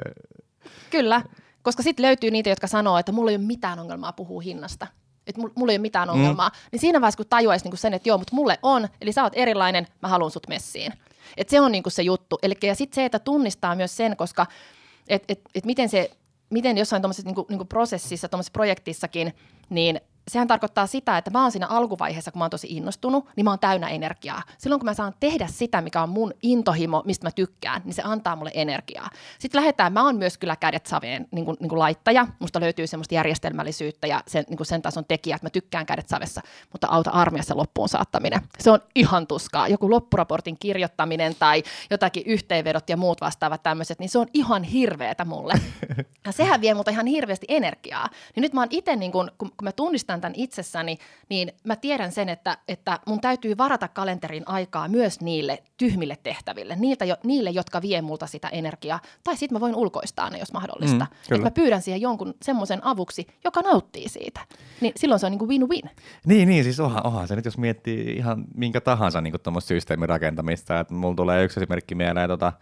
Kyllä. 0.89 1.21
Koska 1.61 1.83
sitten 1.83 2.05
löytyy 2.05 2.31
niitä, 2.31 2.49
jotka 2.49 2.67
sanoo, 2.67 2.97
että 2.97 3.11
mulla 3.11 3.31
ei 3.31 3.37
ole 3.37 3.45
mitään 3.45 3.79
ongelmaa 3.79 4.13
puhua 4.13 4.41
hinnasta. 4.41 4.87
Että 5.27 5.41
mulla 5.41 5.71
ei 5.71 5.77
ole 5.77 5.81
mitään 5.81 6.07
mm. 6.07 6.13
ongelmaa. 6.13 6.49
Mm. 6.49 6.55
Niin 6.71 6.79
siinä 6.79 7.01
vaiheessa, 7.01 7.17
kun 7.17 7.25
tajuaisi 7.29 7.65
niinku 7.65 7.77
sen, 7.77 7.93
että 7.93 8.09
joo, 8.09 8.17
mutta 8.17 8.35
mulle 8.35 8.59
on, 8.63 8.87
eli 9.01 9.11
sä 9.11 9.23
oot 9.23 9.33
erilainen, 9.35 9.87
mä 10.01 10.07
haluan 10.07 10.31
sut 10.31 10.47
messiin. 10.47 10.93
Et 11.37 11.49
se 11.49 11.61
on 11.61 11.71
niinku 11.71 11.89
se 11.89 12.01
juttu. 12.01 12.39
Eli 12.43 12.55
ja 12.63 12.75
sitten 12.75 12.95
se, 12.95 13.05
että 13.05 13.19
tunnistaa 13.19 13.75
myös 13.75 13.97
sen, 13.97 14.17
koska 14.17 14.45
et, 15.07 15.23
et, 15.29 15.41
et 15.55 15.65
miten 15.65 15.89
se, 15.89 16.11
miten 16.49 16.77
jossain 16.77 17.01
tuommoisessa 17.01 17.27
niinku, 17.27 17.45
niinku 17.49 17.65
prosessissa, 17.65 18.29
tuommoisessa 18.29 18.53
projektissakin, 18.53 19.33
niin 19.69 20.01
sehän 20.27 20.47
tarkoittaa 20.47 20.87
sitä, 20.87 21.17
että 21.17 21.31
mä 21.31 21.41
oon 21.41 21.51
siinä 21.51 21.67
alkuvaiheessa, 21.67 22.31
kun 22.31 22.39
mä 22.39 22.43
oon 22.43 22.49
tosi 22.49 22.67
innostunut, 22.69 23.27
niin 23.35 23.43
mä 23.43 23.49
oon 23.49 23.59
täynnä 23.59 23.89
energiaa. 23.89 24.43
Silloin 24.57 24.79
kun 24.79 24.85
mä 24.85 24.93
saan 24.93 25.13
tehdä 25.19 25.47
sitä, 25.47 25.81
mikä 25.81 26.03
on 26.03 26.09
mun 26.09 26.33
intohimo, 26.41 27.03
mistä 27.05 27.27
mä 27.27 27.31
tykkään, 27.31 27.81
niin 27.85 27.93
se 27.93 28.01
antaa 28.05 28.35
mulle 28.35 28.51
energiaa. 28.53 29.09
Sitten 29.39 29.61
lähdetään, 29.61 29.93
mä 29.93 30.03
oon 30.03 30.15
myös 30.15 30.37
kyllä 30.37 30.55
kädet 30.55 30.85
saveen 30.85 31.27
niin 31.31 31.45
kuin, 31.45 31.57
niin 31.59 31.69
kuin 31.69 31.79
laittaja. 31.79 32.27
Musta 32.39 32.59
löytyy 32.59 32.87
semmoista 32.87 33.15
järjestelmällisyyttä 33.15 34.07
ja 34.07 34.23
sen, 34.27 34.45
niin 34.49 34.57
kuin 34.57 34.67
sen 34.67 34.81
tason 34.81 35.05
tekijä, 35.05 35.35
että 35.35 35.45
mä 35.45 35.49
tykkään 35.49 35.85
kädet 35.85 36.09
savessa, 36.09 36.41
mutta 36.71 36.87
auta 36.87 37.09
armiassa 37.09 37.57
loppuun 37.57 37.89
saattaminen. 37.89 38.41
Se 38.59 38.71
on 38.71 38.79
ihan 38.95 39.27
tuskaa. 39.27 39.67
Joku 39.67 39.91
loppuraportin 39.91 40.57
kirjoittaminen 40.59 41.35
tai 41.39 41.63
jotakin 41.89 42.23
yhteenvedot 42.25 42.89
ja 42.89 42.97
muut 42.97 43.21
vastaavat 43.21 43.63
tämmöiset, 43.63 43.99
niin 43.99 44.09
se 44.09 44.19
on 44.19 44.27
ihan 44.33 44.63
hirveetä 44.63 45.25
mulle. 45.25 45.53
Ja 46.25 46.31
sehän 46.31 46.61
vie 46.61 46.73
multa 46.73 46.91
ihan 46.91 47.05
hirveästi 47.05 47.45
energiaa. 47.49 48.07
Niin 48.35 48.41
nyt 48.41 48.53
mä 48.53 48.61
oon 48.61 48.67
itse, 48.71 48.95
niin 48.95 49.11
kun, 49.11 49.31
kun 49.37 49.51
mä 49.63 49.71
tunnistan 49.71 50.10
tunnistan 50.11 50.21
tämän 50.21 50.33
itsessäni, 50.35 50.97
niin 51.29 51.51
mä 51.63 51.75
tiedän 51.75 52.11
sen, 52.11 52.29
että, 52.29 52.57
että 52.67 52.99
mun 53.07 53.21
täytyy 53.21 53.57
varata 53.57 53.87
kalenterin 53.87 54.43
aikaa 54.47 54.87
myös 54.87 55.21
niille 55.21 55.63
tyhmille 55.77 56.17
tehtäville, 56.23 56.75
niiltä, 56.75 57.05
jo, 57.05 57.15
niille, 57.23 57.49
jotka 57.49 57.81
vie 57.81 58.01
multa 58.01 58.27
sitä 58.27 58.47
energiaa. 58.49 58.99
Tai 59.23 59.37
sitten 59.37 59.55
mä 59.55 59.59
voin 59.59 59.75
ulkoistaa 59.75 60.29
ne, 60.29 60.39
jos 60.39 60.53
mahdollista. 60.53 61.05
Mm, 61.05 61.35
että 61.35 61.47
mä 61.47 61.51
pyydän 61.51 61.81
siihen 61.81 62.01
jonkun 62.01 62.33
semmoisen 62.41 62.85
avuksi, 62.85 63.27
joka 63.43 63.61
nauttii 63.61 64.09
siitä. 64.09 64.39
Niin 64.81 64.93
silloin 64.95 65.19
se 65.19 65.25
on 65.25 65.31
niin 65.31 65.39
kuin 65.39 65.49
win-win. 65.49 65.89
Niin, 66.25 66.47
niin 66.47 66.63
siis 66.63 66.79
onhan, 66.79 67.05
onhan 67.05 67.27
se 67.27 67.35
nyt, 67.35 67.45
jos 67.45 67.57
miettii 67.57 68.15
ihan 68.17 68.45
minkä 68.55 68.81
tahansa 68.81 69.21
niin 69.21 69.33
systeemin 69.59 70.09
rakentamista. 70.09 70.79
Että 70.79 70.93
mulla 70.93 71.15
tulee 71.15 71.43
yksi 71.43 71.59
esimerkki 71.59 71.95
mieleen, 71.95 72.29
tota, 72.29 72.53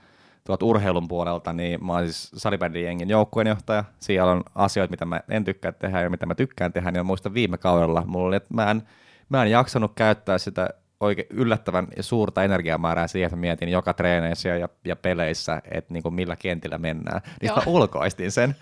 tuolta 0.43 0.65
urheilun 0.65 1.07
puolelta, 1.07 1.53
niin 1.53 1.85
mä 1.85 1.93
oon 1.93 2.03
siis 2.03 2.31
salibändin 2.35 2.83
jengin 2.83 3.09
joukkueenjohtaja. 3.09 3.83
Siellä 3.99 4.31
on 4.31 4.43
asioita, 4.55 4.91
mitä 4.91 5.05
mä 5.05 5.21
en 5.29 5.43
tykkää 5.43 5.71
tehdä 5.71 6.01
ja 6.01 6.09
mitä 6.09 6.25
mä 6.25 6.35
tykkään 6.35 6.73
tehdä, 6.73 6.91
niin 6.91 6.99
mä 6.99 7.03
muistan 7.03 7.33
viime 7.33 7.57
kaudella 7.57 8.03
mulla 8.05 8.27
oli, 8.27 8.35
että 8.35 8.53
mä 8.53 8.71
en, 8.71 8.81
mä 9.29 9.43
en 9.43 9.51
jaksanut 9.51 9.91
käyttää 9.95 10.37
sitä 10.37 10.69
oikein 10.99 11.27
yllättävän 11.29 11.87
ja 11.97 12.03
suurta 12.03 12.43
energiamäärää 12.43 13.07
siihen, 13.07 13.27
että 13.27 13.35
mietin 13.35 13.69
joka 13.69 13.93
treeneissä 13.93 14.49
ja, 14.49 14.69
ja 14.85 14.95
peleissä, 14.95 15.61
että 15.71 15.93
niin 15.93 16.03
kuin 16.03 16.15
millä 16.15 16.35
kentillä 16.35 16.77
mennään. 16.77 17.21
Niin 17.41 17.53
mä 17.53 17.61
ulkoistin 17.65 18.31
sen 18.31 18.55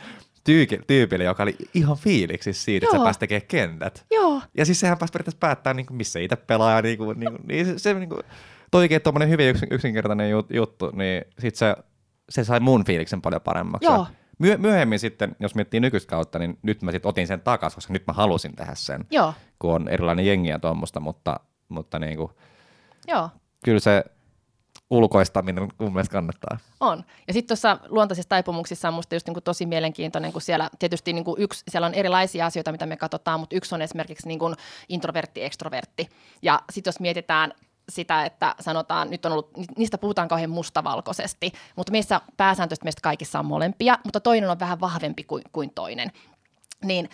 tyyki, 0.43 0.79
tyypille, 0.87 1.23
joka 1.23 1.43
oli 1.43 1.55
ihan 1.73 1.97
fiiliksi 1.97 2.53
siitä, 2.53 2.85
Joo. 2.85 2.89
että 2.89 2.99
se 2.99 3.03
pääsi 3.03 3.19
tekemään 3.19 3.47
kentät. 3.47 4.05
Joo. 4.11 4.41
Ja 4.57 4.65
siis 4.65 4.79
sehän 4.79 4.97
pääsi 4.97 5.11
periaatteessa 5.11 5.39
päättää, 5.39 5.73
niin 5.73 5.85
kuin, 5.85 5.97
missä 5.97 6.19
itse 6.19 6.35
pelaa. 6.35 6.81
Niin, 6.81 6.97
kuin, 6.97 7.19
niin, 7.19 7.33
niin 7.47 7.65
se, 7.65 7.79
se 7.79 7.93
niin 7.93 8.09
kuin, 8.09 8.23
toikin 8.71 9.01
tuommoinen 9.01 9.29
hyvin 9.29 9.55
yksinkertainen 9.71 10.29
juttu, 10.49 10.91
niin 10.93 11.25
sit 11.39 11.55
se, 11.55 11.75
se 12.29 12.43
sai 12.43 12.59
mun 12.59 12.85
fiiliksen 12.85 13.21
paljon 13.21 13.41
paremmaksi. 13.41 13.85
Joo. 13.85 14.07
Myö- 14.39 14.57
myöhemmin 14.57 14.99
sitten, 14.99 15.35
jos 15.39 15.55
miettii 15.55 15.79
nykyistä 15.79 16.09
kautta, 16.09 16.39
niin 16.39 16.57
nyt 16.61 16.81
mä 16.81 16.91
sitten 16.91 17.09
otin 17.09 17.27
sen 17.27 17.41
takaisin, 17.41 17.77
koska 17.77 17.93
nyt 17.93 18.07
mä 18.07 18.13
halusin 18.13 18.55
tehdä 18.55 18.75
sen, 18.75 19.05
Joo. 19.11 19.33
kun 19.59 19.73
on 19.73 19.87
erilainen 19.87 20.25
jengi 20.25 20.49
ja 20.49 20.59
tuommoista, 20.59 20.99
mutta, 20.99 21.39
mutta 21.69 21.99
niin 21.99 22.17
kuin, 22.17 22.31
Joo. 23.07 23.29
kyllä 23.63 23.79
se 23.79 24.03
ulkoistaminen 24.89 25.67
mun 25.77 25.93
mielestä 25.93 26.13
kannattaa. 26.13 26.57
On. 26.79 27.03
Ja 27.27 27.33
sitten 27.33 27.47
tuossa 27.47 27.79
luontaisissa 27.89 28.29
taipumuksissa 28.29 28.87
on 28.87 28.93
musta 28.93 29.15
just 29.15 29.27
niinku 29.27 29.41
tosi 29.41 29.65
mielenkiintoinen, 29.65 30.33
kun 30.33 30.41
siellä 30.41 30.69
tietysti 30.79 31.13
niinku 31.13 31.35
yksi, 31.39 31.63
siellä 31.67 31.85
on 31.85 31.93
erilaisia 31.93 32.45
asioita, 32.45 32.71
mitä 32.71 32.85
me 32.85 32.97
katsotaan, 32.97 33.39
mutta 33.39 33.55
yksi 33.55 33.75
on 33.75 33.81
esimerkiksi 33.81 34.27
niinku 34.27 34.53
introvertti, 34.89 35.43
ekstrovertti. 35.43 36.09
Ja 36.41 36.61
sitten 36.71 36.89
jos 36.89 36.99
mietitään 36.99 37.53
sitä, 37.89 38.25
että 38.25 38.55
sanotaan, 38.59 39.09
nyt 39.09 39.25
on 39.25 39.31
ollut, 39.31 39.51
niistä 39.77 39.97
puhutaan 39.97 40.27
kauhean 40.27 40.49
mustavalkoisesti, 40.49 41.51
mutta 41.75 41.91
meissä 41.91 42.21
pääsääntöisesti 42.37 42.83
meistä 42.85 43.01
kaikissa 43.01 43.39
on 43.39 43.45
molempia, 43.45 43.97
mutta 44.03 44.19
toinen 44.19 44.49
on 44.49 44.59
vähän 44.59 44.79
vahvempi 44.79 45.23
kuin, 45.23 45.43
kuin 45.51 45.71
toinen. 45.75 46.11
Niin 46.83 47.09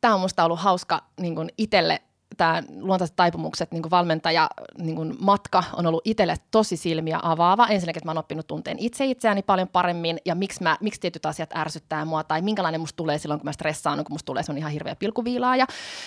tämä 0.00 0.14
on 0.14 0.20
musta 0.20 0.44
ollut 0.44 0.60
hauska 0.60 1.02
niin 1.20 1.50
itselle 1.58 2.02
tämä 2.36 2.62
luontaiset 2.80 3.16
taipumukset, 3.16 3.72
niin 3.72 3.90
valmentaja 3.90 4.50
niin 4.78 5.16
matka 5.20 5.64
on 5.72 5.86
ollut 5.86 6.02
itselle 6.04 6.36
tosi 6.50 6.76
silmiä 6.76 7.20
avaava. 7.22 7.66
Ensinnäkin, 7.66 7.98
että 7.98 8.06
mä 8.06 8.10
oon 8.10 8.18
oppinut 8.18 8.46
tunteen 8.46 8.78
itse 8.78 9.04
itseäni 9.04 9.42
paljon 9.42 9.68
paremmin 9.68 10.18
ja 10.24 10.34
miksi, 10.34 10.62
mä, 10.62 10.76
miksi 10.80 11.00
tietyt 11.00 11.26
asiat 11.26 11.56
ärsyttää 11.56 12.04
mua 12.04 12.24
tai 12.24 12.42
minkälainen 12.42 12.80
musta 12.80 12.96
tulee 12.96 13.18
silloin, 13.18 13.40
kun 13.40 13.44
mä 13.44 13.52
stressaan, 13.52 14.04
kun 14.04 14.14
musta 14.14 14.26
tulee 14.26 14.42
se 14.42 14.52
on 14.52 14.58
ihan 14.58 14.72
hirveä 14.72 14.96
pilkuviilaaja. 14.96 15.66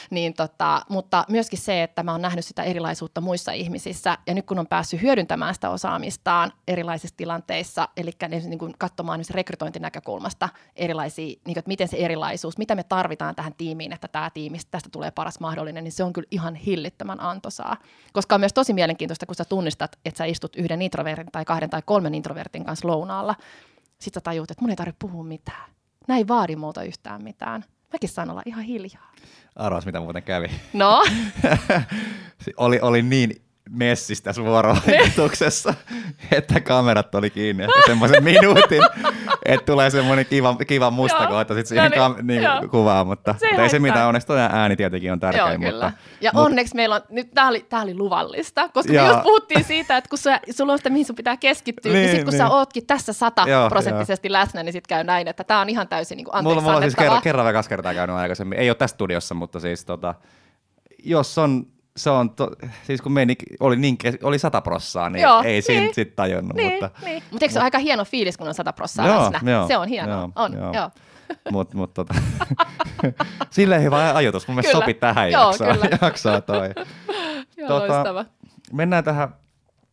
Niin 0.09 0.33
tota, 0.33 0.81
mutta 0.89 1.25
myöskin 1.29 1.59
se, 1.59 1.83
että 1.83 2.03
mä 2.03 2.11
oon 2.11 2.21
nähnyt 2.21 2.45
sitä 2.45 2.63
erilaisuutta 2.63 3.21
muissa 3.21 3.51
ihmisissä 3.51 4.17
ja 4.27 4.33
nyt 4.33 4.45
kun 4.45 4.59
on 4.59 4.67
päässyt 4.67 5.01
hyödyntämään 5.01 5.53
sitä 5.53 5.69
osaamistaan 5.69 6.51
erilaisissa 6.67 7.17
tilanteissa, 7.17 7.89
eli 7.97 8.11
niin 8.29 8.59
kuin 8.59 8.73
katsomaan 8.77 9.19
nyt 9.19 9.29
rekrytointinäkökulmasta 9.29 10.49
erilaisia, 10.75 11.25
niin 11.25 11.39
kuin, 11.43 11.59
että 11.59 11.69
miten 11.69 11.87
se 11.87 11.97
erilaisuus, 11.97 12.57
mitä 12.57 12.75
me 12.75 12.83
tarvitaan 12.83 13.35
tähän 13.35 13.53
tiimiin, 13.57 13.93
että 13.93 14.07
tämä 14.07 14.29
tiimi, 14.29 14.57
tästä 14.71 14.89
tulee 14.91 15.11
paras 15.11 15.39
mahdollinen, 15.39 15.83
niin 15.83 15.91
se 15.91 16.03
on 16.03 16.12
kyllä 16.13 16.27
ihan 16.31 16.55
hillittömän 16.55 17.19
antoisaa. 17.19 17.77
Koska 18.13 18.35
on 18.35 18.41
myös 18.41 18.53
tosi 18.53 18.73
mielenkiintoista, 18.73 19.25
kun 19.25 19.35
sä 19.35 19.45
tunnistat, 19.45 19.99
että 20.05 20.17
sä 20.17 20.25
istut 20.25 20.55
yhden 20.55 20.81
introvertin 20.81 21.31
tai 21.31 21.45
kahden 21.45 21.69
tai 21.69 21.81
kolmen 21.85 22.15
introvertin 22.15 22.65
kanssa 22.65 22.87
lounaalla. 22.87 23.35
Sitten 23.99 24.21
sä 24.21 24.23
tajuut, 24.23 24.51
että 24.51 24.61
mun 24.61 24.69
ei 24.69 24.75
tarvitse 24.75 24.99
puhua 24.99 25.23
mitään. 25.23 25.69
Näin 26.07 26.27
vaadi 26.27 26.55
multa 26.55 26.83
yhtään 26.83 27.23
mitään. 27.23 27.65
Mäkin 27.93 28.09
saan 28.09 28.29
olla 28.29 28.41
ihan 28.45 28.63
hiljaa. 28.63 29.11
Arvas, 29.55 29.85
mitä 29.85 29.99
muuten 29.99 30.23
kävi. 30.23 30.47
No? 30.73 31.03
oli, 32.57 32.79
oli 32.81 33.01
niin 33.01 33.43
messistä 33.69 34.33
vuorovaikutuksessa, 34.37 35.73
että 36.31 36.59
kamerat 36.59 37.15
oli 37.15 37.29
kiinni 37.29 37.63
semmoisen 37.85 38.23
minuutin, 38.23 38.81
että 39.45 39.65
tulee 39.65 39.89
semmoinen 39.89 40.25
kiva, 40.25 40.55
kiva 40.67 40.91
musta 40.91 41.27
kohta 41.27 41.53
sitten 41.53 41.65
siihen 41.65 41.91
no 41.95 42.15
niin, 42.21 42.25
niin, 42.27 42.69
kuvaan, 42.69 43.07
mutta, 43.07 43.35
se 43.39 43.61
ei 43.61 43.69
se 43.69 43.79
mitään, 43.79 44.07
onneksi 44.07 44.33
ääni 44.51 44.75
tietenkin 44.75 45.11
on 45.11 45.19
tärkeä. 45.19 45.47
Joo, 45.47 45.57
mutta, 45.57 45.91
Ja 46.21 46.31
mutta, 46.33 46.45
onneksi 46.45 46.75
meillä 46.75 46.95
on, 46.95 47.01
nyt 47.09 47.31
tämä 47.33 47.47
oli, 47.47 47.65
tää 47.69 47.81
oli 47.81 47.95
luvallista, 47.95 48.69
koska 48.69 48.93
joo. 48.93 49.05
me 49.05 49.11
just 49.11 49.23
puhuttiin 49.23 49.63
siitä, 49.63 49.97
että 49.97 50.09
kun 50.09 50.17
sä, 50.17 50.39
sulla 50.51 50.71
on 50.71 50.79
sitä, 50.79 50.89
mihin 50.89 51.05
sun 51.05 51.15
pitää 51.15 51.37
keskittyä, 51.37 51.91
niin, 51.91 51.99
niin 51.99 52.09
sitten 52.09 52.25
kun 52.25 52.31
niin. 52.31 52.37
sä 52.37 52.49
ootkin 52.49 52.85
tässä 52.85 53.13
sataprosenttisesti 53.13 54.31
läsnä, 54.31 54.63
niin 54.63 54.73
sitten 54.73 54.89
käy 54.89 55.03
näin, 55.03 55.27
että 55.27 55.43
tämä 55.43 55.61
on 55.61 55.69
ihan 55.69 55.87
täysin 55.87 56.15
niin 56.15 56.25
kuin 56.25 56.43
Mulla, 56.43 56.61
mulla 56.61 56.75
on 56.75 56.83
siis 56.83 56.95
kerran, 56.95 57.21
kerran 57.21 57.45
vai 57.45 57.53
kaksi 57.53 57.69
kertaa 57.69 57.93
käynyt 57.93 58.15
aikaisemmin, 58.15 58.59
ei 58.59 58.69
ole 58.69 58.75
tässä 58.75 58.93
studiossa, 58.93 59.35
mutta 59.35 59.59
siis 59.59 59.85
tota, 59.85 60.15
jos 61.03 61.37
on 61.37 61.65
se 61.97 62.09
on, 62.09 62.29
to, 62.29 62.51
siis 62.83 63.01
kun 63.01 63.11
meni, 63.11 63.35
oli, 63.59 63.75
niin, 63.75 63.97
oli 64.23 64.39
sata 64.39 64.61
prossaa, 64.61 65.09
niin 65.09 65.23
joo, 65.23 65.41
ei 65.43 65.61
siinä 65.61 65.81
niin, 65.81 65.93
sit 65.93 66.15
tajunnut. 66.15 66.57
Niin, 66.57 66.71
mutta, 66.71 66.89
niin. 67.05 67.23
mutta 67.31 67.45
eikö 67.45 67.53
se 67.53 67.59
ole 67.59 67.63
aika 67.63 67.77
hieno 67.77 68.05
fiilis, 68.05 68.37
kun 68.37 68.47
on 68.47 68.53
sata 68.53 68.73
prossaa 68.73 69.07
joo, 69.07 69.31
läsnä? 69.31 69.51
Joo, 69.51 69.67
se 69.67 69.77
on 69.77 69.87
hienoa. 69.87 70.15
Joo, 70.15 70.31
on, 70.35 70.53
joo. 70.53 70.73
joo. 70.73 70.89
Mut, 71.51 71.73
mut, 71.73 71.93
tota, 71.93 72.13
silleen 73.49 73.83
hyvä 73.83 74.15
ajatus. 74.15 74.47
Mun 74.47 74.55
mielestä 74.55 74.77
sopi 74.77 74.93
tähän 74.93 75.31
joo, 75.31 75.47
jaksaa, 75.47 75.73
kyllä. 75.73 75.97
jaksaa 76.01 76.41
toi. 76.41 76.69
joo, 77.57 77.79
tota, 77.79 78.25
mennään 78.73 79.03
tähän, 79.03 79.29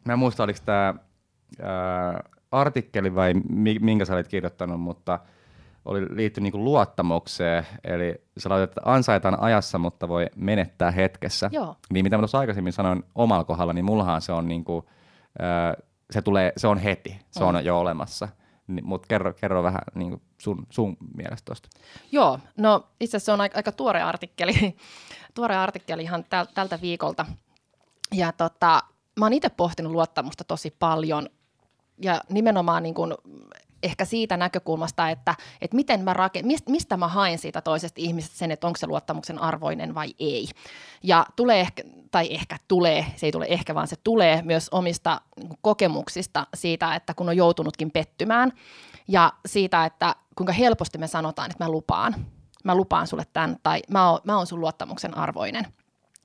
mä 0.05 0.12
en 0.12 0.18
muista 0.18 0.42
oliko 0.42 0.59
tämä 0.64 0.94
artikkeli 2.51 3.14
vai 3.14 3.34
minkä 3.80 4.05
sä 4.05 4.14
olit 4.14 4.28
kirjoittanut, 4.28 4.80
mutta– 4.80 5.18
oli 5.91 6.16
liittynyt 6.16 6.53
niin 6.53 6.64
luottamukseen, 6.64 7.66
eli 7.84 8.14
sä 8.38 8.49
laitat, 8.49 8.70
että 8.70 8.80
ansaitaan 8.84 9.41
ajassa, 9.41 9.78
mutta 9.78 10.09
voi 10.09 10.26
menettää 10.36 10.91
hetkessä. 10.91 11.51
Joo. 11.53 11.76
Niin 11.93 12.05
mitä 12.05 12.16
mä 12.16 12.20
tuossa 12.20 12.38
aikaisemmin 12.38 12.72
sanoin 12.72 13.05
omalla 13.14 13.45
kohdalla, 13.45 13.72
niin 13.72 13.84
mullahan 13.84 14.20
se 14.20 14.32
on, 14.32 14.49
niin 14.49 14.64
kuin, 14.64 14.86
se, 16.11 16.22
tulee, 16.22 16.53
se 16.57 16.68
on 16.68 16.78
heti, 16.78 17.20
se 17.30 17.45
on 17.45 17.55
mm. 17.55 17.61
jo 17.61 17.78
olemassa. 17.78 18.28
Niin, 18.66 18.86
mutta 18.86 19.07
kerro, 19.09 19.32
kerro 19.32 19.62
vähän 19.62 19.80
niin 19.95 20.11
kuin 20.11 20.22
sun, 20.38 20.66
sun 20.70 20.97
mielestä 21.16 21.45
tuosta. 21.45 21.68
Joo, 22.12 22.38
no 22.57 22.86
itse 23.01 23.16
asiassa 23.16 23.26
se 23.26 23.32
on 23.32 23.41
aika, 23.41 23.57
aika 23.57 23.72
tuore 23.72 24.03
artikkeli, 24.03 24.76
tuore 25.34 25.57
artikkeli 25.57 26.03
ihan 26.03 26.24
täl, 26.30 26.47
tältä 26.55 26.78
viikolta. 26.80 27.26
Ja 28.12 28.32
tota, 28.32 28.82
mä 29.18 29.24
oon 29.24 29.32
itse 29.32 29.49
pohtinut 29.49 29.93
luottamusta 29.93 30.45
tosi 30.45 30.76
paljon 30.78 31.28
ja 32.03 32.20
nimenomaan 32.28 32.82
niin 32.82 32.95
kuin 32.95 33.14
ehkä 33.82 34.04
siitä 34.04 34.36
näkökulmasta, 34.36 35.10
että, 35.10 35.34
että 35.60 35.76
miten 35.76 36.04
mä 36.04 36.12
rake, 36.12 36.42
mistä 36.68 36.96
mä 36.96 37.08
haen 37.08 37.38
siitä 37.38 37.60
toisesta 37.60 38.00
ihmisestä 38.00 38.36
sen, 38.36 38.50
että 38.50 38.66
onko 38.66 38.76
se 38.76 38.86
luottamuksen 38.86 39.38
arvoinen 39.38 39.94
vai 39.94 40.14
ei. 40.18 40.48
Ja 41.02 41.26
tulee 41.36 41.60
ehkä, 41.60 41.82
tai 42.10 42.34
ehkä 42.34 42.56
tulee, 42.68 43.06
se 43.16 43.26
ei 43.26 43.32
tule 43.32 43.46
ehkä, 43.48 43.74
vaan 43.74 43.88
se 43.88 43.96
tulee 44.04 44.42
myös 44.42 44.68
omista 44.70 45.20
niin 45.36 45.58
kokemuksista 45.60 46.46
siitä, 46.54 46.94
että 46.94 47.14
kun 47.14 47.28
on 47.28 47.36
joutunutkin 47.36 47.90
pettymään 47.90 48.52
ja 49.08 49.32
siitä, 49.46 49.84
että 49.84 50.14
kuinka 50.36 50.52
helposti 50.52 50.98
me 50.98 51.06
sanotaan, 51.06 51.50
että 51.50 51.64
mä 51.64 51.70
lupaan, 51.70 52.26
mä 52.64 52.74
lupaan 52.74 53.06
sulle 53.06 53.26
tämän 53.32 53.56
tai 53.62 53.82
mä 53.90 54.10
oon, 54.10 54.20
mä 54.24 54.36
oon 54.36 54.46
sun 54.46 54.60
luottamuksen 54.60 55.16
arvoinen. 55.16 55.66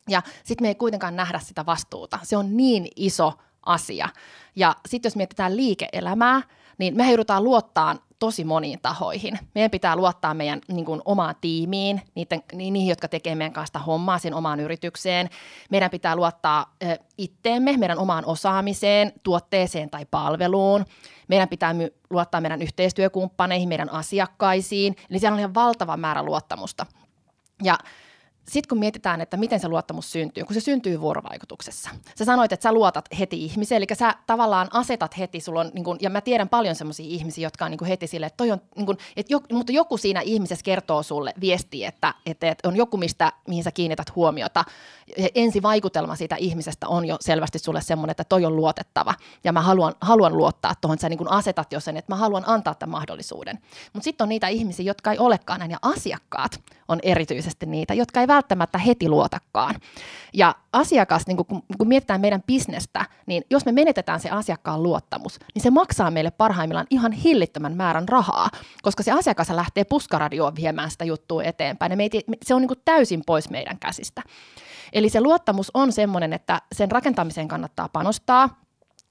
Ja 0.09 0.21
sitten 0.43 0.65
me 0.65 0.67
ei 0.67 0.75
kuitenkaan 0.75 1.15
nähdä 1.15 1.39
sitä 1.39 1.65
vastuuta. 1.65 2.19
Se 2.23 2.37
on 2.37 2.57
niin 2.57 2.87
iso 2.95 3.33
asia. 3.65 4.09
Ja 4.55 4.75
sitten 4.85 5.09
jos 5.09 5.15
mietitään 5.15 5.57
liike-elämää, 5.57 6.41
niin 6.77 6.97
me 6.97 7.07
joudutaan 7.07 7.43
luottaa 7.43 7.95
tosi 8.19 8.43
moniin 8.43 8.79
tahoihin. 8.81 9.39
Meidän 9.55 9.71
pitää 9.71 9.95
luottaa 9.95 10.33
meidän 10.33 10.61
niin 10.67 10.85
kuin, 10.85 11.01
omaan 11.05 11.35
tiimiin, 11.41 12.01
niiden, 12.15 12.43
niihin, 12.53 12.87
jotka 12.87 13.07
tekee 13.07 13.35
meidän 13.35 13.53
kanssa 13.53 13.79
hommaa 13.79 14.19
sen 14.19 14.33
omaan 14.33 14.59
yritykseen. 14.59 15.29
Meidän 15.69 15.91
pitää 15.91 16.15
luottaa 16.15 16.75
ö, 16.83 16.97
itteemme, 17.17 17.77
meidän 17.77 17.97
omaan 17.97 18.25
osaamiseen, 18.25 19.13
tuotteeseen 19.23 19.89
tai 19.89 20.05
palveluun. 20.11 20.85
Meidän 21.27 21.49
pitää 21.49 21.73
my- 21.73 21.93
luottaa 22.09 22.41
meidän 22.41 22.61
yhteistyökumppaneihin, 22.61 23.69
meidän 23.69 23.91
asiakkaisiin. 23.91 24.95
Eli 25.09 25.19
siellä 25.19 25.33
on 25.33 25.39
ihan 25.39 25.53
valtava 25.53 25.97
määrä 25.97 26.23
luottamusta. 26.23 26.85
Ja 27.63 27.77
sitten 28.47 28.69
kun 28.69 28.79
mietitään, 28.79 29.21
että 29.21 29.37
miten 29.37 29.59
se 29.59 29.67
luottamus 29.67 30.11
syntyy, 30.11 30.43
kun 30.43 30.53
se 30.53 30.59
syntyy 30.59 31.01
vuorovaikutuksessa. 31.01 31.89
Sä 32.15 32.25
sanoit, 32.25 32.51
että 32.51 32.63
sä 32.63 32.71
luotat 32.71 33.05
heti 33.19 33.45
ihmiseen, 33.45 33.77
eli 33.77 33.85
sä 33.93 34.15
tavallaan 34.27 34.67
asetat 34.71 35.17
heti, 35.17 35.41
sulla 35.41 35.59
on, 35.59 35.71
niin 35.73 35.83
kun, 35.83 35.97
ja 36.01 36.09
mä 36.09 36.21
tiedän 36.21 36.49
paljon 36.49 36.75
sellaisia 36.75 37.05
ihmisiä, 37.09 37.45
jotka 37.45 37.65
on 37.65 37.71
niin 37.71 37.85
heti 37.87 38.07
sille, 38.07 38.25
että 38.25 38.37
toi 38.37 38.51
on, 38.51 38.61
niin 38.75 38.85
kun, 38.85 38.97
että 39.15 39.33
jo, 39.33 39.41
mutta 39.53 39.71
joku 39.71 39.97
siinä 39.97 40.21
ihmisessä 40.21 40.63
kertoo 40.63 41.03
sulle 41.03 41.33
viesti, 41.41 41.85
että, 41.85 42.13
että, 42.25 42.49
että 42.49 42.67
on 42.67 42.75
joku, 42.75 42.97
mistä, 42.97 43.33
mihin 43.47 43.63
sä 43.63 43.71
kiinnität 43.71 44.15
huomiota. 44.15 44.65
Ensi 45.35 45.61
vaikutelma 45.61 46.15
siitä 46.15 46.35
ihmisestä 46.35 46.87
on 46.87 47.05
jo 47.05 47.17
selvästi 47.19 47.59
sulle 47.59 47.81
semmoinen, 47.81 48.11
että 48.11 48.23
toi 48.23 48.45
on 48.45 48.55
luotettava, 48.55 49.13
ja 49.43 49.51
mä 49.51 49.61
haluan, 49.61 49.93
haluan 50.01 50.37
luottaa 50.37 50.73
tuohon, 50.81 50.99
sä 50.99 51.09
niin 51.09 51.31
asetat 51.31 51.73
jo 51.73 51.79
sen, 51.79 51.97
että 51.97 52.11
mä 52.11 52.15
haluan 52.15 52.43
antaa 52.47 52.75
tämän 52.75 52.91
mahdollisuuden. 52.91 53.59
Mutta 53.93 54.03
sitten 54.03 54.25
on 54.25 54.29
niitä 54.29 54.47
ihmisiä, 54.47 54.85
jotka 54.85 55.11
ei 55.11 55.17
olekaan 55.17 55.59
näin, 55.59 55.71
ja 55.71 55.79
asiakkaat 55.81 56.61
on 56.87 56.99
erityisesti 57.03 57.65
niitä, 57.65 57.93
jotka 57.93 58.21
ei 58.21 58.27
välttämättä 58.35 58.77
heti 58.77 59.09
luotakaan. 59.09 59.75
Ja 60.33 60.55
asiakas, 60.73 61.27
niin 61.27 61.37
kun, 61.37 61.63
kun 61.77 61.87
mietitään 61.87 62.21
meidän 62.21 62.43
bisnestä, 62.47 63.05
niin 63.25 63.43
jos 63.49 63.65
me 63.65 63.71
menetetään 63.71 64.19
se 64.19 64.29
asiakkaan 64.29 64.83
luottamus, 64.83 65.39
niin 65.53 65.63
se 65.63 65.71
maksaa 65.71 66.11
meille 66.11 66.31
parhaimmillaan 66.31 66.87
ihan 66.89 67.11
hillittömän 67.11 67.77
määrän 67.77 68.09
rahaa, 68.09 68.49
koska 68.81 69.03
se 69.03 69.11
asiakas 69.11 69.49
lähtee 69.49 69.83
puskaradioon 69.83 70.55
viemään 70.55 70.91
sitä 70.91 71.05
juttua 71.05 71.43
eteenpäin. 71.43 71.91
Ja 71.91 71.97
me 71.97 72.03
ei, 72.03 72.21
se 72.45 72.53
on 72.53 72.61
niin 72.61 72.67
kuin 72.67 72.81
täysin 72.85 73.21
pois 73.25 73.49
meidän 73.49 73.79
käsistä. 73.79 74.21
Eli 74.93 75.09
se 75.09 75.21
luottamus 75.21 75.71
on 75.73 75.91
sellainen, 75.91 76.33
että 76.33 76.61
sen 76.71 76.91
rakentamiseen 76.91 77.47
kannattaa 77.47 77.89
panostaa, 77.89 78.64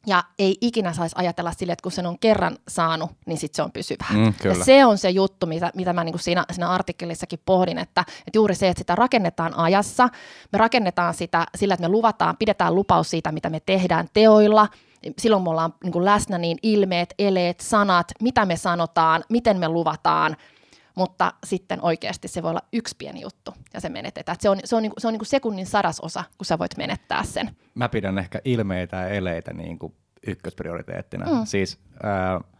ja 0.06 0.24
ei 0.38 0.58
ikinä 0.60 0.92
saisi 0.92 1.14
ajatella 1.18 1.52
sille, 1.52 1.72
että 1.72 1.82
kun 1.82 1.92
sen 1.92 2.06
on 2.06 2.18
kerran 2.18 2.56
saanut, 2.68 3.10
niin 3.26 3.38
sitten 3.38 3.56
se 3.56 3.62
on 3.62 3.72
pysyvää. 3.72 4.08
Mm, 4.12 4.34
ja 4.44 4.64
se 4.64 4.84
on 4.84 4.98
se 4.98 5.10
juttu, 5.10 5.46
mitä, 5.46 5.70
mitä 5.74 5.92
mä 5.92 6.04
niin 6.04 6.18
siinä, 6.18 6.44
siinä 6.52 6.70
artikkelissakin 6.70 7.40
pohdin, 7.46 7.78
että, 7.78 8.00
että 8.00 8.38
juuri 8.38 8.54
se, 8.54 8.68
että 8.68 8.80
sitä 8.80 8.94
rakennetaan 8.94 9.54
ajassa, 9.56 10.08
me 10.52 10.58
rakennetaan 10.58 11.14
sitä 11.14 11.46
sillä, 11.54 11.74
että 11.74 11.88
me 11.88 11.92
luvataan, 11.92 12.36
pidetään 12.36 12.74
lupaus 12.74 13.10
siitä, 13.10 13.32
mitä 13.32 13.50
me 13.50 13.60
tehdään 13.60 14.08
teoilla, 14.12 14.68
silloin 15.18 15.42
me 15.42 15.50
ollaan 15.50 15.74
niin 15.84 16.04
läsnä 16.04 16.38
niin 16.38 16.58
ilmeet, 16.62 17.14
eleet, 17.18 17.60
sanat, 17.60 18.06
mitä 18.22 18.46
me 18.46 18.56
sanotaan, 18.56 19.24
miten 19.28 19.58
me 19.58 19.68
luvataan, 19.68 20.36
mutta 20.94 21.32
sitten 21.44 21.82
oikeasti 21.82 22.28
se 22.28 22.42
voi 22.42 22.50
olla 22.50 22.62
yksi 22.72 22.94
pieni 22.98 23.20
juttu 23.20 23.54
ja 23.74 23.80
se 23.80 23.88
menetetään. 23.88 24.38
Se 24.40 24.48
on, 24.48 24.58
se 24.64 24.76
on, 24.76 24.82
niin 24.82 24.90
kuin, 24.90 25.00
se 25.00 25.06
on 25.06 25.12
niin 25.12 25.18
kuin 25.18 25.26
sekunnin 25.26 25.66
sadasosa, 25.66 26.24
kun 26.38 26.46
sä 26.46 26.58
voit 26.58 26.76
menettää 26.76 27.24
sen. 27.24 27.56
Mä 27.74 27.88
pidän 27.88 28.18
ehkä 28.18 28.40
ilmeitä 28.44 28.96
ja 28.96 29.08
eleitä 29.08 29.52
niin 29.52 29.78
kuin 29.78 29.94
ykkösprioriteettina. 30.26 31.26
Mm. 31.26 31.44
Siis 31.44 31.78
äh, 32.04 32.50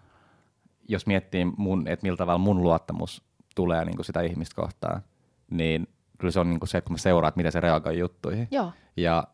jos 0.88 1.06
miettii, 1.06 1.44
mun, 1.56 1.88
että 1.88 2.06
miltä 2.06 2.18
tavalla 2.18 2.38
mun 2.38 2.62
luottamus 2.62 3.22
tulee 3.54 3.84
niin 3.84 3.96
kuin 3.96 4.06
sitä 4.06 4.20
ihmistä 4.20 4.54
kohtaan, 4.54 5.02
niin 5.50 5.88
kyllä 6.18 6.32
se 6.32 6.40
on 6.40 6.50
niin 6.50 6.60
kuin 6.60 6.68
se, 6.68 6.78
että 6.78 6.86
kun 6.86 6.94
mä 6.94 6.98
seuraan, 6.98 7.28
että 7.28 7.38
miten 7.38 7.52
se 7.52 7.60
reagoi 7.60 7.98
juttuihin. 7.98 8.48
Joo. 8.50 8.72
Ja 8.96 9.24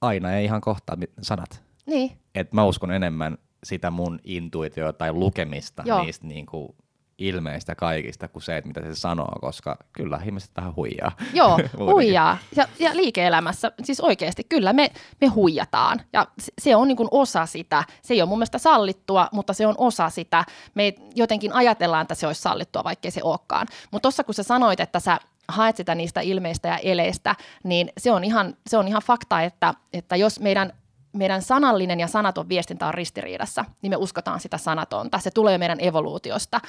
aina 0.00 0.32
ei 0.32 0.44
ihan 0.44 0.60
kohtaa 0.60 0.96
sanat. 1.22 1.62
Niin. 1.86 2.18
Et 2.34 2.52
mä 2.52 2.64
uskon 2.64 2.90
enemmän 2.90 3.38
sitä 3.64 3.90
mun 3.90 4.18
intuitiota 4.24 4.92
tai 4.92 5.12
lukemista 5.12 5.82
Joo. 5.86 6.02
niistä 6.02 6.26
niin 6.26 6.46
kuin 6.46 6.76
ilmeistä 7.18 7.74
kaikista 7.74 8.28
kuin 8.28 8.42
se, 8.42 8.56
että 8.56 8.68
mitä 8.68 8.80
se 8.80 8.94
sanoo, 8.94 9.38
koska 9.40 9.76
kyllä 9.92 10.20
ihmiset 10.24 10.50
vähän 10.56 10.76
huijaa. 10.76 11.12
Joo, 11.34 11.58
huijaa. 11.92 12.38
Ja, 12.56 12.68
ja 12.78 12.96
liike-elämässä, 12.96 13.72
siis 13.84 14.00
oikeasti 14.00 14.44
kyllä 14.44 14.72
me, 14.72 14.90
me 15.20 15.26
huijataan 15.26 16.00
ja 16.12 16.26
se 16.60 16.76
on 16.76 16.88
niin 16.88 16.96
kuin 16.96 17.08
osa 17.10 17.46
sitä. 17.46 17.84
Se 18.02 18.14
ei 18.14 18.22
ole 18.22 18.28
mun 18.28 18.38
mielestä 18.38 18.58
sallittua, 18.58 19.28
mutta 19.32 19.52
se 19.52 19.66
on 19.66 19.74
osa 19.78 20.10
sitä. 20.10 20.44
Me 20.74 20.94
jotenkin 21.14 21.52
ajatellaan, 21.52 22.02
että 22.02 22.14
se 22.14 22.26
olisi 22.26 22.42
sallittua, 22.42 22.84
vaikkei 22.84 23.10
se 23.10 23.20
olekaan. 23.22 23.66
Mutta 23.90 24.02
tuossa 24.02 24.24
kun 24.24 24.34
sä 24.34 24.42
sanoit, 24.42 24.80
että 24.80 25.00
sä 25.00 25.18
haet 25.48 25.76
sitä 25.76 25.94
niistä 25.94 26.20
ilmeistä 26.20 26.68
ja 26.68 26.78
eleistä, 26.78 27.34
niin 27.64 27.92
se 27.98 28.12
on 28.12 28.24
ihan, 28.24 28.56
se 28.66 28.78
on 28.78 28.88
ihan 28.88 29.02
fakta, 29.02 29.42
että, 29.42 29.74
että 29.92 30.16
jos 30.16 30.40
meidän 30.40 30.72
meidän 31.16 31.42
sanallinen 31.42 32.00
ja 32.00 32.06
sanaton 32.06 32.48
viestintä 32.48 32.86
on 32.86 32.94
ristiriidassa, 32.94 33.64
niin 33.82 33.90
me 33.90 33.96
uskotaan 33.96 34.40
sitä 34.40 34.58
sanatonta. 34.58 35.18
Se 35.18 35.30
tulee 35.30 35.58
meidän 35.58 35.80
evoluutiosta. 35.80 36.60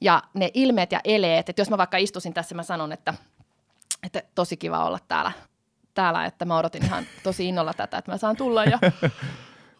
Ja 0.00 0.22
ne 0.34 0.50
ilmeet 0.54 0.92
ja 0.92 1.00
eleet, 1.04 1.48
että 1.48 1.60
jos 1.60 1.70
mä 1.70 1.78
vaikka 1.78 1.96
istusin 1.96 2.34
tässä, 2.34 2.54
mä 2.54 2.62
sanon, 2.62 2.92
että, 2.92 3.14
että 4.02 4.22
tosi 4.34 4.56
kiva 4.56 4.84
olla 4.84 4.98
täällä, 5.08 5.32
täällä, 5.94 6.24
että 6.24 6.44
mä 6.44 6.58
odotin 6.58 6.84
ihan 6.84 7.04
tosi 7.22 7.48
innolla 7.48 7.74
tätä, 7.74 7.98
että 7.98 8.12
mä 8.12 8.18
saan 8.18 8.36
tulla 8.36 8.64
ja 8.64 8.78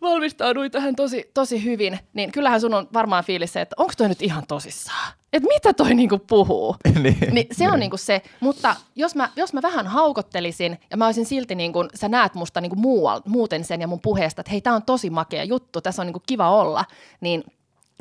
valmistauduin 0.05 0.71
tähän 0.71 0.97
tosi, 0.97 1.31
tosi 1.35 1.65
hyvin, 1.65 1.99
niin 2.12 2.33
kyllähän 2.33 2.61
sun 2.61 2.75
on 2.75 2.89
varmaan 2.93 3.25
fiilis 3.25 3.53
se, 3.53 3.61
että 3.61 3.75
onko 3.79 3.93
toi 3.97 4.09
nyt 4.09 4.23
ihan 4.23 4.47
tosissaan? 4.49 5.12
Että 5.33 5.49
mitä 5.49 5.73
toi 5.73 5.95
niinku 5.95 6.19
puhuu? 6.19 6.77
niin, 7.03 7.17
niin 7.31 7.47
se 7.53 7.65
on 7.65 7.71
niin. 7.71 7.81
niinku 7.81 7.97
se, 7.97 8.23
mutta 8.41 8.77
jos 8.97 9.15
mä, 9.15 9.31
jos 9.37 9.53
mä 9.53 9.62
vähän 9.62 9.87
haukottelisin 9.87 10.79
ja 10.91 10.97
mä 10.97 11.07
olisin 11.07 11.27
silti, 11.27 11.55
niinku, 11.55 11.85
sä 11.95 12.09
näet 12.09 12.35
musta 12.35 12.61
niinku 12.61 12.77
muual, 12.77 13.21
muuten 13.27 13.65
sen 13.65 13.81
ja 13.81 13.87
mun 13.87 14.01
puheesta, 14.01 14.41
että 14.41 14.51
hei, 14.51 14.61
tää 14.61 14.75
on 14.75 14.83
tosi 14.83 15.11
makea 15.11 15.45
juttu, 15.45 15.81
tässä 15.81 16.03
on 16.03 16.07
niinku 16.07 16.23
kiva 16.27 16.51
olla, 16.51 16.85
niin 17.21 17.45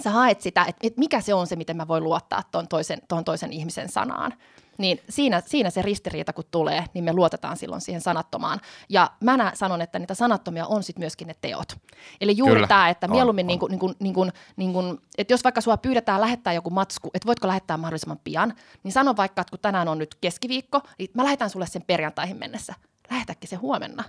sä 0.01 0.09
haet 0.09 0.41
sitä, 0.41 0.65
että, 0.67 0.87
että 0.87 0.99
mikä 0.99 1.21
se 1.21 1.33
on 1.33 1.47
se, 1.47 1.55
miten 1.55 1.77
mä 1.77 1.87
voin 1.87 2.03
luottaa 2.03 2.43
tuon 2.51 2.67
toisen, 2.67 2.99
toisen 3.25 3.53
ihmisen 3.53 3.89
sanaan. 3.89 4.33
Niin 4.77 4.99
siinä, 5.09 5.41
siinä 5.45 5.69
se 5.69 5.81
ristiriita, 5.81 6.33
kun 6.33 6.43
tulee, 6.51 6.85
niin 6.93 7.03
me 7.03 7.13
luotetaan 7.13 7.57
silloin 7.57 7.81
siihen 7.81 8.01
sanattomaan. 8.01 8.59
Ja 8.89 9.11
mä 9.23 9.51
sanon, 9.53 9.81
että 9.81 9.99
niitä 9.99 10.13
sanattomia 10.13 10.65
on 10.65 10.83
sitten 10.83 11.01
myöskin 11.01 11.27
ne 11.27 11.35
teot. 11.41 11.73
Eli 12.21 12.37
juuri 12.37 12.53
Kyllä. 12.53 12.67
tämä, 12.67 12.89
että 12.89 13.07
mieluummin, 13.07 13.43
on, 13.43 13.47
niin 13.47 13.59
kuin, 13.59 13.69
niin 13.69 13.79
kuin, 13.79 13.95
niin 13.99 14.13
kuin, 14.13 14.31
niin 14.55 14.73
kuin, 14.73 14.99
että 15.17 15.33
jos 15.33 15.43
vaikka 15.43 15.61
sua 15.61 15.77
pyydetään 15.77 16.21
lähettää 16.21 16.53
joku 16.53 16.69
matsku, 16.69 17.09
että 17.13 17.27
voitko 17.27 17.47
lähettää 17.47 17.77
mahdollisimman 17.77 18.19
pian, 18.23 18.53
niin 18.83 18.91
sano 18.91 19.15
vaikka, 19.17 19.41
että 19.41 19.51
kun 19.51 19.59
tänään 19.59 19.87
on 19.87 19.97
nyt 19.97 20.15
keskiviikko, 20.21 20.81
niin 20.99 21.09
mä 21.13 21.23
lähetän 21.23 21.49
sulle 21.49 21.67
sen 21.67 21.83
perjantaihin 21.87 22.37
mennessä. 22.37 22.73
Lähetäkin 23.11 23.49
se 23.49 23.55
huomenna. 23.55 24.03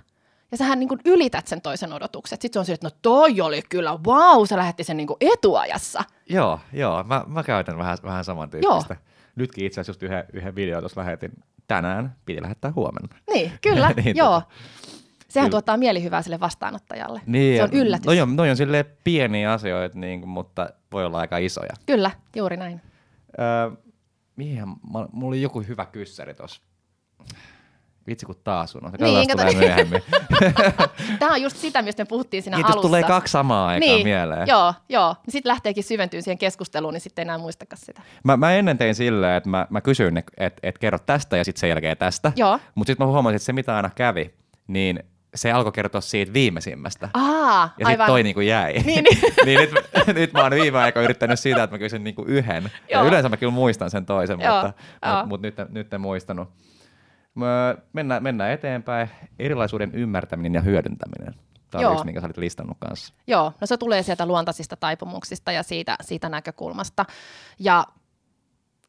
Ja 0.51 0.57
sähän 0.57 0.79
niin 0.79 0.89
kuin 0.89 0.99
ylität 1.05 1.47
sen 1.47 1.61
toisen 1.61 1.93
odotukset. 1.93 2.41
Sitten 2.41 2.53
se 2.53 2.59
on 2.59 2.65
se, 2.65 2.73
että 2.73 2.87
no 2.87 2.91
toi 3.01 3.41
oli 3.41 3.61
kyllä, 3.69 3.91
wow, 3.91 4.45
se 4.45 4.57
lähetti 4.57 4.83
sen 4.83 4.97
niin 4.97 5.07
kuin 5.07 5.17
etuajassa. 5.21 6.03
Joo, 6.29 6.59
joo. 6.73 7.03
Mä, 7.03 7.23
mä 7.27 7.43
käytän 7.43 7.77
vähän, 7.77 7.97
vähän 8.03 8.23
samantyyppistä. 8.23 8.93
Joo. 8.93 9.13
Nytkin 9.35 9.65
itse 9.65 9.81
asiassa 9.81 9.89
just 9.89 10.03
yhden, 10.03 10.23
yhden 10.33 10.55
videon 10.55 10.81
tuossa 10.81 11.01
lähetin 11.01 11.31
tänään, 11.67 12.15
piti 12.25 12.41
lähettää 12.41 12.73
huomenna. 12.75 13.17
Niin, 13.33 13.51
kyllä, 13.61 13.93
niin, 14.03 14.17
joo. 14.17 14.41
Tota, 14.41 14.55
Sehän 15.27 15.45
kyllä. 15.45 15.51
tuottaa 15.51 15.77
mielihyvää 15.77 16.21
sille 16.21 16.39
vastaanottajalle. 16.39 17.21
Niin, 17.25 17.57
se 17.57 17.63
on 17.63 17.73
yllätys. 17.73 18.05
Noi 18.05 18.21
on, 18.21 18.35
noi 18.35 18.49
on 18.49 18.57
silleen 18.57 18.85
pieniä 19.03 19.51
asioita, 19.51 19.99
niin 19.99 20.19
kuin, 20.19 20.29
mutta 20.29 20.69
voi 20.91 21.05
olla 21.05 21.19
aika 21.19 21.37
isoja. 21.37 21.73
Kyllä, 21.85 22.11
juuri 22.35 22.57
näin. 22.57 22.81
Öö, 23.39 23.71
mihin, 24.35 24.63
mulla 24.83 25.27
oli 25.27 25.41
joku 25.41 25.61
hyvä 25.61 25.85
kyssäri 25.85 26.33
tuossa 26.33 26.61
Vitsi 28.07 28.25
kun 28.25 28.35
taas 28.43 28.75
on. 28.75 28.81
Niin, 28.81 29.27
tulee 29.31 29.45
niin. 29.45 29.57
myöhemmin. 29.57 30.01
Tämä 31.19 31.31
on 31.31 31.41
just 31.41 31.57
sitä, 31.57 31.81
mistä 31.81 32.03
me 32.03 32.05
puhuttiin 32.05 32.43
siinä 32.43 32.57
niin, 32.57 32.65
alussa. 32.65 32.81
tulee 32.81 33.03
kaksi 33.03 33.31
samaa 33.31 33.67
aikaa 33.67 33.89
niin, 33.89 34.07
mieleen. 34.07 34.47
Joo, 34.47 34.73
joo. 34.89 35.15
Sitten 35.29 35.49
lähteekin 35.49 35.83
syventyy 35.83 36.21
siihen 36.21 36.37
keskusteluun, 36.37 36.93
niin 36.93 37.01
sitten 37.01 37.21
ei 37.21 37.25
enää 37.25 37.37
muistakaan 37.37 37.79
sitä. 37.85 38.01
Mä, 38.23 38.37
mä 38.37 38.53
ennen 38.53 38.77
tein 38.77 38.95
silleen, 38.95 39.37
että 39.37 39.49
mä, 39.49 39.67
mä 39.69 39.81
kysyin, 39.81 40.23
että 40.37 40.59
et 40.63 40.77
kerro 40.77 40.99
tästä 40.99 41.37
ja 41.37 41.43
sitten 41.43 41.59
sen 41.59 41.69
jälkeen 41.69 41.97
tästä. 41.97 42.31
Joo. 42.35 42.59
Mutta 42.75 42.91
sitten 42.91 43.07
mä 43.07 43.11
huomasin, 43.11 43.35
että 43.35 43.45
se 43.45 43.53
mitä 43.53 43.75
aina 43.75 43.89
kävi, 43.95 44.33
niin 44.67 44.99
se 45.35 45.51
alkoi 45.51 45.71
kertoa 45.71 46.01
siitä 46.01 46.33
viimeisimmästä. 46.33 47.09
Aa, 47.13 47.73
ja 47.79 47.85
sitten 47.87 48.07
toi 48.07 48.23
niinku 48.23 48.41
jäi. 48.41 48.73
Niin, 48.73 48.85
niin. 49.03 49.33
niin 49.45 49.59
nyt, 49.59 49.71
nyt 50.19 50.33
mä 50.33 50.41
oon 50.41 50.51
viime 50.51 50.79
aikoina 50.79 51.03
yrittänyt 51.03 51.39
sitä, 51.39 51.63
että 51.63 51.73
mä 51.73 51.79
kysyn 51.79 52.03
niinku 52.03 52.23
yhden. 52.27 52.63
Joo. 52.63 53.03
Ja 53.03 53.09
yleensä 53.09 53.29
mä 53.29 53.37
kyllä 53.37 53.51
muistan 53.51 53.89
sen 53.89 54.05
toisen, 54.05 54.39
Joo. 54.39 54.53
mutta, 54.53 54.73
mutta, 55.01 55.25
mutta 55.25 55.47
nyt, 55.47 55.73
nyt 55.73 55.93
en 55.93 56.01
muistanut. 56.01 56.49
Mennään, 57.93 58.23
mennään 58.23 58.51
eteenpäin. 58.51 59.09
Erilaisuuden 59.39 59.91
ymmärtäminen 59.95 60.53
ja 60.53 60.61
hyödyntäminen. 60.61 61.33
Tämä 61.71 61.81
Joo. 61.81 61.91
on 61.91 61.95
yksi, 61.95 62.05
minkä 62.05 62.21
sä 62.21 62.27
olit 62.27 62.37
listannut 62.37 62.77
kanssa. 62.79 63.13
Joo, 63.27 63.53
no 63.61 63.67
se 63.67 63.77
tulee 63.77 64.03
sieltä 64.03 64.25
luontaisista 64.25 64.75
taipumuksista 64.75 65.51
ja 65.51 65.63
siitä, 65.63 65.95
siitä 66.01 66.29
näkökulmasta. 66.29 67.05
Ja 67.59 67.85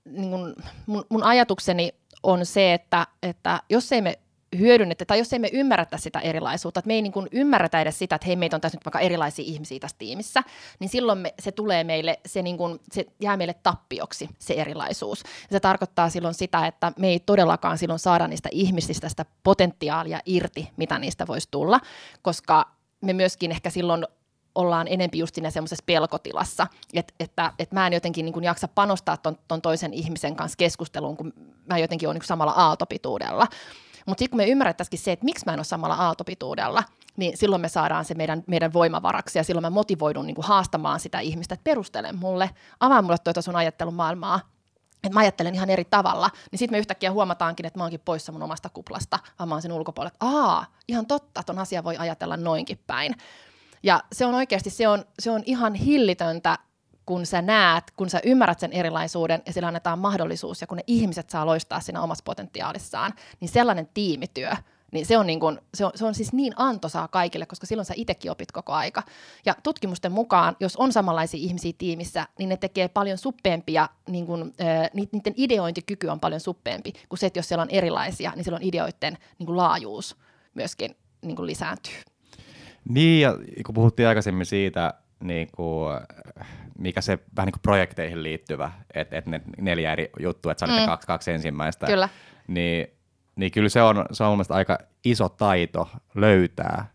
niin 0.04 0.30
kun 0.30 0.54
mun, 0.86 1.04
mun 1.08 1.22
ajatukseni 1.22 1.92
on 2.22 2.46
se, 2.46 2.74
että, 2.74 3.06
että 3.22 3.60
jos 3.70 3.92
ei 3.92 4.02
me 4.02 4.18
hyödynnettä, 4.58 5.04
tai 5.04 5.18
jos 5.18 5.32
ei 5.32 5.38
me 5.38 5.50
ymmärretä 5.52 5.96
sitä 5.96 6.20
erilaisuutta, 6.20 6.78
että 6.78 6.86
me 6.86 6.94
ei 6.94 7.02
niin 7.02 7.12
kuin 7.12 7.28
ymmärretä 7.32 7.80
edes 7.80 7.98
sitä, 7.98 8.14
että 8.14 8.26
hei, 8.26 8.36
meitä 8.36 8.56
on 8.56 8.60
tässä 8.60 8.78
nyt 8.78 8.84
vaikka 8.84 9.00
erilaisia 9.00 9.44
ihmisiä 9.48 9.78
tässä 9.78 9.96
tiimissä, 9.98 10.42
niin 10.78 10.88
silloin 10.88 11.18
me, 11.18 11.34
se 11.38 11.52
tulee 11.52 11.84
meille, 11.84 12.20
se, 12.26 12.42
niin 12.42 12.56
kuin, 12.56 12.80
se 12.92 13.06
jää 13.20 13.36
meille 13.36 13.54
tappioksi, 13.62 14.28
se 14.38 14.54
erilaisuus. 14.54 15.22
Ja 15.22 15.52
se 15.52 15.60
tarkoittaa 15.60 16.10
silloin 16.10 16.34
sitä, 16.34 16.66
että 16.66 16.92
me 16.98 17.08
ei 17.08 17.20
todellakaan 17.20 17.78
silloin 17.78 17.98
saada 17.98 18.28
niistä 18.28 18.48
ihmisistä 18.52 19.08
sitä 19.08 19.24
potentiaalia 19.42 20.20
irti, 20.26 20.70
mitä 20.76 20.98
niistä 20.98 21.26
voisi 21.26 21.48
tulla, 21.50 21.80
koska 22.22 22.66
me 23.00 23.12
myöskin 23.12 23.50
ehkä 23.50 23.70
silloin 23.70 24.06
ollaan 24.56 24.88
enempi 24.88 25.18
just 25.18 25.34
siinä 25.34 25.50
semmoisessa 25.50 25.84
pelkotilassa, 25.86 26.66
että, 26.94 27.14
että, 27.20 27.52
että 27.58 27.74
mä 27.74 27.86
en 27.86 27.92
jotenkin 27.92 28.24
niin 28.24 28.32
kuin 28.32 28.44
jaksa 28.44 28.68
panostaa 28.68 29.16
ton, 29.16 29.38
ton 29.48 29.62
toisen 29.62 29.94
ihmisen 29.94 30.36
kanssa 30.36 30.56
keskusteluun, 30.56 31.16
kun 31.16 31.32
mä 31.66 31.78
jotenkin 31.78 32.08
olen 32.08 32.18
niin 32.18 32.26
samalla 32.26 32.52
aaltopituudella. 32.52 33.46
Mutta 34.06 34.18
sitten 34.18 34.30
kun 34.30 34.36
me 34.36 34.50
ymmärrettäisikin 34.50 34.98
se, 34.98 35.12
että 35.12 35.24
miksi 35.24 35.46
mä 35.46 35.52
en 35.52 35.58
ole 35.58 35.64
samalla 35.64 35.94
aaltopituudella, 35.94 36.82
niin 37.16 37.36
silloin 37.36 37.62
me 37.62 37.68
saadaan 37.68 38.04
se 38.04 38.14
meidän, 38.14 38.44
meidän 38.46 38.72
voimavaraksi 38.72 39.38
ja 39.38 39.44
silloin 39.44 39.62
mä 39.62 39.70
motivoidun 39.70 40.26
niin 40.26 40.34
kuin 40.34 40.46
haastamaan 40.46 41.00
sitä 41.00 41.20
ihmistä, 41.20 41.54
että 41.54 41.64
perustele 41.64 42.12
mulle, 42.12 42.50
avaa 42.80 43.02
mulle 43.02 43.18
tuota 43.24 43.42
sun 43.42 43.56
ajattelun 43.56 43.94
maailmaa, 43.94 44.40
että 44.94 45.14
mä 45.14 45.20
ajattelen 45.20 45.54
ihan 45.54 45.70
eri 45.70 45.84
tavalla, 45.84 46.30
niin 46.50 46.58
sitten 46.58 46.74
me 46.74 46.78
yhtäkkiä 46.78 47.12
huomataankin, 47.12 47.66
että 47.66 47.78
mä 47.78 47.84
oonkin 47.84 48.00
poissa 48.04 48.32
mun 48.32 48.42
omasta 48.42 48.68
kuplasta, 48.68 49.18
vaan 49.38 49.48
mä 49.48 49.54
oon 49.54 49.62
sen 49.62 49.72
ulkopuolella, 49.72 50.12
että 50.14 50.26
aa, 50.26 50.66
ihan 50.88 51.06
totta, 51.06 51.42
ton 51.42 51.58
asia 51.58 51.84
voi 51.84 51.96
ajatella 51.96 52.36
noinkin 52.36 52.78
päin. 52.86 53.14
Ja 53.82 54.02
se 54.12 54.26
on 54.26 54.34
oikeasti, 54.34 54.70
se 54.70 54.88
on, 54.88 55.04
se 55.18 55.30
on 55.30 55.42
ihan 55.46 55.74
hillitöntä 55.74 56.58
kun 57.06 57.26
sä 57.26 57.42
näet, 57.42 57.84
kun 57.96 58.10
sä 58.10 58.20
ymmärrät 58.24 58.60
sen 58.60 58.72
erilaisuuden 58.72 59.42
ja 59.46 59.52
sillä 59.52 59.68
annetaan 59.68 59.98
mahdollisuus 59.98 60.60
ja 60.60 60.66
kun 60.66 60.76
ne 60.76 60.84
ihmiset 60.86 61.30
saa 61.30 61.46
loistaa 61.46 61.80
siinä 61.80 62.02
omassa 62.02 62.24
potentiaalissaan, 62.24 63.12
niin 63.40 63.48
sellainen 63.48 63.88
tiimityö, 63.94 64.50
niin 64.92 65.06
se 65.06 65.18
on, 65.18 65.26
niin 65.26 65.40
kuin, 65.40 65.58
se, 65.74 65.84
on, 65.84 65.92
se 65.94 66.04
on 66.04 66.14
siis 66.14 66.32
niin 66.32 66.52
antoisaa 66.56 67.08
kaikille, 67.08 67.46
koska 67.46 67.66
silloin 67.66 67.86
sä 67.86 67.94
itsekin 67.96 68.30
opit 68.30 68.52
koko 68.52 68.72
aika. 68.72 69.02
Ja 69.46 69.54
tutkimusten 69.62 70.12
mukaan, 70.12 70.56
jos 70.60 70.76
on 70.76 70.92
samanlaisia 70.92 71.40
ihmisiä 71.40 71.72
tiimissä, 71.78 72.26
niin 72.38 72.48
ne 72.48 72.56
tekee 72.56 72.88
paljon 72.88 73.18
suppeempia, 73.18 73.88
niin 74.08 74.26
kuin, 74.26 74.42
äh, 74.42 74.90
niiden 74.94 75.34
ideointikyky 75.36 76.06
on 76.06 76.20
paljon 76.20 76.40
suppeempi 76.40 76.92
kuin 77.08 77.18
se, 77.18 77.26
että 77.26 77.38
jos 77.38 77.48
siellä 77.48 77.62
on 77.62 77.70
erilaisia, 77.70 78.32
niin 78.34 78.44
silloin 78.44 78.62
ideoiden 78.62 79.18
niin 79.38 79.46
kuin 79.46 79.56
laajuus 79.56 80.16
myöskin 80.54 80.96
niin 81.22 81.36
kuin 81.36 81.46
lisääntyy. 81.46 81.94
Niin, 82.88 83.20
ja 83.20 83.38
kun 83.66 83.74
puhuttiin 83.74 84.08
aikaisemmin 84.08 84.46
siitä, 84.46 84.94
niin 85.20 85.48
kuin, 85.56 86.00
mikä 86.78 87.00
se 87.00 87.18
vähän 87.36 87.46
niin 87.46 87.52
kuin 87.52 87.62
projekteihin 87.62 88.22
liittyvä, 88.22 88.72
että 88.94 89.16
et 89.18 89.26
ne 89.26 89.40
neljä 89.60 89.92
eri 89.92 90.10
juttua, 90.20 90.52
että 90.52 90.66
sä 90.66 90.72
mm. 90.72 90.86
kaksi, 90.86 91.06
kaksi 91.06 91.30
ensimmäistä, 91.30 91.86
Kyllä. 91.86 92.08
Niin, 92.48 92.86
niin 93.36 93.52
kyllä 93.52 93.68
se 93.68 93.82
on, 93.82 94.04
se 94.12 94.24
on 94.24 94.36
mun 94.36 94.44
aika 94.48 94.78
iso 95.04 95.28
taito 95.28 95.88
löytää, 96.14 96.86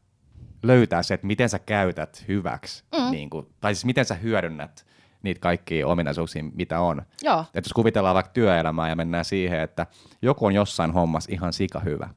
löytää 0.64 1.04
se, 1.04 1.14
että 1.14 1.28
miten 1.28 1.50
sä 1.50 1.60
käytät 1.60 2.26
hyväksi, 2.28 2.84
mm. 2.92 3.12
niin 3.12 3.30
kuin, 3.30 3.48
tai 3.62 3.76
siis 3.76 3.86
miten 3.86 4.06
sä 4.06 4.16
hyödynnät 4.16 4.86
niitä 5.24 5.40
kaikkia 5.40 5.88
ominaisuuksia, 5.88 6.44
mitä 6.54 6.80
on. 6.80 7.02
Joo. 7.22 7.42
Että 7.42 7.68
jos 7.68 7.74
kuvitellaan 7.74 8.16
vaikka 8.16 8.32
työelämää 8.32 8.90
ja 8.90 8.96
mennään 8.96 9.26
siihen, 9.26 9.60
että 9.60 9.88
joku 10.22 10.46
on 10.46 10.54
jossain 10.54 10.92
hommassa 10.92 11.32
ihan 11.34 11.54
sika 11.54 11.80
hyvä, 11.80 12.10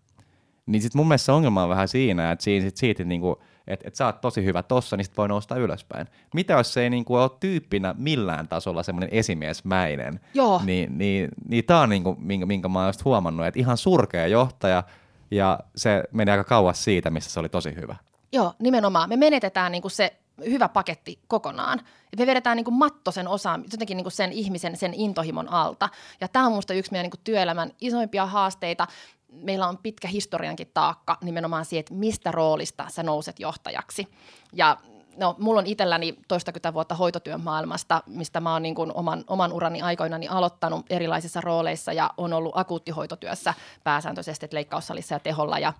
niin 0.66 0.82
sitten 0.82 0.98
mun 0.98 1.08
mielestä 1.08 1.26
se 1.26 1.32
ongelma 1.32 1.62
on 1.62 1.68
vähän 1.68 1.88
siinä, 1.88 2.32
että 2.32 2.44
siinä 2.44 2.66
sit 2.66 2.76
siitä, 2.76 3.04
niin 3.04 3.20
kuin, 3.20 3.36
että 3.66 3.88
et 3.88 3.94
sä 3.94 4.06
oot 4.06 4.20
tosi 4.20 4.44
hyvä 4.44 4.62
tossa, 4.62 4.96
niin 4.96 5.04
sit 5.04 5.16
voi 5.16 5.28
nousta 5.28 5.56
ylöspäin. 5.56 6.06
Mitä 6.34 6.52
jos 6.52 6.72
se 6.72 6.82
ei 6.82 6.90
niin 6.90 7.04
kuin 7.04 7.20
ole 7.20 7.30
tyyppinä 7.40 7.94
millään 7.98 8.48
tasolla 8.48 8.82
semmoinen 8.82 9.08
esimiesmäinen? 9.12 10.20
Joo. 10.34 10.60
Niin, 10.64 10.98
niin, 10.98 11.28
niin 11.48 11.64
tää 11.64 11.80
on 11.80 11.88
niin 11.88 12.02
kuin, 12.02 12.16
minkä, 12.20 12.46
minkä 12.46 12.68
mä 12.68 12.78
oon 12.78 12.88
just 12.88 13.04
huomannut, 13.04 13.46
että 13.46 13.60
ihan 13.60 13.76
surkea 13.76 14.26
johtaja, 14.26 14.82
ja 15.30 15.58
se 15.76 16.02
meni 16.12 16.30
aika 16.30 16.44
kauas 16.44 16.84
siitä, 16.84 17.10
missä 17.10 17.30
se 17.30 17.40
oli 17.40 17.48
tosi 17.48 17.74
hyvä. 17.74 17.96
Joo, 18.32 18.52
nimenomaan. 18.58 19.08
Me 19.08 19.16
menetetään 19.16 19.72
niin 19.72 19.82
kuin 19.82 19.92
se 19.92 20.16
hyvä 20.50 20.68
paketti 20.68 21.18
kokonaan. 21.26 21.80
Et 22.12 22.18
me 22.18 22.26
vedetään 22.26 22.56
niin 22.56 22.64
kuin 22.64 22.74
matto 22.74 23.10
sen 23.10 23.28
osaan, 23.28 23.64
jotenkin 23.72 23.96
niin 23.96 24.04
kuin 24.04 24.12
sen 24.12 24.32
ihmisen, 24.32 24.76
sen 24.76 24.94
intohimon 24.94 25.48
alta. 25.48 25.88
Ja 26.20 26.28
tämä 26.28 26.46
on 26.46 26.52
minusta 26.52 26.74
yksi 26.74 26.92
meidän 26.92 27.04
niin 27.04 27.10
kuin 27.10 27.20
työelämän 27.24 27.70
isoimpia 27.80 28.26
haasteita 28.26 28.86
meillä 29.34 29.68
on 29.68 29.78
pitkä 29.78 30.08
historiankin 30.08 30.70
taakka 30.74 31.18
nimenomaan 31.22 31.64
siihen, 31.64 31.80
että 31.80 31.94
mistä 31.94 32.32
roolista 32.32 32.86
sä 32.88 33.02
nouset 33.02 33.40
johtajaksi. 33.40 34.08
Ja 34.52 34.76
no, 35.16 35.36
mulla 35.38 35.60
on 35.60 35.66
itselläni 35.66 36.18
toistakymmentä 36.28 36.74
vuotta 36.74 36.94
hoitotyön 36.94 37.40
maailmasta, 37.40 38.02
mistä 38.06 38.40
mä 38.40 38.52
oon 38.52 38.62
niin 38.62 38.74
kuin 38.74 38.92
oman, 38.94 39.24
oman 39.26 39.52
urani 39.52 39.82
aikoinani 39.82 40.28
aloittanut 40.28 40.86
erilaisissa 40.90 41.40
rooleissa 41.40 41.92
ja 41.92 42.10
on 42.16 42.32
ollut 42.32 42.56
akuuttihoitotyössä 42.56 43.54
pääsääntöisesti, 43.84 44.48
leikkaussalissa 44.52 45.14
ja 45.14 45.18
teholla 45.18 45.58
ja 45.58 45.72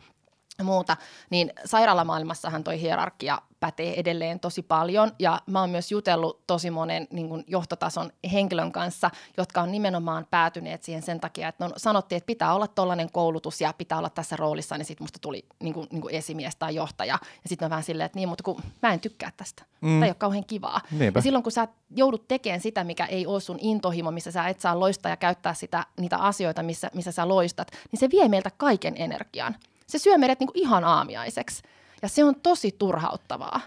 muuta, 0.62 0.96
niin 1.30 1.52
sairaalamaailmassahan 1.64 2.64
toi 2.64 2.80
hierarkia 2.80 3.42
pätee 3.60 4.00
edelleen 4.00 4.40
tosi 4.40 4.62
paljon 4.62 5.12
ja 5.18 5.40
mä 5.46 5.60
oon 5.60 5.70
myös 5.70 5.92
jutellut 5.92 6.46
tosi 6.46 6.70
monen 6.70 7.08
niin 7.10 7.28
kuin 7.28 7.44
johtotason 7.46 8.10
henkilön 8.32 8.72
kanssa, 8.72 9.10
jotka 9.36 9.62
on 9.62 9.72
nimenomaan 9.72 10.26
päätyneet 10.30 10.82
siihen 10.82 11.02
sen 11.02 11.20
takia, 11.20 11.48
että 11.48 11.64
no, 11.64 11.72
sanottiin, 11.76 12.16
että 12.16 12.26
pitää 12.26 12.54
olla 12.54 12.66
tollainen 12.66 13.12
koulutus 13.12 13.60
ja 13.60 13.72
pitää 13.78 13.98
olla 13.98 14.10
tässä 14.10 14.36
roolissa, 14.36 14.78
niin 14.78 14.86
sitten 14.86 15.04
musta 15.04 15.18
tuli 15.18 15.46
niin 15.62 15.74
kuin, 15.74 15.88
niin 15.90 16.02
kuin 16.02 16.14
esimies 16.14 16.56
tai 16.56 16.74
johtaja 16.74 17.18
ja 17.22 17.48
sitten 17.48 17.66
mä 17.66 17.70
vähän 17.70 17.84
silleen, 17.84 18.06
että 18.06 18.18
niin, 18.18 18.28
mutta 18.28 18.44
kun 18.44 18.62
mä 18.82 18.92
en 18.92 19.00
tykkää 19.00 19.32
tästä. 19.36 19.62
Mm. 19.80 19.88
Tämä 19.88 20.04
ei 20.04 20.10
ole 20.10 20.14
kauhean 20.14 20.44
kivaa. 20.44 20.80
Niinpä. 20.90 21.18
Ja 21.18 21.22
silloin 21.22 21.42
kun 21.42 21.52
sä 21.52 21.68
joudut 21.90 22.28
tekemään 22.28 22.60
sitä, 22.60 22.84
mikä 22.84 23.06
ei 23.06 23.26
ole 23.26 23.40
sun 23.40 23.58
intohimo, 23.60 24.10
missä 24.10 24.30
sä 24.30 24.48
et 24.48 24.60
saa 24.60 24.80
loistaa 24.80 25.10
ja 25.10 25.16
käyttää 25.16 25.54
sitä, 25.54 25.86
niitä 26.00 26.18
asioita, 26.18 26.62
missä, 26.62 26.90
missä 26.94 27.12
sä 27.12 27.28
loistat, 27.28 27.70
niin 27.92 28.00
se 28.00 28.10
vie 28.10 28.28
meiltä 28.28 28.50
kaiken 28.56 28.94
energian. 28.96 29.56
Se 29.86 29.98
syö 29.98 30.18
meidät 30.18 30.40
niin 30.40 30.48
kuin 30.48 30.58
ihan 30.58 30.84
aamiaiseksi. 30.84 31.62
Ja 32.02 32.08
se 32.08 32.24
on 32.24 32.34
tosi 32.40 32.74
turhauttavaa. 32.78 33.60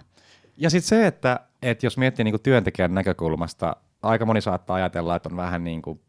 Ja 0.58 0.70
sitten 0.70 0.88
se, 0.88 1.08
että, 1.08 1.40
että 1.62 1.86
jos 1.86 1.98
miettii 1.98 2.26
niin 2.26 2.34
kuin 2.34 2.42
työntekijän 2.42 2.94
näkökulmasta, 2.94 3.76
aika 4.02 4.26
moni 4.26 4.42
saattaa 4.42 4.76
ajatella, 4.76 5.16
että 5.16 5.30
on 5.30 5.38
vähän 5.38 5.64
niin 5.64 5.82
kuin 5.82 6.02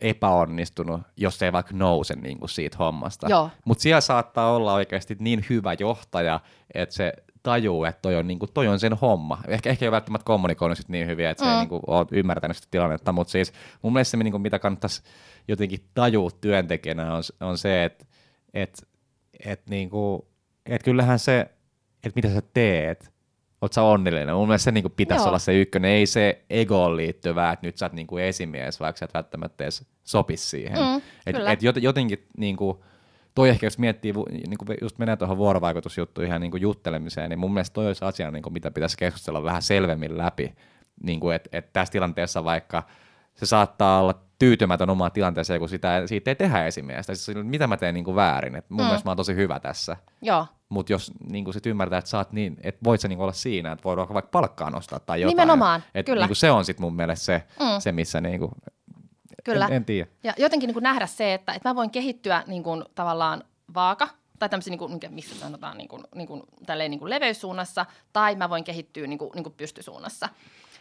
epäonnistunut, 0.00 1.00
jos 1.16 1.42
ei 1.42 1.52
vaikka 1.52 1.74
nouse 1.76 2.14
niin 2.16 2.38
kuin 2.38 2.48
siitä 2.48 2.76
hommasta. 2.78 3.26
Mutta 3.64 3.82
siellä 3.82 4.00
saattaa 4.00 4.52
olla 4.52 4.74
oikeasti 4.74 5.16
niin 5.18 5.44
hyvä 5.50 5.72
johtaja, 5.78 6.40
että 6.74 6.94
se 6.94 7.12
tajuu, 7.42 7.84
että 7.84 8.02
toi 8.02 8.16
on, 8.16 8.26
niin 8.26 8.38
kuin, 8.38 8.50
toi 8.54 8.68
on 8.68 8.80
sen 8.80 8.92
homma. 8.92 9.38
Ehkä, 9.48 9.70
ehkä 9.70 9.84
ei 9.84 9.88
ole 9.88 9.92
välttämättä 9.92 10.24
kommunikoinut 10.24 10.78
sit 10.78 10.88
niin 10.88 11.06
hyvin, 11.06 11.26
että 11.26 11.44
se 11.44 11.50
mm. 11.50 11.54
ei 11.54 11.58
niin 11.58 11.68
kuin, 11.68 11.82
ole 11.86 12.06
ymmärtänyt 12.10 12.56
sitä 12.56 12.68
tilannetta, 12.70 13.12
mutta 13.12 13.30
siis 13.30 13.52
mun 13.82 13.92
mielestä 13.92 14.10
se, 14.10 14.16
niin 14.16 14.30
kuin, 14.30 14.42
mitä 14.42 14.58
kannattaisi 14.58 15.02
jotenkin 15.48 15.84
tajua 15.94 16.30
työntekijänä 16.40 17.14
on, 17.14 17.22
on 17.40 17.58
se, 17.58 17.84
että, 17.84 18.04
että 18.54 18.82
että 19.44 19.70
niinku, 19.70 20.28
et 20.66 20.82
kyllähän 20.82 21.18
se, 21.18 21.40
että 22.04 22.12
mitä 22.14 22.28
sä 22.34 22.42
teet, 22.54 23.14
oot 23.60 23.72
sä 23.72 23.82
onnellinen. 23.82 24.34
Mun 24.34 24.48
mielestä 24.48 24.64
se 24.64 24.72
niinku 24.72 24.88
pitäisi 24.88 25.22
Joo. 25.22 25.28
olla 25.28 25.38
se 25.38 25.60
ykkönen, 25.60 25.90
ei 25.90 26.06
se 26.06 26.44
egoon 26.50 26.96
liittyvää, 26.96 27.52
että 27.52 27.66
nyt 27.66 27.78
sä 27.78 27.86
oot 27.86 27.92
niinku 27.92 28.18
esimies, 28.18 28.80
vaikka 28.80 28.98
sä 28.98 29.04
et 29.04 29.14
välttämättä 29.14 29.64
edes 29.64 29.86
sopisi 30.04 30.48
siihen. 30.48 30.78
Mm, 30.78 31.02
et, 31.26 31.36
et 31.46 31.82
jotenkin 31.82 32.26
niinku, 32.36 32.84
toi 33.34 33.48
ehkä 33.48 33.66
jos 33.66 33.78
miettii, 33.78 34.12
niin 34.30 34.58
kuin 34.58 34.78
just 34.80 34.98
menee 34.98 35.16
tuohon 35.16 35.38
vuorovaikutusjuttuihin 35.38 36.32
ja 36.32 36.38
niin 36.38 36.60
juttelemiseen, 36.60 37.30
niin 37.30 37.38
mun 37.38 37.54
mielestä 37.54 37.74
toi 37.74 37.86
olisi 37.86 38.04
asia, 38.04 38.30
niin 38.30 38.42
kuin 38.42 38.52
mitä 38.52 38.70
pitäisi 38.70 38.96
keskustella 38.96 39.42
vähän 39.42 39.62
selvemmin 39.62 40.18
läpi. 40.18 40.54
Niin 41.02 41.20
kuin, 41.20 41.36
että 41.36 41.48
et 41.52 41.72
tässä 41.72 41.92
tilanteessa 41.92 42.44
vaikka 42.44 42.82
se 43.34 43.46
saattaa 43.46 44.00
olla 44.00 44.23
tyytymätön 44.38 44.90
omaan 44.90 45.12
tilanteeseen, 45.12 45.60
kun 45.60 45.68
sitä, 45.68 46.06
siitä 46.06 46.30
ei 46.30 46.34
tehdä 46.34 46.66
esimiestä. 46.66 47.14
Siis, 47.14 47.36
mitä 47.42 47.66
mä 47.66 47.76
teen 47.76 47.94
niin 47.94 48.04
kuin 48.04 48.16
väärin? 48.16 48.54
Et 48.54 48.70
mun 48.70 48.80
mm. 48.80 48.84
mielestä 48.84 49.08
mä 49.08 49.10
oon 49.10 49.16
tosi 49.16 49.34
hyvä 49.34 49.60
tässä. 49.60 49.96
Mutta 50.68 50.92
jos 50.92 51.12
niin 51.30 51.44
kuin 51.44 51.54
sit 51.54 51.66
ymmärtää, 51.66 51.98
että 51.98 52.10
saat 52.10 52.32
niin, 52.32 52.56
että 52.62 52.80
voit 52.84 53.00
sä 53.00 53.08
niin 53.08 53.20
olla 53.20 53.32
siinä, 53.32 53.72
että 53.72 53.84
voidaan 53.84 54.14
vaikka 54.14 54.30
palkkaa 54.30 54.70
nostaa 54.70 55.00
tai 55.00 55.20
jotain. 55.20 55.36
Nimenomaan, 55.36 55.82
et, 55.94 56.06
kyllä. 56.06 56.20
Niin 56.20 56.28
kuin 56.28 56.36
se 56.36 56.50
on 56.50 56.64
sitten 56.64 56.82
mun 56.82 56.96
mielestä 56.96 57.24
se, 57.24 57.42
mm. 57.60 57.66
se 57.78 57.92
missä 57.92 58.20
niin 58.20 58.38
kuin, 58.38 58.50
Kyllä. 59.44 59.66
En, 59.66 59.72
en 59.72 59.84
tiedä. 59.84 60.10
Ja 60.24 60.32
jotenkin 60.36 60.68
niin 60.68 60.74
kuin 60.74 60.82
nähdä 60.82 61.06
se, 61.06 61.34
että, 61.34 61.52
että 61.52 61.68
mä 61.68 61.74
voin 61.74 61.90
kehittyä 61.90 62.42
niin 62.46 62.62
kuin, 62.62 62.84
tavallaan 62.94 63.44
vaaka, 63.74 64.08
tai 64.38 64.48
tämmöisen, 64.48 64.70
niin 64.70 64.78
kuin, 64.78 65.00
missä 65.08 65.34
sanotaan, 65.34 65.78
niin 65.78 65.88
kuin, 65.88 66.02
niin 66.14 66.28
kuin, 66.28 66.42
tälleen, 66.66 66.90
niin 66.90 66.98
kuin 66.98 67.10
leveyssuunnassa, 67.10 67.86
tai 68.12 68.34
mä 68.34 68.50
voin 68.50 68.64
kehittyä 68.64 69.06
niin 69.06 69.18
kuin, 69.18 69.30
niin 69.34 69.44
kuin 69.44 69.54
pystysuunnassa. 69.56 70.28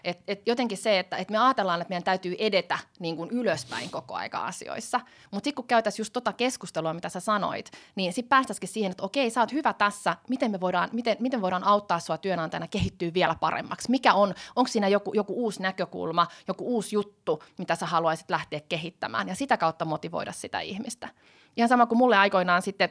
Et, 0.03 0.23
et 0.27 0.47
jotenkin 0.47 0.77
se, 0.77 0.99
että 0.99 1.17
et 1.17 1.29
me 1.29 1.37
ajatellaan, 1.37 1.81
että 1.81 1.89
meidän 1.89 2.03
täytyy 2.03 2.35
edetä 2.37 2.79
niin 2.99 3.17
kuin 3.17 3.29
ylöspäin 3.29 3.89
koko 3.89 4.13
aika 4.15 4.45
asioissa. 4.45 4.99
Mutta 5.31 5.47
sitten 5.47 5.55
kun 5.55 5.67
käytäisiin 5.67 6.01
just 6.01 6.13
tota 6.13 6.33
keskustelua, 6.33 6.93
mitä 6.93 7.09
sä 7.09 7.19
sanoit, 7.19 7.71
niin 7.95 8.13
sitten 8.13 8.29
päästäisikin 8.29 8.69
siihen, 8.69 8.91
että 8.91 9.03
okei, 9.03 9.29
sä 9.29 9.39
oot 9.39 9.51
hyvä 9.51 9.73
tässä, 9.73 10.15
miten 10.29 10.51
me 10.51 10.59
voidaan, 10.59 10.89
miten, 10.91 11.17
miten 11.19 11.41
voidaan 11.41 11.63
auttaa 11.63 11.99
sua 11.99 12.17
työnantajana 12.17 12.67
kehittyä 12.67 13.13
vielä 13.13 13.35
paremmaksi? 13.39 13.91
Mikä 13.91 14.13
on, 14.13 14.33
onko 14.55 14.67
siinä 14.67 14.87
joku, 14.87 15.13
joku 15.13 15.33
uusi 15.43 15.61
näkökulma, 15.61 16.27
joku 16.47 16.75
uusi 16.75 16.95
juttu, 16.95 17.43
mitä 17.57 17.75
sä 17.75 17.85
haluaisit 17.85 18.29
lähteä 18.29 18.59
kehittämään 18.69 19.27
ja 19.27 19.35
sitä 19.35 19.57
kautta 19.57 19.85
motivoida 19.85 20.31
sitä 20.31 20.59
ihmistä. 20.59 21.09
Ihan 21.57 21.69
sama 21.69 21.85
kuin 21.85 21.97
mulle 21.97 22.17
aikoinaan 22.17 22.61
sitten 22.61 22.89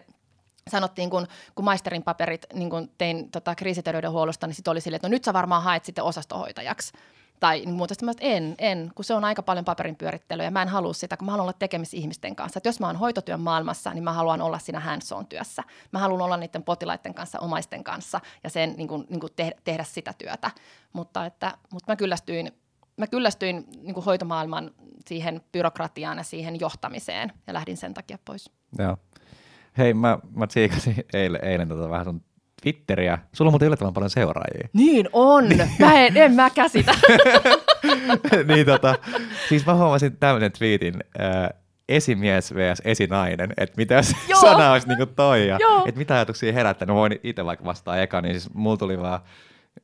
sanottiin, 0.69 1.11
kun, 1.11 1.27
kun 1.55 1.65
maisterin 1.65 2.03
paperit 2.03 2.47
niin 2.55 2.71
kun 2.71 2.91
tein 2.99 3.31
tota, 3.31 3.55
kriisiterveydenhuollosta, 3.55 4.47
niin 4.47 4.55
sitten 4.55 4.71
oli 4.71 4.81
silleen, 4.81 4.97
että 4.97 5.09
no 5.09 5.11
nyt 5.11 5.25
sä 5.25 5.33
varmaan 5.33 5.63
haet 5.63 5.85
sitten 5.85 6.05
osastohoitajaksi. 6.05 6.93
Tai 7.41 7.59
niin 7.59 7.75
muuta, 7.75 7.95
että 7.95 8.27
en, 8.27 8.55
en, 8.59 8.93
kun 8.95 9.05
se 9.05 9.15
on 9.15 9.25
aika 9.25 9.43
paljon 9.43 9.65
paperin 9.65 9.97
pyörittelyä 9.97 10.45
ja 10.45 10.51
mä 10.51 10.63
en 10.63 10.69
halua 10.69 10.93
sitä, 10.93 11.17
kun 11.17 11.27
mä 11.27 11.33
haluan 11.33 11.45
olla 11.45 11.53
tekemisissä 11.53 11.97
ihmisten 11.97 12.37
kanssa. 12.37 12.59
Että 12.59 12.69
jos 12.69 12.81
mä 12.81 12.87
oon 12.87 12.97
hoitotyön 12.97 13.41
maailmassa, 13.41 13.95
niin 13.95 14.05
mä 14.05 14.13
haluan 14.13 14.41
olla 14.41 14.59
siinä 14.59 14.81
hands 14.81 15.15
työssä. 15.29 15.63
Mä 15.93 15.99
haluan 15.99 16.21
olla 16.21 16.37
niiden 16.37 16.63
potilaiden 16.63 17.15
kanssa, 17.15 17.41
omaisten 17.41 17.85
kanssa 17.85 18.21
ja 18.45 18.51
sen 18.51 18.75
niin 18.77 18.89
kuin, 18.89 19.07
niin 19.09 19.21
kuin 19.21 19.33
tehdä, 19.37 19.53
tehdä 19.65 19.85
sitä 19.85 20.15
työtä. 20.19 20.51
Mutta, 20.93 21.27
että, 21.27 21.59
mutta 21.73 21.93
mä 21.93 21.97
kyllästyin, 21.97 22.53
mä 22.97 23.07
kyllästyin 23.07 23.65
niin 23.81 24.05
hoitomaailman 24.05 24.71
siihen 25.07 25.41
byrokratiaan 25.53 26.19
ja 26.19 26.25
siihen 26.25 26.61
johtamiseen 26.61 27.33
ja 27.47 27.55
lähdin 27.55 27.77
sen 27.77 27.95
takia 27.95 28.19
pois. 28.25 28.51
Joo. 28.79 28.97
Hei, 29.79 29.95
mä, 29.95 30.19
mä 30.37 30.47
tsiikasin 30.47 30.95
eilen, 31.15 31.45
eilen 31.45 31.69
tota 31.69 31.91
vähän 31.91 32.05
sun 32.05 32.23
Twitteriä. 32.63 33.19
Sulla 33.33 33.49
on 33.49 33.53
muuten 33.53 33.67
yllättävän 33.67 33.95
paljon 33.95 34.11
seuraajia. 34.11 34.69
Niin 34.73 35.09
on. 35.13 35.45
Mä 35.79 36.01
en, 36.01 36.17
en 36.17 36.35
mä 36.35 36.51
käsitä. 36.51 36.95
niin 38.55 38.67
tota, 38.67 38.95
siis 39.49 39.67
mä 39.67 39.75
huomasin 39.75 40.17
tämmöinen 40.17 40.53
tweetin, 40.53 40.95
äh, 41.21 41.61
esimies 41.89 42.55
vs. 42.55 42.83
esinainen, 42.85 43.53
että 43.57 43.77
mitä 43.77 44.03
se 44.03 44.17
sana 44.41 44.73
olisi 44.73 44.89
niinku 44.89 45.07
toi 45.07 45.49
ja 45.49 45.59
että 45.87 45.99
mitä 45.99 46.15
ajatuksia 46.15 46.53
herättänyt. 46.53 46.97
Voin 46.97 47.21
itse 47.23 47.45
vaikka 47.45 47.65
vastaa 47.65 47.99
eka, 47.99 48.21
niin 48.21 48.41
siis 48.41 48.55
mulla 48.55 48.77
tuli 48.77 48.99
vaan 48.99 49.21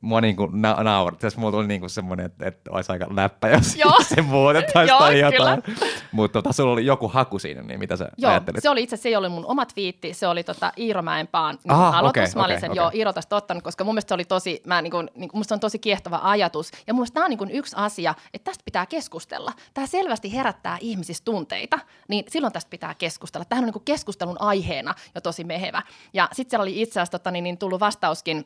mua 0.01 0.21
niinku 0.21 0.45
na- 0.45 0.83
naurat. 0.83 1.19
Tässä 1.19 1.39
mulla 1.39 1.51
tuli 1.51 1.67
niinku 1.67 1.89
semmoinen, 1.89 2.25
että, 2.25 2.47
että 2.47 2.71
olisi 2.71 2.91
aika 2.91 3.07
läppä, 3.15 3.49
jos 3.49 3.75
Joo. 3.75 3.95
se 4.15 4.21
muutettaisiin 4.21 4.97
tai 4.97 5.19
jotain. 5.19 5.63
Mutta 6.11 6.41
tota, 6.41 6.53
sulla 6.53 6.73
oli 6.73 6.85
joku 6.85 7.07
haku 7.07 7.39
siinä, 7.39 7.61
niin 7.61 7.79
mitä 7.79 7.95
sä 7.95 8.09
Joo, 8.17 8.31
ajattelit? 8.31 8.63
se 8.63 8.69
oli 8.69 8.83
itse 8.83 8.97
se 8.97 9.09
ei 9.09 9.15
ollut 9.15 9.31
mun 9.31 9.45
oma 9.45 9.65
twiitti, 9.65 10.13
se 10.13 10.27
oli 10.27 10.43
tota 10.43 10.71
Iiro 10.77 11.01
Mäenpaan 11.01 11.57
niin 11.63 11.71
Aha, 11.71 11.99
aloitus. 11.99 12.09
okei, 12.09 12.35
mä 12.35 12.45
olin 12.45 12.53
okei, 12.53 12.61
sen 12.61 12.71
okei. 12.71 12.83
jo 12.83 12.91
Iiro 12.93 13.13
tästä 13.13 13.35
ottanut, 13.35 13.63
koska 13.63 13.83
mun 13.83 13.93
mielestä 13.93 14.09
se 14.09 14.13
oli 14.13 14.25
tosi, 14.25 14.61
mä 14.65 14.81
niin 14.81 14.91
kuin, 14.91 15.09
niin, 15.15 15.29
musta 15.33 15.55
on 15.55 15.59
tosi 15.59 15.79
kiehtova 15.79 16.19
ajatus. 16.23 16.71
Ja 16.87 16.93
mun 16.93 16.99
mielestä 16.99 17.13
tämä 17.13 17.25
on 17.25 17.29
niin 17.29 17.37
kuin 17.37 17.51
yksi 17.51 17.75
asia, 17.79 18.15
että 18.33 18.51
tästä 18.51 18.61
pitää 18.65 18.85
keskustella. 18.85 19.51
Tämä 19.73 19.87
selvästi 19.87 20.33
herättää 20.33 20.77
ihmisissä 20.81 21.23
tunteita, 21.25 21.79
niin 22.07 22.25
silloin 22.27 22.53
tästä 22.53 22.69
pitää 22.69 22.93
keskustella. 22.93 23.45
Tämähän 23.45 23.63
on 23.63 23.67
niin 23.67 23.73
kuin 23.73 23.85
keskustelun 23.85 24.41
aiheena 24.41 24.95
jo 25.15 25.21
tosi 25.21 25.43
mehevä. 25.43 25.81
Ja 26.13 26.29
sitten 26.31 26.49
siellä 26.49 26.63
oli 26.63 26.81
itse 26.81 26.99
asiassa 26.99 27.19
tota, 27.19 27.31
niin, 27.31 27.43
niin 27.43 27.57
tullut 27.57 27.79
vastauskin 27.79 28.45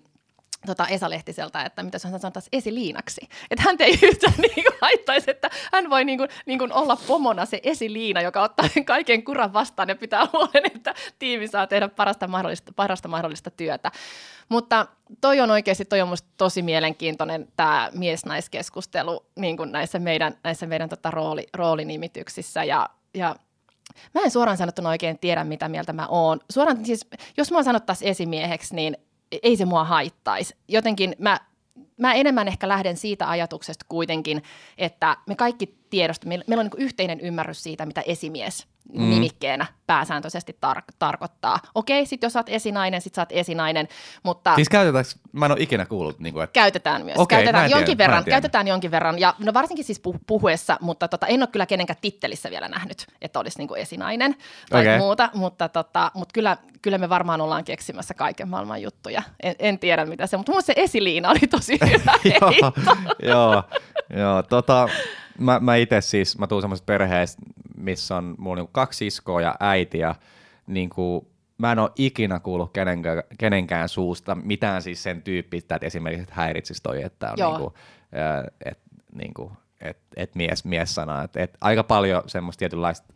tota 0.66 0.88
Esa 0.88 1.10
Lehtiseltä, 1.10 1.64
että 1.64 1.84
mitä 1.84 1.98
hän 2.04 2.22
sanotaan 2.22 2.44
esiliinaksi. 2.52 3.30
Että 3.52 3.64
hän 3.64 3.76
ei 3.80 4.00
yhtään 4.02 4.34
niin 4.42 4.54
kuin 4.54 4.78
haittaisi, 4.82 5.32
että 5.32 5.50
hän 5.74 5.90
voi 5.90 6.06
niin 6.06 6.18
kuin, 6.18 6.30
niin 6.46 6.60
kuin 6.60 6.74
olla 6.74 6.98
pomona 7.08 7.46
se 7.46 7.60
esiliina, 7.64 8.22
joka 8.22 8.42
ottaa 8.42 8.66
kaiken 8.86 9.24
kuran 9.24 9.54
vastaan 9.54 9.90
ja 9.90 9.96
pitää 9.96 10.28
huolen, 10.34 10.66
että 10.76 10.94
tiimi 11.20 11.48
saa 11.48 11.68
tehdä 11.68 11.88
parasta 11.88 12.28
mahdollista, 12.28 12.72
parasta 12.76 13.08
mahdollista 13.08 13.52
työtä. 13.52 13.92
Mutta 14.50 14.88
toi 15.22 15.42
on 15.42 15.52
oikeasti, 15.52 15.86
toi 15.86 16.02
on 16.02 16.08
musta 16.08 16.30
tosi 16.38 16.62
mielenkiintoinen 16.62 17.48
tämä 17.56 17.90
mies-naiskeskustelu 17.94 19.26
niin 19.36 19.58
kuin 19.58 19.72
näissä 19.72 20.00
meidän, 20.00 20.38
näissä 20.44 20.66
meidän 20.66 20.90
tota 20.90 21.12
rooli, 21.12 21.48
roolinimityksissä 21.54 22.64
ja, 22.64 22.90
ja 23.14 23.36
Mä 24.14 24.22
en 24.22 24.32
suoraan 24.32 24.58
sanottuna 24.58 24.90
oikein 24.90 25.20
tiedä, 25.20 25.44
mitä 25.44 25.70
mieltä 25.70 25.94
mä 25.94 26.08
oon. 26.08 26.40
Suoraan, 26.52 26.86
siis, 26.86 27.08
jos 27.38 27.52
mua 27.52 27.64
sanottaisiin 27.64 28.12
esimieheksi, 28.12 28.76
niin 28.76 28.98
ei 29.44 29.58
se 29.58 29.66
mua 29.66 29.84
haittaisi. 29.84 30.56
Jotenkin 30.68 31.16
mä, 31.20 31.40
mä 31.98 32.14
enemmän 32.14 32.48
ehkä 32.48 32.68
lähden 32.68 32.98
siitä 32.98 33.30
ajatuksesta 33.30 33.86
kuitenkin, 33.90 34.44
että 34.78 35.18
me 35.28 35.36
kaikki 35.36 35.83
tiedosta, 35.94 36.28
meillä, 36.28 36.46
meillä 36.48 36.62
on 36.62 36.70
niin 36.74 36.86
yhteinen 36.86 37.20
ymmärrys 37.20 37.64
siitä, 37.64 37.86
mitä 37.86 38.02
esimies 38.02 38.68
mm. 38.94 39.10
nimikkeenä 39.10 39.66
pääsääntöisesti 39.88 40.58
tar- 40.66 40.94
tarkoittaa. 41.00 41.60
Okei, 41.76 42.06
sit 42.06 42.24
jos 42.24 42.34
sä 42.34 42.40
oot 42.40 42.50
esinainen, 42.50 43.02
sit 43.02 43.16
sä 43.16 43.22
oot 43.22 43.32
esinainen, 43.32 43.88
mutta... 44.24 44.56
Siis 44.56 44.70
käytetäänkö, 44.70 45.10
mä 45.32 45.46
en 45.46 45.52
ole 45.52 45.62
ikinä 45.62 45.86
kuullut, 45.86 46.20
niin 46.20 46.34
kuin, 46.34 46.44
että 46.44 46.54
Käytetään 46.54 47.06
myös. 47.06 47.18
Okei, 47.18 47.38
käytetään 47.38 47.70
jonkin 47.70 47.98
tiedä, 47.98 47.98
verran, 47.98 48.24
käytetään 48.24 48.68
jonkin 48.68 48.92
verran. 48.92 49.20
Ja 49.20 49.36
no 49.40 49.54
varsinkin 49.54 49.86
siis 49.86 50.02
puh- 50.08 50.20
puhuessa, 50.28 50.78
mutta 50.82 51.08
tota, 51.08 51.28
en 51.28 51.42
ole 51.42 51.48
kyllä 51.48 51.66
kenenkään 51.66 51.98
tittelissä 52.02 52.50
vielä 52.50 52.68
nähnyt, 52.68 53.06
että 53.22 53.40
olisi 53.40 53.58
niinku 53.58 53.76
esinainen 53.76 54.36
tai 54.70 54.82
Okei. 54.82 54.98
muuta. 54.98 55.30
Mutta, 55.34 55.70
tota, 55.70 56.12
mutta 56.14 56.34
kyllä, 56.34 56.58
kyllä, 56.82 56.98
me 56.98 57.10
varmaan 57.10 57.42
ollaan 57.42 57.64
keksimässä 57.64 58.14
kaiken 58.14 58.50
maailman 58.50 58.82
juttuja. 58.82 59.22
En, 59.44 59.56
en 59.60 59.80
tiedä 59.80 60.06
mitä 60.06 60.28
se, 60.28 60.38
mutta 60.38 60.52
mun 60.52 60.64
se 60.64 60.74
esiliina 60.76 61.30
oli 61.30 61.48
tosi 61.50 61.80
hyvä 61.92 62.14
joo, 63.24 63.64
joo, 64.18 64.44
tota, 64.44 64.90
mä, 65.40 65.60
mä 65.60 65.76
itse 65.76 66.02
siis, 66.02 66.38
mä 66.38 66.48
tuun 66.48 66.62
semmoisesta 66.62 66.86
perheestä, 66.86 67.42
missä 67.78 68.16
on 68.16 68.36
mulla 68.38 68.56
niinku 68.56 68.72
kaksi 68.72 68.98
siskoa 68.98 69.42
ja 69.42 69.56
äiti 69.60 70.00
ja 70.00 70.16
niinku, 70.68 71.28
mä 71.58 71.72
en 71.72 71.80
ole 71.80 71.92
ikinä 71.96 72.40
kuullut 72.40 72.74
kenenkään, 72.74 73.24
kenenkään 73.38 73.90
suusta 73.90 74.36
mitään 74.36 74.82
siis 74.82 75.04
sen 75.04 75.22
tyyppistä, 75.22 75.76
että 75.76 75.88
esimerkiksi 75.88 76.24
että 76.24 76.36
häiritsisi 76.36 76.84
toi, 76.84 77.04
että 77.04 77.32
on 77.32 77.38
Joo. 77.38 77.52
niinku, 77.52 77.74
et, 78.66 78.80
niinku, 79.16 79.52
et, 79.82 79.98
et 80.16 80.36
mies, 80.36 80.66
mies 80.66 80.96
sana. 80.96 81.24
Et, 81.24 81.36
et 81.36 81.58
aika 81.62 81.84
paljon 81.84 82.24
semmoista 82.28 82.60
tietynlaista 82.60 83.14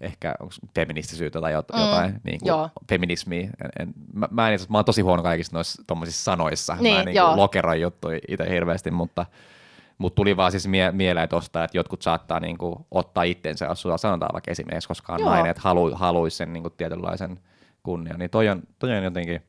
ehkä 0.00 0.34
onko 0.40 0.54
feministisyyttä 0.74 1.40
tai 1.40 1.52
Mm, 1.52 1.56
jotain, 1.56 2.20
niin 2.24 2.40
kuin 2.40 2.48
joo. 2.48 2.70
feminismi. 2.88 3.40
En, 3.40 3.70
en, 3.78 3.94
mä, 4.12 4.28
mä, 4.30 4.50
en, 4.50 4.58
mä 4.68 4.78
oon 4.78 4.84
tosi 4.84 5.02
huono 5.02 5.22
kaikissa 5.22 5.56
noissa 5.56 5.82
tommosissa 5.86 6.24
sanoissa. 6.24 6.76
Niin, 6.80 6.94
mä 6.94 7.00
en 7.00 7.06
niin 7.06 7.16
joo. 7.16 7.36
lokeroin 7.36 7.80
juttuja 7.80 8.18
itse 8.28 8.50
hirveästi, 8.50 8.90
mutta 8.90 9.26
mutta 9.98 10.14
tuli 10.16 10.36
vaan 10.36 10.50
siis 10.50 10.66
mie- 10.68 10.92
mieleen 10.92 11.28
tuosta, 11.28 11.64
että 11.64 11.78
jotkut 11.78 12.02
saattaa 12.02 12.40
niinku 12.40 12.86
ottaa 12.90 13.22
itsensä, 13.22 13.64
jos 13.64 13.82
sulla 13.82 13.96
sanotaan 13.98 14.32
vaikka 14.32 14.50
esimies, 14.50 14.86
koska 14.86 15.12
on 15.12 15.20
Joo. 15.20 15.30
nainen, 15.30 15.50
että 15.50 15.62
halu, 15.64 15.94
haluaisi 15.94 16.36
sen 16.36 16.52
niinku 16.52 16.70
tietynlaisen 16.70 17.40
kunnian. 17.82 18.18
Niin 18.18 18.30
toi 18.30 18.48
on, 18.48 18.62
toi 18.78 18.96
on 18.96 19.04
jotenkin 19.04 19.42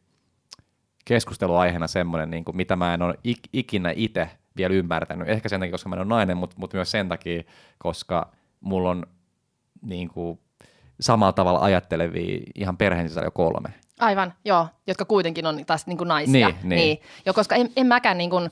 keskusteluaiheena 1.06 1.88
semmoinen, 1.88 2.32
niinku, 2.32 2.54
mitä 2.54 2.76
mä 2.76 2.94
en 2.94 3.02
ole 3.02 3.14
ik- 3.28 3.50
ikinä 3.54 3.94
itse 3.96 4.30
vielä 4.58 4.74
ymmärtänyt. 4.74 5.30
Ehkä 5.30 5.50
sen 5.50 5.60
takia, 5.60 5.72
koska 5.72 5.90
mä 5.90 5.96
en 5.96 6.02
ole 6.02 6.08
nainen, 6.08 6.38
mutta 6.38 6.56
mut 6.60 6.74
myös 6.74 6.92
sen 6.92 7.10
takia, 7.10 7.44
koska 7.78 8.32
mulla 8.62 8.90
on 8.90 9.06
niinku, 9.82 10.40
samalla 11.00 11.34
tavalla 11.34 11.60
ajattelevia 11.60 12.40
ihan 12.56 12.78
perheen 12.78 13.10
sisällä 13.10 13.28
jo 13.28 13.32
kolme. 13.32 13.70
Aivan, 14.00 14.34
joo, 14.46 14.68
jotka 14.88 15.06
kuitenkin 15.06 15.46
on 15.46 15.66
taas 15.66 15.88
niin 15.88 15.98
kuin 15.98 16.08
naisia. 16.08 16.48
Niin, 16.48 16.70
niin. 16.70 16.98
Jo, 17.26 17.34
koska 17.34 17.56
en, 17.56 17.70
en 17.76 17.88
mäkään 17.88 18.18
niin 18.18 18.30
kuin, 18.30 18.50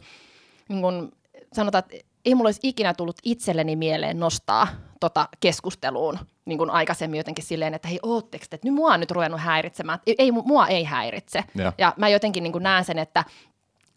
niin 0.70 0.82
kuin, 0.82 1.11
sanotaan, 1.55 1.84
että 1.84 2.07
ei 2.25 2.35
mulla 2.35 2.47
olisi 2.47 2.59
ikinä 2.63 2.93
tullut 2.93 3.17
itselleni 3.23 3.75
mieleen 3.75 4.19
nostaa 4.19 4.67
tota 4.99 5.27
keskusteluun 5.39 6.19
niin 6.45 6.57
kuin 6.57 6.69
aikaisemmin 6.69 7.17
jotenkin 7.17 7.45
silleen, 7.45 7.73
että 7.73 7.88
hei, 7.88 7.99
ootteko 8.03 8.45
te, 8.49 8.55
että 8.55 8.67
nyt 8.67 8.73
mua 8.75 8.93
on 8.93 8.99
nyt 8.99 9.11
ruvennut 9.11 9.41
häiritsemään. 9.41 9.99
Ei, 10.07 10.15
ei, 10.17 10.31
mua 10.31 10.67
ei 10.67 10.84
häiritse. 10.84 11.43
Joo. 11.55 11.71
Ja 11.77 11.93
mä 11.97 12.09
jotenkin 12.09 12.43
niin 12.43 12.51
kuin 12.51 12.63
näen 12.63 12.85
sen, 12.85 12.99
että 12.99 13.23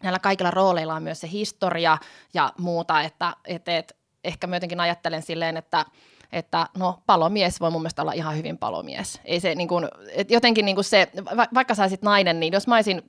näillä 0.03 0.19
kaikilla 0.19 0.51
rooleilla 0.51 0.93
on 0.93 1.03
myös 1.03 1.19
se 1.19 1.29
historia 1.31 1.97
ja 2.33 2.53
muuta, 2.57 3.01
että 3.01 3.33
et, 3.45 3.67
et, 3.67 3.95
ehkä 4.23 4.47
mä 4.47 4.55
jotenkin 4.55 4.79
ajattelen 4.79 5.21
silleen, 5.21 5.57
että 5.57 5.85
että 6.31 6.67
no 6.77 6.99
palomies 7.05 7.61
voi 7.61 7.71
mun 7.71 7.81
mielestä 7.81 8.01
olla 8.01 8.11
ihan 8.11 8.37
hyvin 8.37 8.57
palomies. 8.57 9.21
Ei 9.25 9.39
se 9.39 9.55
niin 9.55 9.67
kuin, 9.67 9.87
et 10.13 10.31
jotenkin 10.31 10.65
niin 10.65 10.75
kuin 10.75 10.85
se, 10.85 11.07
va, 11.37 11.47
vaikka 11.53 11.75
sä 11.75 11.83
olisit 11.83 12.01
nainen, 12.01 12.39
niin 12.39 12.53
jos 12.53 12.67
mä 12.67 12.75
olisin 12.75 13.01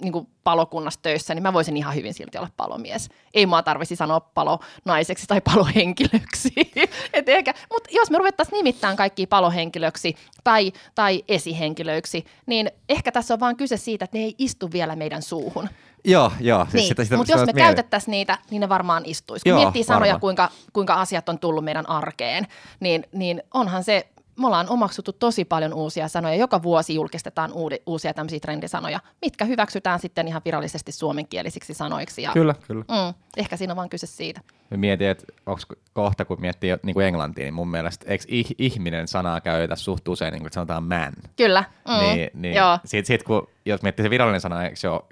niin 0.00 0.12
kuin 0.12 0.28
palokunnassa 0.44 1.02
töissä, 1.02 1.34
niin 1.34 1.42
mä 1.42 1.52
voisin 1.52 1.76
ihan 1.76 1.94
hyvin 1.94 2.14
silti 2.14 2.38
olla 2.38 2.48
palomies. 2.56 3.08
Ei 3.34 3.46
mua 3.46 3.62
tarvisi 3.62 3.96
sanoa 3.96 4.20
palonaiseksi 4.20 5.26
tai 5.26 5.40
palohenkilöksi. 5.40 6.52
Et 7.12 7.28
ehkä, 7.28 7.54
mutta 7.72 7.90
jos 7.92 8.10
me 8.10 8.18
ruvettaisiin 8.18 8.56
nimittämään 8.56 8.96
kaikki 8.96 9.26
palohenkilöksi 9.26 10.16
tai, 10.44 10.72
tai 10.94 11.24
esihenkilöiksi, 11.28 12.24
niin 12.46 12.70
ehkä 12.88 13.12
tässä 13.12 13.34
on 13.34 13.40
vaan 13.40 13.56
kyse 13.56 13.76
siitä, 13.76 14.04
että 14.04 14.18
ne 14.18 14.24
ei 14.24 14.34
istu 14.38 14.72
vielä 14.72 14.96
meidän 14.96 15.22
suuhun. 15.22 15.68
Joo, 16.04 16.32
joo. 16.40 16.62
Siis 16.64 16.74
Niin, 16.74 16.88
sitä, 16.88 17.04
sitä, 17.04 17.16
mutta 17.16 17.32
jos 17.32 17.40
me 17.40 17.44
mietin. 17.46 17.62
käytettäisiin 17.62 18.10
niitä, 18.10 18.38
niin 18.50 18.60
ne 18.60 18.68
varmaan 18.68 19.02
istuisi. 19.06 19.42
Kun 19.42 19.50
Joo, 19.50 19.60
miettii 19.60 19.84
sanoja, 19.84 20.00
varmaan. 20.00 20.20
kuinka, 20.20 20.50
kuinka 20.72 20.94
asiat 20.94 21.28
on 21.28 21.38
tullut 21.38 21.64
meidän 21.64 21.88
arkeen, 21.88 22.46
niin, 22.80 23.04
niin 23.12 23.42
onhan 23.54 23.84
se, 23.84 24.06
me 24.38 24.46
ollaan 24.46 24.68
omaksuttu 24.68 25.12
tosi 25.12 25.44
paljon 25.44 25.74
uusia 25.74 26.08
sanoja. 26.08 26.34
Joka 26.34 26.62
vuosi 26.62 26.94
julkistetaan 26.94 27.52
uudi, 27.52 27.76
uusia 27.86 28.14
tämmöisiä 28.14 28.40
trendisanoja, 28.40 29.00
mitkä 29.22 29.44
hyväksytään 29.44 29.98
sitten 30.00 30.28
ihan 30.28 30.42
virallisesti 30.44 30.92
suomenkielisiksi 30.92 31.74
sanoiksi. 31.74 32.22
Ja, 32.22 32.30
Kyllä, 32.32 32.54
kyllä. 32.66 32.84
Mm, 32.88 33.14
ehkä 33.36 33.56
siinä 33.56 33.72
on 33.72 33.76
vaan 33.76 33.88
kyse 33.88 34.06
siitä. 34.06 34.40
Mä 34.70 34.76
mietin, 34.76 35.08
että 35.08 35.24
onko 35.46 35.60
kohta, 35.92 36.24
kun 36.24 36.40
miettii 36.40 36.70
jo- 36.70 36.78
niin 36.82 36.94
kuin 36.94 37.06
englantia, 37.06 37.44
niin 37.44 37.54
mun 37.54 37.68
mielestä 37.70 38.06
eikö 38.08 38.24
ih- 38.24 38.54
ihminen 38.58 39.08
sanaa 39.08 39.40
käytetä 39.40 39.76
suht 39.76 40.08
usein, 40.08 40.32
niin 40.32 40.42
kuin 40.42 40.52
sanotaan 40.52 40.84
man. 40.84 41.12
Kyllä. 41.36 41.64
Mm, 41.88 42.14
Niin, 42.14 42.30
niin 42.34 42.54
Joo, 42.54 42.78
sit, 42.84 43.06
sit, 43.06 43.22
kun, 43.22 43.48
jos 43.66 43.82
miettii 43.82 44.02
se 44.02 44.10
virallinen 44.10 44.40
sana, 44.40 44.64
eikö 44.64 44.76
se 44.76 44.88
ole 44.88 45.02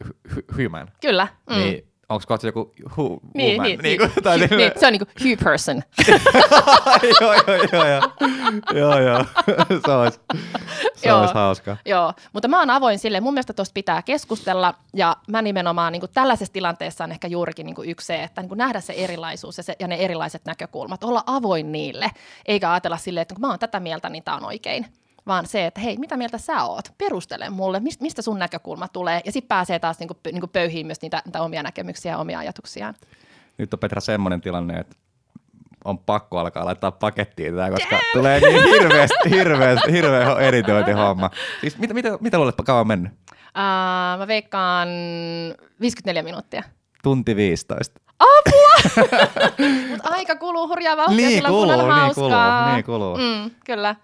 human, 0.56 0.88
kyllä. 1.00 1.28
Mm. 1.50 1.56
niin 1.56 1.89
onko 2.10 2.24
kohta 2.28 2.46
joku 2.46 2.72
who, 2.96 3.20
Niin, 3.34 3.52
woman? 3.52 3.66
niin, 3.66 3.80
niin, 3.82 3.82
niin, 3.82 3.98
kuin, 3.98 4.24
tai 4.24 4.40
hy, 4.50 4.56
niin, 4.56 4.72
se 4.76 4.86
on 4.86 4.92
niin 4.92 5.06
kuin 5.06 5.30
Hugh 5.30 5.44
person. 5.44 5.82
joo, 7.20 7.34
joo, 7.34 7.56
joo, 7.72 7.84
joo, 7.84 8.00
joo, 8.74 8.98
joo, 9.00 9.24
se 9.86 9.92
olisi, 9.92 10.20
se 10.96 11.08
Joo. 11.08 11.20
olisi 11.20 11.34
hauska. 11.34 11.76
Joo, 11.84 12.12
mutta 12.32 12.48
mä 12.48 12.58
oon 12.58 12.70
avoin 12.70 12.98
sille. 12.98 13.20
Mun 13.20 13.34
mielestä 13.34 13.52
tuosta 13.52 13.72
pitää 13.74 14.02
keskustella 14.02 14.74
ja 14.94 15.16
mä 15.28 15.42
nimenomaan 15.42 15.92
niin 15.92 16.00
kuin 16.00 16.10
tällaisessa 16.14 16.52
tilanteessa 16.52 17.04
on 17.04 17.12
ehkä 17.12 17.28
juurikin 17.28 17.66
niin 17.66 17.74
kuin 17.76 17.88
yksi 17.90 18.06
se, 18.06 18.22
että 18.22 18.40
niin 18.40 18.48
kuin 18.48 18.58
nähdä 18.58 18.80
se 18.80 18.92
erilaisuus 18.92 19.56
ja, 19.56 19.62
se, 19.62 19.76
ja 19.78 19.88
ne 19.88 19.96
erilaiset 19.96 20.44
näkökulmat, 20.44 21.04
olla 21.04 21.22
avoin 21.26 21.72
niille, 21.72 22.10
eikä 22.46 22.72
ajatella 22.72 22.96
silleen, 22.96 23.22
että 23.22 23.34
kun 23.34 23.42
mä 23.42 23.48
oon 23.48 23.58
tätä 23.58 23.80
mieltä, 23.80 24.08
niin 24.08 24.22
tää 24.24 24.34
on 24.34 24.44
oikein. 24.44 24.86
Vaan 25.26 25.46
se, 25.46 25.66
että 25.66 25.80
hei, 25.80 25.96
mitä 25.96 26.16
mieltä 26.16 26.38
sä 26.38 26.64
oot? 26.64 26.84
Perustele 26.98 27.50
mulle, 27.50 27.78
mist- 27.78 28.00
mistä 28.00 28.22
sun 28.22 28.38
näkökulma 28.38 28.88
tulee. 28.88 29.20
Ja 29.24 29.32
sitten 29.32 29.48
pääsee 29.48 29.78
taas 29.78 29.98
niin 29.98 30.08
kuin, 30.08 30.18
niin 30.24 30.40
kuin 30.40 30.50
pöyhiin 30.50 30.86
myös 30.86 31.02
niitä, 31.02 31.22
niitä 31.24 31.42
omia 31.42 31.62
näkemyksiä 31.62 32.12
ja 32.12 32.18
omia 32.18 32.38
ajatuksiaan. 32.38 32.94
Nyt 33.58 33.74
on 33.74 33.80
Petra 33.80 34.00
semmoinen 34.00 34.40
tilanne, 34.40 34.78
että 34.78 34.96
on 35.84 35.98
pakko 35.98 36.38
alkaa 36.38 36.64
laittaa 36.64 36.90
pakettiin 36.90 37.54
tätä, 37.56 37.70
koska 37.70 37.98
tulee 38.12 38.40
niin 38.40 38.64
hirveästi, 38.64 39.30
hirveästi, 39.30 39.92
hirveä 39.92 40.34
editointihomma. 40.38 41.30
Siis 41.60 41.78
mitä, 41.78 41.94
mitä, 41.94 42.18
mitä 42.20 42.38
luulet, 42.38 42.54
kauan 42.64 42.80
on 42.80 42.86
mennyt? 42.88 43.12
Uh, 43.12 44.18
mä 44.18 44.24
veikkaan 44.26 44.88
54 45.80 46.22
minuuttia. 46.22 46.62
Tunti 47.02 47.36
15. 47.36 48.00
Mutta 49.90 50.08
aika 50.10 50.36
kuluu 50.36 50.68
hurjaa 50.68 50.96
vauhtia, 50.96 51.16
Niin 51.28 51.42
kun 51.42 51.50
kuluu, 51.50 51.70
on 51.70 51.78
niin 51.78 51.88
hauskaa. 51.90 52.62
kuluu, 52.62 52.74
niin 52.74 52.84
kuluu. 52.84 53.16
Mm, 53.16 53.50
kyllä. 53.64 53.96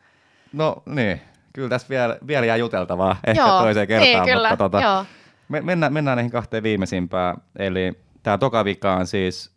No 0.57 0.83
niin, 0.87 1.21
kyllä 1.53 1.69
tässä 1.69 1.89
vielä, 1.89 2.19
vielä 2.27 2.47
jää 2.47 2.57
juteltavaa 2.57 3.17
ehkä 3.27 3.43
Joo, 3.43 3.61
toiseen 3.61 3.87
kertaan, 3.89 4.27
niin, 4.27 4.35
kyllä, 4.35 4.49
mutta 4.49 4.65
tota, 4.65 4.81
joo. 4.81 5.05
me, 5.49 5.61
mennään, 5.61 5.93
mennään 5.93 6.17
näihin 6.17 6.33
kahteen 6.33 6.63
viimeisimpään. 6.63 7.37
Eli 7.59 7.93
tämä 8.23 8.39
toka 8.39 8.65
vika 8.65 8.95
on 8.97 9.07
siis 9.07 9.51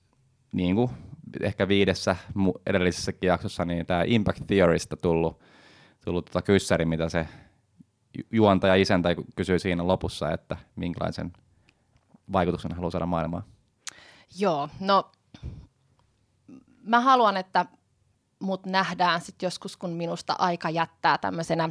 niin 0.52 0.76
kuin 0.76 0.92
ehkä 1.42 1.68
viidessä 1.68 2.16
edellisessäkin 2.66 3.28
jaksossa, 3.28 3.66
niin 3.66 3.86
tämä 3.86 4.04
Impact 4.06 4.48
Theorysta 4.48 4.98
tullut, 4.98 5.40
tullut 6.06 6.26
tota 6.26 6.42
kyssäri, 6.42 6.86
mitä 6.86 7.10
se 7.10 7.28
ju- 8.18 8.28
juontaja 8.32 8.76
isäntä 8.76 9.10
kysyi 9.36 9.60
siinä 9.60 9.88
lopussa, 9.88 10.32
että 10.32 10.58
minkälaisen 10.76 11.34
vaikutuksen 12.32 12.72
haluaa 12.72 12.92
saada 12.92 13.06
maailmaan? 13.06 13.44
Joo, 14.40 14.70
no 14.80 15.12
mä 16.84 17.00
haluan, 17.00 17.38
että 17.38 17.66
mut 18.40 18.66
nähdään 18.66 19.22
sitten 19.22 19.48
joskus, 19.48 19.78
kun 19.78 19.90
minusta 19.90 20.36
aika 20.38 20.70
jättää 20.70 21.18
tämmöisenä 21.18 21.70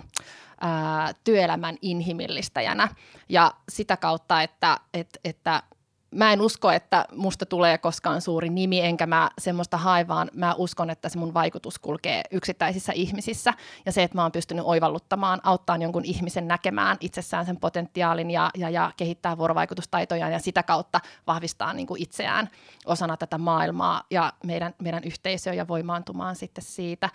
ää, 0.61 1.13
työelämän 1.25 1.77
inhimillistäjänä. 1.83 2.89
Ja 3.29 3.55
sitä 3.69 3.97
kautta, 3.97 4.43
että, 4.43 4.79
et, 4.95 5.19
että 5.25 5.63
mä 6.11 6.33
en 6.33 6.41
usko, 6.41 6.71
että 6.71 7.05
musta 7.15 7.47
tulee 7.47 7.79
koskaan 7.79 8.21
suuri 8.21 8.49
nimi, 8.49 8.81
enkä 8.81 9.07
mä 9.07 9.31
semmoista 9.39 9.77
hae, 9.77 10.09
vaan 10.09 10.31
mä 10.35 10.55
uskon, 10.55 10.91
että 10.91 11.09
se 11.09 11.19
mun 11.19 11.35
vaikutus 11.35 11.79
kulkee 11.79 12.23
yksittäisissä 12.31 12.93
ihmisissä. 12.93 13.55
Ja 13.87 13.93
se, 13.93 14.03
että 14.03 14.19
mä 14.19 14.23
oon 14.23 14.33
pystynyt 14.33 14.65
oivalluttamaan, 14.65 15.41
auttaa 15.43 15.77
jonkun 15.77 16.05
ihmisen 16.05 16.49
näkemään 16.49 16.97
itsessään 17.01 17.47
sen 17.47 17.57
potentiaalin 17.57 18.31
ja, 18.31 18.51
ja, 18.57 18.71
ja 18.71 18.93
kehittää 18.97 19.39
vuorovaikutustaitoja 19.39 20.29
ja 20.29 20.39
sitä 20.39 20.63
kautta 20.63 21.01
vahvistaa 21.27 21.73
niin 21.73 21.87
kuin 21.87 22.03
itseään 22.03 22.49
osana 22.87 23.17
tätä 23.17 23.39
maailmaa 23.39 24.03
ja 24.11 24.33
meidän, 24.45 24.75
meidän 24.83 25.05
yhteisöä 25.05 25.55
ja 25.55 25.69
voimaantumaan 25.69 26.37
sitten 26.37 26.65
siitä. 26.65 27.11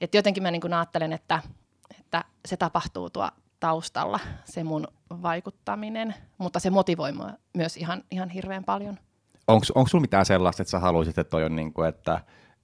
Että 0.00 0.16
jotenkin 0.16 0.42
mä 0.42 0.50
niin 0.50 0.60
kuin 0.60 0.74
ajattelen, 0.74 1.12
että, 1.12 1.42
että 2.00 2.24
se 2.46 2.56
tapahtuu 2.56 3.10
tuo 3.10 3.30
taustalla 3.60 4.20
se 4.44 4.64
mun 4.64 4.88
vaikuttaminen, 5.22 6.14
mutta 6.38 6.60
se 6.60 6.70
motivoi 6.70 7.12
mua 7.12 7.30
myös 7.54 7.76
ihan, 7.76 8.02
ihan 8.10 8.30
hirveän 8.30 8.64
paljon. 8.64 8.98
Onko 9.48 9.88
sulla 9.88 10.00
mitään 10.00 10.26
sellaista, 10.26 10.62
että 10.62 10.70
sä 10.70 10.78
haluaisit, 10.78 11.18
että 11.18 11.30
toi 11.30 11.44
on 11.44 11.56
niin 11.56 11.72
kuin, 11.72 11.88
että 11.88 12.20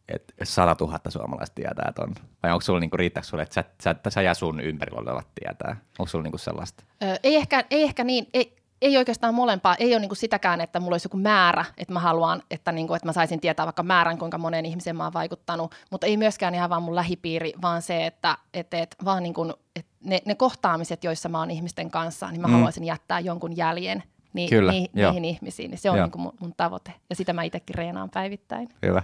että 0.09 0.35
100 0.45 0.77
000 0.81 0.99
suomalaista 1.09 1.55
tietää 1.55 1.93
ton? 1.95 2.15
Vai 2.43 2.53
onko 2.53 2.61
sulla 2.61 2.81
niinku, 2.81 2.97
riittääkö 2.97 3.29
sulle, 3.29 3.43
että 3.43 3.55
sä, 3.55 3.65
sä, 3.83 3.95
sä 4.09 4.23
ja 4.23 4.35
sun 4.35 4.61
ympärillä 4.61 5.01
olevat 5.01 5.29
tietää? 5.35 5.77
Onko 5.99 6.07
sulla 6.09 6.23
niinku 6.23 6.39
sellaista? 6.39 6.85
Öö, 7.03 7.17
ei, 7.23 7.37
ehkä, 7.37 7.65
ei 7.71 7.83
ehkä 7.83 8.05
niin, 8.05 8.27
ei, 8.35 8.57
ei 8.83 8.97
oikeastaan 8.97 9.35
molempaa. 9.35 9.75
Ei 9.79 9.93
ole 9.93 10.01
niinku 10.01 10.15
sitäkään, 10.15 10.61
että 10.61 10.81
mulla 10.81 10.95
olisi 10.95 11.07
joku 11.07 11.17
määrä, 11.17 11.65
että 11.79 11.93
mä 11.93 12.01
haluan, 12.01 12.43
että, 12.51 12.73
niinku, 12.73 12.95
että 12.95 13.09
mä 13.09 13.13
saisin 13.13 13.41
tietää 13.41 13.67
vaikka 13.67 13.83
määrän, 13.83 14.19
kuinka 14.19 14.39
moneen 14.39 14.67
ihmiseen 14.67 14.97
mä 14.97 15.05
oon 15.05 15.13
vaikuttanut, 15.13 15.75
mutta 15.91 16.07
ei 16.07 16.17
myöskään 16.17 16.55
ihan 16.55 16.71
vaan 16.71 16.83
mun 16.83 16.95
lähipiiri, 16.95 17.53
vaan 17.63 17.83
se, 17.83 18.07
että 18.07 18.39
et, 18.55 18.75
et, 18.75 18.97
vaan 19.05 19.23
niinku, 19.23 19.53
et 19.77 19.87
ne, 20.05 20.23
ne 20.25 20.35
kohtaamiset, 20.35 21.05
joissa 21.05 21.29
mä 21.29 21.39
oon 21.39 21.51
ihmisten 21.51 21.91
kanssa, 21.91 22.31
niin 22.31 22.41
mä 22.41 22.47
mm. 22.49 22.53
haluaisin 22.53 22.85
jättää 22.85 23.21
jonkun 23.21 23.57
jäljen 23.57 24.03
ni, 24.33 24.49
Kyllä, 24.49 24.73
ni, 24.73 24.89
niihin 24.93 25.25
ihmisiin. 25.25 25.71
Niin 25.71 25.79
se 25.79 25.91
on 25.91 25.99
niinku 25.99 26.19
mun, 26.19 26.33
mun 26.41 26.55
tavoite 26.57 26.95
ja 27.11 27.17
sitä 27.17 27.33
mä 27.33 27.43
itsekin 27.43 27.75
reenaan 27.75 28.11
päivittäin. 28.11 28.69
Hyvä. 28.83 29.03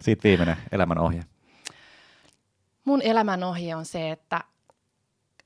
Sitten 0.00 0.28
viimeinen 0.28 0.56
elämän 0.72 0.98
ohje. 0.98 1.24
Mun 2.84 3.02
elämän 3.02 3.44
ohje 3.44 3.76
on 3.76 3.84
se, 3.84 4.10
että 4.10 4.40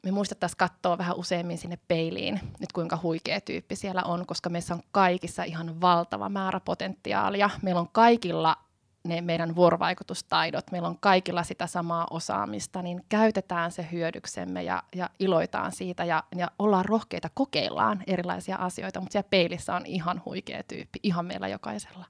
me 0.05 0.11
muistettaisiin 0.11 0.59
katsoa 0.59 0.99
vähän 0.99 1.17
useammin 1.17 1.59
sinne 1.59 1.79
peiliin, 1.89 2.41
nyt 2.61 2.73
kuinka 2.73 2.99
huikea 3.03 3.41
tyyppi 3.41 3.77
siellä 3.77 4.03
on, 4.03 4.27
koska 4.27 4.51
meissä 4.51 4.75
on 4.75 4.83
kaikissa 4.93 5.45
ihan 5.45 5.81
valtava 5.81 6.29
määrä 6.29 6.61
potentiaalia. 6.61 7.51
Meillä 7.63 7.81
on 7.81 7.89
kaikilla 7.93 8.57
ne 9.05 9.21
meidän 9.21 9.57
vuorovaikutustaidot, 9.57 10.71
meillä 10.71 10.89
on 10.89 10.99
kaikilla 10.99 11.43
sitä 11.43 11.67
samaa 11.67 12.07
osaamista, 12.11 12.83
niin 12.83 13.05
käytetään 13.09 13.73
se 13.73 13.89
hyödyksemme 13.93 14.63
ja, 14.63 14.83
ja 14.95 15.11
iloitaan 15.19 15.73
siitä 15.73 16.05
ja, 16.05 16.25
ja 16.37 16.51
ollaan 16.59 16.85
rohkeita, 16.85 17.29
kokeillaan 17.35 18.03
erilaisia 18.07 18.57
asioita, 18.57 19.01
mutta 19.01 19.13
siellä 19.13 19.29
peilissä 19.31 19.75
on 19.75 19.87
ihan 19.87 20.23
huikea 20.25 20.63
tyyppi, 20.63 20.99
ihan 21.03 21.27
meillä 21.27 21.49
jokaisella. 21.49 22.05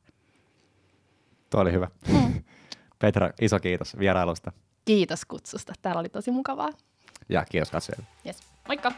Tuo 1.51 1.61
oli 1.61 1.73
hyvä. 1.73 1.89
Mm. 2.09 2.45
Petra, 2.99 3.31
iso 3.41 3.61
kiitos 3.61 3.99
vierailusta. 3.99 4.53
Kiitos 4.85 5.25
kutsusta. 5.25 5.73
Täällä 5.83 6.01
oli 6.01 6.09
tosi 6.09 6.31
mukavaa. 6.31 6.71
Ja 7.29 7.45
kiitos 7.51 7.71
katsojille. 7.71 8.07
Yes. 8.27 8.43
Moikka! 8.69 8.93